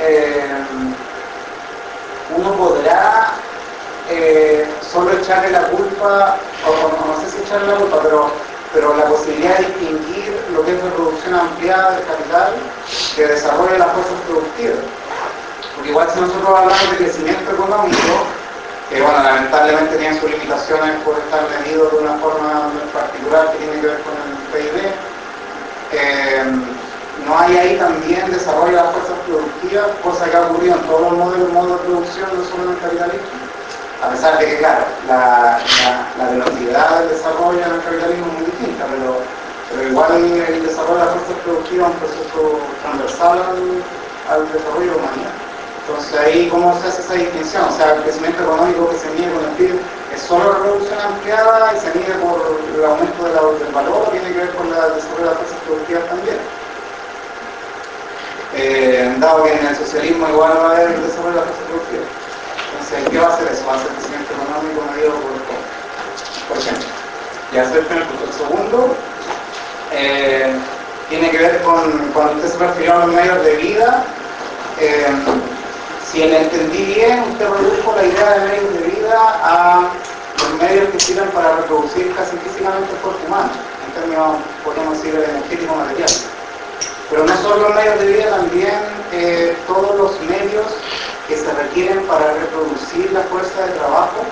eh, 0.00 0.44
¿uno 2.36 2.52
podrá 2.54 3.32
solo 4.92 5.12
echarle 5.12 5.50
la 5.50 5.68
culpa, 5.68 6.36
o 6.66 7.06
no 7.06 7.20
sé 7.20 7.30
si 7.30 7.42
echarle 7.42 7.68
la 7.68 7.78
culpa, 7.78 8.00
pero 8.02 8.53
pero 8.74 8.96
la 8.96 9.04
posibilidad 9.06 9.56
de 9.56 9.66
distinguir 9.66 10.44
lo 10.52 10.64
que 10.64 10.74
es 10.74 10.82
reproducción 10.82 11.34
ampliada 11.34 11.92
del 11.92 12.04
capital 12.06 12.52
que 13.14 13.26
desarrolla 13.26 13.78
las 13.78 13.92
fuerzas 13.92 14.20
productivas. 14.26 14.78
Porque 15.74 15.90
igual 15.90 16.10
si 16.12 16.20
nosotros 16.20 16.48
hablamos 16.48 16.90
de 16.90 16.96
crecimiento 16.96 17.52
económico, 17.52 18.12
que 18.90 19.00
bueno, 19.00 19.22
lamentablemente 19.22 19.96
tiene 19.96 20.20
sus 20.20 20.30
limitaciones 20.30 20.96
por 21.04 21.16
estar 21.18 21.48
medido 21.58 21.88
de 21.88 21.98
una 21.98 22.18
forma 22.18 22.72
particular 22.92 23.52
que 23.52 23.58
tiene 23.58 23.80
que 23.80 23.86
ver 23.86 24.00
con 24.02 24.14
el 24.18 24.36
PIB, 24.52 24.92
eh, 25.92 26.44
no 27.26 27.38
hay 27.38 27.56
ahí 27.56 27.76
también 27.78 28.30
desarrollo 28.30 28.76
de 28.76 28.82
las 28.82 28.92
fuerzas 28.92 29.18
productivas, 29.26 29.86
cosa 30.02 30.28
que 30.28 30.36
ha 30.36 30.42
ocurrido 30.42 30.74
en 30.74 30.82
todos 30.82 31.00
los 31.00 31.12
modelos, 31.12 31.52
modos 31.52 31.80
de 31.80 31.86
producción, 31.86 32.28
no 32.36 32.44
solo 32.44 32.64
en 32.64 32.70
el 32.70 32.80
capitalismo. 32.80 33.43
A 34.04 34.10
pesar 34.10 34.38
de 34.38 34.44
que, 34.44 34.58
claro, 34.58 34.84
la, 35.08 35.58
velocidad 36.28 37.00
del 37.00 37.08
desarrollo 37.08 37.58
en 37.58 37.72
el 37.72 37.82
capitalismo 37.82 38.26
es 38.26 38.32
muy 38.34 38.44
distinta, 38.52 38.84
pero, 38.92 39.88
igual 39.88 40.12
el 40.12 40.62
desarrollo 40.62 41.00
de 41.00 41.04
las 41.06 41.14
fuerzas 41.14 41.40
productivas 41.42 41.88
es 41.88 41.94
un 41.94 42.00
proceso 42.04 42.60
transversal 42.82 43.38
al, 44.28 44.52
desarrollo 44.52 44.92
de 44.92 44.96
humanidad. 45.00 45.32
Entonces 45.80 46.20
ahí, 46.20 46.48
¿cómo 46.50 46.78
se 46.80 46.88
hace 46.88 47.00
esa 47.00 47.14
distinción? 47.14 47.64
O 47.64 47.72
sea, 47.72 47.94
el 47.94 48.02
crecimiento 48.02 48.42
económico 48.42 48.90
que 48.90 48.98
se 48.98 49.08
mide 49.16 49.32
con 49.32 49.44
el 49.44 49.50
PIB 49.56 49.80
es 50.14 50.20
solo 50.20 50.52
la 50.52 50.58
producción 50.58 51.00
ampliada 51.00 51.72
y 51.72 51.80
se 51.80 51.98
mide 51.98 52.12
por 52.20 52.60
el 52.76 52.84
aumento 52.84 53.24
del 53.24 53.72
valor, 53.72 54.10
tiene 54.12 54.32
que 54.32 54.38
ver 54.38 54.50
con 54.52 54.68
el 54.68 54.74
desarrollo 55.00 55.16
de 55.16 55.32
las 55.32 55.36
fuerzas 55.40 55.60
productivas 55.64 56.04
también. 56.12 56.38
Eh, 58.52 59.16
dado 59.18 59.44
que 59.44 59.52
en 59.54 59.66
el 59.66 59.76
socialismo 59.76 60.28
igual 60.28 60.52
va 60.60 60.68
a 60.68 60.76
haber 60.76 60.92
el 60.92 61.02
desarrollo 61.08 61.40
de 61.40 61.46
las 61.46 61.56
fuerzas 61.56 61.68
productivas. 61.72 62.23
Entonces, 62.84 63.10
¿qué 63.10 63.18
va 63.18 63.28
a 63.28 63.34
hacer 63.34 63.48
eso? 63.48 63.66
Va 63.66 63.74
a 63.74 63.78
ser 63.78 63.88
crecimiento 63.88 64.32
económico 64.34 64.82
medido 64.92 65.12
por, 65.12 65.32
por 66.48 66.58
ejemplo. 66.58 66.86
Y 67.52 67.58
hacer 67.58 67.78
el 67.78 67.86
punto. 67.86 68.32
Segundo 68.36 68.96
eh, 69.92 70.52
tiene 71.08 71.30
que 71.30 71.38
ver 71.38 71.62
con 71.62 72.10
cuando 72.12 72.34
usted 72.34 72.48
se 72.48 72.58
refirió 72.58 72.92
a 72.92 73.06
los 73.06 73.14
medios 73.14 73.42
de 73.42 73.56
vida. 73.56 74.04
Eh, 74.80 75.06
si 76.10 76.18
le 76.18 76.42
entendí 76.42 76.84
bien, 76.84 77.24
usted 77.32 77.48
redujo 77.48 77.94
la 77.96 78.04
idea 78.04 78.30
de 78.30 78.48
medios 78.48 78.74
de 78.74 79.00
vida 79.00 79.40
a 79.42 79.90
los 80.38 80.60
medios 80.60 80.90
que 80.90 81.00
sirven 81.00 81.28
para 81.30 81.56
reproducir 81.56 82.14
casi 82.14 82.36
físicamente 82.38 82.92
el 82.92 82.98
cuerpo 82.98 83.26
humano, 83.26 83.50
en 83.86 84.00
términos, 84.00 84.36
podríamos 84.62 84.98
decir, 84.98 85.14
energéticos 85.14 85.76
materiales. 85.76 86.24
Pero 87.08 87.24
no 87.24 87.36
solo 87.38 87.68
los 87.68 87.74
medios 87.74 87.98
de 88.00 88.06
vida, 88.06 88.30
también 88.30 88.80
eh, 89.12 89.56
todos 89.66 89.96
los 89.96 90.20
medios 90.22 90.66
que 91.28 91.36
se 91.36 91.52
requieren 91.52 92.02
para 92.06 92.32
reproducir 92.34 93.12
la 93.12 93.20
fuerza 93.22 93.66
de 93.66 93.72
trabajo, 93.72 94.24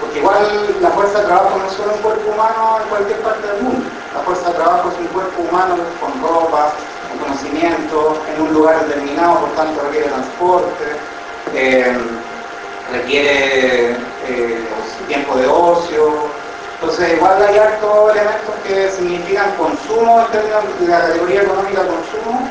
porque 0.00 0.18
igual 0.18 0.76
la 0.80 0.90
fuerza 0.90 1.20
de 1.20 1.26
trabajo 1.26 1.58
no 1.58 1.66
es 1.66 1.72
solo 1.72 1.94
un 1.94 2.02
cuerpo 2.02 2.30
humano 2.30 2.78
en 2.82 2.88
cualquier 2.88 3.20
parte 3.20 3.46
del 3.46 3.62
mundo, 3.62 3.84
la 4.14 4.20
fuerza 4.20 4.48
de 4.48 4.54
trabajo 4.54 4.90
es 4.90 4.98
un 4.98 5.06
cuerpo 5.08 5.42
humano 5.42 5.76
con 6.00 6.22
ropa, 6.22 6.72
conocimiento 7.20 8.16
en 8.34 8.42
un 8.42 8.52
lugar 8.52 8.86
determinado, 8.86 9.40
por 9.40 9.50
tanto 9.50 9.80
requiere 9.82 10.08
transporte, 10.08 10.84
eh, 11.54 11.96
requiere 12.92 13.90
eh, 14.26 14.68
tiempo 15.08 15.36
de 15.36 15.46
ocio. 15.46 16.12
Entonces 16.80 17.14
igual 17.14 17.42
hay 17.42 17.58
hartos 17.58 18.12
elementos 18.12 18.54
que 18.66 18.90
significan 18.90 19.52
consumo 19.56 20.20
en 20.20 20.26
términos 20.32 20.64
de 20.80 20.88
la 20.88 21.00
categoría 21.00 21.42
económica 21.42 21.82
consumo, 21.86 22.48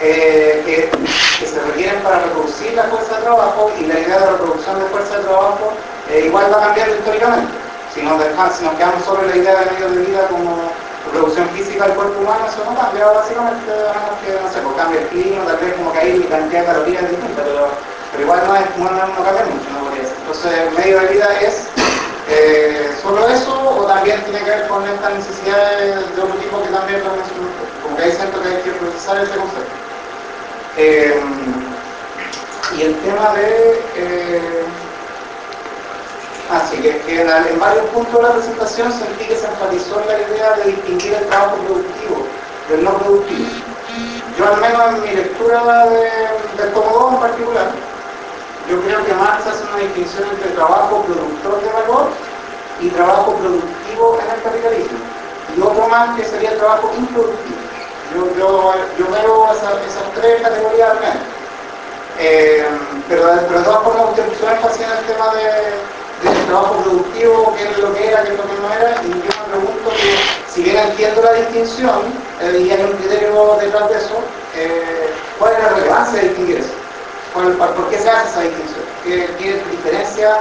eh, 0.00 0.62
que, 0.64 1.46
se 1.46 1.60
requieren 1.60 2.02
para 2.02 2.20
reproducir 2.20 2.74
la 2.74 2.84
fuerza 2.84 3.16
de 3.16 3.22
trabajo 3.22 3.70
y 3.78 3.86
la 3.86 4.00
idea 4.00 4.18
de 4.18 4.26
reproducción 4.26 4.78
de 4.80 4.86
fuerza 4.86 5.18
de 5.18 5.24
trabajo 5.24 5.72
igual 6.24 6.52
va 6.52 6.60
cambiando 6.60 6.96
históricamente. 6.96 7.52
Si 7.94 8.02
nos, 8.02 8.20
si 8.56 8.64
nos 8.64 8.74
quedamos 8.74 9.04
solo 9.04 9.22
en 9.22 9.30
la 9.30 9.36
idea 9.36 9.60
de 9.60 9.70
medio 9.70 9.88
de 9.88 10.06
vida 10.06 10.28
como 10.28 10.70
producción 11.12 11.48
física 11.50 11.86
del 11.86 11.94
cuerpo 11.94 12.20
humano, 12.20 12.46
eso 12.46 12.62
no 12.64 12.76
cambia, 12.76 13.06
básicamente, 13.06 13.66
que, 13.66 14.32
no 14.40 14.48
sé, 14.52 14.60
pues 14.60 14.76
cambia 14.76 15.00
el 15.00 15.08
clima, 15.08 15.44
tal 15.46 15.56
vez 15.58 15.74
como 15.74 15.92
que 15.92 15.98
ahí 15.98 16.26
cantidad 16.28 16.60
de 16.60 16.66
calorías 16.66 17.02
es 17.04 17.10
distinta, 17.10 17.42
pero, 17.44 17.68
pero 18.12 18.22
igual 18.22 18.40
no, 18.46 18.56
es, 18.56 18.76
no, 18.76 18.90
no, 18.90 19.24
cambia 19.24 19.44
mucho, 19.46 19.68
no 19.72 19.88
podría 19.88 20.04
ser. 20.04 20.16
Entonces, 20.20 20.52
medio 20.76 21.00
de 21.00 21.06
vida 21.06 21.28
es 21.40 21.68
eh, 22.28 22.92
solo 23.02 23.26
eso 23.28 23.52
o 23.56 23.86
también 23.86 24.22
tiene 24.24 24.40
que 24.40 24.50
ver 24.50 24.68
con 24.68 24.86
estas 24.86 25.14
necesidades 25.14 25.96
de 26.14 26.22
otro 26.22 26.34
tipo 26.36 26.62
que 26.62 26.68
también 26.68 27.02
lo 27.04 27.10
mencioné, 27.16 27.48
como 27.82 27.96
que 27.96 28.02
hay 28.02 28.12
siento 28.12 28.42
que 28.42 28.48
hay 28.48 28.62
que 28.62 28.72
procesar 28.72 29.16
ese 29.22 29.36
concepto. 29.36 29.87
Eh, 30.78 31.20
y 32.76 32.82
el 32.82 32.94
tema 33.00 33.34
de... 33.34 33.80
Eh, 33.96 34.64
Así 36.50 36.78
que, 36.78 37.02
en, 37.08 37.60
varios 37.60 37.84
puntos 37.88 38.14
de 38.14 38.22
la 38.22 38.32
presentación 38.32 38.90
sentí 38.90 39.26
que 39.26 39.36
se 39.36 39.46
enfatizó 39.46 40.02
la 40.06 40.18
idea 40.18 40.52
de 40.56 40.72
distinguir 40.72 41.12
el 41.12 41.26
trabajo 41.26 41.56
productivo 41.56 42.26
del 42.70 42.84
no 42.84 42.96
productivo. 42.96 43.48
Yo 44.38 44.46
al 44.46 44.60
menos 44.60 44.94
en 44.94 45.02
mi 45.02 45.10
lectura 45.10 45.86
de, 45.88 46.10
del 46.56 46.72
tomo 46.72 47.10
en 47.12 47.20
particular, 47.20 47.70
yo 48.70 48.80
creo 48.80 49.04
que 49.04 49.12
Marx 49.12 49.46
hace 49.46 49.64
una 49.64 49.76
distinción 49.76 50.24
entre 50.30 50.50
trabajo 50.52 51.02
productor 51.02 51.60
de 51.60 51.68
valor 51.68 52.08
y 52.80 52.88
trabajo 52.88 53.34
productivo 53.34 54.18
en 54.22 54.30
el 54.34 54.42
capitalismo. 54.42 54.98
Y 55.54 55.60
otro 55.60 55.86
más 55.88 56.16
que 56.16 56.24
sería 56.24 56.52
el 56.52 56.58
trabajo 56.58 56.90
improductivo. 56.96 57.67
Yo, 58.14 58.74
yo, 58.98 59.06
veo 59.10 59.52
esas, 59.52 59.74
tres 60.14 60.42
categorías 60.42 60.90
al 60.90 61.00
menos. 61.00 61.16
Eh, 62.18 62.64
pero, 63.08 63.22
pero 63.46 63.58
de 63.58 63.64
todas 63.64 63.82
formas 63.84 64.08
usted 64.10 64.24
puso 64.28 64.50
énfasis 64.50 64.82
en 64.82 64.90
el 64.90 65.04
tema 65.06 65.34
de 65.34 65.98
del 66.22 66.46
trabajo 66.46 66.82
productivo, 66.82 67.54
qué 67.56 67.62
es 67.64 67.78
lo 67.78 67.94
que 67.94 68.08
era, 68.08 68.22
qué 68.24 68.32
es 68.32 68.38
lo 68.38 68.42
que 68.42 68.60
no 68.60 68.72
era, 68.72 69.02
y 69.04 69.08
yo 69.08 69.14
me 69.14 69.56
pregunto 69.56 69.90
que, 69.90 70.52
si 70.52 70.62
bien 70.62 70.76
entiendo 70.76 71.22
la 71.22 71.32
distinción, 71.34 72.00
eh, 72.40 72.64
y 72.66 72.70
hay 72.70 72.82
un 72.82 72.96
criterio 72.96 73.56
detrás 73.60 73.88
de 73.88 73.98
eso, 73.98 74.14
eh, 74.56 75.10
¿cuál 75.38 75.52
es 75.52 75.62
la 75.62 75.68
relevancia 75.70 76.20
de 76.20 76.28
distinguir 76.28 76.58
eso? 76.58 76.72
¿Por 77.34 77.90
qué 77.90 77.98
se 77.98 78.10
hace 78.10 78.28
esa 78.30 78.40
distinción? 78.40 78.84
¿Qué, 79.04 79.30
qué 79.38 79.62
diferencia 79.70 80.38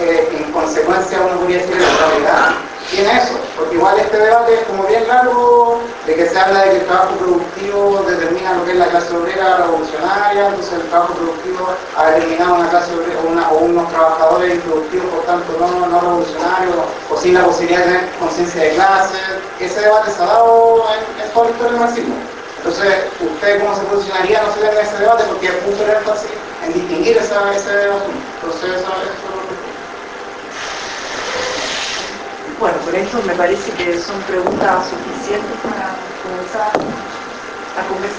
eh, 0.00 0.28
en 0.38 0.52
consecuencia 0.52 1.20
uno 1.20 1.40
podría 1.40 1.58
decir 1.58 1.76
la 1.76 2.06
realidad 2.06 2.50
tiene 2.90 3.10
eso, 3.18 3.38
porque 3.56 3.74
igual 3.74 3.98
este 3.98 4.18
debate 4.18 4.54
es 4.54 4.66
como 4.66 4.84
bien 4.84 5.06
largo, 5.06 5.80
de 6.06 6.14
que 6.14 6.26
se 6.26 6.38
habla 6.38 6.62
de 6.62 6.70
que 6.70 6.76
el 6.78 6.86
trabajo 6.86 7.16
productivo 7.16 8.04
determina 8.08 8.54
lo 8.54 8.64
que 8.64 8.72
es 8.72 8.78
la 8.78 8.86
clase 8.86 9.16
obrera 9.16 9.56
revolucionaria, 9.58 10.48
entonces 10.48 10.72
el 10.72 10.88
trabajo 10.88 11.14
productivo 11.14 11.68
ha 11.96 12.10
determinado 12.10 12.54
una 12.54 12.70
clase 12.70 12.94
obrera 12.94 13.50
o 13.50 13.58
unos 13.58 13.90
trabajadores 13.90 14.54
improductivos, 14.54 15.06
por 15.10 15.24
tanto 15.24 15.52
no, 15.60 15.86
no 15.86 16.00
revolucionarios, 16.00 16.76
o 17.10 17.16
sin 17.16 17.34
la 17.34 17.44
posibilidad 17.44 17.80
de 17.80 17.84
tener 17.84 18.10
conciencia 18.18 18.62
de 18.62 18.70
clase. 18.70 19.18
Ese 19.60 19.80
debate 19.80 20.10
se 20.10 20.22
ha 20.22 20.26
dado 20.26 20.84
en, 20.94 21.22
en 21.22 21.32
toda 21.32 21.50
historia 21.50 21.72
del 21.72 21.80
marxismo. 21.80 22.14
Entonces, 22.58 23.04
¿usted 23.20 23.60
cómo 23.60 23.74
se 23.74 23.82
posicionaría 23.82 24.42
no 24.42 24.52
sé 24.52 24.66
en 24.66 24.78
ese 24.78 24.98
debate? 24.98 25.24
Porque 25.24 25.48
puso 25.64 25.84
el 25.84 25.90
énfasis 25.90 26.30
en 26.64 26.72
distinguir 26.72 27.16
esa, 27.16 27.54
ese 27.54 27.70
asunto. 27.70 28.18
Entonces, 28.42 28.80
eso, 28.80 28.88
eso 28.88 29.37
Bueno, 32.58 32.76
por 32.78 32.92
eso 32.92 33.22
me 33.22 33.34
parece 33.34 33.70
que 33.72 34.00
son 34.00 34.20
preguntas 34.22 34.88
suficientes 34.88 35.56
para 35.62 35.94
comenzar 36.24 36.72
a 37.76 37.86
conversar. 37.86 38.18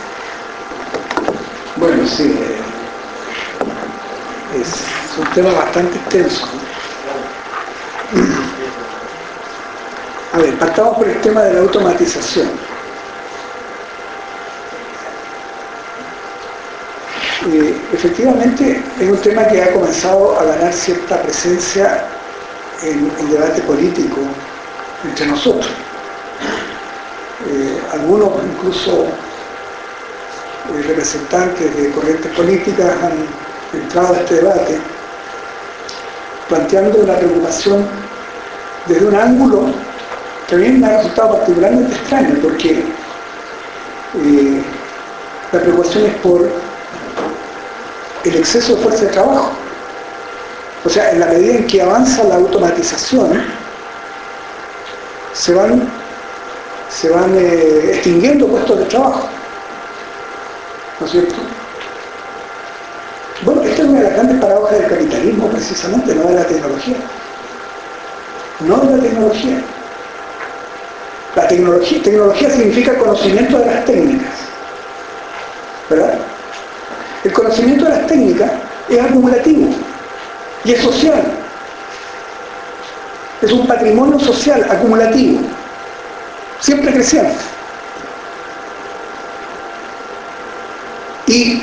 Bueno, 1.75 2.07
sí, 2.07 2.37
eh, 2.39 2.61
es, 4.61 5.17
un 5.17 5.25
tema 5.33 5.51
bastante 5.51 5.97
extenso. 5.97 6.47
A 10.31 10.37
ver, 10.37 10.57
partamos 10.57 10.97
por 10.97 11.09
el 11.09 11.19
tema 11.19 11.41
de 11.41 11.53
la 11.55 11.59
automatización. 11.59 12.47
Eh, 17.51 17.81
efectivamente 17.91 18.81
es 19.01 19.09
un 19.09 19.17
tema 19.17 19.45
que 19.47 19.61
ha 19.61 19.73
comenzado 19.73 20.39
a 20.39 20.45
ganar 20.45 20.71
cierta 20.71 21.21
presencia 21.21 22.18
en 22.83 23.11
el 23.19 23.29
debate 23.29 23.61
político 23.61 24.17
entre 25.03 25.27
nosotros. 25.27 25.67
Eh, 27.47 27.81
algunos 27.93 28.31
incluso 28.43 29.05
eh, 29.05 30.81
representantes 30.87 31.75
de 31.75 31.91
corrientes 31.91 32.31
políticas 32.35 32.95
han 33.01 33.79
entrado 33.79 34.13
a 34.13 34.17
este 34.17 34.35
debate 34.35 34.77
planteando 36.49 36.99
una 36.99 37.15
preocupación 37.15 37.87
desde 38.87 39.05
un 39.05 39.15
ángulo 39.15 39.71
que 40.47 40.55
a 40.55 40.57
mí 40.57 40.69
me 40.69 40.87
ha 40.87 40.97
resultado 40.97 41.37
particularmente 41.37 41.95
extraño 41.95 42.35
porque 42.41 42.83
eh, 44.15 44.63
la 45.51 45.59
preocupación 45.59 46.05
es 46.07 46.15
por 46.15 46.49
el 48.25 48.35
exceso 48.35 48.75
de 48.75 48.83
fuerza 48.83 49.05
de 49.05 49.11
trabajo 49.11 49.51
o 50.85 50.89
sea, 50.89 51.11
en 51.11 51.19
la 51.19 51.25
medida 51.27 51.55
en 51.55 51.67
que 51.67 51.81
avanza 51.81 52.23
la 52.23 52.35
automatización, 52.35 53.43
se 55.33 55.53
van, 55.53 55.89
se 56.89 57.09
van 57.09 57.35
eh, 57.35 57.91
extinguiendo 57.93 58.47
puestos 58.47 58.79
de 58.79 58.85
trabajo. 58.85 59.27
¿No 60.99 61.05
es 61.05 61.11
cierto? 61.11 61.35
Bueno, 63.43 63.61
esta 63.63 63.83
es 63.83 63.89
una 63.89 63.99
de 63.99 64.03
las 64.05 64.13
grandes 64.13 64.41
paradojas 64.41 64.79
del 64.79 64.89
capitalismo, 64.89 65.49
precisamente, 65.49 66.15
no 66.15 66.23
de 66.23 66.35
la 66.35 66.45
tecnología. 66.45 66.95
No 68.61 68.77
de 68.77 68.97
la 68.97 69.03
tecnología. 69.03 69.61
La 71.35 71.47
tecnología, 71.47 72.03
tecnología 72.03 72.49
significa 72.49 72.97
conocimiento 72.97 73.59
de 73.59 73.65
las 73.65 73.85
técnicas. 73.85 74.33
¿Verdad? 75.89 76.19
El 77.23 77.33
conocimiento 77.33 77.85
de 77.85 77.91
las 77.91 78.07
técnicas 78.07 78.51
es 78.89 78.99
acumulativo 78.99 79.73
y 80.65 80.73
es 80.73 80.81
social. 80.81 81.23
Es 83.41 83.51
un 83.51 83.65
patrimonio 83.65 84.19
social 84.19 84.65
acumulativo, 84.69 85.39
siempre 86.59 86.93
creciente. 86.93 87.37
Y 91.27 91.61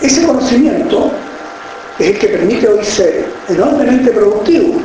ese 0.00 0.24
conocimiento 0.24 1.10
es 1.98 2.06
el 2.06 2.18
que 2.18 2.28
permite 2.28 2.68
hoy 2.68 2.84
ser 2.84 3.30
enormemente 3.48 4.10
productivo. 4.12 4.80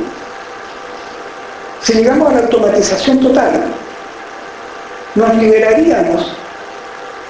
Si 1.82 1.94
llegamos 1.94 2.28
a 2.30 2.34
la 2.34 2.40
automatización 2.40 3.20
total, 3.20 3.64
nos 5.14 5.34
liberaríamos 5.36 6.32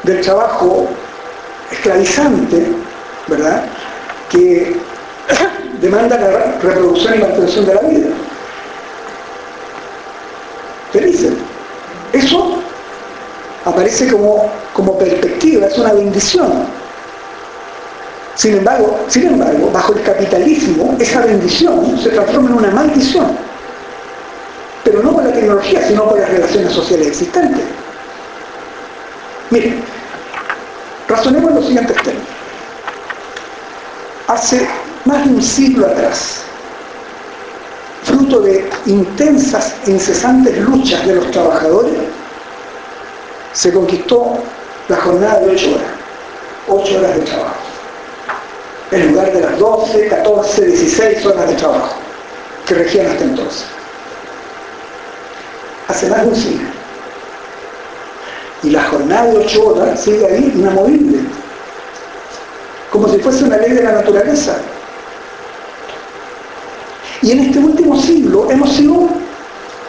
del 0.02 0.20
trabajo 0.22 0.88
esclavizante, 1.70 2.66
¿verdad? 3.28 3.64
Que 4.30 4.74
demanda 5.81 6.19
la 6.19 6.59
reproducción 6.61 7.15
y 7.15 7.19
mantención 7.19 7.66
de 7.66 7.74
la 7.74 7.81
vida. 7.82 8.09
Felices. 10.93 11.32
Eso 12.12 12.59
aparece 13.65 14.11
como, 14.11 14.51
como 14.73 14.98
perspectiva, 14.98 15.66
es 15.66 15.78
una 15.78 15.93
bendición. 15.93 16.66
Sin 18.36 18.59
embargo, 18.59 18.98
sin 19.09 19.27
embargo, 19.28 19.70
bajo 19.73 19.94
el 19.94 20.03
capitalismo, 20.03 20.94
esa 21.01 21.23
bendición 21.23 21.98
se 21.98 22.11
transforma 22.11 22.51
en 22.51 22.57
una 22.57 22.70
maldición. 22.70 23.36
Pero 24.85 25.03
no 25.03 25.12
por 25.12 25.24
la 25.24 25.32
tecnología, 25.32 25.82
sino 25.86 26.05
por 26.05 26.20
las 26.20 26.28
relaciones 26.31 26.73
sociales 26.73 27.09
existentes. 27.09 27.65
Miren, 29.51 29.82
razonemos 31.09 31.51
en 31.51 31.57
los 31.57 31.66
siguientes 31.66 31.97
términos. 32.03 32.28
Hace 34.28 34.66
más 35.06 35.24
de 35.24 35.34
un 35.34 35.42
siglo 35.42 35.86
atrás, 35.86 36.42
fruto 38.02 38.40
de 38.40 38.68
intensas 38.86 39.74
incesantes 39.86 40.58
luchas 40.58 41.06
de 41.06 41.14
los 41.14 41.30
trabajadores, 41.30 41.94
se 43.52 43.72
conquistó 43.72 44.38
la 44.88 44.96
jornada 44.96 45.40
de 45.40 45.50
8 45.52 45.68
horas, 45.70 45.90
8 46.68 46.98
horas 46.98 47.14
de 47.16 47.20
trabajo, 47.22 47.56
en 48.90 49.08
lugar 49.12 49.32
de 49.32 49.40
las 49.40 49.58
12, 49.58 50.08
14, 50.08 50.66
16 50.66 51.26
horas 51.26 51.48
de 51.48 51.54
trabajo 51.54 51.94
que 52.66 52.74
regían 52.74 53.06
hasta 53.06 53.24
entonces. 53.24 53.64
Hace 55.88 56.08
más 56.10 56.22
de 56.22 56.28
un 56.28 56.36
siglo. 56.36 56.68
Y 58.64 58.70
la 58.70 58.84
jornada 58.84 59.26
de 59.26 59.38
8 59.38 59.66
horas 59.66 60.00
sigue 60.02 60.26
ahí 60.26 60.52
inamovible, 60.54 61.20
como 62.90 63.08
si 63.08 63.18
fuese 63.18 63.44
una 63.44 63.56
ley 63.58 63.70
de 63.70 63.82
la 63.84 63.92
naturaleza. 63.92 64.56
Y 67.27 67.32
en 67.32 67.40
este 67.40 67.59
último 67.59 68.01
siglo 68.01 68.48
hemos 68.53 68.70
sido 68.70 69.09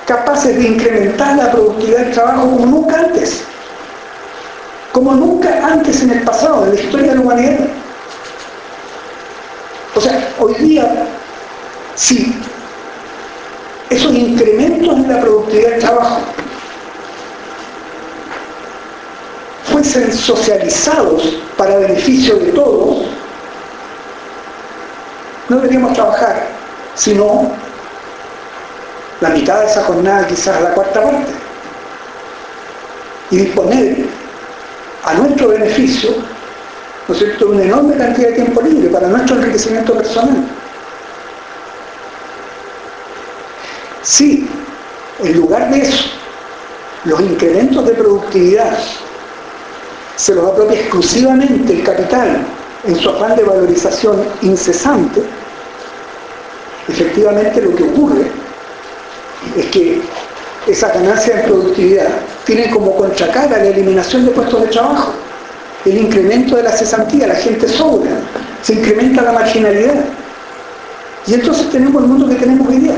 capaces 0.08 0.58
de 0.58 0.70
incrementar 0.70 1.36
la 1.36 1.52
productividad 1.52 2.00
del 2.00 2.12
trabajo 2.12 2.50
como 2.50 2.66
nunca 2.66 2.98
antes. 2.98 3.44
Como 4.92 5.14
nunca 5.14 5.64
antes 5.64 6.02
en 6.02 6.10
el 6.10 6.24
pasado, 6.24 6.64
en 6.64 6.74
la 6.74 6.82
historia 6.82 7.10
de 7.10 7.16
la 7.16 7.22
humanidad. 7.22 7.60
O 9.96 10.02
sea, 10.02 10.34
hoy 10.40 10.56
día, 10.56 11.06
sí, 11.94 12.36
esos 13.92 14.16
incrementos 14.16 14.98
en 14.98 15.08
la 15.08 15.22
productividad 15.22 15.70
del 15.70 15.80
trabajo 15.80 16.22
fuesen 19.66 20.12
socializados 20.12 21.38
para 21.56 21.78
beneficio 21.78 22.36
de 22.38 22.52
todos, 22.54 23.06
no 25.50 25.56
deberíamos 25.58 25.94
trabajar 25.94 26.57
sino 26.98 27.52
la 29.22 29.30
mitad 29.30 29.62
de 29.62 29.68
esa 29.68 29.84
jornada, 29.84 30.28
quizás 30.28 30.62
la 30.62 30.74
cuarta 30.74 31.02
parte, 31.02 31.32
y 33.32 33.38
disponer 33.38 34.06
a 35.06 35.14
nuestro 35.14 35.50
beneficio, 35.50 36.12
¿no 37.08 37.14
es 37.14 37.20
cierto?, 37.20 37.50
una 37.50 37.64
enorme 37.64 37.96
cantidad 37.96 38.30
de 38.30 38.36
tiempo 38.36 38.62
libre 38.62 38.90
para 38.90 39.08
nuestro 39.08 39.38
enriquecimiento 39.38 39.94
personal. 39.94 40.44
Si, 44.02 44.50
en 45.20 45.38
lugar 45.38 45.70
de 45.70 45.82
eso, 45.82 46.06
los 47.06 47.20
incrementos 47.22 47.86
de 47.86 47.94
productividad 47.94 48.78
se 50.16 50.34
los 50.34 50.52
apropia 50.52 50.80
exclusivamente 50.80 51.74
el 51.74 51.84
capital 51.84 52.46
en 52.86 52.96
su 52.96 53.10
afán 53.10 53.36
de 53.36 53.44
valorización 53.44 54.24
incesante, 54.42 55.22
efectivamente 56.88 57.62
lo 57.62 57.76
que 57.76 57.84
ocurre 57.84 58.32
es 59.56 59.66
que 59.68 60.02
esa 60.68 60.90
ganancia 60.90 61.40
en 61.40 61.46
productividad 61.46 62.08
tiene 62.46 62.70
como 62.70 62.96
contracara 62.96 63.58
la 63.58 63.68
eliminación 63.68 64.26
de 64.26 64.32
puestos 64.32 64.62
de 64.62 64.68
trabajo, 64.68 65.14
el 65.86 65.98
incremento 65.98 66.58
de 66.58 66.64
la 66.64 66.72
cesantía, 66.72 67.28
la 67.28 67.36
gente 67.36 67.68
sobra, 67.68 68.12
se 68.62 68.74
incrementa 68.74 69.22
la 69.22 69.32
marginalidad. 69.32 70.06
Y 71.26 71.34
entonces 71.34 71.70
tenemos 71.70 72.02
el 72.04 72.10
mundo 72.10 72.28
que 72.28 72.36
tenemos 72.36 72.68
hoy 72.68 72.78
día. 72.78 72.96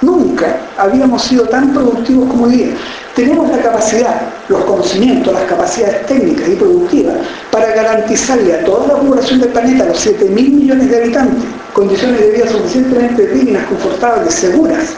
Nunca 0.00 0.56
habíamos 0.76 1.22
sido 1.22 1.44
tan 1.48 1.72
productivos 1.72 2.28
como 2.28 2.44
hoy 2.44 2.52
día. 2.52 2.68
Tenemos 3.18 3.50
la 3.50 3.58
capacidad, 3.60 4.20
los 4.48 4.64
conocimientos, 4.64 5.34
las 5.34 5.42
capacidades 5.42 6.06
técnicas 6.06 6.50
y 6.50 6.54
productivas 6.54 7.16
para 7.50 7.66
garantizarle 7.74 8.54
a 8.54 8.64
toda 8.64 8.86
la 8.86 9.00
población 9.00 9.40
del 9.40 9.48
planeta, 9.48 9.86
los 9.86 9.98
7 9.98 10.24
mil 10.26 10.52
millones 10.52 10.88
de 10.88 11.02
habitantes, 11.02 11.44
condiciones 11.72 12.20
de 12.20 12.30
vida 12.30 12.46
suficientemente 12.46 13.26
dignas, 13.26 13.66
confortables, 13.66 14.32
seguras. 14.32 14.94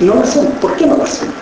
Y 0.00 0.04
no 0.06 0.16
lo 0.16 0.22
hacemos. 0.22 0.52
¿Por 0.60 0.74
qué 0.74 0.84
no 0.84 0.96
lo 0.96 1.04
hacemos? 1.04 1.34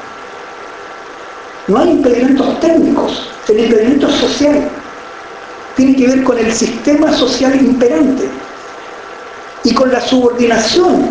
No 1.69 1.78
hay 1.78 1.93
impedimentos 1.93 2.61
técnicos, 2.61 3.31
el 3.48 3.61
impedimento 3.61 4.11
social. 4.11 4.69
Tiene 5.77 5.97
que 5.97 6.09
ver 6.09 6.24
con 6.24 6.39
el 6.39 6.52
sistema 6.52 7.11
social 7.11 7.57
imperante 7.57 8.28
y 9.65 9.73
con 9.73 9.90
la 9.90 10.02
subordinación 10.02 11.09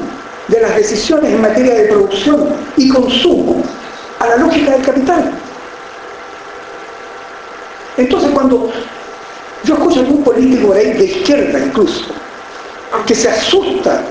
de 0.47 0.61
las 0.61 0.75
decisiones 0.75 1.33
en 1.33 1.41
materia 1.41 1.73
de 1.73 1.87
producción 1.87 2.49
y 2.77 2.87
consumo 2.89 3.63
a 4.19 4.27
la 4.27 4.37
lógica 4.37 4.71
del 4.71 4.81
capital. 4.81 5.31
Entonces 7.97 8.31
cuando 8.31 8.71
yo 9.63 9.73
escucho 9.73 9.99
a 9.99 10.03
algún 10.03 10.23
político 10.23 10.73
de, 10.73 11.03
izquierda 11.03 11.59
incluso, 11.59 12.05
que 13.05 13.15
se 13.15 13.29
asusta 13.29 14.01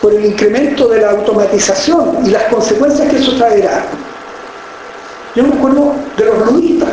por 0.00 0.14
el 0.14 0.24
incremento 0.24 0.88
de 0.88 1.00
la 1.00 1.10
automatización 1.10 2.26
y 2.26 2.30
las 2.30 2.44
consecuencias 2.44 3.08
que 3.08 3.16
eso 3.16 3.36
traerá. 3.36 3.84
Yo 5.34 5.44
me 5.44 5.54
acuerdo 5.54 5.94
de 6.16 6.24
los 6.24 6.52
luistas, 6.52 6.88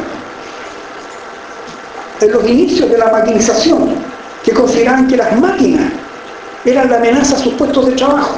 en 2.22 2.32
los 2.32 2.48
inicios 2.48 2.90
de 2.90 2.98
la 2.98 3.12
maquinización, 3.12 3.96
que 4.44 4.54
consideraban 4.54 5.08
que 5.08 5.18
las 5.18 5.38
máquinas 5.40 5.92
eran 6.66 6.90
la 6.90 6.98
amenaza 6.98 7.36
a 7.36 7.40
sus 7.40 7.54
puestos 7.54 7.88
de 7.88 7.92
trabajo 7.94 8.38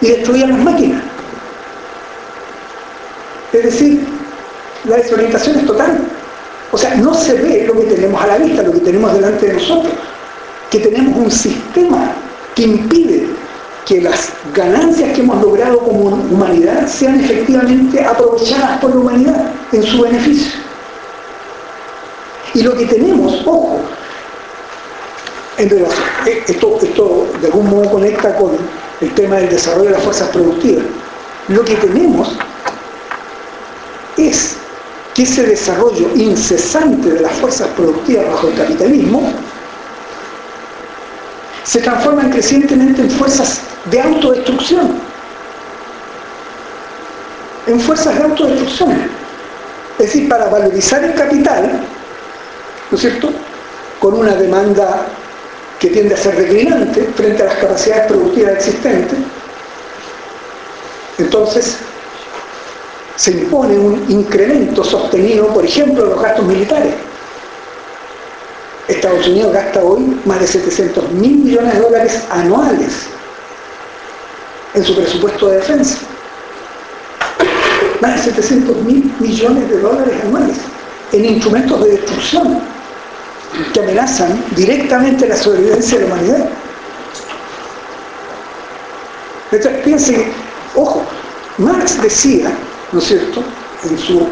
y 0.00 0.08
destruían 0.08 0.50
las 0.50 0.58
máquinas. 0.58 1.02
Es 3.52 3.62
decir, 3.62 4.06
la 4.84 4.96
desorientación 4.96 5.58
es 5.58 5.66
total. 5.66 5.98
O 6.72 6.78
sea, 6.78 6.94
no 6.96 7.14
se 7.14 7.34
ve 7.34 7.64
lo 7.66 7.74
que 7.74 7.94
tenemos 7.94 8.22
a 8.22 8.26
la 8.26 8.38
vista, 8.38 8.62
lo 8.62 8.72
que 8.72 8.80
tenemos 8.80 9.12
delante 9.12 9.46
de 9.46 9.52
nosotros 9.54 9.92
que 10.70 10.80
tenemos 10.80 11.16
un 11.16 11.30
sistema 11.30 12.12
que 12.54 12.62
impide 12.62 13.26
que 13.84 14.00
las 14.00 14.32
ganancias 14.52 15.12
que 15.14 15.20
hemos 15.20 15.40
logrado 15.40 15.78
como 15.78 16.08
humanidad 16.08 16.88
sean 16.88 17.20
efectivamente 17.20 18.04
aprovechadas 18.04 18.80
por 18.80 18.90
la 18.90 18.96
humanidad 18.96 19.52
en 19.72 19.82
su 19.84 20.02
beneficio. 20.02 20.52
Y 22.54 22.62
lo 22.62 22.74
que 22.74 22.86
tenemos, 22.86 23.42
ojo, 23.46 23.78
en 25.58 25.70
relación, 25.70 26.04
eh, 26.26 26.42
esto, 26.48 26.78
esto 26.82 27.26
de 27.40 27.46
algún 27.46 27.70
modo 27.70 27.90
conecta 27.92 28.36
con 28.36 28.56
el 29.00 29.14
tema 29.14 29.36
del 29.36 29.50
desarrollo 29.50 29.84
de 29.84 29.92
las 29.92 30.02
fuerzas 30.02 30.28
productivas, 30.30 30.84
lo 31.48 31.64
que 31.64 31.74
tenemos 31.76 32.36
es 34.16 34.56
que 35.14 35.22
ese 35.22 35.42
desarrollo 35.44 36.10
incesante 36.14 37.10
de 37.10 37.20
las 37.20 37.32
fuerzas 37.32 37.68
productivas 37.68 38.26
bajo 38.26 38.48
el 38.48 38.54
capitalismo 38.54 39.32
se 41.64 41.80
transforman 41.80 42.30
crecientemente 42.30 43.02
en 43.02 43.10
fuerzas 43.10 43.60
de 43.90 44.00
autodestrucción. 44.00 45.00
En 47.66 47.80
fuerzas 47.80 48.16
de 48.16 48.24
autodestrucción. 48.24 48.92
Es 49.98 50.06
decir, 50.06 50.28
para 50.28 50.48
valorizar 50.48 51.02
el 51.02 51.14
capital, 51.14 51.80
¿no 52.90 52.96
es 52.96 53.00
cierto?, 53.00 53.30
con 53.98 54.14
una 54.14 54.34
demanda 54.34 55.06
que 55.80 55.88
tiende 55.88 56.14
a 56.14 56.18
ser 56.18 56.36
declinante 56.36 57.10
frente 57.16 57.42
a 57.42 57.46
las 57.46 57.56
capacidades 57.56 58.06
productivas 58.06 58.54
existentes, 58.54 59.18
entonces 61.18 61.78
se 63.16 63.30
impone 63.32 63.78
un 63.78 64.04
incremento 64.10 64.84
sostenido, 64.84 65.48
por 65.48 65.64
ejemplo, 65.64 66.04
de 66.04 66.10
los 66.10 66.22
gastos 66.22 66.44
militares. 66.44 66.94
Estados 68.88 69.26
Unidos 69.26 69.52
gasta 69.52 69.82
hoy 69.82 70.20
más 70.24 70.40
de 70.40 70.46
700 70.46 71.10
mil 71.12 71.38
millones 71.38 71.74
de 71.74 71.80
dólares 71.80 72.22
anuales 72.30 73.06
en 74.74 74.84
su 74.84 74.94
presupuesto 74.94 75.48
de 75.48 75.56
defensa. 75.56 75.98
Más 78.00 78.16
de 78.26 78.32
700 78.32 78.76
mil 78.82 79.12
millones 79.18 79.68
de 79.70 79.80
dólares 79.80 80.14
anuales 80.24 80.56
en 81.12 81.24
instrumentos 81.24 81.82
de 81.84 81.90
destrucción. 81.92 82.76
que 83.72 83.80
amenazan 83.80 84.44
directamente 84.54 85.26
la 85.26 85.36
sobrevivencia 85.36 85.98
de 85.98 86.06
la 86.06 86.14
humanidad. 86.14 86.48
Entonces, 89.50 89.82
piensen, 89.82 90.24
ojo, 90.74 91.02
Marx 91.56 92.02
decía, 92.02 92.50
¿no 92.92 92.98
es 92.98 93.04
cierto?, 93.04 93.42
en 93.84 93.98
su, 93.98 94.26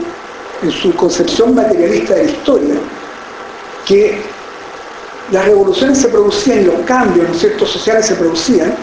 en 0.62 0.70
su 0.70 0.94
concepción 0.94 1.54
materialista 1.54 2.14
de 2.14 2.24
la 2.24 2.30
historia, 2.30 2.74
que 3.86 4.20
las 5.30 5.44
revoluciones 5.44 5.98
se 5.98 6.08
producían 6.08 6.60
y 6.62 6.64
los 6.64 6.80
cambios, 6.80 7.28
¿no 7.28 7.34
es 7.34 7.40
cierto?, 7.40 7.66
sociales 7.66 8.06
se 8.06 8.14
producían 8.14 8.74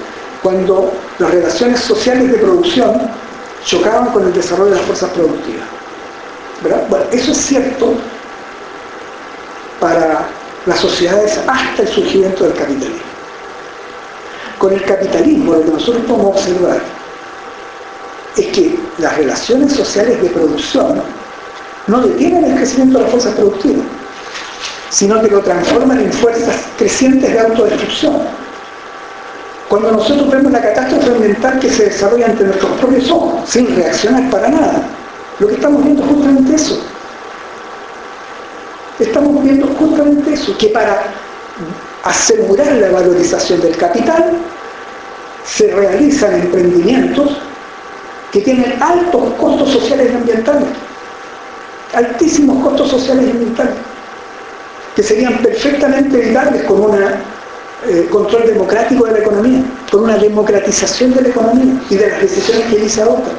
cuando 0.41 0.91
las 1.19 1.31
relaciones 1.31 1.80
sociales 1.80 2.31
de 2.31 2.38
producción 2.39 3.10
chocaban 3.65 4.11
con 4.11 4.26
el 4.26 4.34
desarrollo 4.34 4.72
de 4.72 4.77
las 4.77 4.85
fuerzas 4.85 5.10
productivas. 5.11 5.65
¿verdad? 6.64 6.85
Bueno, 6.89 7.06
eso 7.11 7.31
es 7.31 7.38
cierto 7.38 7.93
para 9.80 10.27
las 10.65 10.80
sociedades 10.80 11.39
hasta 11.48 11.81
el 11.81 11.88
surgimiento 11.88 12.43
del 12.43 12.53
capitalismo. 12.53 13.11
Con 14.57 14.73
el 14.73 14.84
capitalismo 14.84 15.53
lo 15.53 15.64
que 15.64 15.72
nosotros 15.72 16.06
podemos 16.06 16.38
observar 16.38 16.81
es 18.37 18.47
que 18.47 18.79
las 18.97 19.17
relaciones 19.17 19.73
sociales 19.73 20.21
de 20.21 20.29
producción 20.29 21.01
no 21.87 22.01
detienen 22.01 22.45
el 22.45 22.55
crecimiento 22.55 22.97
de 22.97 23.03
las 23.03 23.11
fuerzas 23.11 23.35
productivas, 23.35 23.85
sino 24.89 25.21
que 25.21 25.27
lo 25.27 25.41
transforman 25.41 25.99
en 25.99 26.13
fuerzas 26.13 26.55
crecientes 26.77 27.33
de 27.33 27.39
autodestrucción. 27.39 28.21
Cuando 29.67 29.91
nosotros 29.91 30.29
vemos 30.29 30.51
la 30.51 30.61
catástrofe 30.61 31.11
ambiental 31.11 31.59
que 31.59 31.69
se 31.69 31.85
desarrolla 31.85 32.27
ante 32.27 32.43
nuestros 32.43 32.71
propios 32.79 33.09
ojos, 33.09 33.49
sin 33.49 33.73
reaccionar 33.75 34.29
para 34.29 34.49
nada, 34.49 34.83
lo 35.39 35.47
que 35.47 35.55
estamos 35.55 35.83
viendo 35.83 36.03
es 36.03 36.09
justamente 36.09 36.55
eso. 36.55 36.79
Estamos 38.99 39.43
viendo 39.43 39.67
justamente 39.67 40.33
eso, 40.33 40.57
que 40.57 40.67
para 40.67 41.03
asegurar 42.03 42.73
la 42.73 42.91
valorización 42.91 43.61
del 43.61 43.75
capital, 43.77 44.37
se 45.45 45.73
realizan 45.73 46.33
emprendimientos 46.33 47.37
que 48.31 48.41
tienen 48.41 48.81
altos 48.81 49.33
costos 49.39 49.71
sociales 49.71 50.09
y 50.11 50.15
ambientales, 50.15 50.67
altísimos 51.93 52.63
costos 52.63 52.89
sociales 52.89 53.25
y 53.27 53.31
ambientales, 53.31 53.73
que 54.95 55.03
serían 55.03 55.37
perfectamente 55.39 56.21
evitables 56.21 56.63
con 56.63 56.81
un 56.81 56.97
eh, 57.87 58.07
control 58.09 58.45
democrático 58.45 59.05
de 59.05 59.13
la 59.13 59.19
economía, 59.19 59.63
con 59.91 60.03
una 60.03 60.17
democratización 60.17 61.13
de 61.13 61.21
la 61.21 61.29
economía 61.29 61.81
y 61.89 61.95
de 61.95 62.09
las 62.09 62.21
decisiones 62.21 62.65
que 62.67 62.77
allí 62.77 62.89
se 62.89 63.01
adoptan. 63.01 63.33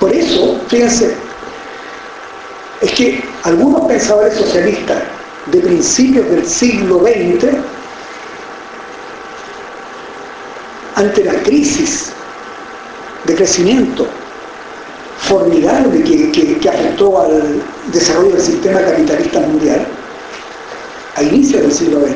Por 0.00 0.12
eso, 0.12 0.60
fíjense, 0.68 1.14
es 2.80 2.92
que 2.92 3.24
algunos 3.42 3.86
pensadores 3.86 4.34
socialistas 4.34 5.02
de 5.46 5.60
principios 5.60 6.28
del 6.30 6.46
siglo 6.46 7.00
XX, 7.00 7.48
ante 10.96 11.24
la 11.24 11.34
crisis 11.42 12.12
de 13.24 13.34
crecimiento 13.34 14.06
formidable 15.18 16.02
que, 16.02 16.68
afectó 16.68 17.20
al 17.20 17.62
desarrollo 17.92 18.32
del 18.32 18.42
sistema 18.42 18.80
capitalista 18.80 19.40
mundial, 19.40 19.86
a 21.16 21.22
inicios 21.22 21.62
del 21.62 21.72
siglo 21.72 22.00
XX, 22.00 22.14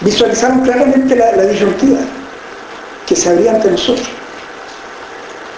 visualizaron 0.00 0.60
claramente 0.60 1.14
la, 1.16 1.36
la 1.36 1.44
disyuntiva 1.44 2.00
que 3.06 3.14
se 3.14 3.28
abría 3.28 3.52
ante 3.52 3.70
nosotros. 3.70 4.08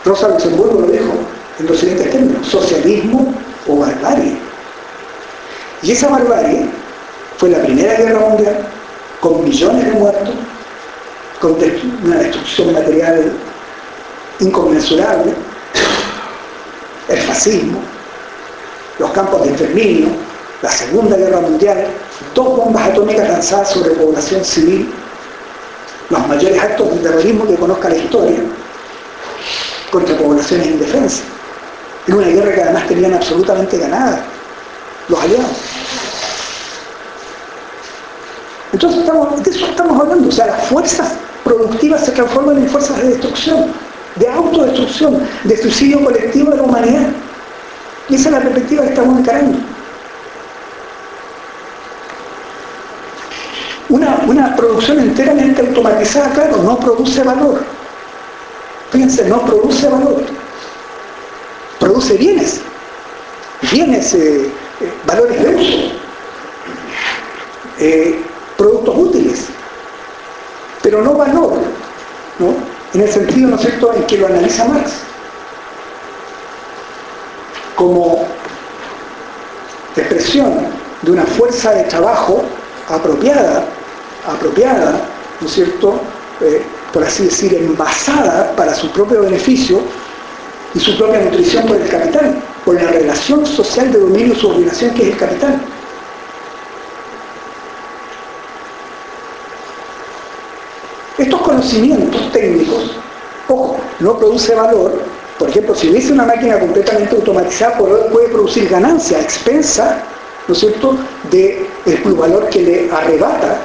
Rosa 0.05 0.29
Luxemburgo 0.29 0.81
lo 0.83 0.87
dijo 0.89 1.15
en 1.59 1.67
los 1.67 1.79
siguientes 1.79 2.11
términos, 2.11 2.47
socialismo 2.47 3.35
o 3.67 3.79
barbarie. 3.79 4.37
Y 5.83 5.93
esa 5.93 6.09
barbarie 6.09 6.67
fue 7.39 7.51
la 7.51 7.63
Primera 7.63 7.95
Guerra 7.95 8.21
Mundial, 8.21 8.67
con 9.27 9.43
millones 9.43 9.85
de 9.85 9.93
muertos, 9.93 10.35
con 11.41 11.57
una 12.05 12.17
destrucción 12.17 12.73
material 12.73 13.33
inconmensurable, 14.39 15.33
el 17.09 17.19
fascismo, 17.19 17.81
los 19.01 19.11
campos 19.11 19.43
de 19.43 19.51
exterminio, 19.51 20.09
la 20.63 20.71
Segunda 20.71 21.17
Guerra 21.17 21.41
Mundial, 21.41 21.89
dos 22.35 22.57
bombas 22.57 22.89
atómicas 22.89 23.29
lanzadas 23.29 23.71
sobre 23.71 23.91
población 23.91 24.45
civil, 24.45 24.93
los 26.09 26.29
mayores 26.29 26.63
actos 26.63 26.95
de 26.95 27.01
terrorismo 27.01 27.49
que 27.49 27.57
conozca 27.57 27.89
la 27.89 27.97
historia, 27.97 28.39
contra 29.91 30.17
poblaciones 30.19 30.69
indefensas, 30.69 31.25
en 32.07 32.15
una 32.15 32.29
guerra 32.29 32.55
que 32.55 32.63
además 32.63 32.87
tenían 32.87 33.15
absolutamente 33.15 33.77
ganada 33.77 34.25
los 35.09 35.21
aliados. 35.21 35.76
Entonces 38.77 39.01
estamos, 39.01 39.43
de 39.43 39.51
eso 39.51 39.67
estamos 39.69 39.99
hablando, 39.99 40.29
o 40.29 40.31
sea, 40.31 40.49
las 40.49 40.67
fuerzas 40.67 41.13
productivas 41.43 42.05
se 42.05 42.13
transforman 42.13 42.59
en 42.59 42.69
fuerzas 42.69 42.99
de 42.99 43.09
destrucción, 43.09 43.73
de 44.17 44.29
autodestrucción, 44.29 45.27
de 45.45 45.57
suicidio 45.57 46.05
colectivo 46.05 46.51
de 46.51 46.59
la 46.59 46.63
humanidad. 46.63 47.09
Y 48.11 48.17
esa 48.17 48.29
es 48.29 48.35
la 48.35 48.41
perspectiva 48.43 48.83
que 48.83 48.91
estamos 48.91 49.19
encarando. 49.19 49.59
Una, 53.89 54.19
una 54.27 54.55
producción 54.55 55.01
enteramente 55.01 55.67
automatizada, 55.67 56.35
claro, 56.35 56.63
no 56.63 56.79
produce 56.79 57.23
valor. 57.23 57.65
Fíjense, 58.91 59.27
no 59.27 59.41
produce 59.47 59.89
valor. 59.89 60.23
Produce 61.81 62.15
bienes. 62.19 62.61
Bienes, 63.73 64.13
eh, 64.13 64.51
eh, 64.83 64.93
valores 65.07 65.43
de 65.43 65.55
uso. 65.55 65.93
Eh, 67.79 68.36
productos 68.57 68.97
útiles. 68.97 69.47
Pero 70.83 71.03
no 71.03 71.15
valor. 71.15 71.59
¿no? 72.39 72.55
En 72.95 73.01
el 73.01 73.09
sentido, 73.09 73.51
¿no 73.51 73.59
cierto?, 73.59 73.93
en 73.95 74.05
que 74.05 74.19
lo 74.19 74.27
analiza 74.27 74.65
Marx. 74.65 74.93
Como 77.75 78.27
expresión 79.97 80.67
de 81.03 81.11
una 81.11 81.25
fuerza 81.25 81.73
de 81.73 81.85
trabajo 81.85 82.43
apropiada, 82.89 83.65
apropiada, 84.27 85.01
¿no 85.41 85.47
es 85.47 85.53
cierto?, 85.53 86.01
por 86.93 87.05
así 87.05 87.25
decir, 87.25 87.55
envasada 87.55 88.53
para 88.57 88.75
su 88.75 88.91
propio 88.93 89.23
beneficio 89.23 89.81
y 90.75 90.81
su 90.81 90.97
propia 90.97 91.21
nutrición 91.21 91.67
por 91.67 91.77
el 91.77 91.89
capital, 91.89 92.43
por 92.65 92.75
la 92.75 92.91
relación 92.91 93.47
social 93.47 93.93
de 93.93 93.99
dominio 93.99 94.35
y 94.35 94.37
subordinación 94.37 94.95
que 94.95 95.03
es 95.03 95.09
el 95.11 95.17
capital. 95.17 95.61
Estos 101.19 101.41
conocimientos 101.41 102.31
técnicos, 102.33 102.91
ojo, 103.49 103.79
no 104.01 104.19
produce 104.19 104.55
valor, 104.55 105.01
por 105.39 105.51
ejemplo, 105.51 105.75
si 105.75 105.89
hubiese 105.89 106.13
una 106.13 106.25
máquina 106.25 106.59
completamente 106.59 107.15
automatizada, 107.15 107.79
puede 107.79 108.29
producir 108.29 108.69
ganancia, 108.69 109.21
expensa, 109.21 110.03
¿no 110.49 110.55
es 110.55 110.61
cierto?, 110.61 110.97
del 111.31 111.67
de 111.85 112.13
valor 112.13 112.49
que 112.49 112.63
le 112.63 112.91
arrebata 112.91 113.59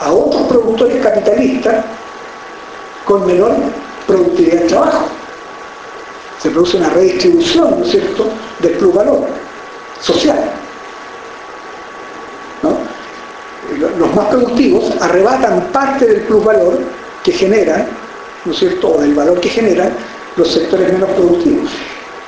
a 0.00 0.12
otros 0.12 0.42
productores 0.48 1.02
capitalistas 1.02 1.84
con 3.04 3.26
menor 3.26 3.52
productividad 4.06 4.60
de 4.62 4.68
trabajo. 4.68 5.06
Se 6.40 6.50
produce 6.50 6.76
una 6.76 6.90
redistribución, 6.90 7.80
¿no 7.80 7.84
es 7.84 7.90
cierto?, 7.92 8.26
del 8.60 8.72
plusvalor 8.72 9.26
social. 10.00 10.50
Los 13.98 14.14
más 14.14 14.26
productivos 14.28 14.92
arrebatan 15.00 15.68
parte 15.72 16.06
del 16.06 16.20
plusvalor 16.22 16.78
que 17.22 17.32
generan, 17.32 17.86
¿no 18.44 18.52
es 18.52 18.58
cierto?, 18.58 18.88
o 18.88 19.00
del 19.00 19.14
valor 19.14 19.40
que 19.40 19.48
generan 19.48 19.90
los 20.36 20.52
sectores 20.52 20.92
menos 20.92 21.10
productivos. 21.10 21.70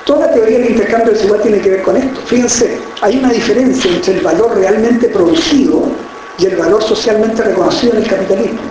Toda 0.05 0.31
teoría 0.31 0.59
del 0.59 0.71
intercambio 0.71 1.13
desigual 1.13 1.41
tiene 1.41 1.59
que 1.59 1.69
ver 1.69 1.83
con 1.83 1.97
esto. 1.97 2.21
Fíjense, 2.25 2.79
hay 3.01 3.17
una 3.17 3.29
diferencia 3.29 3.91
entre 3.91 4.15
el 4.15 4.21
valor 4.21 4.55
realmente 4.55 5.09
producido 5.09 5.91
y 6.37 6.45
el 6.45 6.55
valor 6.55 6.81
socialmente 6.81 7.43
reconocido 7.43 7.93
en 7.93 8.03
el 8.03 8.07
capitalismo 8.07 8.61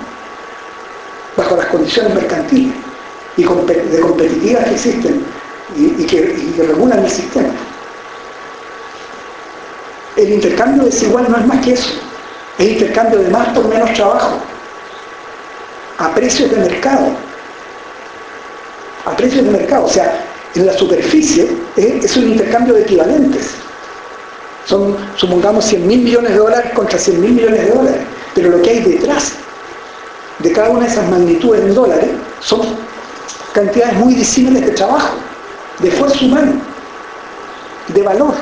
bajo 1.36 1.56
las 1.56 1.66
condiciones 1.66 2.14
mercantiles 2.14 2.74
y 3.36 3.42
de 3.42 4.00
competitivas 4.00 4.64
que 4.64 4.70
existen 4.72 5.24
y, 5.76 6.04
que, 6.04 6.64
regulan 6.66 7.00
el 7.00 7.10
sistema. 7.10 7.52
El 10.16 10.32
intercambio 10.32 10.84
desigual 10.84 11.26
no 11.28 11.36
es 11.36 11.46
más 11.46 11.64
que 11.64 11.74
eso, 11.74 11.90
es 12.58 12.66
intercambio 12.66 13.18
de 13.18 13.30
más 13.30 13.48
por 13.48 13.68
menos 13.68 13.92
trabajo, 13.94 14.38
a 15.98 16.14
precios 16.14 16.50
de 16.50 16.56
mercado, 16.56 17.06
a 19.04 19.16
precios 19.16 19.44
de 19.44 19.50
mercado, 19.50 19.84
o 19.84 19.88
sea, 19.88 20.24
en 20.54 20.66
la 20.66 20.72
superficie 20.72 21.54
es 21.76 22.16
un 22.16 22.28
intercambio 22.30 22.74
de 22.74 22.82
equivalentes. 22.82 23.50
Son, 24.64 24.96
supongamos, 25.16 25.64
100 25.66 25.86
mil 25.86 26.00
millones 26.00 26.32
de 26.32 26.38
dólares 26.38 26.72
contra 26.74 26.98
100 26.98 27.20
mil 27.20 27.32
millones 27.32 27.66
de 27.66 27.70
dólares, 27.70 28.00
pero 28.34 28.50
lo 28.50 28.62
que 28.62 28.70
hay 28.70 28.80
detrás 28.80 29.32
de 30.38 30.52
cada 30.52 30.70
una 30.70 30.80
de 30.80 30.90
esas 30.90 31.08
magnitudes 31.08 31.62
en 31.62 31.74
dólares 31.74 32.10
son 32.40 32.62
cantidades 33.52 33.94
muy 33.96 34.14
disímiles 34.14 34.66
de 34.66 34.72
trabajo. 34.72 35.14
de 35.78 35.88
esfuerzo 35.88 36.24
humano, 36.24 36.52
de 37.88 38.02
valor. 38.02 38.34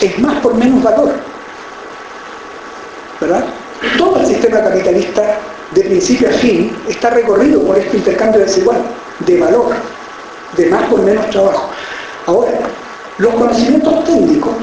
Es 0.00 0.18
más 0.18 0.40
por 0.40 0.54
menos 0.54 0.82
valor. 0.82 1.12
¿Verdad? 3.20 3.44
Todo 3.96 4.20
el 4.20 4.26
sistema 4.26 4.60
capitalista, 4.60 5.40
de 5.72 5.82
principio 5.82 6.28
a 6.28 6.32
fin, 6.32 6.74
está 6.88 7.10
recorrido 7.10 7.62
por 7.62 7.78
este 7.78 7.96
intercambio 7.96 8.40
desigual, 8.40 8.82
de 9.20 9.40
valor, 9.40 9.74
de 10.56 10.66
más 10.66 10.84
por 10.84 11.02
menos 11.02 11.28
trabajo. 11.30 11.70
Ahora, 12.26 12.52
los 13.18 13.34
conocimientos 13.34 14.04
técnicos, 14.04 14.54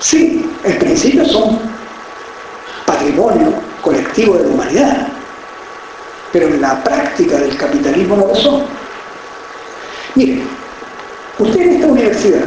sí, 0.00 0.50
en 0.64 0.78
principio 0.78 1.24
son 1.24 1.58
patrimonio 2.86 3.52
colectivo 3.80 4.36
de 4.36 4.44
la 4.44 4.48
humanidad, 4.48 5.08
pero 6.32 6.48
en 6.48 6.60
la 6.60 6.82
práctica 6.82 7.36
del 7.38 7.56
capitalismo 7.56 8.16
no 8.16 8.26
lo 8.26 8.34
son. 8.34 8.64
Miren, 10.16 10.42
usted 11.38 11.60
en 11.60 11.72
esta 11.74 11.86
universidad 11.86 12.44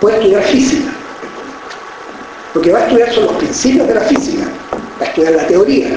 puede 0.00 0.16
estudiar 0.16 0.42
física. 0.42 0.92
Lo 2.56 2.62
que 2.62 2.72
va 2.72 2.78
a 2.78 2.82
estudiar 2.84 3.12
son 3.12 3.24
los 3.24 3.34
principios 3.34 3.86
de 3.86 3.94
la 3.94 4.00
física, 4.00 4.44
va 4.98 5.04
a 5.04 5.08
estudiar 5.10 5.34
la 5.34 5.46
teoría, 5.46 5.88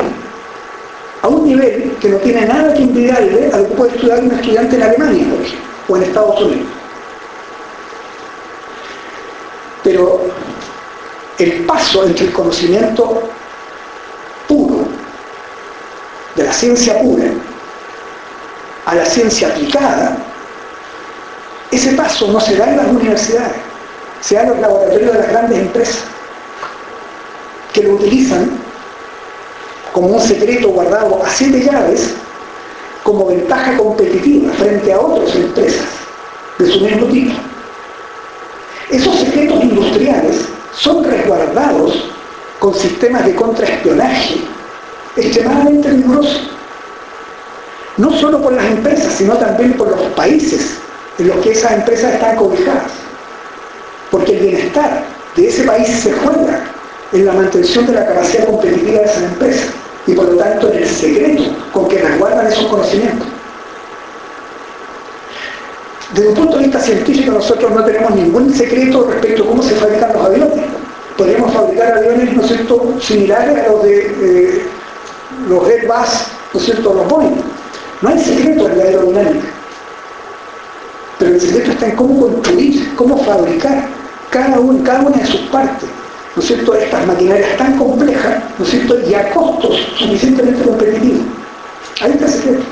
a 1.22 1.28
un 1.30 1.48
nivel 1.48 1.96
que 2.02 2.10
no 2.10 2.18
tiene 2.18 2.46
nada 2.46 2.74
que 2.74 2.82
envidiarle 2.82 3.50
a 3.54 3.60
lo 3.60 3.70
que 3.70 3.76
puede 3.76 3.96
estudiar 3.96 4.20
un 4.20 4.32
estudiante 4.32 4.76
en 4.76 4.84
Alemania, 4.84 5.26
por 5.30 5.42
ejemplo, 5.42 5.70
o 5.88 5.96
en 5.96 6.04
Estados 6.04 6.42
Unidos. 6.42 6.68
Pero 9.86 10.22
el 11.38 11.66
paso 11.66 12.04
entre 12.04 12.26
el 12.26 12.34
conocimiento 12.34 13.24
puro, 14.46 14.80
de 16.36 16.44
la 16.44 16.52
ciencia 16.52 17.00
pura, 17.00 17.24
a 18.86 18.96
la 18.96 19.06
ciencia 19.06 19.48
aplicada, 19.48 20.18
ese 21.72 21.94
paso 21.94 22.28
no 22.28 22.42
se 22.42 22.58
da 22.58 22.70
en 22.70 22.76
las 22.76 22.88
universidades, 22.88 23.56
se 24.20 24.36
da 24.36 24.42
en 24.42 24.50
los 24.50 24.60
laboratorios 24.60 25.14
de 25.14 25.20
las 25.20 25.30
grandes 25.30 25.58
empresas, 25.58 26.04
que 27.74 27.84
lo 27.84 27.94
utilizan 27.94 28.50
como 29.94 30.08
un 30.08 30.22
secreto 30.22 30.70
guardado 30.70 31.24
a 31.24 31.30
siete 31.30 31.62
llaves 31.62 32.14
como 33.04 33.28
ventaja 33.28 33.78
competitiva 33.78 34.52
frente 34.54 34.94
a 34.94 35.00
otras 35.00 35.36
empresas 35.36 35.88
de 36.58 36.72
su 36.72 36.80
mismo 36.82 37.06
tipo. 37.08 37.34
Esos 38.92 39.20
secretos 39.20 39.64
industriales 39.64 40.46
son 40.74 41.04
resguardados 41.04 42.10
con 42.60 42.74
sistemas 42.74 43.26
de 43.26 43.36
contraespionaje 43.36 44.42
extremadamente 45.16 45.90
rigurosos. 45.90 46.50
No 47.98 48.12
solo 48.18 48.42
por 48.42 48.54
las 48.54 48.66
empresas, 48.66 49.14
sino 49.14 49.36
también 49.38 49.74
por 49.74 49.90
los 49.90 50.02
países 50.14 50.78
en 51.18 51.28
los 51.28 51.38
que 51.38 51.52
esas 51.52 51.74
empresas 51.74 52.14
están 52.14 52.36
cobijadas. 52.38 52.92
Porque 54.10 54.38
el 54.38 54.40
bienestar 54.40 55.04
de 55.36 55.48
ese 55.48 55.64
país 55.64 55.88
se 55.88 56.12
juega 56.14 56.64
en 57.12 57.26
la 57.26 57.34
mantención 57.34 57.86
de 57.88 57.94
la 57.94 58.06
capacidad 58.06 58.46
competitiva 58.46 59.00
de 59.00 59.06
esas 59.06 59.24
empresas 59.24 59.70
y 60.06 60.14
por 60.14 60.26
lo 60.26 60.38
tanto 60.38 60.72
en 60.72 60.80
el 60.80 60.88
secreto 60.88 61.44
con 61.74 61.88
que 61.88 62.00
resguardan 62.00 62.48
esos 62.48 62.66
conocimientos. 62.68 63.28
Desde 66.14 66.30
un 66.30 66.36
punto 66.36 66.58
de 66.58 66.64
vista 66.64 66.80
científico 66.80 67.32
nosotros 67.34 67.72
no 67.72 67.84
tenemos 67.84 68.16
ningún 68.16 68.54
secreto 68.54 69.08
respecto 69.12 69.44
a 69.44 69.48
cómo 69.48 69.62
se 69.62 69.76
fabrican 69.76 70.14
los 70.14 70.26
aviones. 70.26 70.66
Podríamos 71.18 71.54
fabricar 71.54 71.98
aviones, 71.98 72.36
¿no 72.36 72.44
cierto?, 72.44 72.96
similares 73.00 73.58
a 73.60 73.72
los 73.72 73.84
de 73.84 74.16
eh, 74.22 74.64
los 75.48 75.68
Airbus, 75.68 76.10
¿no 76.54 76.60
cierto?, 76.60 76.94
los 76.94 77.08
Boeing. 77.08 77.42
No 78.02 78.10
hay 78.10 78.20
secreto 78.20 78.70
en 78.70 78.78
la 78.78 78.84
aerodinámica. 78.86 79.46
Pero 81.20 81.34
el 81.34 81.42
secreto 81.42 81.72
está 81.72 81.88
en 81.88 81.96
cómo 81.96 82.22
construir, 82.22 82.96
cómo 82.96 83.18
fabricar 83.24 83.88
cada 84.30 84.60
una 84.60 85.18
de 85.18 85.26
sus 85.26 85.42
partes. 85.52 85.90
¿No 86.40 86.44
es 86.44 86.48
cierto?, 86.48 86.74
estas 86.74 87.06
maquinarias 87.06 87.58
tan 87.58 87.78
complejas, 87.78 88.42
¿no 88.58 88.64
es 88.64 88.72
cierto?, 88.72 88.98
y 89.10 89.14
a 89.14 89.30
costos 89.32 89.78
suficientemente 89.98 90.64
competitivos. 90.64 91.20
Ahí 92.00 92.12
está 92.12 92.26
el 92.28 92.32
secreto. 92.32 92.64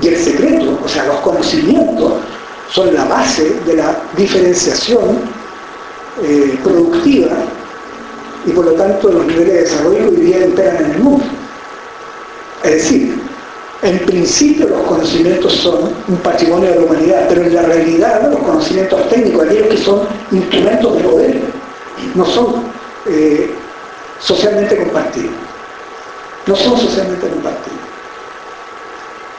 Y 0.00 0.08
el 0.08 0.16
secreto, 0.16 0.78
o 0.82 0.88
sea, 0.88 1.04
los 1.04 1.16
conocimientos, 1.16 2.14
son 2.70 2.94
la 2.94 3.04
base 3.04 3.60
de 3.66 3.76
la 3.76 3.94
diferenciación 4.16 5.18
eh, 6.22 6.58
productiva 6.64 7.36
y 8.46 8.50
por 8.52 8.64
lo 8.64 8.72
tanto 8.72 9.12
los 9.12 9.26
niveles 9.26 9.52
de 9.52 9.60
desarrollo 9.64 10.08
hoy 10.08 10.16
día 10.16 10.46
imperan 10.46 10.76
en 10.82 10.90
el 10.92 10.98
mundo. 10.98 11.26
Es 12.64 12.72
decir, 12.72 13.21
en 13.82 13.98
principio 14.00 14.68
los 14.68 14.82
conocimientos 14.82 15.52
son 15.54 15.92
un 16.06 16.16
patrimonio 16.18 16.70
de 16.70 16.76
la 16.76 16.82
humanidad, 16.82 17.26
pero 17.28 17.42
en 17.42 17.54
la 17.54 17.62
realidad 17.62 18.30
los 18.30 18.40
conocimientos 18.40 19.08
técnicos, 19.08 19.44
aquellos 19.44 19.68
que 19.68 19.76
son 19.76 20.00
instrumentos 20.30 20.96
de 20.96 21.02
poder, 21.02 21.40
no 22.14 22.24
son 22.24 22.62
eh, 23.06 23.50
socialmente 24.20 24.76
compartidos. 24.76 25.32
No 26.46 26.56
son 26.56 26.78
socialmente 26.78 27.28
compartidos. 27.28 27.78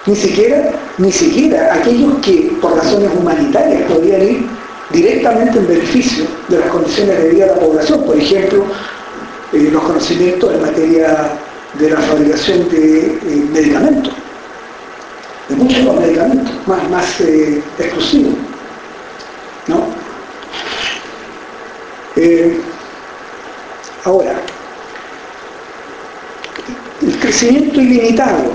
Ni 0.05 0.15
siquiera, 0.15 0.71
ni 0.97 1.11
siquiera 1.11 1.73
aquellos 1.75 2.15
que 2.21 2.51
por 2.61 2.75
razones 2.75 3.09
humanitarias 3.17 3.83
podrían 3.83 4.21
ir 4.21 4.45
directamente 4.91 5.57
en 5.57 5.67
beneficio 5.67 6.25
de 6.49 6.59
las 6.59 6.67
condiciones 6.69 7.23
de 7.23 7.29
vida 7.29 7.45
de 7.45 7.51
la 7.53 7.59
población, 7.59 8.03
por 8.05 8.17
ejemplo, 8.17 8.65
eh, 9.53 9.69
los 9.71 9.81
conocimientos 9.83 10.53
en 10.53 10.61
materia 10.61 11.29
de 11.79 11.89
la 11.89 11.97
fabricación 12.01 12.69
de 12.69 13.05
eh, 13.05 13.47
medicamentos, 13.53 14.13
de 15.55 15.63
muchos 15.63 15.99
medicamentos, 15.99 16.67
más, 16.67 16.89
más 16.89 17.21
eh, 17.21 17.61
exclusivos. 17.79 18.33
¿no? 19.67 19.83
ahora, 24.05 24.35
el 27.01 27.19
crecimiento 27.19 27.81
ilimitado 27.81 28.51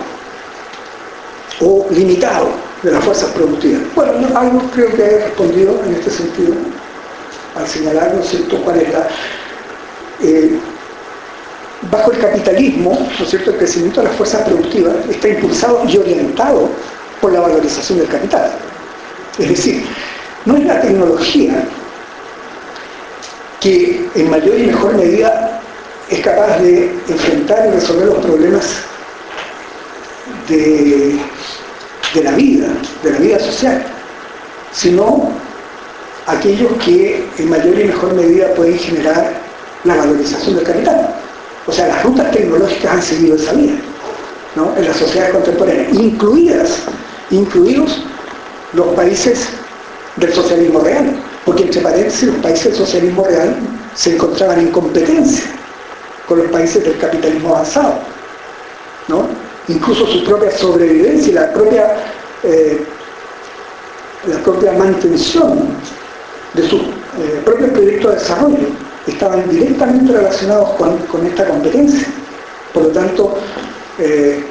o 1.60 1.86
limitado 1.90 2.50
de 2.82 2.92
las 2.92 3.04
fuerzas 3.04 3.30
productivas. 3.30 3.82
Bueno, 3.94 4.12
algo 4.36 4.60
creo 4.70 4.94
que 4.94 5.02
he 5.02 5.24
respondido 5.24 5.82
en 5.84 5.94
este 5.94 6.10
sentido, 6.10 6.54
al 7.56 7.66
señalar, 7.66 8.14
¿no 8.14 8.20
es 8.20 8.28
cierto?, 8.28 8.62
cuál 8.62 8.80
es 8.80 8.92
la... 8.92 9.08
Eh, 10.20 10.58
bajo 11.90 12.12
el 12.12 12.18
capitalismo, 12.18 13.08
¿no 13.18 13.24
cierto?, 13.24 13.50
el 13.50 13.56
crecimiento 13.58 14.00
de 14.00 14.08
las 14.08 14.16
fuerzas 14.16 14.42
productivas 14.42 14.94
está 15.10 15.28
impulsado 15.28 15.82
y 15.88 15.96
orientado 15.96 16.68
por 17.20 17.32
la 17.32 17.40
valorización 17.40 17.98
del 17.98 18.08
capital. 18.08 18.50
Es 19.38 19.48
decir, 19.48 19.84
no 20.44 20.56
es 20.56 20.64
la 20.64 20.80
tecnología 20.80 21.64
que 23.60 24.08
en 24.14 24.30
mayor 24.30 24.58
y 24.58 24.66
mejor 24.66 24.94
medida 24.94 25.60
es 26.10 26.20
capaz 26.20 26.58
de 26.58 26.90
enfrentar 27.08 27.68
y 27.68 27.72
resolver 27.72 28.06
los 28.06 28.24
problemas 28.24 28.64
de 30.48 31.18
la 32.22 32.32
vida, 32.32 32.68
de 33.02 33.10
la 33.10 33.18
vida 33.18 33.38
social, 33.38 33.84
sino 34.72 35.30
aquellos 36.26 36.72
que 36.84 37.24
en 37.38 37.50
mayor 37.50 37.78
y 37.78 37.84
mejor 37.84 38.14
medida 38.14 38.54
pueden 38.54 38.78
generar 38.78 39.32
la 39.84 39.96
valorización 39.96 40.56
del 40.56 40.64
capital. 40.64 41.14
O 41.68 41.72
sea, 41.72 41.86
las 41.86 42.02
rutas 42.02 42.30
tecnológicas 42.30 42.92
han 42.92 43.02
seguido 43.02 43.36
esa 43.36 43.52
vía 43.52 43.78
¿no? 44.56 44.74
en 44.74 44.86
las 44.86 44.96
sociedades 44.96 45.34
contemporáneas, 45.34 45.92
incluidas, 45.92 46.78
incluidos 47.30 48.02
los 48.72 48.86
países 48.94 49.48
del 50.16 50.32
socialismo 50.32 50.80
real, 50.80 51.14
porque 51.44 51.64
entre 51.64 51.82
paréntesis 51.82 52.22
los 52.22 52.36
países 52.36 52.64
del 52.64 52.76
socialismo 52.76 53.22
real 53.24 53.54
se 53.94 54.14
encontraban 54.14 54.60
en 54.60 54.68
competencia 54.68 55.44
con 56.26 56.38
los 56.38 56.48
países 56.48 56.82
del 56.82 56.96
capitalismo 56.96 57.50
avanzado. 57.50 57.98
¿no? 59.08 59.28
incluso 59.68 60.06
su 60.06 60.24
propia 60.24 60.50
sobrevivencia 60.56 61.30
y 61.30 61.34
la 61.34 61.52
propia, 61.52 61.96
eh, 62.44 62.82
la 64.26 64.38
propia 64.38 64.72
mantención 64.72 65.68
de 66.54 66.62
sus 66.66 66.80
eh, 66.80 67.42
propios 67.44 67.70
proyectos 67.70 68.12
de 68.12 68.18
desarrollo 68.18 68.87
estaban 69.10 69.48
directamente 69.48 70.12
relacionados 70.12 70.70
con, 70.76 71.26
esta 71.26 71.46
competencia. 71.46 72.06
Por 72.72 72.84
lo 72.84 72.88
tanto, 72.90 73.38
eh, 73.98 74.44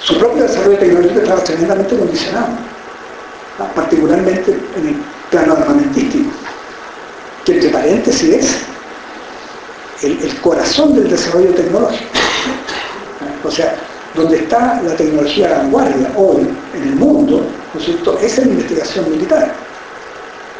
su 0.00 0.18
propio 0.18 0.42
desarrollo 0.42 0.78
tecnológico 0.78 1.20
estaba 1.20 1.44
tremendamente 1.44 1.96
condicionado, 1.96 2.48
particularmente 3.74 4.52
en 4.76 4.88
el 4.88 4.96
plano 5.30 5.52
armamentístico, 5.54 6.30
que 7.44 7.52
entre 7.52 7.70
paréntesis 7.70 8.34
es 10.00 10.04
el, 10.04 10.40
corazón 10.40 10.94
del 10.94 11.10
desarrollo 11.10 11.54
tecnológico. 11.54 12.04
O 13.44 13.50
sea, 13.50 13.76
donde 14.14 14.38
está 14.38 14.80
la 14.82 14.94
tecnología 14.96 15.48
de 15.48 15.54
vanguardia 15.54 16.12
hoy 16.16 16.48
en 16.74 16.82
el 16.82 16.96
mundo, 16.96 17.46
¿no 17.72 17.80
es 17.80 17.86
cierto?, 17.86 18.18
es 18.18 18.38
en 18.38 18.50
investigación 18.50 19.10
militar. 19.10 19.54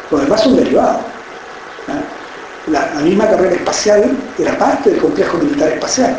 Los 0.09 0.21
demás 0.21 0.41
son 0.41 0.55
derivados. 0.55 1.01
La, 2.67 2.85
misma 3.01 3.27
carrera 3.27 3.55
espacial 3.55 4.15
era 4.37 4.57
parte 4.57 4.91
del 4.91 4.99
complejo 4.99 5.37
militar 5.37 5.69
espacial, 5.69 6.15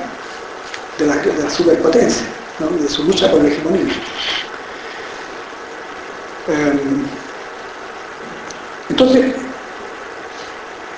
de 0.99 1.07
la, 1.07 1.51
superpotencia, 1.51 2.27
de 2.81 2.89
su 2.89 3.05
lucha 3.05 3.31
por 3.31 3.43
la 3.43 3.49
hegemonía. 3.49 3.93
Em, 6.49 7.05
entonces, 8.91 9.35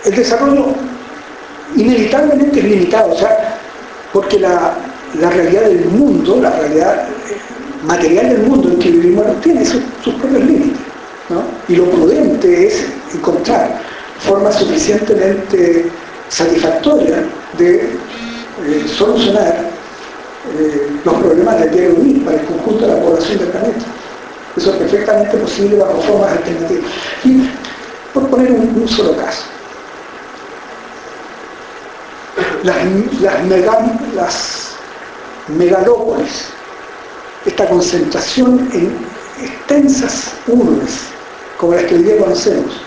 el 0.04 0.14
desarrollo 0.14 0.74
inevitablemente 1.76 2.58
es 2.60 2.64
limitado, 2.64 3.12
o 3.12 3.18
sea, 3.18 3.58
porque 4.12 4.38
la, 4.38 4.74
realidad 5.14 5.62
del 5.62 5.84
mundo, 5.86 6.40
la 6.40 6.50
realidad 6.50 7.08
eh, 7.28 7.36
material 7.84 8.30
del 8.30 8.42
mundo 8.44 8.70
en 8.70 8.78
que 8.78 8.90
vivimos, 8.90 9.26
tiene 9.42 9.64
sus, 9.64 9.82
propios 10.02 10.44
límites. 10.44 10.80
Y 11.68 11.76
lo 11.76 11.90
prudente 11.90 12.66
es 12.66 12.86
encontrar 13.14 13.80
formas 14.24 14.56
suficientemente 14.56 15.90
satisfactorias 16.28 17.20
de 17.59 17.76
eh, 17.84 18.86
solucionar 18.96 19.70
eh, 20.59 21.01
los 21.05 21.14
problemas 21.14 21.70
de 21.70 21.88
hoy 21.88 22.22
para 22.24 22.40
el 22.40 22.46
conjunto 22.46 22.86
de 22.86 22.94
la 22.94 23.01
población 23.02 23.38
del 23.38 23.48
planeta. 23.48 23.84
Eso 24.56 24.70
es 24.72 24.76
perfectamente 24.76 25.36
posible 25.36 25.78
bajo 25.78 26.01
formas 26.02 26.32
alternativas. 26.32 26.90
Y 27.24 27.51
por 28.12 28.28
poner 28.28 28.52
un, 28.52 28.88
solo 28.88 29.16
caso, 29.16 29.42
las, 32.62 32.76
las 34.14 34.76
megalópolis, 35.48 36.46
esta 37.44 37.68
concentración 37.68 38.70
en 38.72 38.96
extensas 39.42 40.32
urbes, 40.46 41.01
como 41.59 41.74
las 41.74 41.84
que 41.84 41.96
hoy 41.96 42.02
día 42.05 42.18
conocemos, 42.18 42.80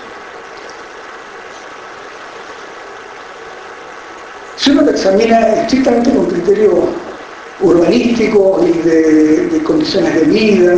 si 4.57 4.71
uno 4.71 4.81
lo 4.81 4.91
examina 4.91 5.47
estrictamente 5.61 6.11
con 6.11 6.25
criterios 6.25 6.73
urbanísticos 7.61 8.67
y 8.67 8.71
de, 8.79 9.61
condiciones 9.63 10.15
de 10.15 10.21
vida 10.23 10.75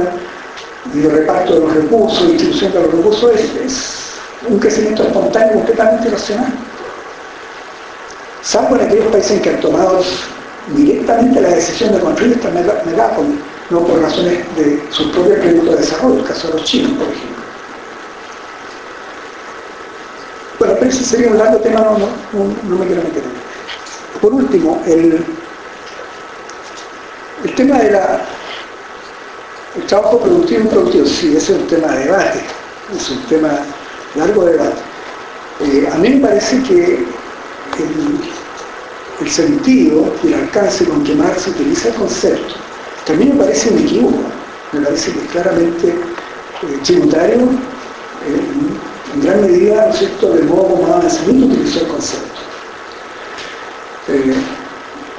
y 0.93 0.99
de 0.99 1.09
reparto 1.09 1.55
de 1.55 1.59
los 1.61 1.73
recursos, 1.73 2.27
distribución 2.27 2.73
de 2.73 2.81
los 2.81 2.91
recursos, 2.93 3.31
es, 3.35 3.95
un 4.47 4.57
crecimiento 4.57 5.03
espontáneo 5.03 5.55
completamente 5.55 6.07
irracional. 6.07 6.53
Salvo 8.41 8.77
en 8.77 8.85
aquellos 8.85 9.07
países 9.07 9.41
que 9.41 9.49
han 9.49 9.59
tomado 9.59 10.01
directamente 10.75 11.41
la 11.41 11.49
decisión 11.49 11.93
de 11.93 11.99
construir 11.99 12.33
esta 12.33 12.49
megápolis, 12.49 13.35
no 13.69 13.81
por 13.81 14.01
razones 14.01 14.39
de 14.55 14.81
sus 14.91 15.07
propios 15.07 15.39
proyectos 15.39 15.69
de 15.71 15.75
desarrollo, 15.75 16.19
el 16.19 16.25
caso 16.25 16.47
de 16.47 16.53
los 16.53 16.63
chinos, 16.63 16.91
por 16.93 17.07
ejemplo. 17.07 17.43
Bueno, 20.59 20.73
pero 20.79 20.89
ese 20.89 21.03
sería 21.03 21.29
un 21.29 21.37
largo 21.37 21.57
tema, 21.59 21.81
no, 21.81 21.97
no, 21.97 22.77
me 22.77 22.85
quiero 22.85 23.03
meter 23.03 23.23
en. 23.23 23.38
Por 24.21 24.33
último, 24.33 24.81
el, 24.85 25.23
tema 27.55 27.77
de 27.79 27.91
la 27.91 28.21
el 29.75 29.83
trabajo 29.85 30.19
productivo 30.19 30.63
y 30.63 30.67
productivo, 30.67 31.05
sí, 31.05 31.35
ese 31.37 31.53
es 31.53 31.59
un 31.59 31.67
tema 31.67 31.87
de 31.93 32.05
debate, 32.05 32.41
es 32.95 33.09
un 33.09 33.21
tema 33.27 33.59
largo 34.15 34.45
de 34.45 34.53
debate. 34.53 34.81
Eh, 35.61 35.89
a 35.91 35.97
mí 35.97 36.09
me 36.09 36.27
parece 36.27 36.61
que 36.63 37.05
el, 39.19 39.29
sentido 39.29 40.13
y 40.23 40.27
el 40.27 40.33
alcance 40.35 40.85
con 40.85 41.03
que 41.03 41.13
Marx 41.13 41.47
utiliza 41.47 41.89
el 41.89 41.95
concepto 41.95 42.55
también 43.05 43.35
me 43.35 43.43
parece 43.43 43.71
un 43.71 43.79
equívoco, 43.79 44.17
me 44.71 44.81
parece 44.81 45.11
que 45.11 45.19
claramente 45.27 45.87
eh, 45.89 46.79
tributario 46.83 47.37
eh, 47.37 49.15
en 49.15 49.21
gran 49.21 49.41
medida, 49.41 49.87
¿no 49.87 49.93
es 49.93 49.99
cierto?, 49.99 50.33
del 50.33 50.45
modo 50.45 50.75
como 50.75 50.93
avanzamiento 50.93 51.47
utilizó 51.47 51.81
el 51.81 51.87
concepto. 51.87 52.39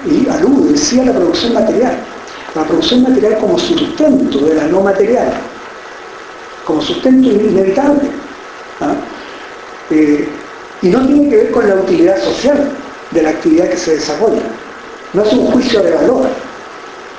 y 0.07 0.29
alude, 0.29 0.60
decía, 0.73 1.05
la 1.05 1.13
producción 1.13 1.55
material 1.55 1.97
la 2.55 2.65
producción 2.65 3.03
material 3.03 3.39
como 3.39 3.59
sustento 3.59 4.39
de 4.39 4.55
la 4.55 4.67
no 4.67 4.81
material, 4.81 5.33
como 6.65 6.83
sustento 6.83 7.29
inevitable. 7.31 8.09
¿ah? 8.81 8.95
Eh, 9.91 10.29
y 10.83 10.89
no 10.89 11.07
tiene 11.07 11.29
que 11.29 11.37
ver 11.37 11.51
con 11.51 11.69
la 11.69 11.77
utilidad 11.77 12.19
social 12.23 12.71
de 13.11 13.23
la 13.23 13.31
actividad 13.31 13.69
que 13.69 13.77
se 13.77 13.95
desarrolla. 13.95 14.43
No 15.13 15.23
es 15.23 15.33
un 15.33 15.47
juicio 15.53 15.83
de 15.83 15.93
valor 15.93 16.29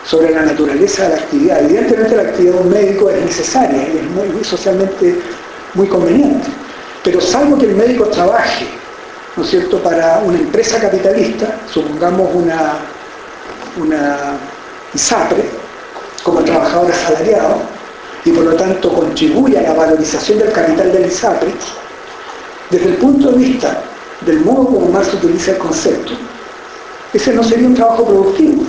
sobre 0.06 0.32
la 0.32 0.42
naturaleza 0.44 1.04
de 1.04 1.10
la 1.10 1.16
actividad. 1.16 1.64
Evidentemente 1.64 2.16
la 2.16 2.24
actividad 2.24 2.54
de 2.54 2.60
un 2.60 2.70
médico 2.70 3.10
es 3.10 3.24
necesaria 3.24 3.88
y 3.88 4.40
es 4.42 4.48
socialmente 4.48 5.20
muy 5.76 5.88
conveniente. 5.88 6.48
Pero 7.04 7.22
salvo 7.22 7.58
que 7.58 7.68
el 7.68 7.76
médico 7.76 8.06
trabaje, 8.06 8.66
¿no 9.38 9.44
es 9.44 9.50
cierto?, 9.50 9.82
para 9.82 10.22
una 10.26 10.40
empresa 10.40 10.80
capitalista, 10.80 11.56
supongamos 11.72 12.30
una, 12.34 12.80
una 13.78 14.38
ISAPRE 14.94 15.44
como 16.24 16.44
trabajador 16.44 16.92
asalariado 16.92 17.58
y 18.26 18.32
por 18.32 18.44
lo 18.44 18.54
tanto 18.56 18.94
contribuye 18.94 19.58
a 19.58 19.62
la 19.64 19.74
valorización 19.74 20.40
del 20.40 20.52
capital 20.52 20.92
del 20.92 21.08
ISAPRE, 21.08 21.52
desde 22.70 22.90
el 22.90 22.96
punto 22.96 23.32
de 23.32 23.38
vista 23.38 23.84
del 24.22 24.42
modo 24.42 24.66
como 24.66 24.90
Marx 24.90 25.14
utiliza 25.14 25.52
el 25.52 25.58
concepto, 25.58 26.14
ese 27.14 27.34
no 27.34 27.44
sería 27.44 27.68
un 27.68 27.74
trabajo 27.74 28.06
productivo, 28.06 28.64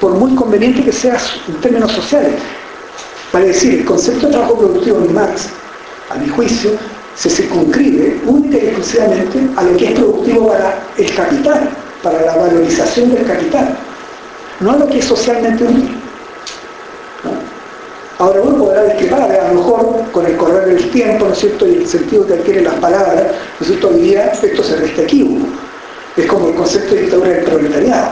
por 0.00 0.12
muy 0.14 0.34
conveniente 0.34 0.82
que 0.82 0.92
sea 0.92 1.16
en 1.46 1.60
términos 1.60 1.92
sociales. 1.92 2.34
Para 3.30 3.44
decir, 3.44 3.74
el 3.74 3.84
concepto 3.84 4.26
de 4.26 4.32
trabajo 4.32 4.58
productivo 4.58 4.98
en 4.98 5.14
Marx, 5.14 5.48
a 6.10 6.16
mi 6.16 6.28
juicio, 6.28 6.70
se 7.16 7.30
circunscribe 7.30 8.20
única 8.26 8.58
y 8.58 8.66
exclusivamente 8.66 9.38
a 9.56 9.62
lo 9.62 9.76
que 9.76 9.86
es 9.86 9.92
productivo 9.92 10.48
para 10.48 10.82
el 10.96 11.14
capital, 11.14 11.70
para 12.04 12.22
la 12.24 12.36
valorización 12.36 13.12
del 13.12 13.24
capital 13.24 13.76
no 14.60 14.76
lo 14.76 14.86
que 14.86 14.98
es 14.98 15.04
socialmente 15.04 15.64
útil. 15.64 16.00
Ahora 18.18 18.42
uno 18.42 18.64
podrá 18.64 18.84
discrepar, 18.84 19.32
a 19.32 19.48
lo 19.48 19.54
mejor 19.54 20.10
con 20.12 20.24
el 20.24 20.36
correr 20.36 20.66
del 20.66 20.90
tiempo, 20.90 21.26
¿no 21.26 21.32
es 21.32 21.38
cierto?, 21.40 21.66
y 21.66 21.74
el 21.74 21.88
sentido 21.88 22.24
que 22.26 22.34
adquieren 22.34 22.64
las 22.64 22.74
palabras, 22.74 23.24
¿no 23.58 23.66
cierto?, 23.66 23.88
hoy 23.88 24.02
día 24.02 24.26
esto 24.26 24.62
se 24.62 24.76
resta. 24.76 25.02
Es 26.16 26.26
como 26.26 26.48
el 26.48 26.54
concepto 26.54 26.94
de 26.94 27.00
dictadura 27.02 27.30
del 27.30 27.44
proletariado. 27.44 28.10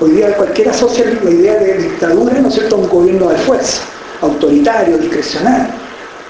Hoy 0.00 0.10
día 0.10 0.36
cualquiera 0.36 0.72
asocia 0.72 1.06
la 1.22 1.30
idea 1.30 1.54
de 1.54 1.78
dictadura, 1.78 2.34
¿no 2.38 2.48
es 2.48 2.54
cierto?, 2.54 2.76
a 2.76 2.78
un 2.80 2.88
gobierno 2.88 3.30
de 3.30 3.36
fuerza, 3.38 3.82
autoritario, 4.20 4.98
discrecional. 4.98 5.70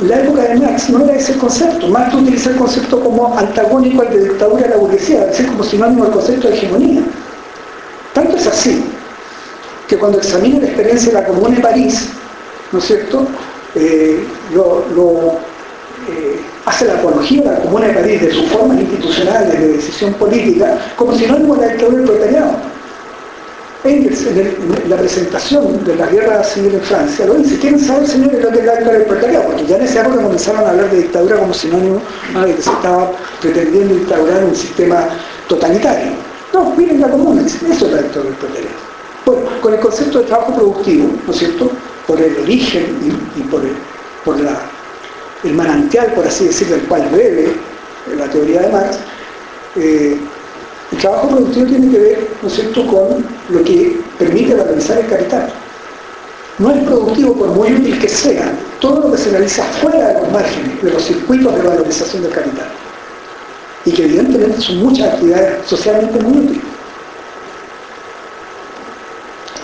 La 0.01 0.21
época 0.21 0.43
de 0.43 0.57
Marx 0.57 0.91
no 0.91 1.05
era 1.05 1.15
ese 1.15 1.37
concepto. 1.39 1.87
Marx 1.87 2.15
utiliza 2.15 2.51
el 2.51 2.57
concepto 2.57 3.01
como 3.01 3.39
antagónico 3.39 4.03
al 4.03 4.11
de 4.11 4.25
dictadura 4.25 4.65
de 4.65 4.71
la 4.71 4.77
burguesía, 4.77 5.23
es 5.23 5.27
decir, 5.29 5.47
como 5.47 5.63
sinónimo 5.63 6.05
del 6.05 6.15
concepto 6.15 6.49
de 6.49 6.55
hegemonía. 6.55 7.03
Tanto 8.13 8.37
es 8.37 8.47
así 8.47 8.85
que 9.87 9.97
cuando 9.97 10.19
examina 10.19 10.59
la 10.61 10.67
experiencia 10.67 11.13
de 11.13 11.21
la 11.21 11.27
Comuna 11.27 11.55
de 11.55 11.63
París, 11.63 12.09
¿no 12.73 12.81
es 12.81 12.85
cierto?, 12.87 13.27
eh, 13.77 14.25
lo, 14.53 15.39
eh, 16.09 16.41
hace 16.65 16.87
la 16.87 16.95
apología 16.95 17.43
de 17.43 17.51
la 17.51 17.61
Comuna 17.61 17.87
de 17.87 17.95
París, 17.95 18.21
de 18.21 18.33
sus 18.33 18.47
formas 18.49 18.81
institucionales 18.81 19.61
de 19.61 19.69
decisión 19.75 20.13
política, 20.15 20.77
como 20.97 21.13
sinónimo 21.15 21.55
de 21.55 21.67
la 21.67 21.73
dictadura 21.73 21.99
del 21.99 22.07
proletariado. 22.07 22.53
En, 23.85 24.09
la 24.89 24.97
presentación 24.97 25.85
de 25.85 25.95
la 25.97 26.07
guerra 26.07 26.43
civil 26.43 26.75
en 26.75 26.81
Francia, 26.81 27.27
lo 27.27 27.35
dice, 27.35 27.59
¿quieren 27.59 27.79
saber, 27.79 28.09
señores, 28.09 28.43
lo 28.43 28.51
que 28.51 28.61
es 28.61 28.65
la 28.65 28.77
dictadura 28.77 28.99
del 28.99 29.07
proletariado? 29.07 29.45
Porque 29.45 29.67
ya 29.67 29.77
en 29.77 29.83
esa 29.83 30.01
época 30.01 30.23
comenzaron 30.23 30.65
a 30.65 30.71
hablar 30.71 30.91
de 30.91 30.97
dictadura 31.03 31.37
como 31.37 31.53
sinónimo 31.53 32.01
de 32.47 32.55
que 32.55 32.63
se 32.63 32.71
estaba 32.71 33.13
pretendiendo 33.43 33.95
instaurar 33.95 34.43
un 34.43 34.57
sistema 34.57 35.09
totalitario. 35.49 36.13
No, 36.55 36.71
miren 36.77 37.03
la 37.03 37.11
comuna, 37.11 37.43
eso 37.43 37.59
es 37.67 37.83
la 37.93 37.99
dictadura 37.99 38.31
del 38.31 38.39
proletariado. 38.39 38.77
Bueno, 39.27 39.43
con 39.61 39.75
el 39.75 39.81
concepto 39.81 40.19
de 40.21 40.25
trabajo 40.25 40.55
productivo, 40.55 41.11
¿no 41.27 41.33
es 41.33 41.39
cierto? 41.39 41.71
Por 42.07 42.21
el 42.23 42.39
origen 42.39 42.87
y, 43.37 43.41
por, 43.43 43.61
el, 43.61 43.77
por 44.25 44.37
el 45.45 45.53
manantial, 45.53 46.11
por 46.15 46.27
así 46.27 46.47
decirlo, 46.47 46.77
del 46.77 46.87
cual 46.87 47.07
bebe 47.13 47.53
la 48.17 48.31
teoría 48.31 48.63
de 48.63 48.69
Marx, 48.69 48.99
eh, 49.77 50.19
el 50.95 51.01
trabajo 51.01 51.29
productivo 51.29 51.67
tiene 51.67 51.91
que 51.91 51.99
ver, 51.99 52.29
¿no 52.41 52.49
es 52.49 52.55
cierto?, 52.55 52.87
con 52.87 53.27
lo 53.49 53.65
que 53.65 54.01
permite 54.19 54.55
valorizar 54.55 54.99
el 54.99 55.07
capital. 55.07 55.53
No 56.59 56.71
es 56.71 56.85
productivo 56.85 57.35
por 57.35 57.49
muy 57.49 57.73
útil 57.73 57.99
que 57.99 58.09
sea 58.09 58.53
todo 58.81 59.01
lo 59.01 59.13
que 59.13 59.19
se 59.19 59.31
realiza 59.31 59.65
fuera 59.65 60.09
de 60.09 60.15
los 60.15 60.31
márgenes, 60.31 60.83
de 60.83 60.91
los 60.91 61.03
circuitos 61.03 61.55
de 61.57 61.63
valorización 61.63 62.23
del 62.23 62.33
capital. 62.33 62.69
Y 63.85 63.93
que 63.93 64.05
evidentemente 64.05 64.61
son 64.61 64.79
muchas 64.79 65.15
actividades 65.15 65.67
socialmente 65.67 66.23
muy 66.23 66.39
útiles. 66.45 66.63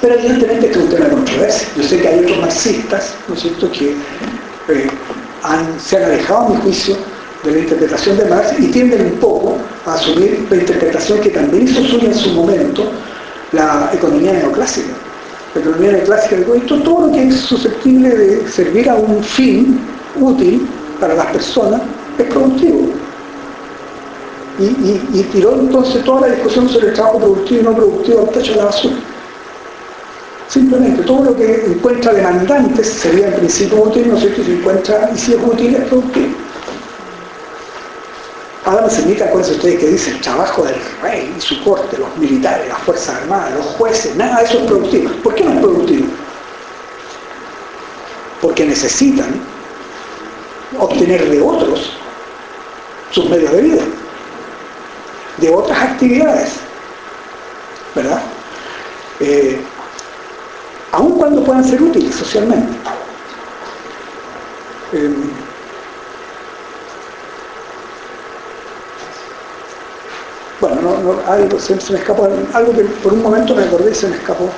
Pero 0.00 0.14
evidentemente 0.14 0.66
este 0.66 0.78
es 0.78 0.84
un 0.84 0.90
tema 0.90 1.04
de 1.04 1.12
controversia. 1.12 1.68
Yo 1.76 1.82
sé 1.84 2.00
que 2.00 2.08
hay 2.08 2.18
otros 2.20 2.38
marxistas, 2.38 3.14
¿no 3.28 3.34
es 3.34 3.40
cierto?, 3.40 3.70
que 3.70 3.90
eh, 4.68 4.90
se 5.78 5.96
han 5.96 6.04
alejado, 6.04 6.46
a 6.46 6.48
mi 6.50 6.56
juicio, 6.56 6.96
de 7.44 7.52
la 7.52 7.58
interpretación 7.58 8.18
de 8.18 8.24
Marx 8.26 8.58
y 8.58 8.66
tienden 8.66 9.06
un 9.06 9.18
poco 9.18 9.56
a 9.86 9.94
asumir 9.94 10.46
la 10.50 10.56
interpretación 10.56 11.20
que 11.20 11.30
también 11.30 11.64
hizo 11.64 11.82
suya 11.84 12.08
en 12.08 12.14
su 12.14 12.30
momento 12.30 12.84
la 13.52 13.90
economía 13.92 14.32
neoclásica. 14.32 14.92
La 15.54 15.60
economía 15.60 15.92
neoclásica 15.92 16.36
esto 16.36 16.80
todo 16.82 17.06
lo 17.06 17.12
que 17.12 17.28
es 17.28 17.36
susceptible 17.36 18.10
de 18.10 18.48
servir 18.48 18.88
a 18.88 18.94
un 18.94 19.22
fin 19.22 19.80
útil 20.20 20.68
para 21.00 21.14
las 21.14 21.26
personas 21.26 21.80
es 22.18 22.26
productivo. 22.26 22.90
Y, 24.58 25.18
y 25.18 25.22
tiró 25.32 25.58
entonces 25.58 26.04
toda 26.04 26.28
la 26.28 26.34
discusión 26.34 26.68
sobre 26.68 26.88
el 26.88 26.94
trabajo 26.94 27.18
productivo 27.18 27.60
y 27.60 27.64
no 27.64 27.74
productivo 27.74 28.20
al 28.20 28.28
techo 28.28 28.52
de 28.52 28.58
la 28.58 28.64
basura. 28.66 28.96
Simplemente 30.48 31.02
todo 31.04 31.24
lo 31.24 31.36
que 31.36 31.64
encuentra 31.64 32.12
demandantes 32.12 32.86
sería 32.86 33.28
en 33.28 33.34
principio 33.34 33.84
útil, 33.84 34.08
¿no 34.08 34.16
es 34.16 34.20
cierto? 34.20 34.42
Y 34.42 34.44
si 34.44 34.52
encuentra, 34.52 35.10
y 35.14 35.18
si 35.18 35.32
es 35.32 35.38
útil, 35.42 35.74
es 35.76 35.84
productivo. 35.88 36.49
Me 38.66 38.90
semita, 38.90 39.24
acuérdense 39.24 39.56
ustedes 39.56 39.80
que 39.80 39.86
dice 39.88 40.10
el 40.10 40.20
trabajo 40.20 40.62
del 40.62 40.76
rey 41.02 41.34
y 41.36 41.40
su 41.40 41.64
corte, 41.64 41.96
los 41.96 42.14
militares, 42.18 42.68
las 42.68 42.78
fuerzas 42.80 43.16
armadas, 43.16 43.54
los 43.54 43.66
jueces, 43.66 44.14
nada 44.16 44.38
de 44.38 44.44
eso 44.44 44.58
es 44.58 44.64
productivo. 44.66 45.10
¿Por 45.22 45.34
qué 45.34 45.44
no 45.44 45.52
es 45.54 45.60
productivo? 45.60 46.06
Porque 48.42 48.66
necesitan 48.66 49.40
obtener 50.78 51.28
de 51.30 51.40
otros 51.40 51.96
sus 53.10 53.28
medios 53.30 53.50
de 53.50 53.62
vida, 53.62 53.82
de 55.38 55.54
otras 55.54 55.78
actividades, 55.78 56.52
¿verdad? 57.94 58.22
Eh, 59.20 59.60
aun 60.92 61.12
cuando 61.18 61.42
puedan 61.44 61.64
ser 61.64 61.82
útiles 61.82 62.14
socialmente. 62.14 62.72
Eh, 64.92 65.14
bueno, 70.60 70.80
no, 70.82 71.32
algo, 71.32 71.58
se, 71.58 71.74
me 71.74 71.98
escapó, 71.98 72.28
algo 72.52 72.72
que 72.74 72.82
por 73.02 73.14
un 73.14 73.22
momento 73.22 73.54
me 73.54 73.64
acordé 73.64 73.92
y 73.92 73.94
se 73.94 74.08
me 74.08 74.16
escapó 74.16 74.50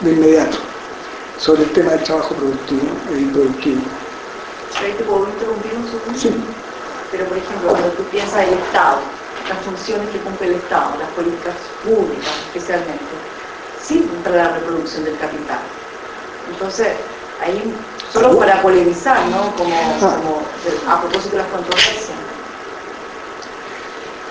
de 0.00 0.12
inmediato 0.12 0.58
sobre 1.38 1.62
el 1.62 1.70
tema 1.70 1.92
del 1.92 2.02
trabajo 2.02 2.34
productivo 2.34 2.82
e 3.12 3.20
improductivo. 3.20 3.82
¿Te 4.80 5.04
puedo 5.04 5.28
interrumpir 5.28 5.72
un 5.74 5.86
segundo? 5.86 6.18
Sí. 6.18 6.34
Pero, 7.12 7.26
por 7.26 7.38
ejemplo, 7.38 7.70
cuando 7.70 7.88
tú 7.90 8.02
piensas 8.04 8.46
el 8.46 8.54
Estado, 8.54 8.98
las 9.48 9.58
funciones 9.58 10.08
que 10.10 10.18
cumple 10.18 10.48
el 10.48 10.54
Estado, 10.54 10.98
las 10.98 11.08
políticas 11.10 11.54
públicas 11.84 12.34
especialmente, 12.48 13.14
sirven 13.80 14.20
para 14.24 14.36
la 14.36 14.48
reproducción 14.56 15.04
del 15.04 15.16
capital. 15.18 15.60
Entonces, 16.50 16.88
ahí, 17.40 17.74
solo 18.12 18.38
para 18.38 18.60
polemizar, 18.62 19.24
¿no? 19.28 19.54
Como, 19.56 19.74
ah. 19.74 20.16
como 20.16 20.42
a 20.92 21.00
propósito 21.02 21.36
de 21.36 21.42
las 21.42 21.52
controversias. 21.52 22.23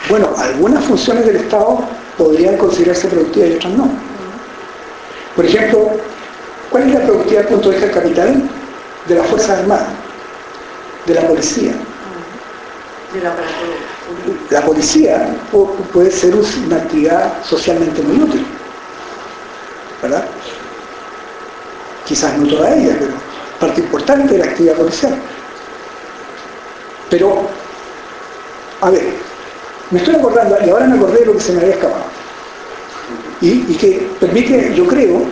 Bueno, 0.10 0.34
algunas 0.38 0.84
funciones 0.84 1.26
del 1.26 1.38
Estado 1.38 1.80
podrían 2.18 2.58
considerarse 2.58 3.08
productivas 3.08 3.50
y 3.50 3.54
otras 3.54 3.74
no. 3.74 3.90
Por 5.36 5.46
ejemplo, 5.46 5.92
¿cuál 6.70 6.84
es 6.84 6.94
la 6.94 7.06
productividad 7.06 7.44
del 7.44 7.54
punto 7.54 7.70
de 7.70 7.78
vista 7.78 7.92
del 7.92 8.04
capital? 8.04 8.50
De 9.08 9.16
las 9.16 9.28
Fuerzas 9.28 9.60
Armadas, 9.60 9.88
de 11.06 11.14
la 11.14 11.28
policía. 11.28 11.74
La 14.50 14.62
policía 14.62 15.36
puede 15.92 16.12
ser 16.12 16.36
una 16.36 16.78
actividad 16.78 17.44
socialmente 17.44 18.02
muy 18.02 18.22
útil, 18.22 18.46
¿verdad? 20.02 20.26
Quizás 22.06 22.38
no 22.38 22.48
toda 22.48 22.76
ella, 22.76 22.96
pero 23.00 23.14
parte 23.60 23.82
importante 23.82 24.34
de 24.34 24.40
la 24.40 24.46
actividad 24.46 24.76
policial. 24.76 25.16
Pero, 27.10 27.48
a 28.82 28.90
ver, 28.90 29.14
me 29.94 30.00
estoy 30.00 30.16
acordando, 30.16 30.58
y 30.66 30.70
ahora 30.72 30.88
me 30.88 30.96
acordé 30.96 31.20
de 31.20 31.26
lo 31.28 31.34
que 31.34 31.40
se 31.40 31.54
me 31.54 31.62
había 31.62 31.76
escapado. 31.76 32.06
Y, 33.42 33.76
que 33.76 34.10
permite, 34.20 34.74
yo 34.74 34.88
creo, 34.88 35.24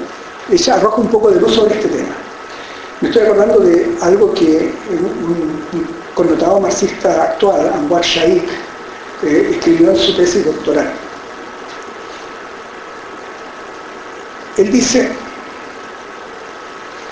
ella 0.51 0.75
arroja 0.75 1.01
un 1.01 1.07
poco 1.07 1.31
de 1.31 1.41
luz 1.41 1.55
sobre 1.55 1.73
este 1.73 1.87
tema. 1.87 2.13
Me 2.99 3.07
estoy 3.09 3.23
acordando 3.23 3.59
de 3.61 3.97
algo 4.01 4.31
que 4.35 4.71
un, 4.91 5.87
connotado 6.13 6.59
marxista 6.59 7.23
actual, 7.23 7.71
Anwar 7.73 8.03
Shaikh, 8.03 8.43
eh, 9.23 9.49
escribió 9.51 9.91
en 9.91 9.97
su 9.97 10.15
tesis 10.15 10.45
doctoral. 10.45 10.91
Él 14.57 14.71
dice, 14.71 15.09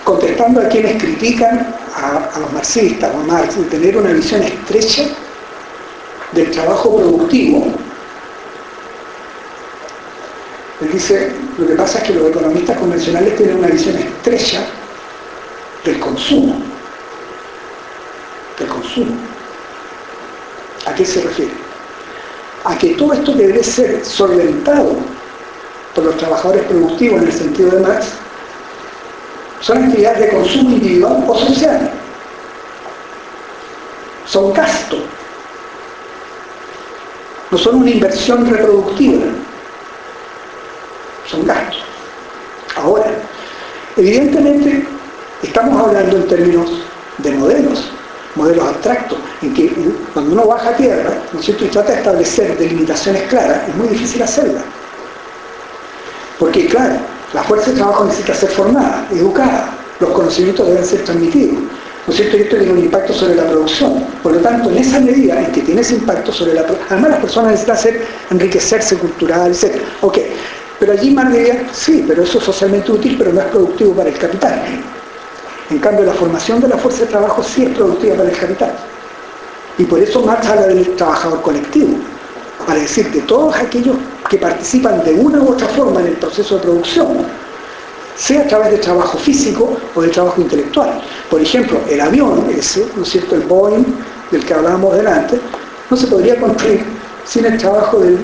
contestando 0.03 0.61
a 0.61 0.67
quienes 0.67 1.01
critican 1.01 1.75
a, 1.95 2.29
a 2.35 2.39
los 2.41 2.53
marxistas 2.53 3.11
o 3.15 3.19
a 3.19 3.23
Marx 3.23 3.57
de 3.57 3.63
tener 3.63 3.97
una 3.97 4.11
visión 4.11 4.43
estrecha 4.43 5.05
del 6.31 6.51
trabajo 6.51 6.95
productivo, 6.95 7.73
él 10.81 10.91
dice, 10.93 11.33
lo 11.57 11.67
que 11.67 11.75
pasa 11.75 11.99
es 11.99 12.03
que 12.05 12.13
los 12.13 12.29
economistas 12.29 12.77
convencionales 12.77 13.35
tienen 13.35 13.57
una 13.57 13.67
visión 13.67 13.97
estrecha 13.97 14.61
del 15.83 15.99
consumo. 15.99 16.61
Del 18.57 18.67
consumo. 18.69 19.11
¿A 20.85 20.95
qué 20.95 21.05
se 21.05 21.21
refiere? 21.21 21.51
A 22.63 22.77
que 22.77 22.93
todo 22.95 23.13
esto 23.13 23.33
debe 23.33 23.61
ser 23.61 24.05
solventado 24.05 24.95
por 25.93 26.05
los 26.05 26.17
trabajadores 26.17 26.63
productivos 26.63 27.21
en 27.21 27.27
el 27.27 27.33
sentido 27.33 27.71
de 27.71 27.79
Marx, 27.81 28.07
son 29.59 29.83
actividades 29.83 30.19
de 30.21 30.29
consumo 30.29 30.69
individual 30.71 31.25
o 31.27 31.37
social. 31.37 31.91
Son 34.25 34.53
gastos 34.53 35.01
no 37.51 37.57
son 37.57 37.75
una 37.77 37.89
inversión 37.89 38.49
reproductiva, 38.49 39.25
son 41.29 41.45
gastos. 41.45 41.83
Ahora, 42.75 43.11
evidentemente 43.97 44.87
estamos 45.41 45.87
hablando 45.87 46.17
en 46.17 46.27
términos 46.27 46.69
de 47.17 47.31
modelos, 47.31 47.91
modelos 48.35 48.67
abstractos, 48.67 49.17
en 49.41 49.53
que 49.53 49.73
cuando 50.13 50.33
uno 50.33 50.47
baja 50.47 50.69
a 50.69 50.77
tierra, 50.77 51.17
¿no 51.33 51.39
es 51.39 51.45
cierto?, 51.45 51.65
y 51.65 51.67
trata 51.69 51.91
de 51.91 51.97
establecer 51.97 52.57
delimitaciones 52.57 53.23
claras, 53.23 53.67
es 53.67 53.75
muy 53.75 53.87
difícil 53.89 54.21
hacerlas. 54.21 54.63
Porque, 56.37 56.67
claro, 56.67 56.95
la 57.33 57.43
fuerza 57.43 57.71
de 57.71 57.77
trabajo 57.77 58.05
necesita 58.05 58.33
ser 58.33 58.49
formada, 58.49 59.07
educada, 59.11 59.71
los 59.99 60.11
conocimientos 60.11 60.67
deben 60.67 60.85
ser 60.85 61.03
transmitidos. 61.03 61.59
¿No 62.09 62.15
cierto? 62.15 62.37
esto 62.37 62.55
tiene 62.57 62.71
un 62.71 62.79
impacto 62.79 63.13
sobre 63.13 63.35
la 63.35 63.43
producción. 63.43 64.03
Por 64.23 64.33
lo 64.33 64.39
tanto, 64.39 64.71
en 64.71 64.77
esa 64.79 64.99
medida 64.99 65.39
en 65.39 65.51
que 65.51 65.61
tiene 65.61 65.81
ese 65.81 65.93
impacto 65.93 66.31
sobre 66.31 66.55
la 66.55 66.63
producción, 66.63 66.87
además 66.89 67.11
las 67.11 67.19
personas 67.19 67.51
necesitan 67.51 67.75
hacer, 67.75 68.07
enriquecerse 68.31 68.97
cultural, 68.97 69.51
etc. 69.51 69.75
Ok, 70.01 70.17
pero 70.79 70.93
allí 70.93 71.11
Marx 71.11 71.33
diría, 71.33 71.67
sí, 71.71 72.03
pero 72.07 72.23
eso 72.23 72.39
es 72.39 72.43
socialmente 72.43 72.91
útil, 72.91 73.15
pero 73.15 73.31
no 73.31 73.41
es 73.41 73.47
productivo 73.47 73.93
para 73.93 74.09
el 74.09 74.17
capital. 74.17 74.59
En 75.69 75.77
cambio, 75.77 76.05
la 76.05 76.13
formación 76.13 76.59
de 76.61 76.69
la 76.69 76.77
fuerza 76.77 77.01
de 77.01 77.07
trabajo 77.07 77.43
sí 77.43 77.65
es 77.65 77.75
productiva 77.75 78.15
para 78.15 78.29
el 78.29 78.37
capital. 78.37 78.71
Y 79.77 79.83
por 79.83 79.99
eso 79.99 80.23
Marx 80.23 80.47
habla 80.47 80.65
del 80.65 80.95
trabajador 80.95 81.43
colectivo, 81.43 81.95
para 82.65 82.79
decir 82.79 83.11
de 83.11 83.21
todos 83.21 83.55
aquellos 83.55 83.97
que 84.31 84.37
participan 84.37 85.03
de 85.03 85.13
una 85.13 85.39
u 85.41 85.49
otra 85.49 85.67
forma 85.67 86.01
en 86.01 86.07
el 86.07 86.13
proceso 86.13 86.55
de 86.55 86.61
producción, 86.61 87.17
sea 88.19 88.41
a 88.41 88.47
través 88.47 88.71
del 88.71 88.81
trabajo 88.81 89.17
físico 89.17 89.77
o 89.95 90.01
del 90.01 90.11
trabajo 90.11 90.41
intelectual. 90.41 91.01
Por 91.29 91.41
ejemplo, 91.41 91.79
el 91.89 92.01
avión 92.01 92.45
ese, 92.49 92.85
¿no 92.95 93.03
es 93.03 93.09
cierto?, 93.09 93.35
el 93.35 93.41
Boeing 93.43 93.85
del 94.29 94.45
que 94.45 94.53
hablábamos 94.53 94.97
delante, 94.97 95.39
no 95.89 95.97
se 95.97 96.05
podría 96.07 96.39
construir 96.39 96.83
sin 97.25 97.45
el 97.45 97.57
trabajo 97.57 97.99
del, 97.99 98.19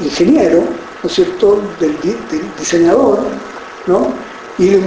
ingeniero, 0.00 0.62
¿no 1.02 1.08
es 1.08 1.14
cierto?, 1.14 1.60
del, 1.80 1.96
diseñador, 2.56 3.18
¿no? 3.86 4.12
y 4.58 4.68
de 4.68 4.82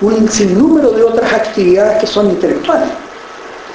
un, 0.00 0.28
sinnúmero 0.28 0.90
de 0.90 1.02
otras 1.02 1.32
actividades 1.32 2.00
que 2.00 2.06
son 2.06 2.30
intelectuales, 2.30 2.88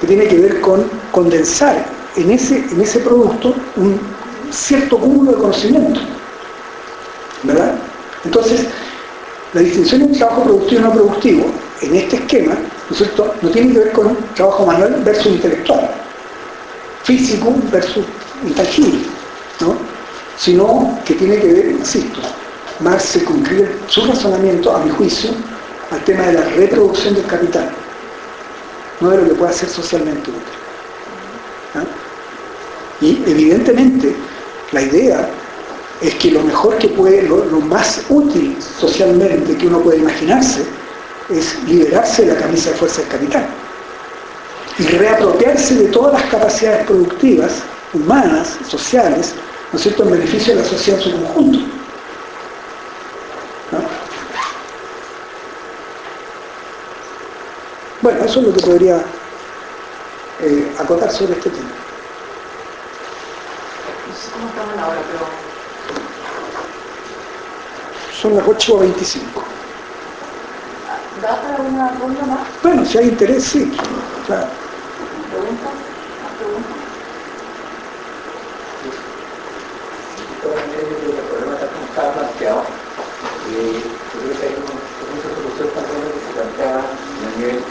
que 0.00 0.06
tiene 0.06 0.28
que 0.28 0.38
ver 0.38 0.60
con 0.60 0.84
condensar 1.10 1.84
en 2.16 2.30
ese, 2.30 2.58
en 2.58 2.80
ese 2.80 3.00
producto 3.00 3.54
un 3.76 3.98
cierto 4.50 4.98
cúmulo 4.98 5.32
de 5.32 5.38
conocimiento. 5.38 6.00
¿Verdad? 7.42 7.74
Entonces, 8.24 8.66
la 9.52 9.60
distinción 9.60 10.02
entre 10.02 10.18
trabajo 10.18 10.44
productivo 10.44 10.80
y 10.80 10.84
no 10.84 10.92
productivo, 10.92 11.46
en 11.82 11.96
este 11.96 12.16
esquema, 12.16 12.54
¿no 12.54 12.92
es 12.92 12.98
cierto?, 12.98 13.34
no 13.42 13.50
tiene 13.50 13.72
que 13.72 13.78
ver 13.78 13.92
con 13.92 14.16
trabajo 14.34 14.66
manual 14.66 15.02
versus 15.04 15.26
intelectual, 15.26 15.90
físico 17.04 17.54
versus 17.72 18.04
intangible, 18.46 19.00
¿no? 19.60 19.76
sino 20.36 20.98
que 21.04 21.14
tiene 21.14 21.38
que 21.38 21.52
ver, 21.52 21.66
insisto, 21.72 22.20
más 22.80 23.02
se 23.02 23.24
concluye 23.24 23.68
su 23.88 24.04
razonamiento, 24.06 24.74
a 24.74 24.80
mi 24.80 24.90
juicio, 24.90 25.30
al 25.90 26.02
tema 26.04 26.26
de 26.26 26.32
la 26.34 26.44
reproducción 26.50 27.14
del 27.14 27.26
capital, 27.26 27.70
no 29.00 29.10
de 29.10 29.16
lo 29.18 29.24
que 29.28 29.34
pueda 29.34 29.52
ser 29.52 29.68
socialmente 29.68 30.30
útil. 30.30 30.42
Y 33.02 33.22
evidentemente 33.30 34.14
la 34.72 34.82
idea 34.82 35.28
es 36.00 36.14
que 36.14 36.30
lo 36.30 36.42
mejor 36.42 36.78
que 36.78 36.88
puede, 36.88 37.22
lo, 37.22 37.44
más 37.60 38.02
útil 38.08 38.56
socialmente 38.78 39.56
que 39.56 39.66
uno 39.66 39.80
puede 39.80 39.98
imaginarse, 39.98 40.64
es 41.28 41.62
liberarse 41.64 42.24
de 42.24 42.34
la 42.34 42.40
camisa 42.40 42.70
de 42.70 42.76
fuerza 42.76 43.02
del 43.02 43.10
capital 43.10 43.46
y 44.78 44.82
reapropiarse 44.84 45.74
de 45.74 45.88
todas 45.88 46.14
las 46.14 46.30
capacidades 46.30 46.86
productivas, 46.86 47.62
humanas, 47.92 48.58
sociales, 48.66 49.34
¿no 49.72 49.76
es 49.76 49.82
cierto?, 49.82 50.04
en 50.04 50.12
beneficio 50.12 50.54
de 50.54 50.62
la 50.62 50.68
sociedad 50.68 51.00
en 51.00 51.04
su 51.04 51.12
conjunto. 51.12 51.58
Bueno, 58.02 58.24
eso 58.24 58.40
es 58.40 58.46
lo 58.46 58.54
que 58.54 58.60
podría 58.62 59.04
eh, 60.40 60.74
acotar 60.78 61.12
sobre 61.12 61.34
este 61.34 61.50
tema. 61.50 61.68
¿Cómo 64.32 64.48
estamos 64.48 64.78
ahora? 64.78 65.02
Pero 65.12 65.49
son 68.20 68.36
las 68.36 68.44
8.25. 68.44 69.22
¿Da 71.22 71.40
para 71.40 71.62
una 71.62 71.88
ronda 71.98 72.26
más? 72.26 72.46
Bueno, 72.62 72.84
si 72.84 72.98
hay 72.98 73.08
interés, 73.08 73.44
sí. 73.44 73.72
Claro. 74.26 74.46
¿Preguntas? 75.30 75.72
¿Más 75.72 76.32
preguntas? 76.38 76.76
el 80.42 81.24
problema 81.28 81.54
está 81.54 81.66
como 81.68 81.84
estaba 81.86 82.12
planteado. 82.12 82.62
Eh, 83.52 83.82
yo 84.12 84.20
creo 84.20 84.40
que 84.40 84.46
hay 84.46 84.54
una 84.60 85.20
solución 85.34 85.68
tan 85.74 85.84
buena 85.88 86.12
que 86.12 86.20
se 86.20 86.32
planteaba 86.34 86.82
en 87.16 87.28
el 87.28 87.38
nivel 87.38 87.64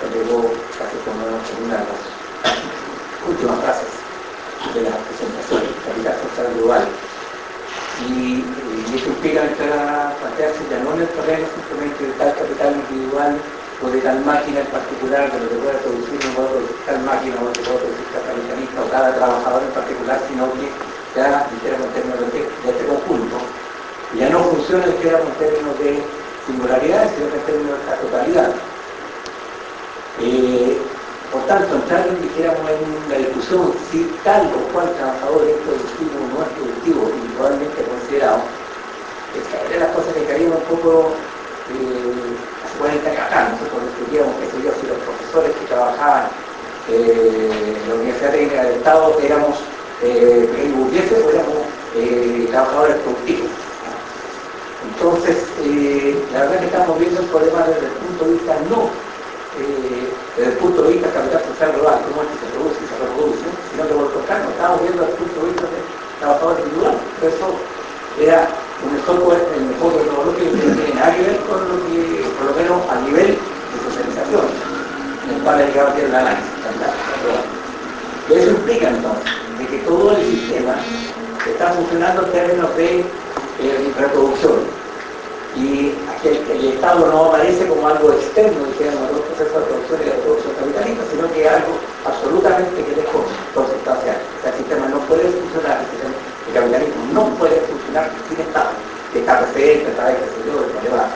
que 0.00 0.18
llegó 0.18 0.52
casi 0.78 0.96
como 1.04 1.24
una 1.24 1.76
de 1.78 1.84
las 1.88 2.02
últimas 3.28 3.60
frases 3.60 3.92
de 4.74 4.82
la 4.82 4.96
presentación, 4.98 5.62
capital 5.86 6.16
social 6.20 6.54
global. 6.54 6.84
Y, 8.02 8.44
entrar 8.94 9.72
a 9.72 10.14
plantearse 10.20 10.62
ya 10.70 10.78
no 10.78 10.94
en 10.94 11.02
el 11.02 11.08
terreno 11.08 11.46
simplemente 11.50 12.06
de 12.06 12.12
tal 12.14 12.34
capital 12.34 12.74
individual 12.74 13.34
o 13.82 13.90
de 13.90 14.00
tal 14.00 14.24
máquina 14.24 14.60
en 14.60 14.66
particular, 14.66 15.32
de 15.32 15.38
lo 15.40 15.48
que 15.50 15.56
pueda 15.56 15.78
producir 15.82 16.18
no 16.24 16.30
pueda 16.34 16.48
producir 16.50 16.76
tal 16.86 17.00
máquina 17.02 17.34
o 17.40 17.44
lo 17.44 17.52
que 17.52 17.62
pueda 17.62 17.78
capitalista 18.22 18.78
o 18.82 18.90
cada 18.90 19.14
trabajador 19.14 19.62
en 19.62 19.74
particular, 19.74 20.18
sino 20.28 20.52
que 20.54 20.66
ya 21.14 21.46
dijéramos 21.50 21.86
en 21.86 21.94
términos 21.94 22.20
de, 22.20 22.38
de 22.38 22.68
este 22.70 22.84
conjunto, 22.86 23.36
ya 24.18 24.28
no 24.30 24.38
funciona 24.44 24.86
dijéramos 24.86 25.28
en 25.28 25.38
términos 25.38 25.78
de 25.78 26.02
singularidad, 26.46 27.10
sino 27.14 27.30
que 27.30 27.36
en 27.36 27.46
términos 27.46 27.78
de 27.78 27.86
la 27.90 27.96
totalidad. 27.98 28.50
Eh, 30.20 30.78
por 31.34 31.42
tanto, 31.46 31.74
en, 31.74 32.22
dijéramos, 32.22 32.62
en 32.70 33.10
la 33.10 33.18
discusión 33.18 33.74
si 33.90 34.06
tal 34.22 34.46
o 34.54 34.72
cual 34.72 34.86
trabajador 34.94 35.42
es 35.50 35.58
productivo 35.66 36.14
o 36.22 36.26
no 36.30 36.46
es 36.46 36.50
productivo, 36.54 37.10
individualmente 37.10 37.82
considerado, 37.82 38.38
de 39.34 39.78
las 39.80 39.90
cosas 39.90 40.14
que 40.14 40.24
caían 40.30 40.52
un 40.52 40.62
poco 40.70 41.10
eh, 41.74 42.38
hace 42.62 42.78
40 42.78 43.10
años 43.10 43.22
acá. 43.26 43.50
Nosotros 43.50 43.82
discutíamos, 43.82 44.30
qué 44.38 44.46
sé 44.46 44.62
yo, 44.62 44.70
si 44.78 44.86
los 44.86 44.98
profesores 45.02 45.50
que 45.58 45.66
trabajaban 45.66 46.30
eh, 46.88 47.50
en 47.50 47.88
la 47.88 47.94
Universidad 47.96 48.30
Técnica 48.30 48.62
del 48.62 48.74
Estado 48.78 49.18
éramos 49.18 49.58
eh, 50.02 50.70
o 50.70 51.30
éramos 51.30 51.58
eh, 51.96 52.46
trabajadores 52.48 52.96
productivos. 53.02 53.50
Entonces, 54.86 55.36
eh, 55.66 56.14
la 56.32 56.42
verdad 56.46 56.60
que 56.60 56.66
estamos 56.66 56.98
viendo 57.00 57.20
el 57.20 57.26
problema 57.26 57.66
desde 57.66 57.86
el 57.86 57.92
punto 58.06 58.24
de 58.24 58.32
vista 58.34 58.54
no 58.70 58.90
eh, 59.58 60.03
desde 60.36 60.50
el 60.52 60.58
punto 60.58 60.82
de 60.82 60.92
vista 60.94 61.10
capital 61.12 61.42
social 61.46 61.72
global, 61.72 62.00
cómo 62.10 62.22
es 62.22 62.28
que 62.28 62.38
se 62.42 62.52
produce 62.52 62.78
y 62.82 62.88
se 62.90 62.96
reproduce, 62.98 63.46
sino 63.70 63.82
que 63.86 63.94
por 63.94 64.02
lo 64.02 64.14
contrario, 64.14 64.50
estamos 64.50 64.82
viendo 64.82 65.00
desde 65.02 65.14
el 65.14 65.18
punto 65.22 65.40
de 65.40 65.46
vista 65.46 65.66
del 65.70 65.84
trabajador 66.18 66.54
individual. 66.58 66.96
Por 67.20 67.28
eso 67.30 67.46
era 68.18 68.38
un 68.82 68.90
enfoque, 68.98 69.38
el 69.54 69.62
enfoque 69.70 69.96
metodológico 70.02 70.50
que 70.50 70.66
no 70.66 70.74
tiene 70.74 70.94
nada 70.94 71.14
que 71.14 71.22
ver 71.22 71.38
con 71.46 71.58
lo 71.62 71.76
que, 71.86 71.98
por 72.34 72.44
lo 72.50 72.54
menos 72.58 72.78
a 72.90 72.96
nivel 73.06 73.30
de 73.38 73.76
socialización, 73.78 74.46
en 75.22 75.30
el 75.30 75.40
cual 75.42 75.54
ha 75.54 75.66
llegado 75.66 75.94
bien 75.94 76.06
el 76.10 76.14
análisis. 76.14 76.50
Eso 78.30 78.50
implica 78.50 78.88
entonces 78.88 79.30
de 79.58 79.66
que 79.66 79.78
todo 79.84 80.16
el 80.16 80.24
sistema 80.24 80.74
está 81.46 81.70
funcionando 81.74 82.24
en 82.26 82.32
términos 82.32 82.74
de 82.76 83.00
eh, 83.00 83.94
reproducción 83.98 84.83
y 85.56 85.94
que 86.22 86.30
el, 86.30 86.50
el, 86.50 86.64
Estado 86.74 87.06
no 87.06 87.26
aparece 87.26 87.66
como 87.68 87.86
algo 87.86 88.12
externo, 88.12 88.66
digamos, 88.78 89.08
a 89.08 89.12
los 89.12 89.20
procesos 89.22 89.54
de 89.54 89.66
producción 89.66 90.00
y 90.00 90.04
de 90.04 90.12
reproducción 90.12 90.54
capitalista, 90.54 91.02
sino 91.10 91.32
que 91.32 91.46
es 91.46 91.52
algo 91.52 91.74
absolutamente 92.04 92.84
que 92.84 93.00
es 93.00 93.06
consustancial. 93.54 94.18
O 94.18 94.42
sea, 94.42 94.50
el 94.50 94.58
sistema 94.58 94.88
no 94.88 94.98
puede 95.06 95.30
funcionar, 95.30 95.78
el, 95.78 95.86
sistema, 95.94 96.14
el 96.48 96.54
capitalismo 96.54 97.02
no 97.12 97.22
puede 97.38 97.60
funcionar 97.70 98.10
sin 98.28 98.40
Estado, 98.40 98.70
que 99.12 99.18
está 99.20 99.40
presente 99.40 99.90
a 99.90 99.94
través, 99.94 100.16
qué 100.16 100.50
yo, 100.50 100.60
del 100.60 100.70
problema 100.74 101.06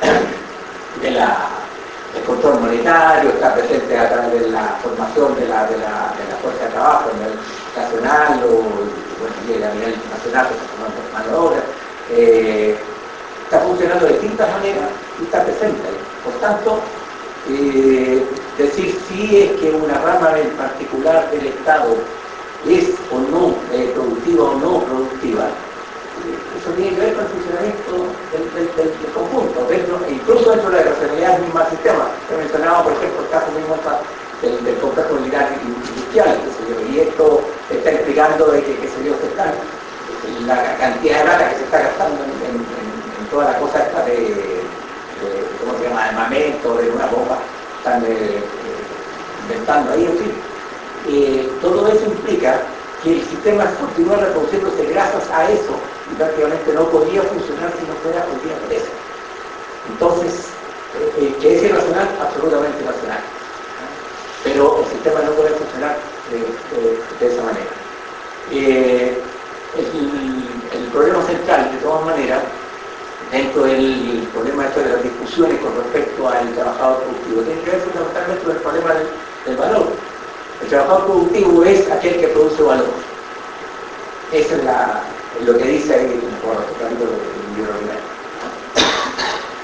de 1.02 1.10
del 2.14 2.24
control 2.24 2.60
monetario, 2.60 3.30
está 3.30 3.54
presente 3.54 3.96
a 3.96 4.08
través 4.08 4.40
de 4.42 4.50
la 4.50 4.78
formación 4.82 5.34
de 5.36 5.46
la, 5.46 5.66
de 5.66 5.78
la, 5.78 6.14
de 6.18 6.34
fuerza 6.42 6.64
de 6.64 6.70
trabajo 6.70 7.10
a 7.10 7.14
nivel 7.14 7.38
nacional 7.76 8.42
o 8.44 8.90
bueno, 9.18 9.66
a 9.66 9.74
nivel 9.74 9.94
nacional, 10.10 10.46
forman 10.74 10.90
mano 11.12 11.30
de 11.30 11.36
obra. 11.36 11.62
Eh, 12.10 12.78
está 13.50 13.66
funcionando 13.66 14.06
de 14.06 14.12
distintas 14.12 14.48
maneras 14.48 14.88
y 15.18 15.24
está 15.24 15.42
presente. 15.42 15.90
Por 16.22 16.34
tanto, 16.34 16.78
eh, 17.48 18.22
decir 18.56 18.96
si 19.08 19.42
es 19.42 19.50
que 19.58 19.72
una 19.72 19.98
rama 19.98 20.38
en 20.38 20.50
particular 20.50 21.28
del 21.32 21.46
Estado 21.46 21.96
es 22.68 22.94
o 23.10 23.18
no 23.18 23.56
eh, 23.72 23.90
productiva 23.92 24.50
o 24.50 24.54
no 24.54 24.84
productiva, 24.86 25.50
eh, 25.50 26.62
eso 26.62 26.70
tiene 26.78 26.94
que 26.94 27.00
ver 27.00 27.14
con 27.14 27.24
el 27.24 27.30
funcionamiento 27.30 27.92
del, 28.30 28.54
del, 28.54 28.70
del, 28.76 29.12
conjunto, 29.12 29.66
dentro, 29.66 29.98
incluso 30.08 30.50
dentro 30.52 30.70
de 30.70 30.84
la 30.84 30.90
racionalidad 30.92 31.32
del 31.32 31.42
mismo 31.42 31.60
sistema. 31.70 32.06
He 32.30 32.36
mencionado, 32.36 32.84
por 32.84 32.92
ejemplo, 32.92 33.18
el 33.18 33.30
caso 33.34 33.50
mismo 33.50 33.74
del, 34.42 34.62
del 34.62 34.78
complejo 34.78 35.14
militar 35.14 35.58
industrial, 35.58 36.38
y 36.86 37.00
esto 37.00 37.42
está 37.68 37.90
explicando 37.90 38.46
de 38.46 38.62
que, 38.62 38.86
sé 38.86 39.02
yo, 39.02 39.18
se 39.18 39.26
está, 39.26 39.50
la 40.46 40.76
cantidad 40.78 41.18
de 41.18 41.24
plata 41.24 41.50
que 41.50 41.56
se 41.56 41.64
está 41.64 41.78
gastando 41.80 42.22
en 42.22 42.99
toda 43.30 43.52
la 43.52 43.58
cosa 43.58 43.78
esta 43.78 44.04
de, 44.04 44.12
de 44.12 44.64
¿cómo 45.60 45.78
se 45.78 45.84
llama?, 45.84 46.04
armamento, 46.04 46.74
de 46.76 46.90
una 46.90 47.06
bomba, 47.06 47.38
están 47.78 48.04
eh, 48.06 48.42
inventando 49.44 49.92
ahí, 49.92 50.04
en 50.06 50.18
fin. 50.18 50.32
Eh, 51.08 51.50
todo 51.62 51.88
eso 51.88 52.04
implica 52.06 52.60
que 53.02 53.16
el 53.16 53.22
sistema 53.24 53.64
continúa 53.80 54.16
reproduciéndose 54.16 54.84
gracias 54.86 55.30
a 55.30 55.50
eso 55.50 55.74
y 56.12 56.14
prácticamente 56.16 56.72
no 56.74 56.88
podía 56.90 57.22
funcionar 57.22 57.72
si 57.78 57.86
no 57.86 57.94
fuera 58.02 58.24
por 58.26 58.42
día 58.42 58.56
por 58.62 58.72
eso. 58.72 58.90
Entonces, 59.92 60.50
eh, 61.18 61.34
que 61.40 61.56
es 61.56 61.62
irracional, 61.62 62.08
absolutamente 62.20 62.82
irracional. 62.82 63.20
Pero 64.44 64.80
el 64.80 64.86
sistema 64.86 65.20
no 65.20 65.32
puede 65.32 65.50
funcionar 65.50 65.96
de 67.20 67.26
esa 67.26 67.42
manera. 67.42 67.66
El 70.72 70.86
problema 70.92 71.22
central, 71.22 71.70
de 71.72 71.78
todas 71.78 72.04
maneras, 72.04 72.42
dentro 73.30 73.62
del 73.64 74.28
problema 74.32 74.64
de 74.64 74.88
las 74.88 75.02
discusiones 75.02 75.60
con 75.60 75.74
respecto 75.76 76.28
al 76.28 76.52
trabajador 76.54 77.02
productivo. 77.02 77.42
Tiene 77.42 77.60
que 77.62 77.70
ver 77.70 77.80
fundamentalmente 77.80 78.44
con 78.44 78.56
el 78.56 78.62
problema 78.62 78.94
del, 79.46 79.56
valor. 79.56 79.86
El 80.62 80.68
trabajador 80.68 81.04
productivo 81.06 81.64
es 81.64 81.90
aquel 81.90 82.20
que 82.20 82.28
produce 82.28 82.62
valor. 82.62 82.88
Eso 84.32 84.54
es 84.54 84.64
la, 84.64 85.02
lo 85.44 85.56
que 85.56 85.64
dice 85.64 85.94
ahí 85.94 86.04
el 86.04 87.56
libro 87.56 87.72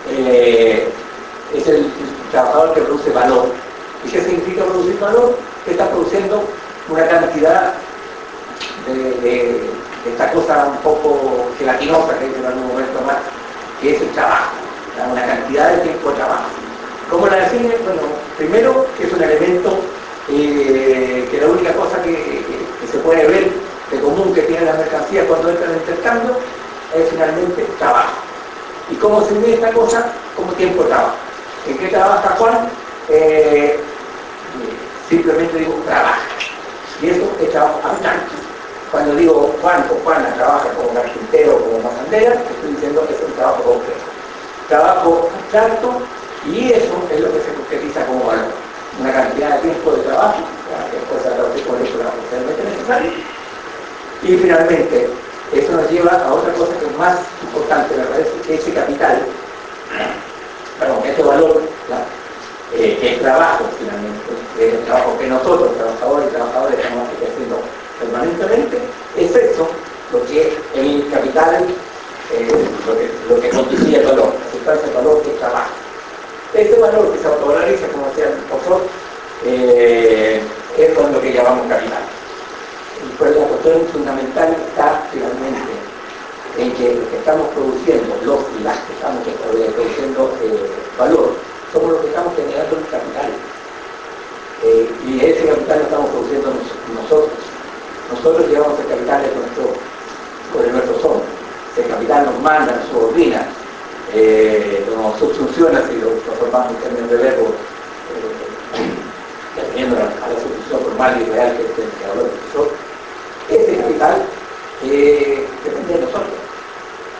eh, 0.09 0.88
es 1.55 1.66
el, 1.66 1.90
trabajador 2.30 2.74
que 2.74 2.80
produce 2.82 3.10
valor. 3.10 3.48
¿Y 4.05 4.09
qué 4.09 4.20
significa 4.20 4.64
producir 4.64 4.98
valor? 4.98 5.36
Que 5.64 5.72
está 5.72 5.88
produciendo 5.90 6.44
una 6.88 7.06
cantidad 7.09 7.74
de, 8.86 8.94
de, 9.20 9.70
esta 10.09 10.30
cosa 10.32 10.66
un 10.66 10.76
poco 10.78 11.48
gelatinosa 11.59 12.16
que 12.18 12.26
dice 12.26 12.38
en 12.38 12.47
algún 12.47 12.68
momento 12.68 13.01
más, 13.02 13.16
es 13.90 14.02
el 14.02 14.10
trabajo, 14.10 14.52
una 15.10 15.26
cantidad 15.26 15.72
de 15.72 15.78
tiempo 15.82 16.10
de 16.10 16.16
trabajo. 16.16 16.44
¿Cómo 17.10 17.26
la 17.26 17.36
define? 17.36 17.76
Bueno, 17.84 18.02
primero 18.36 18.86
que 18.96 19.06
es 19.06 19.12
un 19.12 19.22
elemento 19.22 19.78
eh, 20.28 21.28
que 21.30 21.40
la 21.40 21.46
única 21.46 21.72
cosa 21.74 22.02
que, 22.02 22.44
se 22.90 22.98
puede 22.98 23.26
ver 23.26 23.52
de 23.90 24.00
común 24.00 24.32
que 24.32 24.42
tienen 24.42 24.66
las 24.66 24.78
mercancías 24.78 25.26
cuando 25.26 25.50
entran 25.50 25.72
en 25.72 25.78
intercambio 25.78 26.36
es 26.94 27.10
finalmente 27.10 27.66
trabajo. 27.78 28.14
¿Y 28.90 28.94
cómo 28.96 29.24
se 29.24 29.34
mide 29.34 29.54
esta 29.54 29.72
cosa? 29.72 30.12
Como 30.36 30.52
tiempo 30.52 30.82
de 30.82 30.88
trabajo. 30.90 31.16
¿En 31.66 31.78
qué 31.78 31.88
trabaja 31.88 32.36
Juan? 32.38 32.68
Eh, 33.08 33.80
simplemente 35.08 35.58
digo 35.58 35.74
trabajo. 35.84 36.20
Y 37.02 37.10
eso 37.10 37.30
es 37.40 37.50
trabajo 37.50 37.80
abstracto. 37.84 38.34
Cuando 38.90 39.16
digo 39.16 39.54
Juan 39.60 39.84
o 39.90 40.04
Juana 40.04 40.34
trabaja 40.34 40.68
como 40.70 40.94
carpintero 40.94 41.56
o 41.56 41.60
como 41.60 41.90
mazandera, 41.90 42.34
estoy 42.34 42.70
diciendo 42.70 43.06
que 43.06 43.14
es 43.14 43.20
un 43.20 43.32
trabajo 43.32 43.62
concreto. 43.62 44.06
Trabajo 44.68 45.30
abstracto 45.34 46.02
y 46.46 46.72
eso 46.72 46.94
es 47.10 47.20
lo 47.20 47.32
que 47.32 47.40
se 47.40 47.54
concretiza 47.54 48.06
como 48.06 48.24
valor. 48.24 48.54
Una 49.00 49.12
cantidad 49.12 49.56
de 49.56 49.70
tiempo 49.70 49.90
de 49.90 50.02
trabajo, 50.02 50.38
después 50.92 51.22
se 51.22 51.30
traduce 51.30 51.62
con 51.62 51.82
eso 51.82 51.98
la 51.98 52.10
potencialmente 52.10 52.64
necesaria. 52.64 53.12
Y 54.22 54.36
finalmente, 54.36 55.10
eso 55.52 55.72
nos 55.72 55.90
lleva 55.90 56.12
a 56.12 56.32
otra 56.32 56.52
cosa 56.54 56.72
que 56.78 56.86
es 56.86 56.96
más 56.96 57.18
importante, 57.42 57.96
me 57.96 58.04
parece, 58.04 58.30
que 58.46 58.54
ese 58.54 58.72
capital, 58.72 59.22
perdón, 60.78 61.02
este 61.04 61.22
valor, 61.22 61.62
eh, 62.72 62.98
es 63.02 63.20
trabajo 63.20 63.64
finalmente, 63.78 64.32
es 64.58 64.74
el 64.74 64.84
trabajo 64.84 65.16
que 65.18 65.26
nosotros, 65.26 65.76
trabajadores 65.76 66.28
y 66.28 66.34
trabajadores, 66.34 66.78
estamos 66.78 67.08
ejerciendo 67.20 67.60
permanentemente, 68.01 68.78
eso 69.16 69.68
lo 70.12 70.24
que 70.27 70.56
el 70.74 71.09
capital, 71.10 71.66
eh, 72.32 72.48
lo, 72.86 72.94
que, 72.97 73.10
lo 73.28 73.40
que 73.40 73.97
el 73.97 74.06
valor, 74.06 74.35
la 74.35 74.52
sustancia 74.52 74.86
del 74.86 74.97
valor 74.97 75.23
que 75.23 75.31
trabaja. 75.31 75.70
Ese 76.55 76.78
valor 76.78 77.12
que 77.12 77.18
se 77.18 77.27
autovaloriza, 77.27 77.89
como 77.89 78.06
decía 78.06 78.27
el 78.27 78.39
profesor, 78.48 78.82
eh, 79.44 80.40
es 80.78 80.94
con 80.94 81.12
lo 81.12 81.20
que 81.20 81.32
llamamos 81.32 81.66
capital. 81.68 82.02
Y 83.05 83.16
pues 83.18 83.36
la 83.36 83.47
cuestión 83.47 83.86
fundamental 83.93 84.56
está 84.68 85.09
finalmente 85.12 85.73
en 86.59 86.73
que 86.73 86.94
lo 86.94 87.10
que 87.10 87.16
estamos 87.18 87.48
produciendo, 87.48 88.16
los 88.24 88.40
y 88.59 88.64
las 88.64 88.78
que 88.78 88.93
estamos 88.94 89.23
produciendo 89.74 90.35
eh, 90.43 90.70
valor, 90.98 91.35
somos 91.73 91.93
los 91.93 92.01
que 92.01 92.09
estamos 92.09 92.35
generando 92.36 92.77
los 92.77 92.89
capitales. 92.89 93.36
Eh, 94.64 94.90
y 95.06 95.20
ese 95.24 95.47
capital 95.47 95.78
lo 95.78 95.85
estamos 95.85 96.10
produciendo 96.10 96.52
nosotros. 96.94 97.55
Nosotros 98.10 98.48
llevamos 98.48 98.78
el 98.80 98.86
capital 98.86 99.22
con, 99.30 99.40
nuestro, 99.40 99.64
con 100.52 100.72
nuestros 100.72 101.04
hombres. 101.04 101.28
Ese 101.76 101.88
capital 101.88 102.26
nos 102.26 102.40
manda, 102.40 102.76
nos 102.76 102.88
subordina, 102.88 103.46
eh, 104.14 104.86
nos 104.88 105.18
subsunciona, 105.18 105.82
si 105.88 106.00
lo 106.00 106.10
transformamos 106.24 106.72
en 106.72 106.76
términos 106.76 107.10
de 107.10 107.16
verbo, 107.16 107.46
eh, 108.14 109.84
a, 109.84 110.28
la 110.28 110.40
subsunción 110.40 110.80
formal 110.80 111.20
y 111.20 111.30
real 111.30 111.56
que 111.56 111.62
es 111.64 111.78
el 111.78 111.90
creador 111.98 112.30
del 113.48 113.60
Ese 113.60 113.76
capital 113.82 114.22
eh, 114.84 115.46
depende 115.64 115.94
de 115.94 116.00
nosotros. 116.00 116.30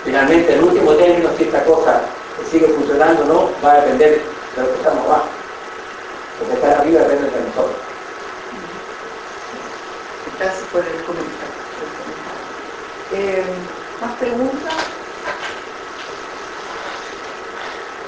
Finalmente, 0.05 0.55
en 0.55 0.65
último 0.65 0.93
término, 0.93 1.31
si 1.37 1.45
esta 1.45 1.65
cosa 1.65 2.01
sigue 2.51 2.69
funcionando 2.69 3.23
o 3.25 3.27
no, 3.27 3.51
va 3.65 3.73
a 3.73 3.81
depender 3.81 4.23
de 4.55 4.63
lo 4.63 4.69
que 4.69 4.79
estamos 4.79 5.05
abajo. 5.07 5.29
Lo 6.41 6.49
que 6.49 6.55
está 6.55 6.81
arriba 6.81 7.01
depende 7.01 7.31
de 7.31 7.47
nosotros. 7.49 7.86
Gracias 10.39 10.69
por 10.71 10.85
el 10.85 11.03
comentario. 11.05 11.57
Eh, 13.15 13.45
¿Más 14.01 14.17
preguntas? 14.19 14.75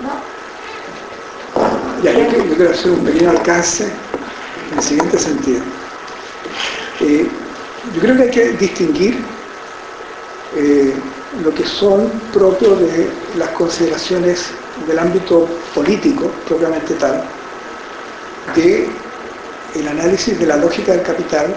¿No? 0.02 0.38
Yo, 2.02 2.12
yo, 2.12 2.56
quiero 2.56 2.70
hacer 2.70 2.90
un 2.90 3.04
pequeño 3.04 3.30
alcance 3.30 3.84
en 3.84 4.78
el 4.78 4.84
siguiente 4.84 5.18
sentido. 5.18 5.62
Eh, 7.00 7.26
yo 7.94 8.00
creo 8.00 8.16
que 8.16 8.22
hay 8.22 8.30
que 8.30 8.48
distinguir 8.52 9.24
eh, 10.56 10.94
lo 11.42 11.54
que 11.54 11.64
son 11.64 12.10
propios 12.32 12.80
de 12.80 13.08
las 13.36 13.48
consideraciones 13.50 14.50
del 14.86 14.98
ámbito 14.98 15.48
político, 15.74 16.30
propiamente 16.46 16.94
tal, 16.94 17.24
de 18.54 18.88
el 19.74 19.88
análisis 19.88 20.38
de 20.38 20.46
la 20.46 20.56
lógica 20.56 20.92
del 20.92 21.02
capital, 21.02 21.54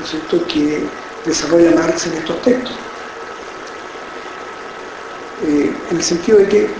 ¿no 0.00 0.46
que 0.46 0.82
desarrolla 1.24 1.70
Marx 1.72 2.06
en 2.06 2.14
estos 2.14 2.40
textos. 2.42 2.74
Eh, 5.46 5.72
en 5.90 5.96
el 5.96 6.02
sentido 6.02 6.38
de 6.38 6.48
que 6.48 6.70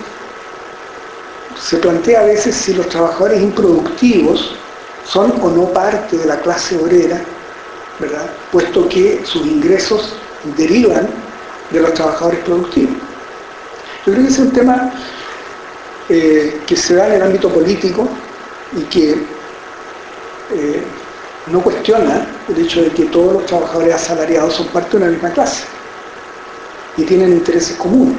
se 1.60 1.76
plantea 1.78 2.20
a 2.20 2.24
veces 2.24 2.54
si 2.54 2.74
los 2.74 2.88
trabajadores 2.88 3.40
improductivos 3.40 4.56
son 5.04 5.32
o 5.40 5.50
no 5.50 5.72
parte 5.72 6.16
de 6.16 6.26
la 6.26 6.40
clase 6.40 6.76
obrera, 6.76 7.20
¿verdad? 7.98 8.30
puesto 8.50 8.88
que 8.88 9.22
sus 9.24 9.44
ingresos 9.46 10.14
derivan 10.56 11.08
de 11.70 11.80
los 11.80 11.94
trabajadores 11.94 12.40
productivos. 12.40 12.96
Yo 14.06 14.12
creo 14.12 14.26
que 14.26 14.32
es 14.32 14.38
un 14.38 14.52
tema 14.52 14.92
eh, 16.08 16.60
que 16.66 16.76
se 16.76 16.94
da 16.94 17.08
en 17.08 17.14
el 17.14 17.22
ámbito 17.22 17.48
político 17.48 18.08
y 18.76 18.82
que 18.84 19.26
no 21.52 21.62
cuestiona 21.62 22.26
el 22.48 22.64
hecho 22.64 22.82
de 22.82 22.90
que 22.90 23.04
todos 23.04 23.34
los 23.34 23.46
trabajadores 23.46 23.94
asalariados 23.94 24.54
son 24.54 24.66
parte 24.68 24.96
de 24.96 25.04
una 25.04 25.12
misma 25.12 25.30
clase 25.30 25.64
y 26.96 27.04
tienen 27.04 27.32
intereses 27.32 27.76
comunes. 27.76 28.16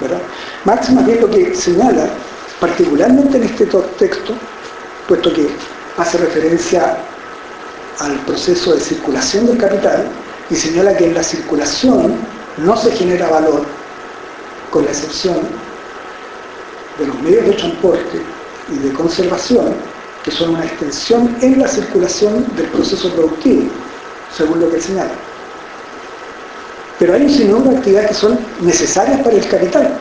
¿verdad? 0.00 0.20
Marx 0.64 0.90
más 0.90 1.06
lo 1.06 1.30
que 1.30 1.54
señala, 1.54 2.08
particularmente 2.60 3.36
en 3.36 3.44
este 3.44 3.66
texto, 3.98 4.34
puesto 5.06 5.32
que 5.32 5.48
hace 5.98 6.18
referencia 6.18 6.96
al 8.00 8.16
proceso 8.20 8.74
de 8.74 8.80
circulación 8.80 9.46
del 9.46 9.58
capital 9.58 10.06
y 10.50 10.56
señala 10.56 10.96
que 10.96 11.04
en 11.04 11.14
la 11.14 11.22
circulación 11.22 12.16
no 12.56 12.76
se 12.76 12.90
genera 12.92 13.28
valor, 13.28 13.64
con 14.70 14.84
la 14.84 14.90
excepción 14.90 15.36
de 16.98 17.06
los 17.06 17.20
medios 17.20 17.44
de 17.46 17.52
transporte 17.52 18.22
y 18.72 18.78
de 18.78 18.92
conservación, 18.92 19.74
que 20.24 20.30
son 20.30 20.50
una 20.50 20.64
extensión 20.64 21.36
en 21.42 21.60
la 21.60 21.68
circulación 21.68 22.46
del 22.56 22.66
proceso 22.68 23.10
productivo, 23.10 23.64
según 24.34 24.60
lo 24.60 24.70
que 24.70 24.80
señala. 24.80 25.12
Pero 26.98 27.14
hay 27.14 27.22
un 27.22 27.30
sinnúmero 27.30 27.72
de 27.72 27.76
actividades 27.76 28.08
que 28.08 28.14
son 28.14 28.38
necesarias 28.60 29.20
para 29.20 29.36
el 29.36 29.46
capital. 29.46 29.98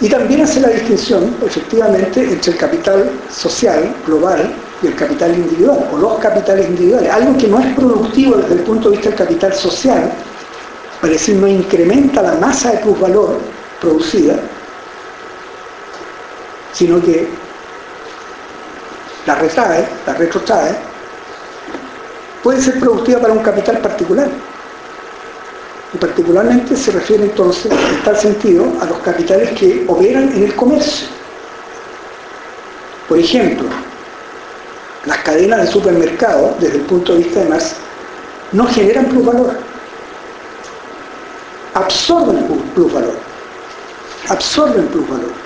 Y 0.00 0.08
también 0.08 0.42
hace 0.42 0.60
la 0.60 0.68
distinción, 0.68 1.34
efectivamente, 1.44 2.22
entre 2.22 2.52
el 2.52 2.58
capital 2.58 3.10
social, 3.30 3.94
global, 4.06 4.54
y 4.82 4.88
el 4.88 4.94
capital 4.94 5.34
individual, 5.34 5.88
o 5.92 5.96
los 5.96 6.18
capitales 6.18 6.68
individuales. 6.68 7.10
Algo 7.10 7.36
que 7.38 7.48
no 7.48 7.58
es 7.58 7.74
productivo 7.74 8.36
desde 8.36 8.56
el 8.56 8.60
punto 8.60 8.90
de 8.90 8.96
vista 8.96 9.08
del 9.08 9.18
capital 9.18 9.54
social, 9.54 10.12
es 11.02 11.10
decir, 11.10 11.36
no 11.36 11.48
incrementa 11.48 12.22
la 12.22 12.34
masa 12.34 12.72
de 12.72 12.78
plusvalor 12.78 13.38
producida, 13.80 14.38
sino 16.76 17.00
que 17.00 17.26
la 19.24 19.34
retrae, 19.34 19.88
la 20.06 20.12
retrotrae, 20.12 20.76
puede 22.42 22.60
ser 22.60 22.78
productiva 22.78 23.18
para 23.20 23.32
un 23.32 23.42
capital 23.42 23.78
particular. 23.78 24.28
Y 25.94 25.96
particularmente 25.96 26.76
se 26.76 26.90
refiere 26.90 27.24
entonces, 27.24 27.72
en 27.72 28.04
tal 28.04 28.18
sentido, 28.18 28.66
a 28.82 28.84
los 28.84 28.98
capitales 28.98 29.52
que 29.58 29.84
operan 29.88 30.30
en 30.34 30.44
el 30.44 30.54
comercio. 30.54 31.08
Por 33.08 33.18
ejemplo, 33.18 33.68
las 35.06 35.18
cadenas 35.18 35.60
de 35.62 35.66
supermercados, 35.68 36.60
desde 36.60 36.76
el 36.76 36.82
punto 36.82 37.14
de 37.14 37.20
vista 37.20 37.40
de 37.40 37.48
Marx, 37.48 37.76
no 38.52 38.66
generan 38.66 39.06
plusvalor. 39.06 39.56
Absorben 41.72 42.44
plusvalor. 42.74 43.14
Absorben 44.28 44.86
plusvalor. 44.88 45.45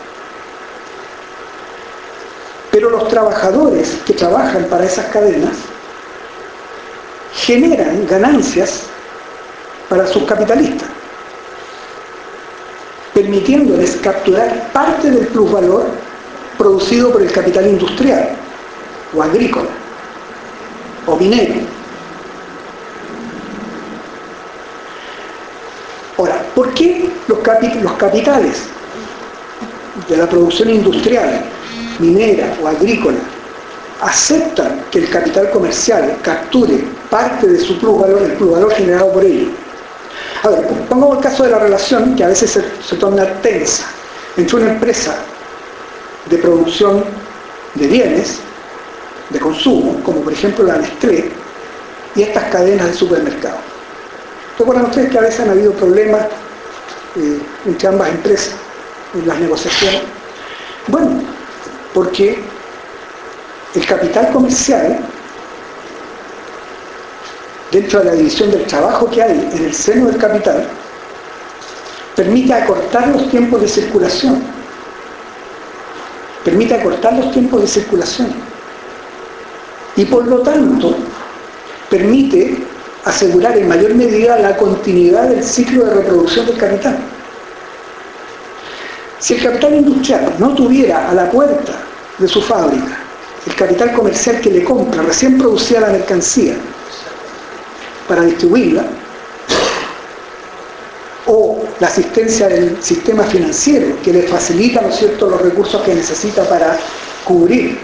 Pero 2.80 2.92
los 2.92 3.08
trabajadores 3.08 3.98
que 4.06 4.14
trabajan 4.14 4.64
para 4.70 4.86
esas 4.86 5.04
cadenas 5.08 5.54
generan 7.34 8.06
ganancias 8.06 8.84
para 9.90 10.06
sus 10.06 10.24
capitalistas, 10.24 10.88
permitiéndoles 13.12 13.96
capturar 13.96 14.72
parte 14.72 15.10
del 15.10 15.26
plusvalor 15.26 15.88
producido 16.56 17.12
por 17.12 17.20
el 17.20 17.30
capital 17.30 17.66
industrial 17.66 18.30
o 19.14 19.22
agrícola 19.22 19.68
o 21.06 21.16
minero. 21.16 21.56
Ahora, 26.16 26.42
¿por 26.54 26.72
qué 26.72 27.10
los, 27.28 27.40
los 27.82 27.92
capitales 27.98 28.62
de 30.08 30.16
la 30.16 30.26
producción 30.26 30.70
industrial, 30.70 31.44
minera 32.00 32.56
o 32.62 32.66
agrícola 32.66 33.18
aceptan 34.00 34.82
que 34.90 35.00
el 35.00 35.10
capital 35.10 35.50
comercial 35.50 36.16
capture 36.22 36.82
parte 37.10 37.46
de 37.46 37.58
su 37.58 37.78
plusvalor, 37.78 38.22
el 38.22 38.32
plusvalor 38.32 38.72
generado 38.72 39.12
por 39.12 39.24
ello? 39.24 39.48
A 40.42 40.48
pongamos 40.88 41.18
el 41.18 41.22
caso 41.22 41.44
de 41.44 41.50
la 41.50 41.58
relación 41.58 42.16
que 42.16 42.24
a 42.24 42.28
veces 42.28 42.50
se, 42.50 42.64
se 42.82 42.96
torna 42.96 43.26
tensa 43.42 43.84
entre 44.36 44.56
una 44.56 44.72
empresa 44.72 45.16
de 46.30 46.38
producción 46.38 47.04
de 47.74 47.86
bienes 47.86 48.38
de 49.30 49.38
consumo, 49.38 50.00
como 50.02 50.20
por 50.22 50.32
ejemplo 50.32 50.64
la 50.64 50.78
Nestlé, 50.78 51.30
y 52.16 52.22
estas 52.22 52.44
cadenas 52.44 52.88
de 52.88 52.94
supermercados. 52.94 53.60
¿Recuerdan 54.58 54.86
ustedes 54.86 55.10
que 55.10 55.18
a 55.18 55.22
veces 55.22 55.40
han 55.40 55.50
habido 55.50 55.72
problemas 55.72 56.26
eh, 57.16 57.40
entre 57.66 57.88
ambas 57.88 58.08
empresas 58.08 58.54
en 59.14 59.26
las 59.28 59.38
negociaciones? 59.38 60.02
Bueno, 60.88 61.22
porque 62.00 62.38
el 63.74 63.84
capital 63.84 64.30
comercial, 64.32 65.00
dentro 67.70 67.98
de 67.98 68.04
la 68.06 68.12
división 68.12 68.50
del 68.50 68.64
trabajo 68.64 69.10
que 69.10 69.22
hay 69.22 69.50
en 69.52 69.64
el 69.66 69.74
seno 69.74 70.06
del 70.06 70.16
capital, 70.16 70.66
permite 72.16 72.54
acortar 72.54 73.08
los 73.08 73.28
tiempos 73.28 73.60
de 73.60 73.68
circulación. 73.68 74.42
Permite 76.42 76.74
acortar 76.76 77.12
los 77.18 77.32
tiempos 77.32 77.60
de 77.60 77.66
circulación 77.66 78.32
y 79.96 80.06
por 80.06 80.26
lo 80.26 80.38
tanto 80.38 80.96
permite 81.90 82.64
asegurar 83.04 83.58
en 83.58 83.68
mayor 83.68 83.94
medida 83.94 84.38
la 84.38 84.56
continuidad 84.56 85.28
del 85.28 85.44
ciclo 85.44 85.84
de 85.84 85.96
reproducción 85.96 86.46
del 86.46 86.56
capital. 86.56 86.96
Si 89.20 89.34
el 89.34 89.42
capital 89.42 89.74
industrial 89.74 90.34
no 90.38 90.54
tuviera 90.54 91.10
a 91.10 91.14
la 91.14 91.30
puerta 91.30 91.74
de 92.20 92.28
su 92.28 92.40
fábrica 92.40 93.10
el 93.46 93.54
capital 93.54 93.92
comercial 93.92 94.40
que 94.40 94.50
le 94.50 94.64
compra 94.64 95.02
recién 95.02 95.38
producida 95.38 95.80
la 95.80 95.88
mercancía 95.88 96.54
para 98.06 98.22
distribuirla, 98.22 98.84
o 101.26 101.62
la 101.78 101.86
asistencia 101.86 102.48
del 102.48 102.82
sistema 102.82 103.22
financiero 103.24 103.96
que 104.02 104.12
le 104.12 104.22
facilita 104.22 104.80
¿no 104.80 104.90
cierto? 104.90 105.30
los 105.30 105.40
recursos 105.40 105.80
que 105.82 105.94
necesita 105.94 106.42
para 106.48 106.76
cubrir 107.24 107.78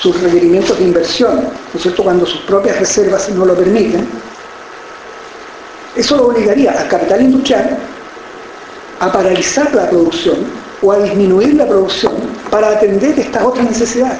sus 0.00 0.20
requerimientos 0.20 0.78
de 0.78 0.84
inversión, 0.84 1.36
¿no 1.44 1.74
es 1.74 1.82
cierto?, 1.82 2.02
cuando 2.02 2.26
sus 2.26 2.40
propias 2.42 2.78
reservas 2.78 3.28
no 3.30 3.44
lo 3.44 3.54
permiten, 3.54 4.06
eso 5.96 6.16
lo 6.16 6.26
obligaría 6.26 6.72
al 6.72 6.88
capital 6.88 7.22
industrial 7.22 7.78
a 9.00 9.12
paralizar 9.12 9.74
la 9.74 9.88
producción 9.88 10.38
o 10.82 10.92
a 10.92 10.98
disminuir 10.98 11.54
la 11.54 11.66
producción 11.66 12.12
para 12.50 12.68
atender 12.70 13.18
estas 13.18 13.42
otras 13.42 13.66
necesidades. 13.68 14.18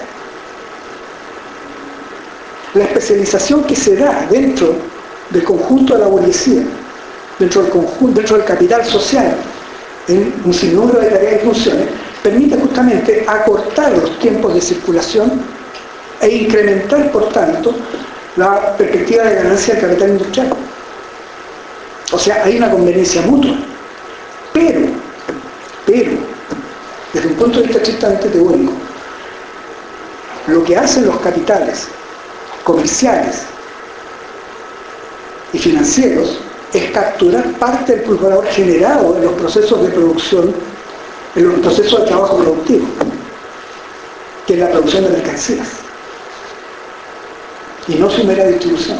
La 2.74 2.84
especialización 2.84 3.64
que 3.64 3.74
se 3.74 3.96
da 3.96 4.26
dentro 4.30 4.74
del 5.30 5.44
conjunto 5.44 5.94
de 5.94 6.00
la 6.00 6.06
burguesía, 6.06 6.62
dentro 7.38 7.62
del, 7.62 7.70
conjunto, 7.70 8.20
dentro 8.20 8.36
del 8.36 8.46
capital 8.46 8.84
social, 8.84 9.36
en 10.08 10.34
un 10.44 10.54
sinnúmero 10.54 11.00
de 11.00 11.10
tareas 11.10 11.42
y 11.42 11.46
funciones, 11.46 11.86
permite 12.22 12.58
justamente 12.58 13.24
acortar 13.26 13.92
los 13.92 14.18
tiempos 14.18 14.54
de 14.54 14.60
circulación 14.60 15.40
e 16.20 16.28
incrementar, 16.28 17.10
por 17.12 17.28
tanto, 17.30 17.74
la 18.36 18.76
perspectiva 18.76 19.24
de 19.24 19.34
ganancia 19.36 19.74
del 19.74 19.82
capital 19.82 20.08
industrial. 20.10 20.48
O 22.12 22.18
sea, 22.18 22.44
hay 22.44 22.56
una 22.56 22.70
conveniencia 22.70 23.22
mutua. 23.22 23.56
Pero, 24.52 24.80
desde 27.18 27.30
un 27.30 27.34
punto 27.34 27.58
de 27.58 27.64
vista 27.64 27.78
estrictamente 27.78 28.28
teórico, 28.28 28.72
lo 30.46 30.62
que 30.62 30.76
hacen 30.76 31.06
los 31.06 31.18
capitales 31.18 31.88
comerciales 32.62 33.42
y 35.52 35.58
financieros 35.58 36.38
es 36.72 36.90
capturar 36.92 37.44
parte 37.54 37.96
del 37.96 38.04
plusvalor 38.04 38.46
generado 38.46 39.16
en 39.16 39.24
los 39.24 39.32
procesos 39.32 39.82
de 39.82 39.88
producción, 39.88 40.54
en 41.34 41.48
los 41.48 41.58
procesos 41.58 42.00
de 42.00 42.06
trabajo 42.06 42.38
productivo, 42.38 42.86
que 44.46 44.54
es 44.54 44.60
la 44.60 44.70
producción 44.70 45.04
de 45.04 45.10
mercancías, 45.10 45.68
y 47.88 47.94
no 47.94 48.08
su 48.08 48.22
mera 48.22 48.46
distribución. 48.46 48.98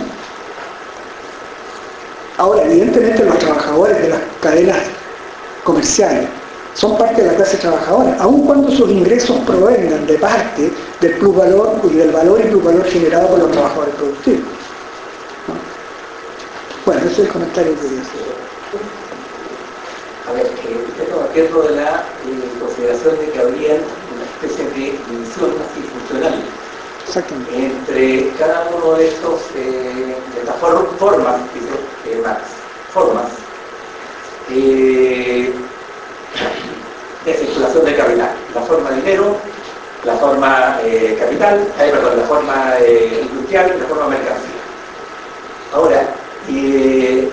Ahora, 2.36 2.64
evidentemente 2.64 3.24
los 3.24 3.38
trabajadores 3.38 4.02
de 4.02 4.08
las 4.08 4.20
cadenas 4.40 4.78
comerciales 5.62 6.28
son 6.74 6.96
parte 6.96 7.22
de 7.22 7.28
la 7.28 7.34
clase 7.34 7.56
trabajadora, 7.56 8.16
aun 8.20 8.46
cuando 8.46 8.70
sus 8.70 8.88
ingresos 8.90 9.38
provengan 9.46 10.06
de 10.06 10.14
parte 10.18 10.72
del 11.00 11.12
plusvalor 11.18 11.80
y 11.84 11.96
del 11.96 12.10
valor 12.10 12.40
y 12.40 12.48
plusvalor 12.48 12.84
generado 12.84 13.28
por 13.28 13.38
los 13.40 13.50
trabajadores 13.50 13.94
productivos. 13.94 14.44
Bueno, 16.86 17.00
ese 17.02 17.12
es 17.12 17.18
el 17.18 17.28
comentario 17.28 17.74
que 17.74 17.80
quería. 17.80 18.02
A 20.28 20.32
ver, 20.32 20.46
eh, 20.46 20.88
acuerdo 21.30 21.62
de 21.62 21.76
la 21.76 22.04
eh, 22.26 22.60
consideración 22.60 23.18
de 23.18 23.30
que 23.30 23.38
habría 23.38 23.74
una 23.74 24.24
especie 24.24 24.64
de 24.64 24.98
división 25.10 25.52
así 25.62 25.82
funcional 25.82 26.42
entre 27.54 28.30
cada 28.38 28.68
uno 28.68 28.94
de 28.94 29.08
estos 29.08 29.40
eh, 29.56 30.14
de 30.34 30.40
estas 30.40 30.56
formas, 30.98 31.40
dice 31.54 32.20
Marx, 32.20 32.42
formas 32.92 33.28
eh, 34.50 35.50
de 37.24 37.34
circulación 37.34 37.84
de 37.84 37.96
capital. 37.96 38.30
La 38.54 38.62
forma 38.62 38.90
dinero, 38.90 39.36
la 40.04 40.16
forma 40.16 40.78
eh, 40.84 41.16
capital, 41.18 41.66
eh, 41.80 41.90
perdón, 41.90 42.18
la 42.18 42.24
forma 42.24 42.74
eh, 42.80 43.20
industrial 43.22 43.72
y 43.76 43.80
la 43.80 43.86
forma 43.86 44.08
mercancía. 44.08 44.62
Ahora, 45.74 46.14
y, 46.48 47.28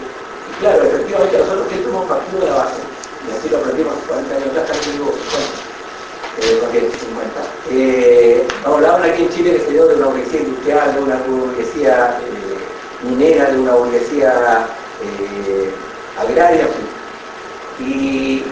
claro, 0.59 0.83
efectivamente 0.83 1.37
nosotros 1.37 1.67
siempre 1.69 1.91
hemos 1.91 2.05
partido 2.05 2.39
de 2.41 2.47
la 2.47 2.55
base, 2.55 2.81
y 3.27 3.37
así 3.37 3.49
lo 3.49 3.57
aprendimos 3.57 3.93
40 4.07 4.35
años 4.35 4.47
atrás, 4.49 4.77
casi 4.77 4.91
digo 4.91 5.13
50, 6.41 6.71
50. 6.71 7.41
Eh, 7.71 8.47
hablaban 8.65 9.03
aquí 9.03 9.23
en 9.23 9.29
Chile 9.29 9.53
que 9.53 9.65
se 9.65 9.71
dio 9.71 9.87
de 9.87 9.95
una 9.95 10.07
burguesía 10.07 10.41
industrial, 10.41 10.95
de 10.95 11.01
una 11.01 11.15
burguesía 11.27 12.17
minera, 13.03 13.51
de 13.51 13.59
una 13.59 13.73
burguesía 13.73 14.67
agraria, 16.19 16.61
en 16.61 16.67
fin. 16.67 16.87
Y 17.79 18.43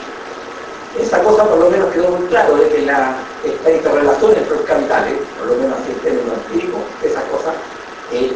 esa 0.99 1.19
cosa 1.23 1.43
por 1.45 1.57
lo 1.57 1.69
menos 1.69 1.91
quedó 1.91 2.09
muy 2.09 2.27
claro 2.27 2.55
de 2.55 2.69
que 2.69 2.81
la, 2.83 3.15
esta 3.43 3.71
interrelación 3.71 4.31
entre 4.35 4.55
los 4.55 4.65
capitales, 4.65 5.13
por 5.37 5.47
lo 5.47 5.55
menos 5.55 5.79
así 5.79 5.91
en 5.91 5.99
términos 5.99 6.37
empíricos, 6.45 6.81
esas 7.01 7.23
cosas 7.25 7.55
eh, 8.11 8.31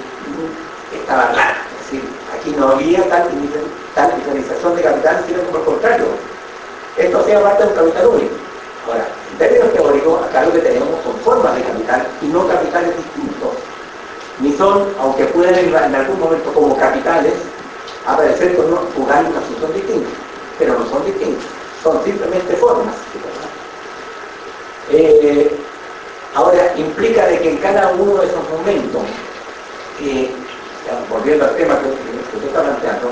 estaban. 0.94 1.36
Es 1.36 1.92
decir, 1.92 2.10
aquí 2.34 2.52
no 2.58 2.70
había 2.70 3.08
tal, 3.10 3.30
tal 3.94 4.16
diferenciación 4.16 4.76
de 4.76 4.82
capital, 4.82 5.24
sino 5.28 5.40
por 5.44 5.60
el 5.60 5.66
contrario. 5.66 6.06
Esto 6.98 7.20
hacía 7.20 7.44
parte 7.44 7.64
de 7.64 7.70
un 7.70 7.76
capital 7.76 8.08
único. 8.08 8.36
Ahora, 8.88 9.08
en 9.32 9.38
términos 9.38 9.74
teóricos, 9.74 10.24
acá 10.24 10.46
lo 10.46 10.54
que 10.54 10.60
tenemos 10.60 10.90
son 11.04 11.16
formas 11.18 11.56
de 11.56 11.62
capital 11.62 12.08
y 12.22 12.26
no 12.28 12.48
capitales 12.48 12.98
distintos. 12.98 13.52
Ni 14.40 14.54
son, 14.58 14.88
aunque 15.00 15.26
puedan 15.26 15.56
en 15.56 15.96
algún 15.96 16.20
momento 16.20 16.52
como 16.54 16.78
capitales, 16.78 17.34
aparecer 18.06 18.56
con, 18.56 18.66
jugando 18.96 19.30
una 19.32 19.42
función 19.42 19.74
distinta 19.74 20.10
pero 20.58 20.80
no 20.80 20.90
son 20.90 21.06
distintos, 21.06 21.46
son 21.88 22.04
simplemente 22.04 22.54
formas. 22.56 22.96
Eh, 24.92 25.52
ahora, 26.36 26.74
implica 26.76 27.26
de 27.28 27.40
que 27.40 27.50
en 27.52 27.58
cada 27.58 27.94
uno 27.94 28.16
de 28.16 28.28
esos 28.28 28.50
momentos, 28.50 29.02
volviendo 31.10 31.46
al 31.46 31.56
tema 31.56 31.80
que, 31.80 31.90
usted 31.90 32.48
está 32.48 32.62
planteando, 32.62 33.10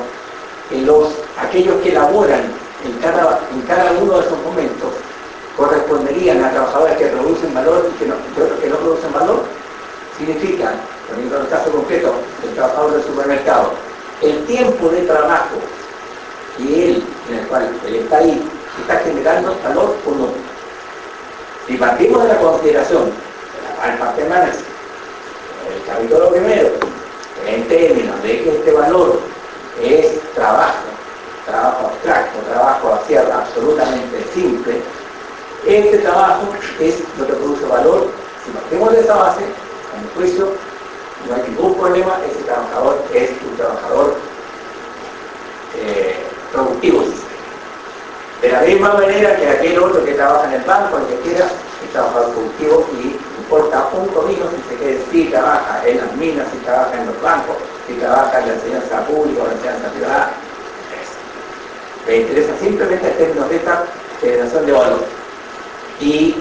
los, 0.86 1.14
aquellos 1.40 1.82
que 1.82 1.90
elaboran 1.90 2.44
en 2.84 2.94
cada, 3.00 3.40
en 3.54 3.62
cada 3.62 3.92
uno 3.94 4.20
de 4.20 4.26
esos 4.26 4.42
momentos 4.44 4.92
corresponderían 5.56 6.44
a 6.44 6.52
trabajadores 6.52 6.98
que 6.98 7.06
producen 7.08 7.54
valor 7.54 7.90
y, 7.94 7.98
que 7.98 8.08
no, 8.08 8.16
otros 8.44 8.60
que 8.60 8.70
no 8.70 8.76
producen 8.78 9.14
valor, 9.14 9.44
significa, 10.18 10.74
poniendo 11.08 11.40
el 11.40 11.48
caso 11.48 11.72
concreto 11.72 12.14
del 12.42 12.54
trabajador 12.56 12.92
del 12.94 13.04
supermercado, 13.04 13.72
el 14.22 14.46
tiempo 14.46 14.90
de 14.90 15.02
trabajo 15.04 15.56
y 16.58 16.82
él, 16.82 17.04
en 17.30 17.38
el 17.38 17.48
cual 17.48 17.70
él 17.86 17.96
está 17.96 18.18
ahí, 18.18 18.50
está 18.82 19.00
generando 19.00 19.58
valor 19.64 19.96
o 20.06 20.12
no. 20.12 20.28
Si 21.68 21.78
partimos 21.78 22.24
de 22.24 22.30
la 22.30 22.40
consideración, 22.40 23.12
al 23.82 23.98
parte 23.98 24.24
Marx, 24.26 24.58
el 25.74 25.84
capítulo 25.86 26.30
primero, 26.32 26.70
en 27.48 27.68
términos 27.68 28.22
de 28.24 28.44
que 28.44 28.58
este 28.58 28.72
valor 28.72 29.20
es 29.82 30.20
trabajo, 30.34 30.86
trabajo 31.46 31.88
abstracto, 31.88 32.40
trabajo 32.52 32.94
hacia 32.94 33.22
absolutamente 33.22 34.26
simple, 34.34 34.82
este 35.66 35.98
trabajo 36.00 36.48
es 36.80 37.04
lo 37.18 37.26
que 37.26 37.34
produce 37.34 37.66
valor. 37.66 38.08
Si 38.46 38.52
partimos 38.52 38.92
de 38.92 39.00
esa 39.02 39.16
base, 39.16 39.42
a 39.42 40.02
mi 40.02 40.08
juicio, 40.16 40.50
no 41.28 41.36
hay 41.36 41.42
ningún 41.50 41.76
problema, 41.76 42.20
ese 42.30 42.44
trabajador 42.44 43.04
es 43.14 43.32
un 43.50 43.58
trabajador 43.58 44.16
eh, 45.78 46.16
productivos. 46.52 47.08
De 48.42 48.52
la 48.52 48.62
misma 48.62 48.94
manera 48.94 49.36
que 49.38 49.50
aquel 49.50 49.80
otro 49.80 50.04
que 50.04 50.14
trabaja 50.14 50.48
en 50.48 50.62
el 50.62 50.68
banco, 50.68 50.98
el 50.98 51.06
que 51.08 51.30
quiera, 51.30 51.46
es 51.46 51.92
trabajador 51.92 52.34
productivo 52.34 52.88
y 53.02 53.18
importa 53.40 53.90
un 53.94 54.08
comino 54.08 54.46
si 54.50 54.70
se 54.70 54.76
quiere, 54.76 55.02
si 55.12 55.26
trabaja 55.26 55.82
en 55.88 55.98
las 55.98 56.16
minas, 56.16 56.48
si 56.52 56.58
trabaja 56.60 57.00
en 57.00 57.08
los 57.08 57.22
bancos, 57.22 57.56
si 57.88 57.94
trabaja 57.94 58.40
en 58.40 58.48
la 58.48 58.54
enseñanza 58.54 59.06
pública 59.08 59.44
o 59.44 59.48
la 59.48 59.54
enseñanza 59.54 59.90
privada. 59.90 60.32
Me 62.08 62.18
interesa 62.18 62.54
simplemente 62.60 63.08
el 63.08 63.18
término 63.18 63.48
de 63.48 63.56
esta 63.56 63.86
generación 64.22 64.66
de 64.66 64.72
valor. 64.72 65.06
Y 66.00 66.36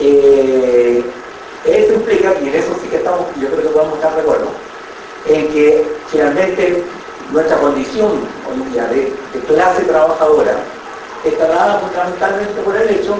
eh, 0.00 1.04
eso 1.64 1.92
implica, 1.92 2.34
y 2.42 2.48
en 2.48 2.54
eso 2.54 2.74
sí 2.82 2.88
que 2.88 2.96
estamos, 2.96 3.26
yo 3.40 3.48
creo 3.48 3.62
que 3.62 3.68
podemos 3.68 3.96
estar 3.96 4.14
de 4.14 4.20
acuerdo, 4.22 4.48
en 5.26 5.48
que 5.48 5.86
finalmente 6.08 6.82
nuestra 7.32 7.58
condición 7.58 8.12
hoy 8.48 8.72
día 8.72 8.86
de, 8.86 9.12
clase 9.46 9.82
trabajadora 9.84 10.56
está 11.24 11.46
dada 11.46 11.78
fundamentalmente 11.80 12.60
por 12.62 12.76
el 12.76 12.90
hecho 12.90 13.16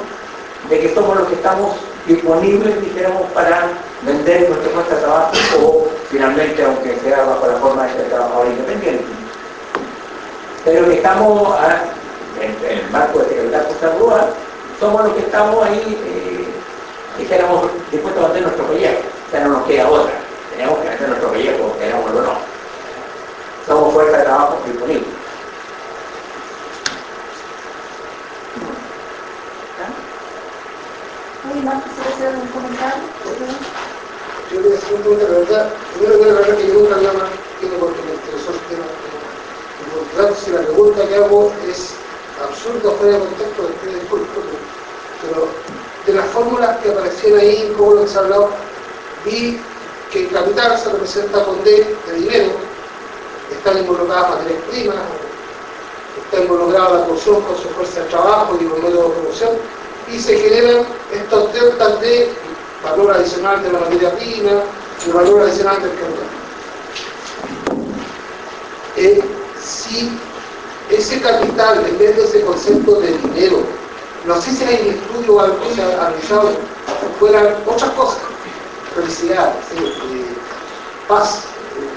de 0.69 0.81
que 0.81 0.95
somos 0.95 1.17
los 1.17 1.29
que 1.29 1.35
estamos 1.35 1.75
disponibles, 2.07 2.81
dijéramos, 2.83 3.23
para 3.33 3.69
vender 4.03 4.49
nuestra 4.49 4.71
fuerza 4.71 4.95
de 4.95 5.01
trabajo 5.03 5.33
o 5.63 5.89
finalmente, 6.11 6.63
aunque 6.65 6.97
sea 7.01 7.25
bajo 7.25 7.47
la 7.47 7.57
forma 7.57 7.87
de 7.87 8.05
trabajador 8.05 8.47
independiente. 8.47 9.05
Pero 10.65 10.87
que 10.87 10.95
estamos, 10.95 11.59
en, 12.41 12.79
el 12.79 12.91
marco 12.91 13.19
de 13.21 13.29
Secretaría 13.29 13.69
Social 13.69 13.99
Rural, 13.99 14.27
somos 14.79 15.05
los 15.05 15.15
que 15.15 15.21
estamos 15.21 15.65
ahí, 15.65 15.99
eh, 16.07 16.45
dijéramos, 17.19 17.67
dispuestos 17.91 18.25
a 18.25 18.27
vender 18.29 18.43
nuestro 18.43 18.67
proyecto. 18.67 19.09
O 19.27 19.31
sea, 19.31 19.41
no 19.45 19.49
nos 19.51 19.67
queda 19.67 19.89
otra. 19.89 20.13
Tenemos 20.57 20.79
que 20.79 20.89
vender 20.89 21.09
nuestro 21.09 21.29
proyecto, 21.31 21.77
queramos 21.79 22.11
o 22.11 22.23
no 22.23 22.51
somos 23.71 23.95
fuerza 23.95 24.19
de 24.19 24.25
trabajo 24.25 24.59
disponible. 24.67 25.07
¿Alguien 31.51 31.67
más 31.67 31.83
quisiera 31.83 32.11
hacer 32.11 32.27
algún 32.29 32.47
comentario? 32.49 33.03
Yo 34.53 34.61
le 34.61 34.69
un 34.69 35.19
la 35.19 35.39
verdad, 35.41 35.73
primero 35.99 36.21
que 36.21 36.27
la 36.27 36.33
verdad 36.35 36.57
que 36.57 36.69
yo 36.69 36.75
nunca 36.75 36.95
había 36.95 37.11
tiene 37.59 37.77
porque 37.77 38.03
me 38.03 38.15
interesó 38.15 38.51
el 38.53 38.61
tema. 38.71 38.85
Por 40.15 40.29
lo 40.29 40.37
si 40.37 40.51
la 40.53 40.61
pregunta 40.61 41.09
que 41.09 41.17
hago 41.17 41.53
es 41.67 41.95
absurda 42.41 42.93
fuera 42.93 43.15
de 43.15 43.25
contexto, 43.25 43.69
disculpo, 43.85 44.41
pero 45.23 45.49
de 46.07 46.13
las 46.15 46.27
fórmulas 46.31 46.79
que 46.79 46.91
aparecían 46.91 47.41
ahí, 47.41 47.75
como 47.77 47.95
lo 47.95 48.03
que 48.03 48.09
se 48.09 48.19
ha 48.19 48.21
hablado, 48.21 48.51
vi 49.25 49.61
que 50.13 50.27
el 50.27 50.31
capital 50.31 50.79
se 50.79 50.89
representa 50.91 51.45
con 51.45 51.65
D 51.65 51.97
de 52.07 52.13
dinero, 52.13 52.53
están 53.51 53.79
involucradas 53.79 54.31
materias 54.31 54.63
primas, 54.71 54.97
está 56.25 56.43
involucrada 56.45 56.91
la 56.91 57.05
producción 57.07 57.43
con 57.43 57.57
su 57.57 57.69
fuerza 57.71 58.03
de 58.03 58.07
trabajo 58.07 58.57
y 58.61 58.67
un 58.67 58.85
método 58.85 59.09
de 59.09 59.15
producción, 59.17 59.80
y 60.13 60.19
se 60.19 60.39
generan 60.39 60.87
estos 61.13 61.53
deltas 61.53 62.01
de 62.01 62.33
valor 62.83 63.13
adicional 63.13 63.63
de 63.63 63.73
la 63.73 63.81
materia 63.81 64.15
prima, 64.17 64.51
de 65.07 65.13
valor 65.13 65.43
adicional 65.43 65.81
del 65.83 65.91
capital. 65.91 66.41
Eh, 68.97 69.21
si 69.63 70.11
ese 70.91 71.21
capital, 71.21 71.85
en 71.87 71.99
vez 71.99 72.17
de 72.17 72.25
ese 72.25 72.41
concepto 72.43 73.01
de 73.01 73.17
dinero, 73.19 73.63
no 74.27 74.41
sé 74.41 74.51
si 74.51 74.65
hay 74.65 74.89
un 74.89 74.95
estudio 74.95 75.35
o 75.35 75.41
algo, 75.41 75.57
o 75.71 75.75
sea, 75.75 76.07
analizado, 76.07 76.51
fueran 77.19 77.57
otras 77.67 77.91
cosas, 77.93 78.19
felicidad, 78.95 79.55
eh, 79.77 80.27
paz, 81.07 81.45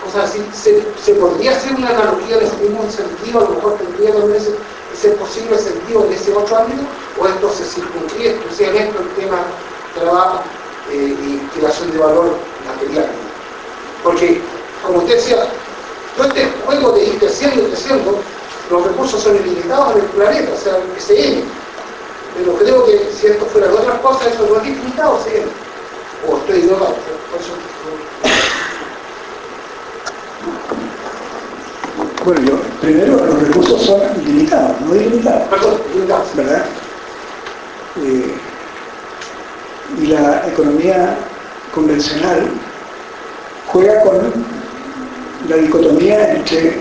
cosas 0.03 0.29
así, 0.29 0.45
se, 0.53 0.85
se, 1.03 1.13
podría 1.15 1.51
hacer 1.51 1.75
una 1.75 1.89
analogía 1.89 2.37
en 2.37 2.43
ese 2.43 2.55
mismo 2.57 2.89
sentido, 2.89 3.39
a 3.39 3.43
lo 3.43 3.49
mejor 3.55 3.77
tendría 3.77 4.13
también 4.13 4.35
ese, 4.35 4.55
ese 4.93 5.09
posible 5.11 5.57
sentido 5.57 6.05
en 6.05 6.13
ese 6.13 6.31
otro 6.33 6.57
ámbito, 6.57 6.83
o 7.19 7.27
esto 7.27 7.49
se 7.51 7.65
circunscribe 7.65 8.29
exclusivamente 8.31 8.97
al 8.97 9.09
tema 9.15 9.45
trabajo 9.95 10.43
eh, 10.91 11.15
y 11.19 11.57
creación 11.57 11.91
de 11.91 11.97
valor 11.99 12.35
material. 12.65 13.09
Porque, 14.03 14.41
como 14.85 14.99
usted 14.99 15.15
decía, 15.15 15.47
todo 16.17 16.27
este 16.27 16.47
juego 16.65 16.91
de 16.91 17.05
ir 17.05 17.19
creciendo 17.19 17.61
y 17.61 17.65
creciendo, 17.67 18.19
los 18.69 18.83
recursos 18.85 19.21
son 19.21 19.35
ilimitados 19.35 19.95
en 19.95 20.01
el 20.01 20.07
planeta, 20.07 20.51
o 20.53 20.57
sea, 20.57 20.77
el 20.77 20.97
SM. 20.97 21.43
Pero 22.37 22.55
creo 22.55 22.85
que 22.85 23.11
si 23.13 23.27
esto 23.27 23.45
fuera 23.45 23.67
de 23.67 23.73
otras 23.73 23.99
cosas, 23.99 24.33
eso 24.33 24.47
no 24.49 24.59
es 24.61 24.67
ilimitado, 24.67 25.19
¿sí? 25.23 25.31
O 26.27 26.37
estoy 26.37 26.59
equivocado, 26.59 26.95
por 27.31 27.41
eso 27.41 27.53
Bueno, 32.25 32.41
yo, 32.41 32.57
primero, 32.79 33.17
los 33.17 33.47
recursos 33.47 33.81
son 33.81 33.99
limitados, 34.25 34.79
no 34.81 34.95
ilimitados. 34.95 35.49
Perdón. 35.49 35.77
¿Verdad? 36.35 36.65
Eh, 38.01 38.33
y 40.01 40.07
la 40.07 40.47
economía 40.47 41.17
convencional 41.73 42.49
juega 43.67 44.01
con 44.03 44.33
la 45.49 45.55
dicotomía 45.57 46.35
entre 46.35 46.79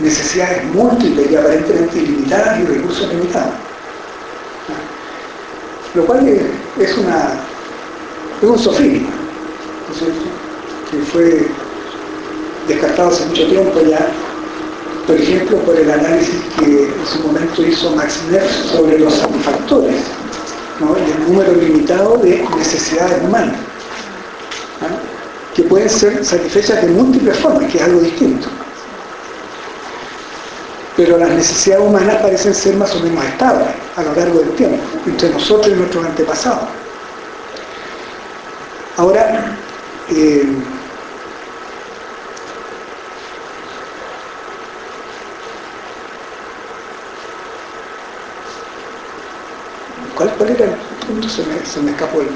necesidades 0.00 0.64
múltiples 0.72 1.30
y 1.30 1.36
aparentemente 1.36 1.98
ilimitadas 1.98 2.60
y 2.60 2.64
recursos 2.64 3.08
limitados. 3.08 3.54
Lo 5.94 6.04
cual 6.04 6.28
es, 6.28 6.98
una, 6.98 7.34
es 8.42 8.48
un 8.48 8.58
sofisma, 8.58 9.08
¿no 9.08 9.94
es 9.94 9.98
cierto? 9.98 10.24
que 10.90 10.98
fue 11.10 11.46
descartado 12.68 13.08
hace 13.08 13.26
mucho 13.26 13.46
tiempo 13.46 13.80
ya 13.80 14.08
por 15.06 15.16
ejemplo, 15.16 15.58
por 15.58 15.76
el 15.76 15.90
análisis 15.90 16.34
que 16.58 16.84
en 16.84 17.06
su 17.06 17.18
momento 17.20 17.62
hizo 17.62 17.90
Max 17.90 18.20
Neff 18.30 18.72
sobre 18.72 18.98
los 18.98 19.12
satisfactores 19.14 19.96
¿no? 20.80 20.96
y 20.96 21.10
el 21.10 21.32
número 21.32 21.52
limitado 21.52 22.16
de 22.18 22.42
necesidades 22.56 23.22
humanas, 23.22 23.56
que 25.54 25.62
pueden 25.64 25.90
ser 25.90 26.24
satisfechas 26.24 26.82
de 26.82 26.88
múltiples 26.88 27.36
formas, 27.38 27.70
que 27.70 27.78
es 27.78 27.84
algo 27.84 28.00
distinto. 28.00 28.48
Pero 30.96 31.18
las 31.18 31.30
necesidades 31.30 31.84
humanas 31.86 32.16
parecen 32.22 32.54
ser 32.54 32.76
más 32.76 32.94
o 32.94 33.00
menos 33.00 33.24
estables 33.24 33.68
a 33.96 34.02
lo 34.02 34.14
largo 34.14 34.38
del 34.40 34.50
tiempo, 34.50 34.78
entre 35.06 35.28
nosotros 35.30 35.68
y 35.68 35.76
nuestros 35.76 36.04
antepasados. 36.04 36.68
Ahora, 38.96 39.56
eh, 40.10 40.46
¿Cuál, 50.16 50.30
¿Cuál, 50.36 50.50
era 50.50 50.64
el 50.64 50.70
punto? 51.06 51.28
Se 51.28 51.42
me, 51.44 51.64
se 51.64 51.80
me 51.80 51.90
escapó 51.90 52.20
el... 52.20 52.28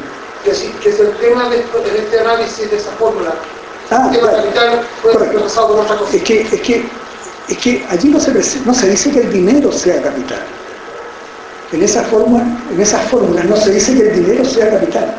Que, 0.44 0.50
es 0.50 1.00
el 1.00 1.12
tema 1.16 1.48
de, 1.48 1.56
de 1.58 1.98
este 1.98 2.20
análisis 2.20 2.70
de 2.70 2.76
esa 2.76 2.90
fórmula. 2.92 3.34
Ah, 3.90 4.08
el 4.10 4.18
tema 4.18 4.28
claro. 4.28 4.42
capital 4.42 4.86
puede 5.02 5.18
ser 5.18 5.66
por 5.66 5.80
otra 5.80 5.96
cosa. 5.96 6.16
Es 6.16 6.22
que, 6.22 6.40
es 6.42 6.60
que, 6.60 6.84
es 7.48 7.58
que 7.58 7.86
allí 7.90 8.08
no 8.08 8.20
se, 8.20 8.32
no 8.64 8.74
se 8.74 8.90
dice 8.90 9.10
que 9.10 9.20
el 9.20 9.32
dinero 9.32 9.72
sea 9.72 10.00
capital. 10.02 10.40
En 11.72 11.82
esa, 11.82 12.02
forma, 12.04 12.42
en 12.72 12.80
esas 12.80 13.02
fórmulas 13.10 13.44
no 13.44 13.56
se 13.56 13.72
dice 13.72 13.94
que 13.94 14.08
el 14.08 14.24
dinero 14.24 14.44
sea 14.44 14.70
capital. 14.70 15.14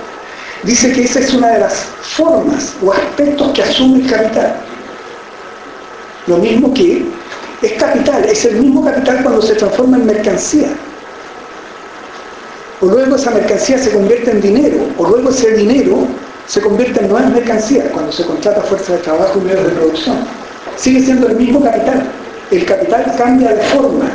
Dice 0.63 0.91
que 0.91 1.03
esa 1.03 1.19
es 1.19 1.33
una 1.33 1.47
de 1.49 1.59
las 1.59 1.85
formas 2.01 2.73
o 2.81 2.91
aspectos 2.91 3.51
que 3.53 3.63
asume 3.63 4.01
el 4.01 4.11
capital. 4.11 4.55
Lo 6.27 6.37
mismo 6.37 6.73
que 6.73 7.05
es 7.61 7.73
capital, 7.73 8.25
es 8.25 8.45
el 8.45 8.55
mismo 8.57 8.83
capital 8.83 9.21
cuando 9.23 9.41
se 9.41 9.55
transforma 9.55 9.97
en 9.97 10.05
mercancía 10.05 10.69
o 12.81 12.85
luego 12.85 13.15
esa 13.15 13.31
mercancía 13.31 13.77
se 13.77 13.91
convierte 13.91 14.31
en 14.31 14.41
dinero, 14.41 14.77
o 14.97 15.07
luego 15.07 15.29
ese 15.29 15.51
dinero 15.51 16.07
se 16.47 16.61
convierte 16.61 17.01
en 17.01 17.09
nueva 17.09 17.27
mercancía 17.27 17.91
cuando 17.91 18.11
se 18.11 18.25
contrata 18.25 18.61
fuerza 18.61 18.93
de 18.93 18.99
trabajo 18.99 19.39
y 19.39 19.45
medios 19.45 19.65
de 19.65 19.71
producción. 19.71 20.17
Sigue 20.77 21.01
siendo 21.01 21.27
el 21.27 21.35
mismo 21.35 21.61
capital. 21.61 22.09
El 22.51 22.65
capital 22.65 23.13
cambia 23.17 23.53
de 23.53 23.61
forma. 23.63 24.05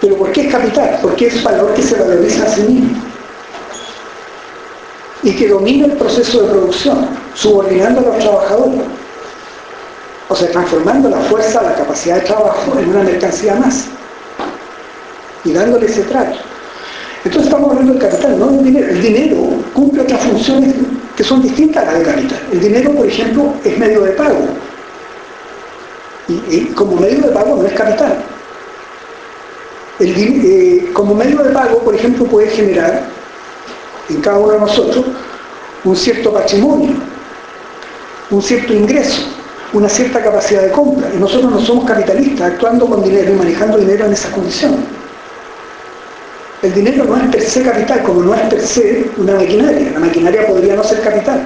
¿Pero 0.00 0.16
por 0.16 0.32
qué 0.32 0.42
es 0.42 0.52
capital? 0.52 0.98
Porque 1.02 1.26
es 1.26 1.42
valor 1.42 1.74
que 1.74 1.82
se 1.82 1.96
valoriza 1.96 2.44
a 2.44 2.48
sí 2.48 2.62
mismo. 2.62 3.02
Y 5.22 5.34
que 5.34 5.48
domina 5.48 5.86
el 5.86 5.92
proceso 5.92 6.42
de 6.42 6.50
producción, 6.50 7.08
subordinando 7.34 8.00
a 8.00 8.04
los 8.04 8.18
trabajadores. 8.18 8.80
O 10.28 10.36
sea, 10.36 10.50
transformando 10.50 11.08
la 11.08 11.18
fuerza, 11.20 11.62
la 11.62 11.74
capacidad 11.74 12.16
de 12.16 12.22
trabajo 12.22 12.78
en 12.78 12.88
una 12.88 13.02
mercancía 13.02 13.54
más 13.56 13.86
y 15.44 15.52
dándole 15.52 15.86
ese 15.86 16.02
trato. 16.02 16.38
Entonces 17.24 17.50
estamos 17.50 17.70
hablando 17.70 17.94
del 17.94 18.02
capital, 18.02 18.38
no 18.38 18.48
del 18.48 18.64
dinero. 18.64 18.88
El 18.88 19.02
dinero 19.02 19.36
cumple 19.72 20.02
otras 20.02 20.20
funciones 20.20 20.74
que 21.16 21.24
son 21.24 21.42
distintas 21.42 21.82
a 21.82 21.86
las 21.86 21.94
del 21.94 22.06
capital. 22.06 22.38
El 22.52 22.60
dinero, 22.60 22.92
por 22.92 23.06
ejemplo, 23.06 23.54
es 23.64 23.78
medio 23.78 24.02
de 24.02 24.10
pago. 24.12 24.46
Y, 26.28 26.60
como 26.74 26.96
medio 26.96 27.22
de 27.22 27.32
pago 27.32 27.56
no 27.56 27.66
es 27.66 27.72
capital. 27.72 28.18
El, 30.00 30.14
eh, 30.16 30.90
como 30.92 31.14
medio 31.14 31.42
de 31.42 31.50
pago, 31.50 31.78
por 31.78 31.94
ejemplo, 31.94 32.24
puede 32.26 32.48
generar 32.48 33.04
en 34.10 34.20
cada 34.20 34.38
uno 34.38 34.52
de 34.52 34.60
nosotros 34.60 35.04
un 35.84 35.96
cierto 35.96 36.32
patrimonio, 36.32 36.94
un 38.30 38.42
cierto 38.42 38.72
ingreso, 38.74 39.22
una 39.72 39.88
cierta 39.88 40.22
capacidad 40.22 40.62
de 40.62 40.72
compra. 40.72 41.08
Y 41.14 41.18
nosotros 41.18 41.50
no 41.50 41.60
somos 41.60 41.86
capitalistas 41.86 42.52
actuando 42.52 42.86
con 42.86 43.02
dinero 43.02 43.32
y 43.32 43.36
manejando 43.36 43.78
dinero 43.78 44.06
en 44.06 44.12
esas 44.12 44.30
condiciones. 44.32 44.80
El 46.64 46.72
dinero 46.72 47.04
no 47.04 47.14
es 47.18 47.28
per 47.28 47.42
se 47.42 47.62
capital, 47.62 48.02
como 48.04 48.22
no 48.22 48.34
es 48.34 48.40
per 48.48 48.66
se 48.66 49.10
una 49.18 49.34
maquinaria. 49.34 49.90
La 49.90 49.98
maquinaria 49.98 50.46
podría 50.46 50.74
no 50.74 50.82
ser 50.82 51.02
capital. 51.02 51.42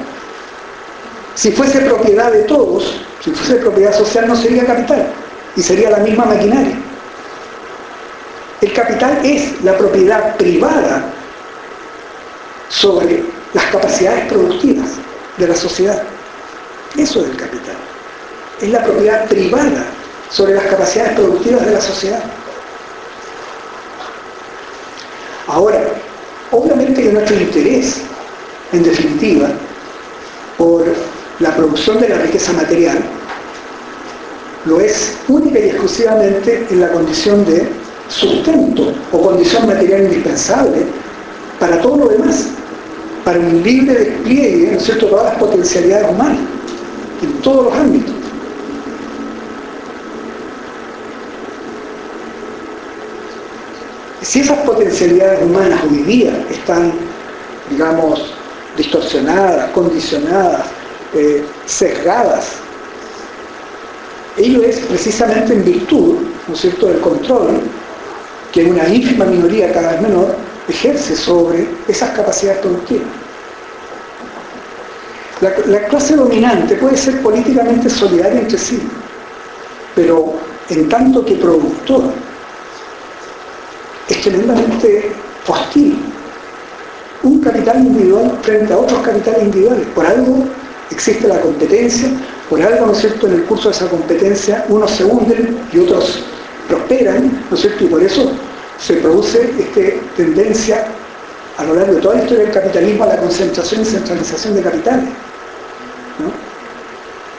Si 1.34 1.50
fuese 1.50 1.80
propiedad 1.80 2.30
de 2.30 2.44
todos, 2.44 3.00
si 3.24 3.32
fuese 3.32 3.56
propiedad 3.56 3.92
social, 3.92 4.28
no 4.28 4.36
sería 4.36 4.64
capital. 4.64 5.08
Y 5.56 5.62
sería 5.62 5.90
la 5.90 5.98
misma 5.98 6.24
maquinaria. 6.24 6.76
El 8.60 8.72
capital 8.72 9.18
es 9.24 9.60
la 9.64 9.76
propiedad 9.76 10.36
privada 10.36 11.02
sobre 12.68 13.24
las 13.54 13.64
capacidades 13.72 14.24
productivas 14.26 14.88
de 15.36 15.48
la 15.48 15.56
sociedad. 15.56 16.00
Eso 16.96 17.22
es 17.22 17.30
el 17.30 17.36
capital. 17.36 17.76
Es 18.60 18.68
la 18.68 18.84
propiedad 18.84 19.26
privada 19.26 19.84
sobre 20.30 20.54
las 20.54 20.66
capacidades 20.66 21.14
productivas 21.14 21.66
de 21.66 21.72
la 21.72 21.80
sociedad. 21.80 22.22
Ahora, 25.48 25.80
obviamente 26.50 27.02
que 27.02 27.12
nuestro 27.12 27.40
interés, 27.40 28.02
en 28.72 28.82
definitiva, 28.82 29.48
por 30.58 30.84
la 31.40 31.56
producción 31.56 32.00
de 32.00 32.08
la 32.10 32.18
riqueza 32.18 32.52
material, 32.52 32.98
lo 34.66 34.80
es 34.80 35.16
única 35.28 35.58
y 35.58 35.70
exclusivamente 35.70 36.66
en 36.70 36.80
la 36.80 36.92
condición 36.92 37.46
de 37.46 37.66
sustento 38.08 38.92
o 39.12 39.22
condición 39.22 39.66
material 39.66 40.02
indispensable 40.04 40.82
para 41.58 41.80
todo 41.80 41.96
lo 41.96 42.08
demás, 42.08 42.48
para 43.24 43.38
un 43.38 43.62
libre 43.62 43.94
despliegue, 43.94 44.72
¿no 44.72 44.78
es 44.78 44.84
cierto?, 44.84 45.06
todas 45.06 45.32
las 45.32 45.34
potencialidades 45.36 46.10
humanas, 46.10 46.40
en 47.22 47.32
todos 47.40 47.64
los 47.66 47.74
ámbitos. 47.74 48.17
Si 54.28 54.40
esas 54.40 54.58
potencialidades 54.58 55.42
humanas 55.42 55.80
hoy 55.90 56.02
día 56.02 56.44
están, 56.50 56.92
digamos, 57.70 58.30
distorsionadas, 58.76 59.70
condicionadas, 59.70 60.66
eh, 61.14 61.42
sesgadas, 61.64 62.56
ello 64.36 64.62
es 64.62 64.80
precisamente 64.80 65.54
en 65.54 65.64
virtud, 65.64 66.16
¿no 66.46 66.52
es 66.52 66.60
cierto?, 66.60 66.88
del 66.88 67.00
control 67.00 67.62
que 68.52 68.66
una 68.66 68.86
ínfima 68.86 69.24
minoría 69.24 69.72
cada 69.72 69.92
vez 69.92 70.02
menor 70.02 70.36
ejerce 70.68 71.16
sobre 71.16 71.66
esas 71.88 72.10
capacidades 72.10 72.60
productivas. 72.60 73.08
La, 75.40 75.54
la, 75.68 75.88
clase 75.88 76.16
dominante 76.16 76.74
puede 76.74 76.98
ser 76.98 77.22
políticamente 77.22 77.88
solidaria 77.88 78.40
entre 78.40 78.58
sí, 78.58 78.78
pero 79.94 80.34
en 80.68 80.86
tanto 80.90 81.24
que 81.24 81.36
productor 81.36 82.12
es 84.08 84.20
tremendamente 84.22 85.12
hostil. 85.46 85.98
Un 87.22 87.40
capital 87.40 87.78
individual 87.78 88.38
frente 88.42 88.72
a 88.72 88.78
otros 88.78 89.00
capitales 89.00 89.42
individuales. 89.42 89.86
Por 89.94 90.06
algo 90.06 90.44
existe 90.90 91.26
la 91.28 91.40
competencia, 91.40 92.08
por 92.48 92.62
algo, 92.62 92.86
¿no 92.86 92.92
es 92.92 92.98
cierto?, 92.98 93.26
en 93.26 93.34
el 93.34 93.44
curso 93.44 93.68
de 93.68 93.74
esa 93.74 93.88
competencia 93.88 94.64
unos 94.68 94.90
se 94.92 95.04
hunden 95.04 95.58
y 95.72 95.78
otros 95.80 96.24
prosperan, 96.68 97.44
¿no 97.50 97.56
es 97.56 97.60
cierto?, 97.60 97.84
y 97.84 97.88
por 97.88 98.02
eso 98.02 98.32
se 98.78 98.94
produce 98.94 99.52
esta 99.58 99.80
tendencia 100.16 100.86
a 101.56 101.64
lo 101.64 101.74
largo 101.74 101.94
de 101.94 102.00
toda 102.00 102.14
la 102.14 102.22
historia 102.22 102.44
del 102.44 102.54
capitalismo 102.54 103.04
a 103.04 103.08
la 103.08 103.16
concentración 103.18 103.82
y 103.82 103.84
centralización 103.84 104.54
de 104.54 104.62
capitales. 104.62 105.08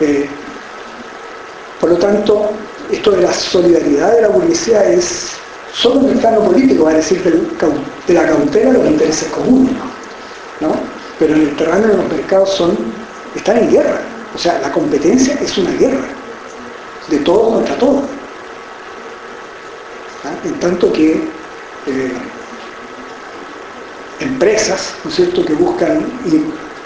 Eh, 0.02 0.28
por 1.80 1.92
lo 1.92 1.98
tanto, 1.98 2.52
esto 2.92 3.12
de 3.12 3.22
la 3.22 3.34
solidaridad 3.34 4.14
de 4.16 4.22
la 4.22 4.28
burguesía 4.28 4.84
es 4.90 5.39
solo 5.74 6.02
en 6.02 6.10
el 6.10 6.20
plano 6.20 6.42
político, 6.42 6.90
es 6.90 6.96
decir, 6.98 7.22
de 7.24 8.14
la 8.14 8.26
cautela 8.26 8.74
los 8.74 8.88
intereses 8.88 9.30
comunes. 9.30 9.74
¿no? 10.60 10.74
Pero 11.18 11.36
en 11.36 11.42
el 11.42 11.56
terreno 11.56 11.88
de 11.88 11.98
los 11.98 12.08
mercados 12.08 12.54
son, 12.56 12.78
están 13.36 13.58
en 13.58 13.72
guerra. 13.72 14.02
O 14.36 14.38
sea, 14.38 14.60
la 14.60 14.72
competencia 14.72 15.38
es 15.42 15.58
una 15.58 15.72
guerra, 15.72 16.06
de 17.08 17.18
todo 17.20 17.54
contra 17.56 17.76
todo. 17.76 18.04
En 20.44 20.60
tanto 20.60 20.92
que 20.94 21.14
eh, 21.88 22.12
empresas, 24.20 24.94
¿no 25.04 25.10
es 25.10 25.16
cierto?, 25.16 25.44
que 25.44 25.54
buscan 25.54 26.06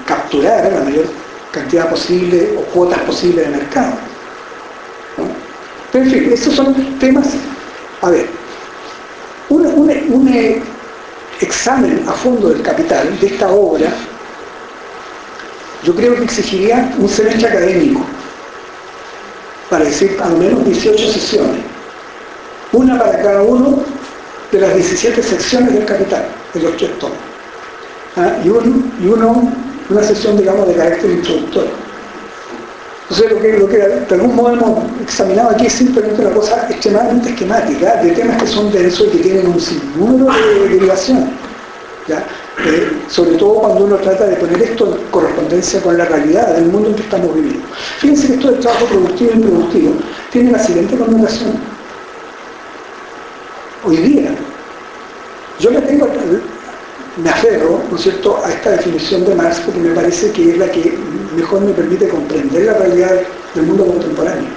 capturar 0.05 0.71
la 0.71 0.81
mayor 0.81 1.05
cantidad 1.51 1.89
posible 1.89 2.55
o 2.57 2.61
cuotas 2.73 2.99
posibles 3.01 3.45
de 3.45 3.57
mercado. 3.57 3.93
Pero 5.91 6.05
en 6.05 6.11
fin, 6.11 6.31
esos 6.31 6.55
son 6.55 6.73
temas, 6.99 7.27
a 8.01 8.09
ver, 8.09 8.27
un, 9.56 10.64
examen 11.41 12.03
a 12.07 12.14
fondo 12.14 12.49
del 12.49 12.61
capital 12.61 13.19
de 13.19 13.27
esta 13.27 13.51
obra, 13.51 13.91
yo 15.83 15.95
creo 15.95 16.15
que 16.15 16.23
exigiría 16.23 16.93
un 16.98 17.09
semestre 17.09 17.48
académico, 17.48 18.01
para 19.69 19.85
decir 19.85 20.17
al 20.22 20.38
menos 20.38 20.65
18 20.65 21.11
sesiones, 21.11 21.61
una 22.72 22.98
para 22.98 23.22
cada 23.22 23.41
uno 23.41 23.80
de 24.51 24.59
las 24.59 24.75
17 24.75 25.22
secciones 25.22 25.73
del 25.73 25.85
capital, 25.85 26.25
de 26.53 26.59
los 26.61 26.77
tres 26.77 26.98
tomos, 26.99 27.17
¿ah? 28.15 28.38
y, 28.43 28.49
una 28.49 30.01
sesión, 30.01 30.38
digamos, 30.38 30.67
de 30.67 30.75
carácter 30.75 31.11
introductorio. 31.11 31.92
Entonces, 33.09 33.59
lo 33.59 33.67
que, 33.67 33.77
de 33.77 34.15
algún 34.15 34.35
modo 34.35 34.53
hemos 34.53 35.01
examinado 35.01 35.49
aquí 35.49 35.65
es 35.65 35.73
simplemente 35.73 36.22
una 36.22 36.33
cosa 36.33 36.67
extremadamente 36.69 37.30
esquemática, 37.30 38.01
de 38.01 38.11
temas 38.11 38.41
que 38.41 38.48
son 38.48 38.72
densos 38.72 39.07
y 39.07 39.17
que 39.17 39.23
tienen 39.23 39.48
un 39.48 39.59
sinnúmero 39.59 40.33
de 40.33 40.69
derivaciones. 40.69 41.30
Eh, 42.65 43.01
sobre 43.09 43.35
todo 43.35 43.56
cuando 43.56 43.85
uno 43.85 43.95
trata 43.95 44.25
de 44.25 44.35
poner 44.35 44.61
esto 44.61 44.95
en 44.95 45.06
correspondencia 45.09 45.82
con 45.82 45.98
la 45.98 46.06
realidad 46.06 46.53
del 46.56 46.65
mundo 46.65 46.90
en 46.90 46.95
que 46.95 47.01
estamos 47.03 47.33
viviendo. 47.33 47.65
Fíjense 47.99 48.27
que 48.27 48.33
esto 48.33 48.51
del 48.51 48.59
trabajo 48.59 48.85
productivo 48.85 49.32
e 49.32 49.35
improductivo 49.35 49.93
tiene 50.32 50.51
la 50.51 50.59
siguiente 50.59 50.98
connotación. 50.98 51.53
Hoy 53.85 53.98
día, 53.98 54.35
yo 55.59 55.72
me 55.72 55.82
tengo, 55.82 56.07
me 57.17 57.30
aferro, 57.30 57.82
¿no 57.90 57.95
es 57.95 58.03
cierto?, 58.03 58.43
a 58.43 58.51
esta 58.51 58.72
definición 58.72 59.25
de 59.25 59.35
Marx 59.35 59.59
porque 59.59 59.80
me 59.80 59.93
parece 59.93 60.32
que 60.32 60.51
es 60.51 60.58
la 60.58 60.69
que 60.72 60.98
mejor 61.35 61.61
me 61.61 61.74
permite 61.74 62.08
comprender 62.08 62.66
la 62.66 62.74
realidad 62.74 63.22
del 63.53 63.66
mundo 63.66 63.85
contemporáneo. 63.85 64.50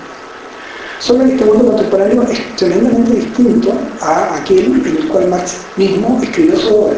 Solo 0.98 1.24
que 1.24 1.32
este 1.32 1.44
mundo 1.44 1.66
contemporáneo 1.66 2.22
es 2.22 2.56
tremendamente 2.56 3.12
distinto 3.12 3.74
a 4.00 4.36
aquel 4.36 4.64
en 4.64 4.96
el 4.96 5.08
cual 5.08 5.28
Marx 5.28 5.58
mismo 5.76 6.18
escribió 6.22 6.58
su 6.58 6.74
obra. 6.74 6.96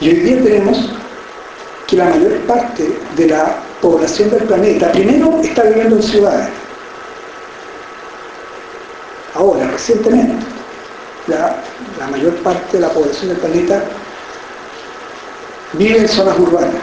Y 0.00 0.08
hoy 0.08 0.16
día 0.16 0.42
tenemos 0.42 0.90
que 1.86 1.96
la 1.96 2.06
mayor 2.06 2.38
parte 2.40 2.98
de 3.16 3.26
la 3.28 3.56
población 3.80 4.30
del 4.30 4.42
planeta, 4.42 4.92
primero, 4.92 5.40
está 5.42 5.62
viviendo 5.62 5.96
en 5.96 6.02
ciudades. 6.02 6.48
Ahora, 9.34 9.66
recientemente, 9.68 10.34
la, 11.26 11.56
la 12.02 12.08
mayor 12.08 12.34
parte 12.42 12.78
de 12.78 12.80
la 12.80 12.88
población 12.88 13.28
del 13.28 13.38
planeta 13.38 13.84
vive 15.74 15.98
en 15.98 16.08
zonas 16.08 16.36
urbanas. 16.36 16.82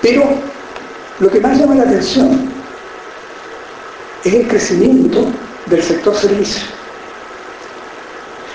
Pero 0.00 0.24
lo 1.18 1.28
que 1.28 1.40
más 1.40 1.58
llama 1.58 1.74
la 1.74 1.82
atención 1.82 2.50
es 4.24 4.32
el 4.32 4.48
crecimiento 4.48 5.26
del 5.66 5.82
sector 5.82 6.16
servicio. 6.16 6.62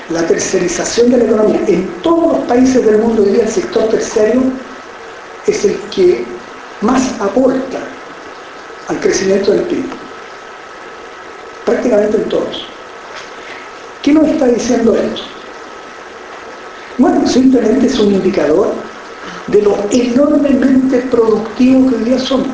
La 0.10 0.26
tercerización 0.26 1.12
de 1.12 1.18
la 1.18 1.26
economía. 1.26 1.62
En 1.68 1.88
todos 2.02 2.40
los 2.40 2.48
países 2.48 2.84
del 2.84 2.98
mundo 2.98 3.22
hoy 3.22 3.40
el 3.40 3.48
sector 3.48 3.90
terciario 3.90 4.42
es 5.46 5.66
el 5.66 5.78
que 5.94 6.26
más 6.82 7.04
aporta 7.22 7.78
al 8.88 9.00
crecimiento 9.00 9.52
del 9.52 9.62
PIB. 9.66 9.86
Prácticamente 11.64 12.18
en 12.18 12.30
todos. 12.30 12.71
¿Qué 14.02 14.14
nos 14.14 14.28
está 14.28 14.48
diciendo 14.48 14.96
esto? 14.96 15.22
Bueno, 16.98 17.28
simplemente 17.28 17.86
es 17.86 18.00
un 18.00 18.14
indicador 18.14 18.74
de 19.48 19.62
lo 19.62 19.78
enormemente 19.92 20.98
productivo 21.12 21.90
que 21.90 21.96
hoy 21.96 22.04
día 22.06 22.20
somos, 22.20 22.48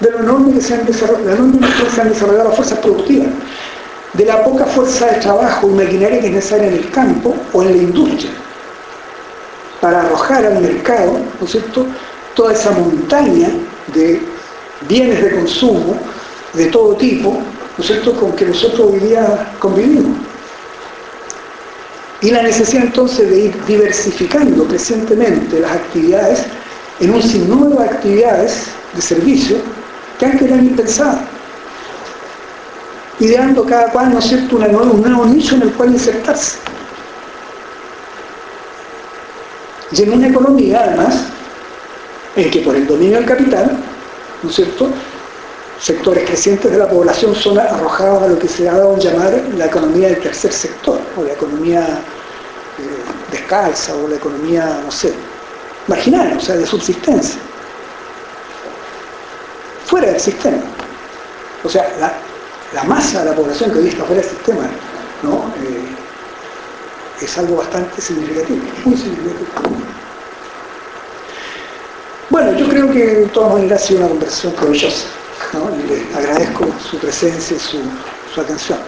de 0.00 0.10
lo 0.10 0.20
enorme 0.20 0.54
que 0.54 0.60
se 0.62 0.74
han 0.74 0.86
desarrollado, 0.86 1.50
se 1.94 2.00
han 2.00 2.08
desarrollado 2.08 2.48
las 2.48 2.56
fuerzas 2.56 2.78
productivas, 2.78 3.28
de 4.14 4.24
la 4.24 4.44
poca 4.44 4.64
fuerza 4.64 5.06
de 5.06 5.20
trabajo 5.20 5.68
y 5.68 5.74
maquinaria 5.74 6.20
que 6.20 6.28
es 6.28 6.32
necesaria 6.32 6.68
en 6.68 6.74
el 6.74 6.90
campo 6.90 7.34
o 7.52 7.62
en 7.62 7.76
la 7.76 7.82
industria, 7.82 8.30
para 9.80 10.02
arrojar 10.02 10.46
al 10.46 10.60
mercado, 10.60 11.18
¿no 11.38 11.44
es 11.44 11.52
cierto?, 11.52 11.86
toda 12.34 12.52
esa 12.52 12.70
montaña 12.72 13.48
de 13.94 14.22
bienes 14.88 15.22
de 15.22 15.34
consumo 15.34 15.96
de 16.54 16.66
todo 16.66 16.94
tipo, 16.94 17.32
¿no 17.76 17.84
es 17.84 17.86
cierto?, 17.86 18.12
con 18.14 18.32
que 18.32 18.46
nosotros 18.46 18.92
hoy 18.92 19.00
día 19.00 19.52
convivimos. 19.58 20.16
Y 22.24 22.30
la 22.30 22.42
necesidad 22.42 22.84
entonces 22.84 23.28
de 23.28 23.38
ir 23.38 23.64
diversificando 23.66 24.66
crecientemente 24.66 25.60
las 25.60 25.72
actividades 25.72 26.46
en 26.98 27.12
un 27.12 27.22
sinnúmero 27.22 27.82
de 27.82 27.84
actividades 27.84 28.68
de 28.94 29.02
servicio 29.02 29.58
que 30.18 30.24
han 30.24 30.38
quedado 30.38 30.62
impensadas. 30.62 31.20
Ideando 33.20 33.66
cada 33.66 33.92
cual, 33.92 34.14
¿no 34.14 34.20
es 34.20 34.24
cierto?, 34.24 34.56
una 34.56 34.68
un 34.68 35.02
nuevo 35.02 35.26
nicho 35.26 35.54
en 35.56 35.62
el 35.62 35.72
cual 35.74 35.92
insertarse. 35.92 36.56
Y 39.92 40.02
en 40.02 40.12
una 40.14 40.28
economía, 40.28 40.82
además, 40.82 41.26
en 42.36 42.50
que 42.50 42.60
por 42.60 42.74
el 42.74 42.86
dominio 42.86 43.18
del 43.18 43.26
capital, 43.26 43.76
¿no 44.42 44.48
es 44.48 44.56
cierto?, 44.56 44.88
sectores 45.78 46.24
crecientes 46.24 46.72
de 46.72 46.78
la 46.78 46.88
población 46.88 47.34
son 47.34 47.58
arrojados 47.58 48.22
a 48.22 48.28
lo 48.28 48.38
que 48.38 48.48
se 48.48 48.66
ha 48.66 48.72
dado 48.72 48.96
a 48.96 48.98
llamar 48.98 49.44
la 49.58 49.66
economía 49.66 50.08
del 50.08 50.20
tercer 50.20 50.52
sector, 50.52 50.98
o 51.18 51.24
la 51.24 51.34
economía 51.34 52.00
descalza 53.34 53.94
o 53.94 54.08
la 54.08 54.16
economía, 54.16 54.80
no 54.84 54.90
sé, 54.90 55.12
marginal, 55.86 56.36
o 56.36 56.40
sea, 56.40 56.56
de 56.56 56.66
subsistencia. 56.66 57.40
Fuera 59.86 60.08
del 60.08 60.20
sistema. 60.20 60.62
O 61.62 61.68
sea, 61.68 61.84
la, 61.98 62.84
masa 62.84 63.20
de 63.22 63.30
la 63.30 63.36
población 63.36 63.70
que 63.72 63.78
hoy 63.78 63.88
está 63.88 64.04
fuera 64.04 64.20
del 64.20 64.30
sistema, 64.30 64.64
¿no? 65.22 65.52
Eh, 65.62 65.94
es 67.20 67.38
algo 67.38 67.56
bastante 67.56 68.00
significativo, 68.00 68.62
muy 68.84 68.96
significativo. 68.96 69.76
Bueno, 72.30 72.52
yo 72.58 72.68
creo 72.68 72.90
que 72.90 73.06
de 73.06 73.26
todas 73.28 73.52
maneras 73.52 73.82
ha 73.82 73.86
sido 73.86 74.00
una 74.00 74.08
conversación 74.08 74.52
provechosa, 74.54 75.06
¿no? 75.52 75.70
y 75.76 75.88
les 75.88 76.16
agradezco 76.16 76.66
su 76.90 76.98
presencia 76.98 77.56
y 77.56 77.60
su, 77.60 77.78
su 78.34 78.40
atención. 78.40 78.78